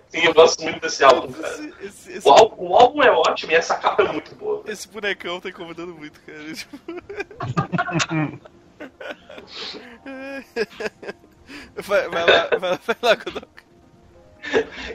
Sim, 0.08 0.24
eu 0.24 0.34
gosto 0.34 0.62
muito 0.62 0.80
desse 0.80 1.04
álbum, 1.04 1.32
cara. 1.32 1.54
Esse, 1.54 1.86
esse, 1.86 2.12
esse, 2.12 2.28
O 2.28 2.32
álbum, 2.32 2.68
o 2.68 2.76
álbum 2.76 3.02
é 3.02 3.10
ótimo 3.10 3.52
e 3.52 3.54
essa 3.54 3.76
capa 3.76 4.02
é 4.02 4.12
muito 4.12 4.34
boa. 4.34 4.62
esse 4.66 4.88
bonecão 4.88 5.40
tá 5.40 5.48
incomodando 5.48 5.94
muito, 5.94 6.20
cara. 6.20 6.52
Tipo... 6.52 6.78
vai, 11.76 12.08
vai 12.08 12.26
lá, 12.26 12.48
vai 12.58 12.70
lá, 12.70 12.80
vai 12.86 12.96
lá, 13.02 13.14
Godok. 13.14 13.61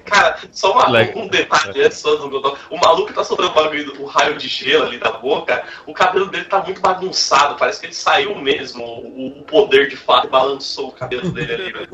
Cara, 0.05 0.37
só 0.51 0.73
uma- 0.73 0.89
um 1.15 1.27
detalhe 1.27 1.81
antes 1.83 1.97
só 1.99 2.15
do 2.15 2.29
Godot. 2.29 2.57
O 2.69 2.77
maluco 2.77 3.13
tá 3.13 3.23
soltando 3.23 3.49
o 3.49 3.53
bagulho, 3.53 4.01
o 4.01 4.05
raio 4.05 4.37
de 4.37 4.47
gelo 4.47 4.85
ali 4.85 4.97
da 4.97 5.11
boca. 5.11 5.63
O 5.85 5.93
cabelo 5.93 6.25
dele 6.27 6.45
tá 6.45 6.61
muito 6.61 6.81
bagunçado. 6.81 7.55
Parece 7.57 7.79
que 7.79 7.85
ele 7.87 7.93
saiu 7.93 8.35
mesmo. 8.35 8.83
O, 8.83 9.39
o 9.39 9.43
poder 9.43 9.87
de 9.89 9.95
fato 9.95 10.29
balançou 10.29 10.89
o 10.89 10.91
cabelo 10.91 11.31
dele 11.31 11.53
ali, 11.53 11.71
velho. 11.73 11.89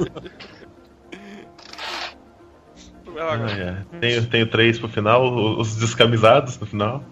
Ah, 3.18 3.52
é. 3.52 4.00
Tenho, 4.00 4.26
tenho 4.28 4.48
três 4.50 4.80
pro 4.80 4.88
final, 4.90 5.60
os 5.60 5.76
descamisados 5.76 6.58
no 6.60 6.66
final. 6.66 7.04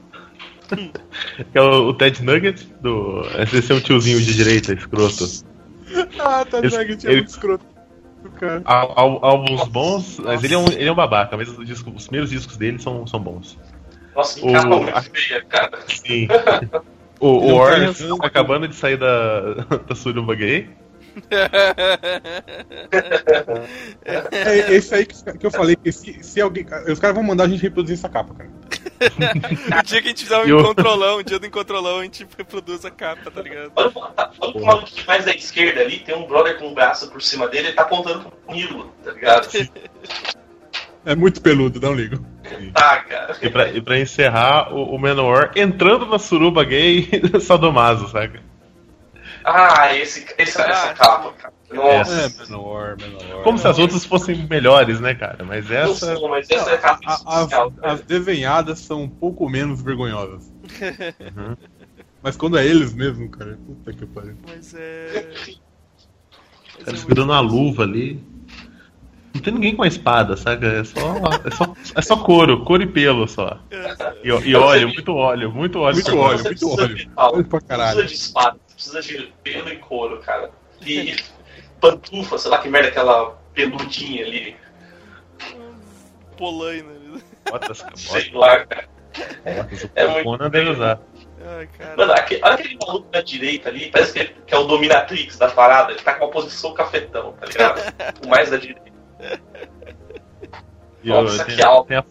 que 0.71 1.57
é 1.57 1.61
o, 1.61 1.89
o 1.89 1.93
Ted 1.93 2.23
Nugget, 2.23 2.63
do. 2.81 3.21
Esse 3.53 3.71
é 3.71 3.75
um 3.75 3.79
tiozinho 3.79 4.19
de 4.19 4.33
direita, 4.33 4.73
escroto. 4.73 5.25
Ah, 6.19 6.43
Esse- 6.63 6.77
Nugget 6.77 7.05
é 7.05 7.09
ele- 7.09 7.17
muito 7.17 7.29
escroto. 7.29 7.65
Cara. 8.39 8.61
Al- 8.65 8.93
al- 8.95 9.25
álbuns 9.25 9.67
bons, 9.67 10.19
mas 10.19 10.43
ele 10.43 10.53
é 10.53 10.57
um, 10.57 10.67
ele 10.67 10.87
é 10.87 10.91
um 10.91 10.95
babaca, 10.95 11.35
mas 11.37 11.49
os, 11.49 11.65
discos- 11.65 11.93
os 11.95 12.03
primeiros 12.03 12.29
discos 12.29 12.57
dele 12.57 12.79
são, 12.79 13.05
são 13.07 13.19
bons. 13.19 13.57
Nossa, 14.15 14.39
que 14.39 14.47
O- 14.47 14.51
capa 14.53 14.67
muito 14.67 15.01
feia, 15.11 15.43
cara. 15.45 15.79
Sim. 15.87 16.27
O, 17.21 17.37
o 17.37 17.49
é 17.51 17.53
Orleans 17.53 17.99
tá 17.99 18.25
acabando 18.25 18.67
de 18.67 18.75
sair 18.75 18.97
da, 18.97 19.53
da 19.87 19.93
suruba 19.93 20.33
gay. 20.33 20.67
É 24.01 24.73
esse 24.73 24.95
aí 24.95 25.05
que, 25.05 25.37
que 25.37 25.45
eu 25.45 25.51
falei, 25.51 25.75
que 25.75 25.91
se, 25.91 26.23
se 26.23 26.41
alguém. 26.41 26.65
Os 26.91 26.99
caras 26.99 27.15
vão 27.15 27.23
mandar 27.23 27.43
a 27.43 27.47
gente 27.47 27.61
reproduzir 27.61 27.95
essa 27.97 28.09
capa, 28.09 28.33
cara. 28.33 28.49
O 29.79 29.83
dia 29.83 30.01
que 30.01 30.07
a 30.07 30.11
gente 30.11 30.23
fizer 30.23 30.37
um 30.37 30.55
o- 30.57 30.59
encontrolão, 30.61 31.19
um 31.19 31.23
dia 31.23 31.39
do 31.39 31.45
encontrolão, 31.45 31.99
a 31.99 32.03
gente 32.03 32.27
reproduz 32.37 32.83
a 32.85 32.91
capa, 32.91 33.29
tá 33.31 33.41
ligado? 33.41 33.71
Olha, 33.75 33.91
olha 33.95 34.57
o 34.57 34.65
maluco 34.65 34.87
que 34.87 35.05
mais 35.07 35.25
da 35.25 35.31
esquerda 35.33 35.81
ali, 35.81 35.99
tem 35.99 36.15
um 36.15 36.25
brother 36.27 36.57
com 36.57 36.67
um 36.69 36.73
braço 36.73 37.09
por 37.11 37.21
cima 37.21 37.47
dele, 37.47 37.67
ele 37.67 37.75
tá 37.75 37.83
apontando 37.83 38.25
pro 38.45 38.53
Nilo, 38.55 38.93
tá 39.03 39.11
ligado? 39.11 39.47
É 41.03 41.15
muito 41.15 41.41
peludo, 41.41 41.79
não 41.81 41.95
ligo. 41.95 42.23
Tá, 42.75 42.97
cara. 42.99 43.35
E 43.41 43.49
pra, 43.49 43.69
e 43.69 43.81
pra 43.81 43.97
encerrar, 43.99 44.71
o, 44.71 44.93
o 44.93 44.99
Manowar 44.99 45.51
entrando 45.55 46.05
na 46.05 46.19
suruba 46.19 46.63
gay 46.63 47.09
sadomaso, 47.41 48.07
saca? 48.09 48.39
Ah, 49.43 49.95
esse, 49.95 50.23
esse, 50.37 50.61
essa 50.61 50.93
capa, 50.93 51.33
cara. 51.33 51.53
Nossa. 51.73 52.13
É, 52.13 52.45
menor, 52.45 52.97
menor. 52.97 53.43
Como 53.43 53.57
se 53.57 53.67
as 53.67 53.79
outras 53.79 54.03
fossem 54.05 54.47
melhores, 54.49 54.99
né, 54.99 55.15
cara? 55.15 55.43
Mas 55.43 55.69
Não 55.69 55.75
essa. 55.77 56.15
sou, 56.15 56.29
mas 56.29 56.49
essa 56.49 56.71
é 56.71 56.75
a 56.75 56.77
capa 56.77 57.21
A- 57.25 57.41
as, 57.43 57.49
as 57.81 58.01
desenhadas 58.01 58.79
são 58.79 59.03
um 59.03 59.09
pouco 59.09 59.47
menos 59.49 59.81
vergonhosas. 59.81 60.51
Uhum. 61.35 61.55
Mas 62.23 62.37
quando 62.37 62.55
é 62.55 62.63
eles 62.63 62.93
mesmo, 62.93 63.27
cara, 63.29 63.57
puta 63.65 63.91
que 63.93 64.05
pariu. 64.05 64.35
Mas 64.47 64.75
é. 64.75 65.27
Mas 65.33 65.59
Cara, 66.85 66.95
é 66.95 66.99
segurando 66.99 67.31
uma 67.31 67.39
luva 67.39 67.81
ali. 67.81 68.23
Não 69.33 69.41
tem 69.41 69.53
ninguém 69.53 69.75
com 69.75 69.81
a 69.81 69.87
espada, 69.87 70.37
saca? 70.37 70.67
É 70.67 70.83
só, 70.83 70.99
é 71.43 71.49
só, 71.49 71.73
é 71.95 72.01
só 72.03 72.17
couro, 72.17 72.63
couro 72.63 72.83
e 72.83 72.85
pelo 72.85 73.27
só. 73.27 73.57
E, 74.23 74.27
e 74.27 74.55
óleo, 74.55 74.89
muito 74.89 75.15
óleo, 75.15 75.51
muito 75.51 75.79
óleo. 75.79 75.95
Muito 75.95 76.15
óleo. 76.15 76.43
Muito 76.43 76.69
óleo. 76.69 77.07
Não 77.17 77.43
precisa 77.43 78.05
de 78.05 78.13
espada, 78.13 78.59
precisa 78.71 79.01
de 79.01 79.33
pelo 79.41 79.69
e 79.69 79.77
couro, 79.77 80.19
cara. 80.19 80.51
E 80.85 81.15
pantufa, 81.81 82.37
sei 82.37 82.51
lá 82.51 82.59
que 82.59 82.69
merda, 82.69 82.87
aquela 82.89 83.31
peludinha 83.53 84.25
ali. 84.25 84.55
Polaina. 86.37 86.89
né? 86.93 87.21
Botas, 87.51 87.83
Sei 87.95 88.31
lá, 88.33 88.65
cara. 88.65 88.87
botas, 89.43 89.89
É 89.95 90.05
o 90.05 90.23
muito 90.23 90.49
deve 90.49 90.69
usar. 90.69 90.99
Ai, 91.43 91.67
cara. 91.77 91.97
Mano, 91.97 92.13
aque- 92.13 92.39
olha 92.43 92.53
aquele 92.53 92.77
maluco 92.79 93.09
da 93.11 93.21
direita 93.21 93.67
ali, 93.69 93.89
parece 93.91 94.13
que, 94.13 94.19
ele- 94.19 94.35
que 94.45 94.53
é 94.53 94.57
o 94.57 94.63
dominatrix 94.63 95.37
da 95.37 95.49
parada, 95.49 95.91
ele 95.91 95.99
tá 96.01 96.13
com 96.13 96.25
uma 96.25 96.31
posição 96.31 96.73
cafetão, 96.73 97.33
tá 97.33 97.45
ligado? 97.47 97.81
O 98.23 98.29
mais 98.29 98.49
da 98.51 98.57
direita. 98.57 98.81
E 101.03 101.09
eu- 101.09 101.23
Nossa, 101.23 101.43
tem, 101.45 101.55
que 101.55 101.63
alto. 101.63 101.87
tem 101.87 101.97
a, 101.97 102.03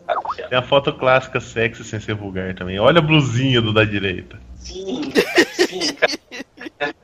tem 0.48 0.58
a 0.58 0.62
foto 0.62 0.92
clássica 0.92 1.40
sexy 1.40 1.84
sem 1.84 2.00
ser 2.00 2.14
vulgar 2.14 2.52
também. 2.54 2.78
Olha 2.80 2.98
a 2.98 3.02
blusinha 3.02 3.62
do 3.62 3.72
da 3.72 3.84
direita. 3.84 4.36
Sim, 4.56 5.00
sim, 5.52 5.94
cara. 5.94 6.94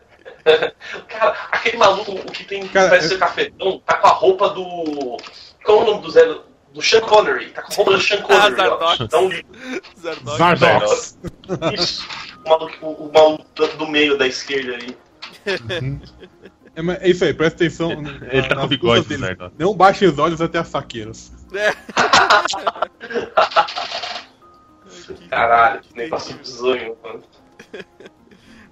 Cara, 1.09 1.37
aquele 1.51 1.77
maluco, 1.77 2.13
o 2.13 2.33
que 2.33 2.45
tem 2.45 2.67
Cara, 2.69 2.89
parece 2.89 3.07
eu- 3.07 3.11
ser 3.11 3.19
cafetão, 3.19 3.81
tá 3.85 3.97
com 3.97 4.07
a 4.07 4.11
roupa 4.11 4.49
do. 4.51 5.17
Qual 5.65 5.81
é 5.81 5.83
o 5.83 5.87
nome 5.87 6.03
do 6.03 6.11
Zé? 6.11 6.25
Do 6.73 6.83
Sean 6.83 7.01
Connery. 7.01 7.51
Tá 7.51 7.63
com 7.63 7.73
a 7.73 7.77
roupa 7.77 7.93
do 7.93 8.01
Sean 8.01 8.23
Connery. 8.23 8.53
ó. 8.53 8.57
Zardox. 8.57 8.99
Dá 9.11 9.19
um 9.21 9.29
livro. 9.29 9.47
Zardox. 9.99 10.39
Zardox. 10.39 11.19
Isso. 11.75 12.09
O 12.45 12.49
maluco, 12.49 12.87
o, 12.87 13.09
o 13.09 13.13
maluco 13.13 13.45
do, 13.79 13.87
meio 13.89 14.17
da 14.19 14.27
esquerda 14.27 14.75
ali. 14.75 14.97
É, 16.77 16.83
mas 16.83 17.01
é 17.01 17.09
isso 17.09 17.25
aí, 17.25 17.33
presta 17.33 17.57
atenção. 17.65 17.91
Ele 17.93 18.43
tá 18.49 18.55
nas 18.55 18.65
com 18.65 18.69
bigode, 18.69 19.07
dele. 19.07 19.23
Zardox. 19.27 19.55
Não 19.59 19.75
baixe 19.75 20.05
os 20.07 20.19
olhos 20.19 20.41
até 20.41 20.59
as 20.59 20.69
saqueiras. 20.69 21.33
É. 21.55 21.73
Caralho, 25.31 25.81
que 25.81 25.97
negócio 25.97 26.37
bizonho, 26.37 26.97
mano. 27.03 27.23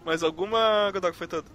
Mais 0.05 0.22
alguma, 0.22 0.91
Godok? 0.93 1.16
Foi 1.16 1.27
todo? 1.27 1.47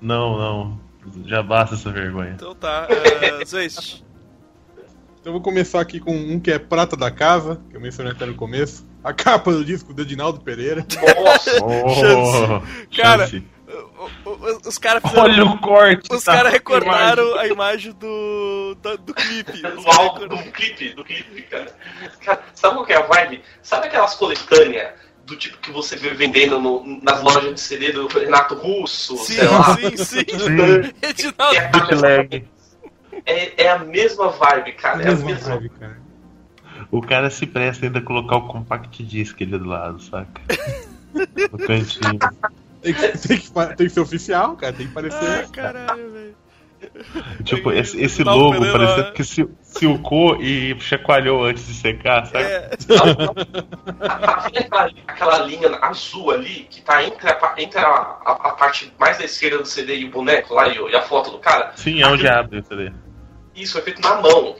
Não, 0.00 0.38
não. 0.38 0.80
Já 1.26 1.42
basta 1.42 1.74
essa 1.74 1.90
vergonha. 1.90 2.32
Então 2.34 2.54
tá. 2.54 2.86
Uh, 3.40 3.44
Zeist. 3.46 4.04
Então 5.20 5.26
eu 5.26 5.32
vou 5.32 5.40
começar 5.42 5.80
aqui 5.80 6.00
com 6.00 6.14
um 6.16 6.40
que 6.40 6.50
é 6.50 6.58
Prata 6.58 6.96
da 6.96 7.10
Casa, 7.10 7.60
que 7.70 7.76
eu 7.76 7.80
mencionei 7.80 8.12
até 8.12 8.24
no 8.24 8.34
começo. 8.34 8.86
A 9.04 9.12
capa 9.12 9.52
do 9.52 9.64
disco 9.64 9.92
do 9.92 10.02
Edinaldo 10.02 10.40
Pereira. 10.40 10.84
Nossa, 11.22 11.50
Oh, 11.62 12.62
Cara, 12.96 13.26
chance. 13.26 13.44
Os 14.66 14.78
caras 14.78 15.02
fizeram. 15.02 15.22
Olha 15.22 15.44
o 15.44 15.58
corte. 15.58 16.08
Os 16.12 16.24
tá? 16.24 16.34
caras 16.34 16.52
recordaram 16.52 17.22
Imagem. 17.32 17.40
a 17.40 17.52
imagem 17.52 17.92
do, 17.92 18.76
do, 18.82 18.98
do 18.98 19.14
clipe. 19.14 19.60
Do, 19.62 19.90
álbum, 19.90 20.28
do 20.28 20.36
clipe, 20.52 20.94
do 20.94 21.04
clipe, 21.04 21.42
cara. 21.42 21.74
Cara, 22.24 22.42
sabe 22.54 22.74
qual 22.74 22.86
que 22.86 22.92
é 22.92 22.96
a 22.96 23.02
vibe? 23.06 23.42
Sabe 23.62 23.86
aquelas 23.86 24.14
coletâneas 24.14 24.92
do 25.30 25.36
tipo 25.36 25.56
que 25.58 25.70
você 25.70 25.96
vê 25.96 26.10
vendendo 26.10 26.60
no- 26.60 27.00
nas 27.02 27.22
lojas 27.22 27.54
de 27.54 27.60
CD 27.60 27.92
do 27.92 28.06
Renato 28.08 28.54
Russo, 28.54 29.16
Sim, 29.16 29.34
sei 29.34 29.44
lá? 29.48 29.76
sim, 29.76 29.96
sim. 29.96 30.24
Sim. 30.28 31.54
É 31.54 31.58
a, 31.58 31.68
Bootleg. 31.68 32.44
é, 33.24 33.64
é 33.64 33.70
a 33.70 33.78
mesma 33.78 34.28
vibe, 34.30 34.72
cara. 34.72 35.02
É 35.02 35.06
a 35.06 35.10
Mesma 35.10 35.26
mesma 35.30 35.54
vibe, 35.56 35.68
cara. 35.70 36.00
O 36.90 37.00
cara 37.00 37.30
se 37.30 37.46
presta 37.46 37.86
ainda 37.86 38.00
a 38.00 38.02
colocar 38.02 38.36
o 38.36 38.48
compact 38.48 39.02
disc 39.04 39.40
ali 39.40 39.52
do 39.56 39.64
lado, 39.64 40.00
saca? 40.02 40.40
No 41.52 41.58
cantinho. 41.58 42.18
Tem 42.82 42.94
que, 42.94 43.18
tem, 43.18 43.38
que, 43.38 43.50
tem 43.76 43.86
que 43.88 43.90
ser 43.90 44.00
oficial, 44.00 44.56
cara. 44.56 44.72
Tem 44.72 44.86
que 44.86 44.92
parecer. 44.94 45.18
Ah, 45.18 45.48
caralho, 45.52 46.10
velho. 46.12 46.36
Tipo, 47.44 47.72
esse, 47.72 48.00
esse 48.00 48.24
Tá 48.24 48.32
logo 48.32 48.56
operando, 48.56 48.72
parecendo 48.78 49.06
né? 49.08 49.12
que 49.12 49.24
se, 49.24 49.48
silcou 49.62 50.40
e 50.40 50.78
chacoalhou 50.80 51.44
antes 51.44 51.66
de 51.66 51.74
secar, 51.74 52.26
saca? 52.26 52.40
É, 52.40 52.70
Tá 52.76 54.48
vendo 54.48 54.58
aquela, 54.58 54.90
aquela 55.06 55.38
linha 55.40 55.68
azul 55.82 56.30
ali 56.30 56.66
que 56.70 56.80
tá 56.82 57.02
entre, 57.04 57.28
a, 57.28 57.54
entre 57.58 57.78
a, 57.78 57.86
a, 57.86 58.32
a 58.32 58.52
parte 58.52 58.92
mais 58.98 59.18
da 59.18 59.24
esquerda 59.24 59.58
do 59.58 59.66
CD 59.66 59.98
e 59.98 60.04
o 60.06 60.10
boneco 60.10 60.54
lá 60.54 60.68
e, 60.68 60.76
e 60.78 60.96
a 60.96 61.02
foto 61.02 61.30
do 61.30 61.38
cara? 61.38 61.72
Sim, 61.76 62.02
é 62.02 62.06
um 62.06 62.16
diabo 62.16 62.56
isso 62.56 62.72
ali. 62.72 62.92
Isso 63.54 63.72
foi 63.74 63.82
feito 63.82 64.00
na 64.00 64.20
mão. 64.20 64.56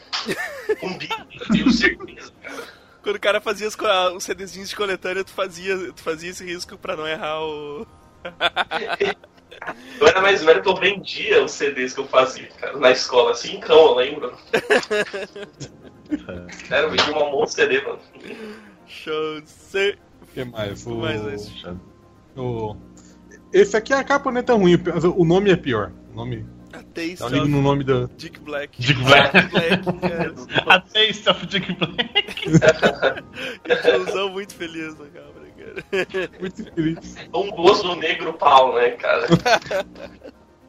Com 0.80 0.98
bico, 0.98 1.14
eu 1.40 1.46
tenho 1.48 1.70
certeza, 1.70 2.32
cara. 2.42 2.62
quando 3.02 3.16
o 3.16 3.20
cara 3.20 3.40
fazia 3.40 3.66
os, 3.66 3.76
os 4.14 4.24
CDzinhos 4.24 4.68
de 4.68 4.76
coletânea, 4.76 5.24
tu 5.24 5.32
fazia, 5.32 5.92
tu 5.92 6.02
fazia 6.02 6.30
esse 6.30 6.44
risco 6.44 6.76
pra 6.76 6.96
não 6.96 7.06
errar 7.06 7.40
o. 7.40 7.86
Eu 10.00 10.06
era 10.06 10.20
mais 10.20 10.42
velho 10.42 10.62
que 10.62 10.68
eu 10.68 10.76
vendia 10.76 11.44
os 11.44 11.52
CDs 11.52 11.92
que 11.92 12.00
eu 12.00 12.06
fazia, 12.06 12.46
cara, 12.58 12.76
na 12.78 12.90
escola, 12.90 13.32
assim, 13.32 13.56
então, 13.56 13.76
eu 13.76 13.94
lembro. 13.94 14.32
Era, 16.70 16.82
eu 16.82 16.90
vendia 16.90 17.12
uma 17.12 17.30
monte 17.30 17.48
de 17.50 17.54
CD, 17.54 17.82
mano. 17.82 17.98
Show. 18.86 19.40
Cê... 19.44 19.96
O 20.22 20.26
que 20.26 20.44
mais? 20.44 20.86
O, 20.86 20.94
mais 20.96 21.24
esse. 21.26 21.50
o- 22.36 22.76
Esse 23.52 23.76
aqui 23.76 23.92
a 23.92 24.02
capa 24.02 24.30
não 24.30 24.40
é 24.40 24.42
tão 24.42 24.58
ruim, 24.58 24.78
mas 24.92 25.04
o 25.04 25.24
nome 25.24 25.50
é 25.50 25.56
pior. 25.56 25.92
O 26.12 26.16
nome. 26.16 26.46
A 26.72 26.82
Taste 26.84 27.22
of 27.24 27.34
no 27.48 27.60
nome 27.62 27.82
da. 27.82 28.06
Dick 28.16 28.38
Black. 28.40 28.80
Dick 28.80 29.00
Black. 29.02 29.32
Black, 29.48 30.00
cara. 30.00 30.34
A 30.66 30.80
taste 30.80 31.28
of 31.28 31.44
Dick 31.46 31.72
Black. 31.74 32.44
Que 33.64 33.76
tiozão 33.76 34.28
muito 34.30 34.54
feliz 34.54 34.96
na 34.98 35.06
câmera, 35.06 35.39
cara. 35.70 36.30
Muito 36.40 36.74
feliz. 36.74 37.16
Um 37.34 37.50
gosto 37.50 37.94
negro 37.96 38.32
pau, 38.34 38.74
né, 38.74 38.90
cara? 38.90 39.26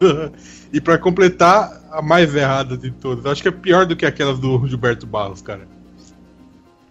e 0.71 0.81
pra 0.81 0.97
completar, 0.97 1.81
a 1.91 2.01
mais 2.01 2.33
errada 2.35 2.77
de 2.77 2.91
todas. 2.91 3.25
Acho 3.25 3.41
que 3.41 3.47
é 3.47 3.51
pior 3.51 3.85
do 3.85 3.95
que 3.95 4.05
aquelas 4.05 4.39
do 4.39 4.67
Gilberto 4.67 5.05
Barros, 5.05 5.41
cara. 5.41 5.67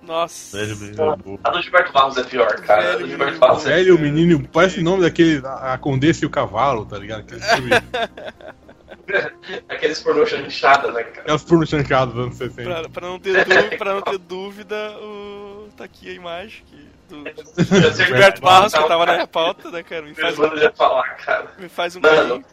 Nossa. 0.02 0.58
Velho, 0.58 0.76
burro. 1.16 1.40
A 1.44 1.50
do 1.50 1.62
Gilberto 1.62 1.92
Barros 1.92 2.16
é 2.16 2.24
pior, 2.24 2.60
cara. 2.60 2.80
A 2.80 2.92
do 2.92 2.98
Velho, 2.98 3.08
Gilberto 3.08 3.32
menino. 3.32 3.40
Barros 3.40 3.66
é 3.66 3.68
Velho, 3.68 3.96
o 3.96 3.98
menino, 3.98 4.48
parece 4.48 4.80
o 4.80 4.82
nome 4.82 5.02
daquele. 5.02 5.40
A 5.44 5.78
Condessa 5.78 6.24
e 6.24 6.26
o 6.26 6.30
Cavalo, 6.30 6.84
tá 6.84 6.98
ligado? 6.98 7.20
Aquele 7.20 7.40
filme. 7.40 7.70
Aqueles 9.68 10.00
pornô 10.00 10.24
chanchada, 10.26 10.92
né, 10.92 11.02
cara? 11.02 11.22
Aquelas 11.22 11.42
porno 11.42 11.66
chanchadas 11.66 12.14
dos 12.14 12.24
anos 12.24 12.36
60. 12.36 12.62
Pra, 12.62 12.88
pra 12.88 13.08
não 13.08 13.18
ter 13.18 13.44
dúvida, 13.44 13.76
pra 13.76 13.94
não 13.94 14.02
ter 14.02 14.18
dúvida 14.18 14.98
o... 15.00 15.68
tá 15.76 15.84
aqui 15.84 16.08
a 16.10 16.12
imagem 16.12 16.62
que... 16.66 16.99
do 17.10 17.24
que 17.64 18.04
Gilberto 18.04 18.40
Barros, 18.40 18.72
que 18.72 18.88
tava- 18.88 19.06
na 19.06 19.12
minha 19.14 19.26
pauta, 19.26 19.70
né, 19.70 19.82
cara? 19.82 20.02
Me 20.02 20.14
faz, 20.14 20.36
falar, 20.76 21.16
cara. 21.16 21.50
me 21.58 21.68
faz 21.68 21.96
um 21.96 22.00
Mano. 22.00 22.44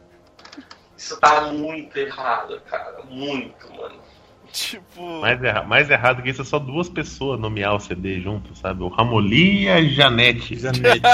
Isso 0.98 1.20
tá 1.20 1.42
muito 1.52 1.96
errado, 1.98 2.60
cara. 2.70 2.98
Muito, 3.10 3.72
mano. 3.76 3.96
Tipo... 4.52 5.22
Mais, 5.22 5.44
erra- 5.44 5.64
mais 5.64 5.90
errado 5.90 6.24
que 6.24 6.30
isso 6.30 6.42
é 6.42 6.46
só 6.46 6.58
duas 6.58 6.90
pessoas 6.90 7.40
nomear 7.40 7.76
o 7.76 7.80
CD 7.80 8.20
junto, 8.20 8.56
sabe? 8.56 8.82
O 8.82 8.88
Ramoli 8.88 9.64
e 9.66 9.70
a 9.70 9.84
Janete. 9.84 10.58
Janete. 10.58 11.02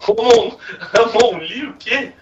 Ramon, 0.00 0.56
Ramon 0.78 1.38
Lee, 1.38 1.66
o 1.66 1.72
quê? 1.74 2.12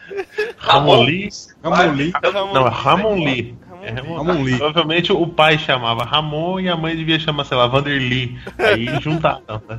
Ramoli. 0.59 1.29
Ramon 1.63 1.93
Lee. 1.93 2.13
Não, 2.53 2.67
é 2.67 2.71
Ramon 2.71 3.25
Lee. 3.25 3.57
É 3.85 3.91
Ramon 3.91 4.17
Ramon, 4.17 4.43
Lee. 4.43 4.57
Provavelmente 4.57 5.13
o 5.13 5.27
pai 5.27 5.59
chamava 5.59 6.05
Ramon 6.05 6.59
e 6.61 6.69
a 6.69 6.77
mãe 6.77 6.97
devia 6.97 7.21
chamar, 7.21 7.45
sei 7.45 7.57
lá, 7.57 7.67
Vanderly. 7.67 8.39
Aí 8.59 8.87
juntaram, 9.01 9.63
né? 9.69 9.79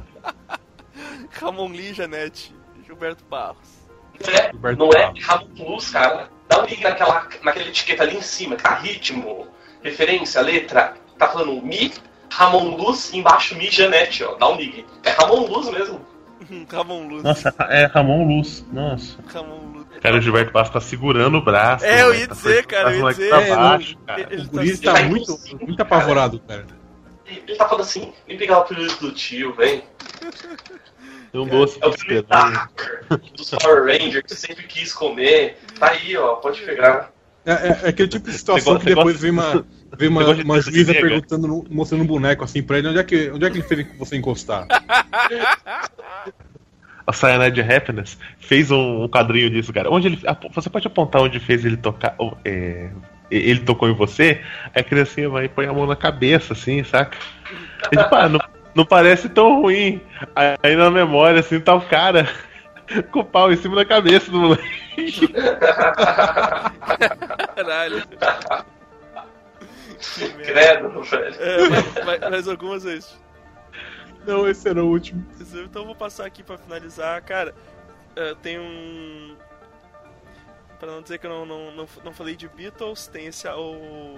Ramon 1.31 1.69
Lee, 1.69 1.93
Janete, 1.93 2.53
Gilberto 2.85 3.23
Barros. 3.25 3.87
Não 4.21 4.33
é, 4.33 4.51
Gilberto 4.51 4.79
não 4.79 4.89
é 4.91 5.05
Barros. 5.07 5.25
Ramon 5.25 5.47
Luz, 5.57 5.89
cara. 5.89 6.29
Dá 6.47 6.61
um 6.61 6.65
link 6.65 6.83
naquela, 6.83 7.27
naquela 7.43 7.67
etiqueta 7.67 8.03
ali 8.03 8.17
em 8.17 8.21
cima, 8.21 8.55
que 8.55 8.63
tá 8.63 8.75
ritmo, 8.75 9.47
referência, 9.83 10.41
letra. 10.41 10.93
Tá 11.17 11.27
falando 11.29 11.59
Mi, 11.65 11.91
Ramon 12.31 12.75
Luz, 12.75 13.11
embaixo 13.13 13.55
Mi 13.55 13.71
Janete, 13.71 14.23
ó. 14.23 14.35
Dá 14.35 14.49
um 14.49 14.55
link. 14.55 14.85
É 15.03 15.11
Ramon 15.11 15.47
Luz 15.47 15.69
mesmo. 15.69 15.99
Ramon 16.71 17.07
Luz. 17.07 17.23
Nossa, 17.23 17.55
é 17.69 17.85
Ramon 17.85 18.27
Luz. 18.27 18.65
Nossa. 18.71 19.17
Ramon 19.33 19.55
Luz. 19.55 19.64
Cara, 20.05 20.17
o 20.17 20.21
Gilberto 20.21 20.51
Bastos 20.51 20.73
tá 20.73 20.81
segurando 20.81 21.37
o 21.37 21.41
braço. 21.41 21.83
É, 21.85 22.01
eu 22.03 22.11
né? 22.11 22.19
ia 22.19 22.27
Tá 22.27 22.33
dizer, 22.35 22.65
cara, 22.65 22.93
eu 22.93 22.99
ia 23.05 23.13
dizer. 23.13 23.33
É, 23.33 23.55
baixo, 23.55 23.97
cara. 24.05 24.21
ele- 24.31 24.41
O 24.43 24.47
guri 24.49 24.77
tá- 24.77 24.93
tá 24.93 24.99
tá 24.99 25.05
muito, 25.05 25.23
impossível, 25.31 25.59
muito 25.67 25.81
apavorado, 25.81 26.39
cara. 26.47 26.65
Ele 27.25 27.55
tá 27.55 27.65
falando 27.67 27.81
assim, 27.81 28.13
vem 28.27 28.37
pegar 28.37 28.59
o 28.59 28.63
pirulito 28.65 28.99
do 29.01 29.11
tio, 29.11 29.53
vem. 29.53 29.83
Tem 31.31 31.41
um 31.41 31.47
doce 31.47 31.79
É 31.81 31.87
o 31.87 31.91
de 31.91 32.21
da 32.21 32.45
Hacker, 32.45 33.03
dos 33.35 33.49
Power 33.49 33.83
Rangers, 33.83 34.23
que 34.25 34.35
sempre 34.35 34.63
quis 34.67 34.93
comer. 34.93 35.57
Tá 35.79 35.89
aí, 35.89 36.15
ó, 36.15 36.35
pode 36.35 36.61
pegar. 36.61 37.11
É, 37.45 37.51
é- 37.51 37.79
é 37.83 37.89
aquele 37.89 38.07
tipo 38.07 38.29
de 38.29 38.37
situação 38.37 38.77
que 38.79 38.85
depois 38.85 39.05
gosta- 39.05 39.21
vem 39.21 39.31
uma, 39.31 39.65
vem 39.97 40.07
uma, 40.09 40.23
uma 40.33 40.61
juíza 40.61 40.93
grega? 40.93 41.07
perguntando, 41.09 41.65
mostrando 41.69 42.03
um 42.03 42.07
boneco 42.07 42.43
assim 42.43 42.63
pra 42.63 42.77
ele, 42.77 42.87
onde 42.87 42.99
é 42.99 43.03
que, 43.03 43.29
onde 43.31 43.45
é 43.45 43.49
que 43.49 43.57
ele 43.57 43.63
fez 43.67 43.85
você 43.97 44.15
encostar? 44.15 44.65
A 47.07 47.13
Cyanide 47.13 47.61
Happiness 47.61 48.17
fez 48.39 48.71
um, 48.71 49.03
um 49.03 49.07
quadrinho 49.07 49.49
disso, 49.49 49.71
cara. 49.71 49.91
Onde 49.91 50.07
ele. 50.07 50.19
Você 50.53 50.69
pode 50.69 50.87
apontar 50.87 51.21
onde 51.21 51.39
fez 51.39 51.63
ele 51.63 51.77
tocar. 51.77 52.15
é, 52.43 52.89
ele 53.29 53.59
tocou 53.61 53.89
em 53.89 53.93
você, 53.93 54.41
aí 54.73 54.81
a 54.81 54.83
criancinha 54.83 55.29
vai 55.29 55.45
e 55.45 55.49
põe 55.49 55.65
a 55.65 55.73
mão 55.73 55.85
na 55.85 55.95
cabeça, 55.95 56.53
assim, 56.53 56.83
saca? 56.83 57.17
E, 57.91 57.97
tipo, 57.97 58.15
ah, 58.15 58.29
não, 58.29 58.39
não 58.73 58.85
parece 58.85 59.29
tão 59.29 59.61
ruim. 59.61 60.01
Aí, 60.35 60.75
na 60.75 60.89
memória, 60.89 61.39
assim, 61.39 61.59
tá 61.59 61.73
o 61.73 61.81
cara 61.81 62.27
com 63.11 63.19
o 63.19 63.25
pau 63.25 63.51
em 63.51 63.57
cima 63.57 63.75
da 63.75 63.85
cabeça 63.85 64.31
do 64.31 64.39
moleque. 64.39 65.27
Caralho. 67.55 68.03
Credo, 70.43 71.01
velho. 71.01 71.35
É, 71.39 72.03
mais, 72.03 72.19
mais 72.21 72.47
algumas 72.47 72.83
vezes. 72.83 73.17
Não, 74.25 74.47
esse 74.47 74.67
era 74.67 74.83
o 74.83 74.87
último. 74.87 75.25
Então 75.39 75.81
eu 75.81 75.85
vou 75.85 75.95
passar 75.95 76.25
aqui 76.25 76.41
pra 76.43 76.57
finalizar. 76.57 77.21
Cara, 77.23 77.53
é, 78.15 78.33
tem 78.35 78.59
um. 78.59 79.35
Pra 80.79 80.91
não 80.91 81.01
dizer 81.01 81.17
que 81.19 81.25
eu 81.25 81.29
não, 81.31 81.45
não, 81.45 81.71
não, 81.71 81.87
não 82.03 82.13
falei 82.13 82.35
de 82.35 82.47
Beatles, 82.47 83.07
tem 83.07 83.27
esse. 83.27 83.47
O, 83.47 84.17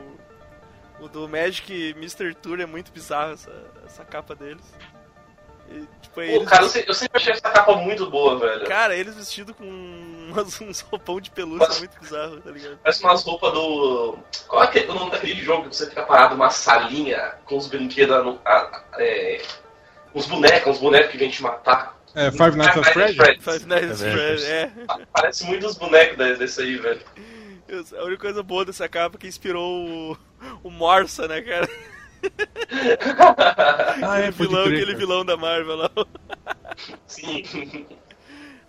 o 0.99 1.07
do 1.07 1.27
Magic 1.29 1.91
Mr. 1.97 2.34
Tour 2.35 2.59
é 2.59 2.65
muito 2.65 2.91
bizarro 2.91 3.34
essa, 3.34 3.51
essa 3.85 4.03
capa 4.03 4.34
deles. 4.35 4.63
E, 5.69 5.85
tipo, 6.01 6.21
é 6.21 6.27
Pô, 6.27 6.35
eles, 6.38 6.49
cara, 6.49 6.63
eu, 6.63 6.69
se- 6.69 6.85
eu 6.88 6.93
sempre 6.93 7.17
achei 7.17 7.34
essa 7.34 7.41
capa 7.51 7.75
muito 7.75 8.09
boa, 8.09 8.39
velho. 8.39 8.65
cara, 8.65 8.95
eles 8.95 9.15
vestidos 9.15 9.53
com 9.55 9.65
umas, 10.31 10.59
uns 10.61 10.79
roupão 10.79 11.19
de 11.19 11.29
pelúcia 11.29 11.67
Mas- 11.67 11.79
muito 11.79 11.99
bizarro, 11.99 12.39
tá 12.39 12.49
ligado? 12.51 12.79
Parece 12.81 13.03
umas 13.03 13.21
roupas 13.23 13.51
do. 13.53 14.17
Qual 14.47 14.63
é 14.63 14.65
aquele- 14.65 14.88
o 14.89 14.93
nome 14.95 15.11
daquele 15.11 15.35
jogo 15.43 15.69
que 15.69 15.75
você 15.75 15.88
fica 15.89 16.03
parado 16.03 16.35
numa 16.35 16.49
salinha 16.49 17.34
com 17.45 17.57
os 17.57 17.67
brinquedos. 17.67 18.23
no- 18.25 18.39
a- 18.45 18.81
é, 18.97 19.41
uns 20.18 20.26
bonecos, 20.26 20.76
uns 20.76 20.80
bonecos 20.81 21.11
que 21.11 21.18
vêm 21.18 21.30
te 21.30 21.41
matar. 21.41 21.98
É, 22.15 22.31
Five 22.31 22.56
Nights 22.57 22.77
at 22.77 22.94
Freddy's? 22.94 23.44
Five 23.44 23.65
Nights 23.68 24.02
at 24.03 24.11
Freddy's, 24.11 24.44
é. 24.45 24.72
Parece 25.14 25.45
muito 25.45 25.68
os 25.68 25.77
bonecos 25.77 26.18
de- 26.18 26.35
desse 26.38 26.61
aí, 26.61 26.76
velho. 26.77 27.02
A 27.99 28.03
única 28.06 28.22
coisa 28.22 28.41
boa 28.41 28.65
dessa 28.65 28.88
capa 28.89 29.18
é 29.18 29.19
que 29.19 29.27
inspirou 29.27 29.85
o, 30.14 30.18
o 30.64 30.72
Morsa, 30.72 31.27
né, 31.27 31.41
cara? 31.41 31.69
Ah, 34.03 34.19
é, 34.19 34.31
vilão, 34.31 34.64
crer, 34.65 34.76
aquele 34.77 34.85
cara. 34.94 34.98
vilão 34.98 35.23
da 35.26 35.38
Marvel 35.38 35.76
lá. 35.76 35.91
Sim. 37.06 37.85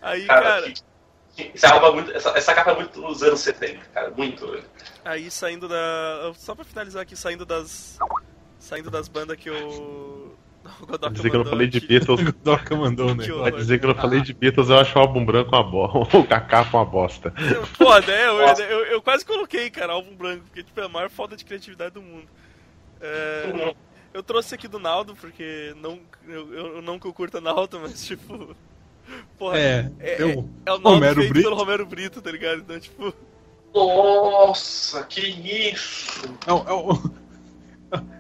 Aí, 0.03 0.27
Cara, 0.27 0.43
cara, 0.43 0.71
que- 0.71 1.53
é 1.65 1.93
muito, 1.93 2.13
essa, 2.13 2.31
essa 2.31 2.55
capa 2.55 2.73
é 2.73 2.75
muito 2.75 3.01
dos 3.01 3.23
anos 3.23 3.41
70, 3.41 3.79
cara. 3.95 4.11
Muito, 4.11 4.47
velho. 4.51 4.65
aí 5.05 5.31
saindo 5.31 5.69
da. 5.69 6.33
Só 6.37 6.55
pra 6.55 6.65
finalizar 6.65 7.03
aqui, 7.03 7.17
saindo 7.17 7.47
das. 7.47 7.99
Saindo 8.59 8.91
das 8.91 9.09
bandas 9.09 9.37
que 9.37 9.49
eu. 9.49 10.28
Godoka 10.81 11.11
dizer 11.11 11.31
que 11.31 11.37
eu 11.37 11.45
falei 11.45 11.67
de. 11.67 11.81
Beatles. 11.81 12.21
O 12.21 12.33
Doca 12.33 12.77
mandou, 12.77 13.15
né? 13.15 13.27
Vai 13.27 13.53
dizer 13.53 13.79
que 13.79 13.85
eu 13.85 13.89
não 13.89 13.97
falei 13.97 14.21
de 14.21 14.33
Beatles, 14.33 14.69
eu 14.69 14.79
acho 14.79 14.99
o 14.99 15.03
álbum 15.03 15.25
branco 15.25 15.55
uma 15.55 15.63
bosta. 15.63 16.19
O 16.19 16.27
cacá 16.27 16.67
uma 16.73 16.85
bosta. 16.85 17.33
Pô, 17.77 17.99
né? 18.01 18.27
Eu, 18.27 18.39
Nossa. 18.39 18.63
eu, 18.63 18.79
eu 18.87 19.03
quase 19.03 19.25
coloquei, 19.25 19.71
cara, 19.71 19.93
álbum 19.93 20.15
branco, 20.15 20.45
porque 20.45 20.63
tipo, 20.63 20.81
é 20.81 20.85
a 20.85 20.89
maior 20.89 21.11
falta 21.11 21.37
de 21.37 21.45
criatividade 21.45 21.95
do 21.95 22.03
mundo. 22.03 22.27
É, 23.01 23.75
eu 24.13 24.23
trouxe 24.23 24.55
aqui 24.55 24.67
do 24.67 24.79
Naldo, 24.79 25.15
porque 25.15 25.75
não, 25.81 26.01
eu, 26.27 26.55
eu 26.55 26.83
não 26.83 26.99
que 26.99 27.07
eu 27.07 27.13
curta 27.13 27.41
Naldo, 27.41 27.81
mas 27.81 28.05
tipo. 28.07 28.57
Porra, 29.39 29.59
É, 29.59 29.91
é, 30.01 30.15
tem 30.17 30.33
é, 30.33 30.37
o 30.37 30.49
é 30.67 30.73
o 30.73 30.79
Naldo 30.79 30.89
Romero 30.89 31.15
feito 31.17 31.33
Brito. 31.33 31.45
pelo 31.45 31.57
Romero 31.57 31.87
Brito, 31.87 32.23
tá 32.23 32.31
ligado? 32.31 32.59
Então, 32.59 32.81
tipo. 32.81 33.15
Nossa, 33.75 35.05
que 35.05 35.21
isso! 35.21 36.21
É, 36.47 36.51
é, 36.51 37.09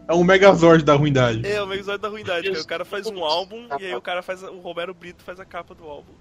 é 0.08 0.14
um 0.14 0.24
Megazord 0.24 0.84
da 0.84 0.94
ruindade. 0.94 1.46
É, 1.46 1.60
o 1.62 1.66
Megazord 1.66 2.00
da 2.00 2.08
ruindade, 2.08 2.48
cara. 2.50 2.62
O 2.62 2.66
cara 2.66 2.84
faz 2.84 3.06
um 3.06 3.22
álbum 3.24 3.66
e 3.78 3.86
aí 3.86 3.94
o 3.94 4.00
cara 4.00 4.22
faz. 4.22 4.42
a- 4.44 4.50
O 4.50 4.60
Romero 4.60 4.94
Brito 4.94 5.22
faz 5.22 5.38
a 5.40 5.44
capa 5.44 5.74
do 5.74 5.84
álbum. 5.84 6.12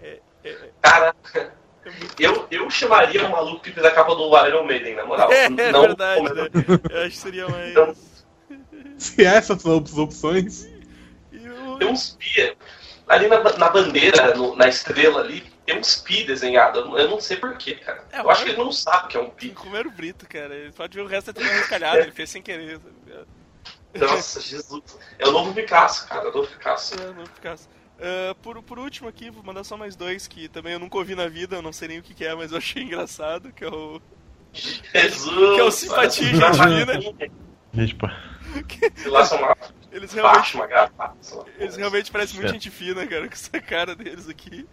É, 0.00 0.20
é, 0.44 0.70
Cara, 0.82 1.14
é 1.34 1.50
muito. 1.90 2.20
eu, 2.20 2.46
eu 2.50 2.70
chamaria 2.70 3.26
o 3.26 3.30
maluco 3.30 3.60
que 3.62 3.72
fez 3.72 3.84
a 3.84 3.90
capa 3.90 4.14
do 4.14 4.46
Iron 4.46 4.64
Maiden, 4.64 4.94
na 4.94 5.04
moral. 5.04 5.30
É, 5.32 5.44
é 5.46 5.48
não 5.72 5.80
verdade, 5.82 6.20
como- 6.22 6.34
né? 6.34 6.48
Eu 6.90 7.00
acho 7.02 7.10
que 7.10 7.16
seria 7.16 7.48
mais. 7.48 7.70
Então- 7.70 7.94
Se 8.96 9.24
essas 9.24 9.60
são 9.62 9.78
as 9.84 9.96
opções, 9.98 10.68
E 11.32 11.48
o- 11.48 11.76
Tem 11.78 11.88
uns 11.88 12.16
pi 12.18 12.56
ali 13.08 13.26
na, 13.28 13.42
na 13.56 13.68
bandeira, 13.68 14.34
no- 14.34 14.54
na 14.56 14.68
estrela 14.68 15.20
ali, 15.20 15.42
tem 15.68 15.78
uns 15.78 15.96
pi 15.96 16.24
desenhados. 16.24 16.80
Eu 16.98 17.08
não- 17.08 17.20
sei 17.20 17.36
porquê, 17.36 17.74
cara. 17.74 18.04
É, 18.10 18.20
eu 18.20 18.30
acho 18.30 18.42
que 18.44 18.50
ele 18.50 18.58
não 18.58 18.72
sabe 18.72 19.08
que 19.08 19.16
é 19.16 19.20
um 19.20 19.28
pi. 19.30 19.52
Romero 19.54 19.90
Brito, 19.90 20.26
cara. 20.26 20.54
Ele 20.54 20.72
pode 20.72 20.96
ver 20.96 21.02
o 21.02 21.06
resto 21.06 21.30
é 21.30 21.32
tudo 21.34 21.46
arrancalhado, 21.48 21.98
ele 21.98 22.12
fez 22.12 22.30
sem 22.30 22.40
querer. 22.40 22.78
tá 22.78 22.88
ligado? 23.06 23.28
Nossa, 23.94 24.40
Jesus. 24.40 24.82
É 25.18 25.26
o 25.28 25.32
novo 25.32 25.52
Picasso, 25.54 26.06
cara. 26.08 26.26
É 26.26 26.30
o 26.30 26.32
novo 26.34 26.48
Picasso. 26.48 26.94
É, 26.94 27.12
não 27.12 27.26
ficasse. 27.26 27.68
Ah, 28.00 28.34
por, 28.42 28.62
por 28.62 28.78
último 28.78 29.08
aqui, 29.08 29.30
vou 29.30 29.42
mandar 29.42 29.64
só 29.64 29.76
mais 29.76 29.96
dois 29.96 30.26
que 30.26 30.48
também 30.48 30.72
eu 30.72 30.78
nunca 30.78 30.96
ouvi 30.96 31.14
na 31.14 31.26
vida, 31.28 31.56
eu 31.56 31.62
não 31.62 31.72
sei 31.72 31.88
nem 31.88 31.98
o 31.98 32.02
que, 32.02 32.14
que 32.14 32.24
é, 32.24 32.34
mas 32.34 32.52
eu 32.52 32.58
achei 32.58 32.82
engraçado, 32.82 33.52
que 33.52 33.64
é 33.64 33.68
o. 33.68 34.00
Jesus! 34.52 35.54
Que 35.54 35.60
é 35.60 35.64
o 35.64 35.70
simpatia, 35.70 36.26
gente 36.28 36.40
fina. 36.40 37.28
Gente, 37.74 37.94
pô. 37.94 38.06
Uma 39.06 39.56
Eles 39.92 40.12
realmente, 40.12 40.56
baixa, 40.56 41.14
eles 41.58 41.76
realmente 41.76 42.10
parecem 42.10 42.36
muito 42.36 42.48
É. 42.48 42.52
gente 42.52 42.70
fina, 42.70 43.06
cara, 43.06 43.26
com 43.28 43.34
essa 43.34 43.60
cara 43.60 43.94
deles 43.94 44.28
aqui. 44.28 44.66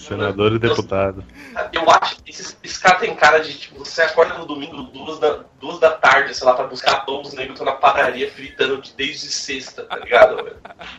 Senador 0.00 0.52
e 0.52 0.58
deputado. 0.58 1.24
Eu 1.72 1.82
acho 1.90 2.16
que 2.22 2.30
esse, 2.30 2.56
esse 2.62 2.80
cara 2.80 2.98
tem 2.98 3.14
cara 3.14 3.38
de, 3.40 3.52
tipo, 3.56 3.78
você 3.78 4.02
acorda 4.02 4.38
no 4.38 4.46
domingo, 4.46 4.82
duas 4.84 5.18
da, 5.18 5.44
duas 5.60 5.78
da 5.78 5.90
tarde, 5.90 6.34
sei 6.34 6.46
lá, 6.46 6.54
pra 6.54 6.66
buscar 6.66 7.04
pão, 7.04 7.20
os 7.22 7.32
negros 7.34 7.60
estão 7.60 7.66
na 7.72 7.78
padaria 7.78 8.30
fritando 8.30 8.80
de- 8.80 8.92
desde 8.94 9.26
sexta, 9.30 9.84
tá 9.84 9.96
ligado, 9.96 10.36
velho? 10.36 10.56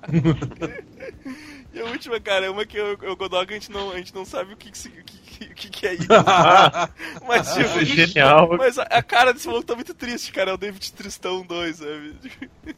E 1.73 1.79
a 1.79 1.85
última, 1.85 2.19
cara, 2.19 2.45
é 2.45 2.49
uma 2.49 2.65
que 2.65 2.77
eu, 2.77 2.97
eu 3.01 3.15
Godoka, 3.15 3.51
a 3.51 3.53
gente 3.53 3.71
não, 3.71 3.91
a 3.91 3.97
gente 3.97 4.13
não 4.13 4.25
sabe 4.25 4.53
o 4.53 4.57
que, 4.57 4.71
que, 4.71 4.89
que, 4.89 5.45
que, 5.55 5.69
que, 5.69 5.87
é 5.87 5.93
isso. 5.93 6.07
Mas, 7.27 7.47
Isso 7.47 7.59
é 7.59 7.63
tipo, 7.63 7.85
genial. 7.85 8.57
mas 8.57 8.77
a, 8.77 8.83
a 8.83 9.01
cara 9.01 9.33
desse 9.33 9.47
maluco 9.47 9.65
tá 9.65 9.75
muito 9.75 9.93
triste, 9.93 10.31
cara. 10.31 10.51
É 10.51 10.53
o 10.53 10.57
David 10.57 10.91
Tristão 10.93 11.43
2, 11.43 11.75
sabe? 11.77 12.15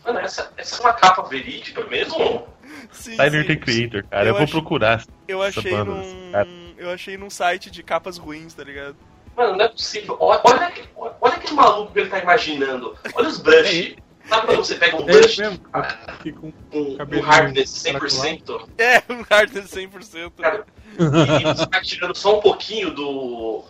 Mano, 0.06 0.20
essa, 0.20 0.52
essa 0.56 0.78
é 0.78 0.80
uma 0.82 0.94
capa 0.94 1.24
verídica 1.24 1.84
mesmo? 1.88 2.48
Sim, 2.92 3.18
Tyler 3.18 3.42
sim. 3.42 3.48
The 3.48 3.56
Creator, 3.56 4.04
cara. 4.10 4.24
Eu, 4.24 4.28
Eu 4.30 4.34
vou 4.36 4.44
acho- 4.44 4.52
procurar. 4.52 5.04
Eu 5.28 5.42
achei 5.42 5.72
banda, 5.72 5.92
num. 5.92 6.32
cara. 6.32 6.48
Eu 6.78 6.90
achei 6.92 7.18
num 7.18 7.30
site 7.30 7.72
de 7.72 7.82
capas 7.84 8.18
ruins, 8.18 8.54
tá 8.54 8.64
ligado? 8.64 8.96
Mano, 9.36 9.58
não 9.58 9.66
é 9.66 9.70
possível. 9.70 10.16
Olha, 10.20 10.40
olha, 10.44 10.68
aquele- 10.68 10.88
olha 11.20 11.34
aquele 11.34 11.54
maluco 11.54 11.92
que 11.94 12.00
ele 12.00 12.10
tá 12.10 12.20
imaginando. 12.20 12.96
Olha 13.16 13.28
os 13.28 13.40
brush. 13.40 13.96
Sabe 14.28 14.48
quando 14.48 14.58
você 14.64 14.76
pega 14.76 14.96
um 14.96 15.02
é 15.02 15.04
brush 15.04 15.26
isso 15.34 15.42
mesmo. 15.42 15.60
Aqui 15.74 16.32
com 16.32 16.52
com 16.72 16.80
um 16.82 16.98
cabelinho 16.98 17.26
hardness 17.26 17.70
100%? 17.84 18.70
É, 18.78 19.04
um 19.12 19.22
hardness 19.30 19.72
100%. 19.72 20.32
Cara, 20.40 20.66
e 20.98 21.44
você 21.44 21.66
vai 21.66 21.82
tirando 21.82 22.16
só 22.16 22.38
um 22.38 22.42
pouquinho 22.42 22.92
do, 22.92 23.64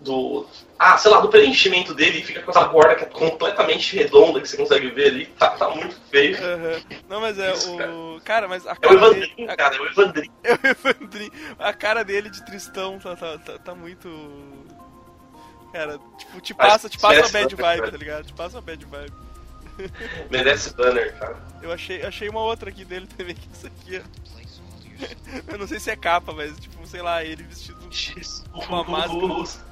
do. 0.00 0.46
Ah, 0.78 0.96
sei 0.98 1.10
lá, 1.10 1.20
do 1.20 1.28
preenchimento 1.28 1.92
dele 1.94 2.22
fica 2.22 2.40
com 2.42 2.50
essa 2.50 2.64
borda 2.68 2.94
que 2.94 3.04
é 3.04 3.06
completamente 3.06 3.96
redonda 3.96 4.40
que 4.40 4.48
você 4.48 4.56
consegue 4.56 4.88
ver 4.90 5.08
ali. 5.08 5.26
Tá, 5.26 5.50
tá 5.50 5.70
muito 5.70 5.96
feio. 6.10 6.36
Aham. 6.36 6.80
Não, 7.08 7.20
mas 7.20 7.38
é 7.38 7.52
Isso, 7.52 7.74
o. 7.76 8.20
Cara, 8.24 8.46
mas 8.46 8.66
a 8.66 8.70
É 8.70 8.74
o 8.74 8.76
cara 8.80 8.94
Evandrinho, 8.94 9.36
dele. 9.36 9.50
a- 9.50 9.56
cara, 9.56 9.76
é 9.76 9.80
o 9.80 9.86
Evandrinho. 9.86 10.32
É 10.44 10.52
o 10.52 10.58
Evandrinho. 10.62 11.32
A 11.58 11.72
cara 11.72 12.04
dele 12.04 12.30
de 12.30 12.44
Tristão 12.44 12.98
tá, 13.00 13.16
tá, 13.16 13.38
tá, 13.38 13.58
tá 13.58 13.74
muito. 13.74 14.08
Cara, 15.72 15.98
tipo, 16.16 16.40
te 16.40 16.54
passa, 16.54 16.88
te 16.88 16.98
passa 16.98 17.20
uma 17.22 17.28
bad 17.30 17.54
vibe, 17.54 17.90
tá 17.90 17.96
ligado? 17.96 18.24
Te 18.26 18.32
passa 18.32 18.56
uma 18.56 18.62
bad 18.62 18.84
vibe. 18.84 19.12
Merece 20.30 20.74
banner, 20.74 21.14
cara. 21.18 21.36
Eu 21.62 21.72
achei, 21.72 22.02
achei 22.02 22.28
uma 22.28 22.40
outra 22.40 22.70
aqui 22.70 22.84
dele 22.84 23.06
também, 23.16 23.34
que 23.34 23.46
é 23.48 23.52
isso 23.56 23.66
aqui, 23.66 24.02
ó. 24.02 25.52
Eu 25.52 25.58
não 25.58 25.66
sei 25.66 25.78
se 25.78 25.90
é 25.90 25.96
capa, 25.96 26.32
mas 26.32 26.58
tipo, 26.58 26.86
sei 26.86 27.02
lá, 27.02 27.22
ele 27.24 27.42
vestido 27.42 27.78
com 28.52 28.74
a 28.76 28.84
máscara. 28.84 29.66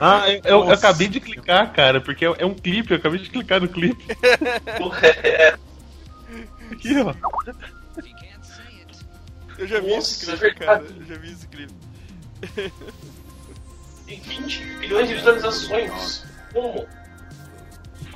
Ah, 0.00 0.28
eu, 0.30 0.40
eu- 0.44 0.64
eu 0.64 0.70
acabei 0.72 1.06
de 1.08 1.20
clicar, 1.20 1.72
cara, 1.72 2.00
porque 2.00 2.24
é, 2.24 2.34
é 2.38 2.46
um 2.46 2.54
clipe, 2.54 2.90
eu 2.92 2.96
acabei 2.96 3.20
de 3.20 3.28
clicar 3.30 3.60
no 3.60 3.68
clipe. 3.68 4.04
É, 5.22 5.54
Aqui, 6.72 6.98
ó. 7.00 7.14
Eu 9.58 9.66
já 9.66 9.80
vi 9.80 9.92
esse 9.92 10.26
Nossa, 10.26 10.38
clipe, 10.38 10.46
é 10.62 10.66
cara. 10.66 10.82
Eu 10.84 11.04
já 11.06 11.14
vi 11.16 11.32
esse 11.32 11.46
clipe. 11.48 11.74
tem 14.06 14.20
20 14.20 14.64
milhões 14.64 15.08
de 15.08 15.14
visualizações. 15.14 16.24
Como? 16.52 16.86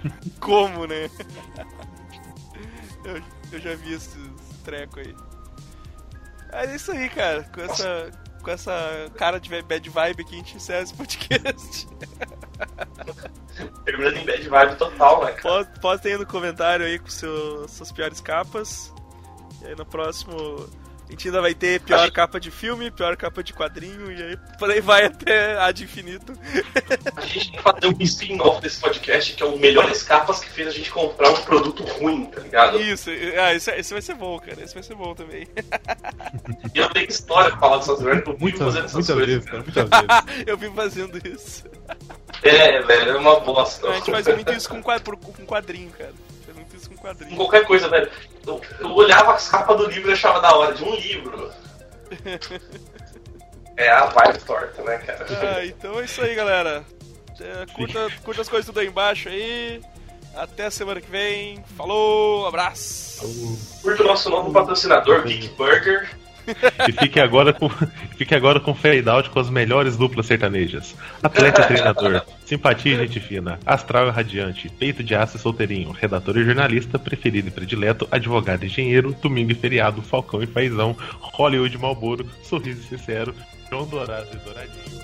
Como, 0.41 0.87
né? 0.87 1.11
Eu, 3.05 3.23
eu 3.53 3.61
já 3.61 3.75
vi 3.75 3.95
esse 3.95 4.19
treco 4.65 5.01
aí. 5.01 5.15
É 6.53 6.75
isso 6.75 6.93
aí, 6.93 7.09
cara. 7.09 7.43
Com 7.45 7.61
essa, 7.61 8.11
com 8.43 8.51
essa 8.51 9.11
cara 9.17 9.39
de 9.41 9.63
bad 9.63 9.91
vibe 9.91 10.23
aqui, 10.23 10.35
a 10.35 10.39
gente 10.39 10.57
encerra 10.57 10.83
esse 10.83 10.95
podcast. 10.95 11.89
Terminando 13.85 14.17
em 14.17 14.25
bad 14.25 14.49
vibe 14.49 14.77
total, 14.77 15.25
né, 15.25 15.33
cara? 15.33 15.65
Pode 15.81 16.09
aí 16.09 16.17
no 16.17 16.27
comentário 16.27 16.87
aí 16.87 16.99
com 16.99 17.09
seu, 17.09 17.69
suas 17.69 17.93
piores 17.93 18.21
capas. 18.21 18.93
E 19.63 19.67
aí 19.67 19.75
no 19.75 19.85
próximo 19.85 20.69
a 21.07 21.11
gente 21.11 21.29
ainda 21.29 21.41
vai 21.41 21.55
ter 21.55 21.81
pior 21.81 22.01
Acho- 22.01 22.13
capa 22.13 22.41
de 22.41 22.51
filme, 22.51 22.91
pior 22.91 23.17
capa 23.17 23.43
de 23.43 23.53
quadrinho, 23.53 24.11
e 24.11 24.23
aí 24.23 24.37
por 24.59 24.71
aí 24.71 24.81
vai 24.81 25.05
até 25.05 25.59
a 25.59 25.71
de 25.71 25.85
infinito. 25.85 26.33
A 27.17 27.21
gente 27.21 27.51
tem 27.51 27.57
que 27.59 27.63
fazer 27.63 27.87
um 27.89 27.97
spin-off 28.01 28.61
desse 28.63 28.81
podcast, 28.81 29.35
que 29.35 29.43
é 29.43 29.47
o 29.47 29.59
melhores 29.59 30.03
capas 30.03 30.41
que 30.41 30.49
fez 30.51 30.69
a 30.69 30.71
gente 30.71 30.91
comprar 30.91 31.31
um 31.31 31.43
produto 31.43 31.83
ruim, 31.85 32.27
tá 32.27 32.41
ligado? 32.41 32.81
Isso, 32.81 33.11
ah, 33.39 33.55
esse, 33.55 33.71
esse 33.73 33.93
vai 33.93 34.03
ser 34.03 34.15
bom, 34.15 34.39
cara. 34.41 34.63
Esse 34.63 34.75
vai 34.75 34.83
ser 34.83 34.95
bom 34.95 35.15
também. 35.15 35.47
E 36.75 36.79
eu 36.79 36.89
tenho 36.91 37.09
história 37.09 37.51
pra 37.51 37.61
falar 37.61 37.77
dessas 37.79 38.01
merdas, 38.01 38.27
eu 38.27 38.37
vivo 38.37 38.59
fazendo 38.59 38.85
essas 38.87 38.95
muitas 38.95 39.15
coisas. 39.15 39.27
vezes, 39.27 39.45
cara, 39.51 39.63
muitas 39.63 39.89
vezes. 40.35 40.47
Eu 40.49 40.57
vim 40.59 40.73
fazendo 40.75 41.29
isso. 41.29 41.65
É, 42.43 42.81
velho, 42.83 43.11
é 43.11 43.17
uma 43.17 43.41
bosta. 43.41 43.89
A 43.91 43.95
gente 43.95 44.11
faz 44.11 44.27
muito 44.27 44.53
isso 44.53 44.69
com, 44.69 44.83
com 44.83 45.47
quadrinho, 45.47 45.91
cara. 45.91 46.13
Faz 46.45 46.57
muito 46.57 46.77
isso 46.77 46.89
com 46.89 46.97
Com 46.97 47.03
quadrinho. 47.03 47.37
qualquer 47.37 47.65
coisa, 47.67 47.89
velho. 47.89 48.11
Eu, 48.47 48.61
eu 48.81 48.91
olhava 48.93 49.35
as 49.35 49.49
capas 49.49 49.77
do 49.77 49.87
livro 49.87 50.11
e 50.11 50.12
achava 50.12 50.41
da 50.41 50.55
hora, 50.55 50.75
de 50.75 50.85
um 50.85 50.95
livro. 50.95 51.51
É 53.77 53.91
a 53.91 54.07
vibe 54.07 54.39
torta, 54.45 54.83
né, 54.83 54.99
cara? 54.99 55.27
Ah, 55.31 55.66
então 55.66 55.99
é 55.99 56.05
isso 56.05 56.23
aí, 56.23 56.35
galera. 56.35 56.85
É, 57.41 57.66
curta, 57.75 58.09
curta 58.23 58.43
as 58.43 58.49
coisas 58.49 58.66
tudo 58.66 58.79
aí 58.79 58.87
embaixo 58.87 59.29
aí. 59.29 59.81
Até 60.37 60.71
semana 60.71 61.01
que 61.01 61.11
vem. 61.11 61.62
Falou, 61.77 62.47
abraço. 62.47 63.27
Curta 63.83 64.03
o 64.03 64.07
nosso 64.07 64.31
novo 64.31 64.53
patrocinador, 64.53 65.25
Geek 65.25 65.49
Burger. 65.57 66.09
E 66.89 66.93
fique 66.93 67.21
agora 67.21 67.53
com, 67.53 67.69
fique 68.16 68.35
agora 68.35 68.61
com 68.61 68.75
fade 68.75 69.09
out 69.09 69.31
com 69.31 69.41
as 69.41 69.51
melhores 69.51 69.97
duplas 69.97 70.27
sertanejas. 70.27 70.95
Atleta 71.23 71.62
e 71.62 71.66
treinador, 71.66 72.23
simpatia 72.45 72.95
e 72.95 72.99
gente 72.99 73.21
fina, 73.21 73.59
astral 73.65 74.09
e 74.09 74.11
radiante, 74.11 74.69
peito 74.69 75.03
de 75.03 75.15
aço 75.15 75.37
e 75.37 75.41
solteirinho, 75.41 75.91
redator 75.91 76.37
e 76.37 76.45
jornalista, 76.45 76.99
preferido 76.99 77.49
e 77.49 77.51
predileto, 77.51 78.09
advogado 78.11 78.65
e 78.65 78.66
engenheiro, 78.66 79.16
domingo 79.23 79.53
e 79.53 79.55
feriado, 79.55 80.03
falcão 80.03 80.43
e 80.43 80.47
paizão, 80.47 80.97
Hollywood 81.21 81.77
Malboro, 81.79 82.27
sorriso 82.43 82.83
sincero, 82.89 83.35
João 83.71 83.87
Dourado 83.87 84.29
e 84.33 84.37
Douradinho. 84.39 85.04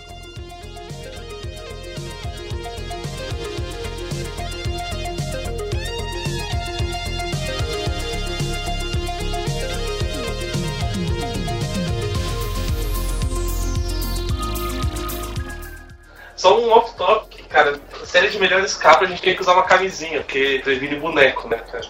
Só 16.40 16.58
um 16.58 16.70
off-topic, 16.70 17.46
cara. 17.48 17.78
Série 18.04 18.30
de 18.30 18.38
melhores 18.38 18.74
capas 18.74 19.08
a 19.08 19.10
gente 19.10 19.20
tem 19.20 19.34
que 19.34 19.42
usar 19.42 19.52
uma 19.52 19.64
camisinha, 19.64 20.20
porque 20.22 20.58
previne 20.64 20.96
boneco, 20.96 21.46
né, 21.48 21.58
cara? 21.58 21.86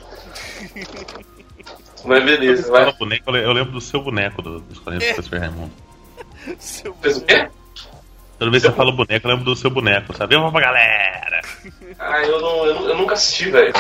Mas 2.05 2.25
beleza, 2.25 2.65
Fala 2.73 2.85
vai. 2.87 2.93
boneco, 2.95 3.25
eu 3.29 3.33
le- 3.33 3.45
eu 3.45 3.53
lembro 3.53 3.71
do 3.73 3.81
seu 3.81 4.01
boneco 4.03 4.43
do- 4.43 4.59
dos 4.61 4.79
40 4.81 5.15
do 5.15 5.23
Super 5.23 5.39
Raimundo. 5.41 5.71
Seu 6.59 6.93
Fez 6.95 7.19
o 7.19 7.25
quê? 7.25 7.49
Toda 8.41 8.51
vez 8.51 8.63
que 8.65 8.69
eu 8.71 8.75
falo 8.75 8.91
boneco, 8.91 9.25
eu 9.25 9.31
lembro 9.31 9.45
do 9.45 9.55
seu 9.55 9.71
boneco, 9.71 10.17
sabe? 10.17 10.35
Vamos 10.35 10.51
pra 10.51 10.63
galera! 10.63 11.43
Ah, 11.99 12.21
eu, 12.23 12.41
não, 12.41 12.67
eu, 12.67 12.89
eu 12.89 12.97
nunca 12.97 13.15
assisti, 13.15 13.51
velho. 13.51 13.73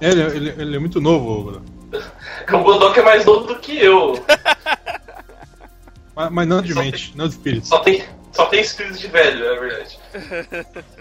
É, 0.00 0.08
Ele, 0.10 0.22
ele, 0.22 0.48
ele 0.60 0.76
é 0.76 0.78
muito 0.80 1.00
novo, 1.00 1.44
Bruno. 1.52 1.64
O 2.52 2.58
Godok 2.64 2.98
é 2.98 3.02
mais 3.02 3.24
novo 3.24 3.46
do 3.46 3.60
que 3.60 3.78
eu. 3.78 4.14
Mas, 6.16 6.30
mas 6.30 6.46
não 6.48 6.62
de 6.62 6.72
mente, 6.74 7.12
não 7.16 7.26
de 7.26 7.34
espírito. 7.34 7.66
Só 7.66 7.78
tem, 7.80 8.04
só 8.34 8.46
tem 8.46 8.60
espírito 8.60 8.98
de 8.98 9.06
velho, 9.08 9.46
é 9.46 9.60
verdade. 9.60 9.98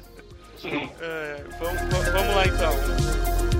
É, 0.65 1.43
vamos, 1.59 1.81
vamos 1.91 2.09
vamos 2.09 2.35
lá 2.35 2.45
então. 2.45 3.52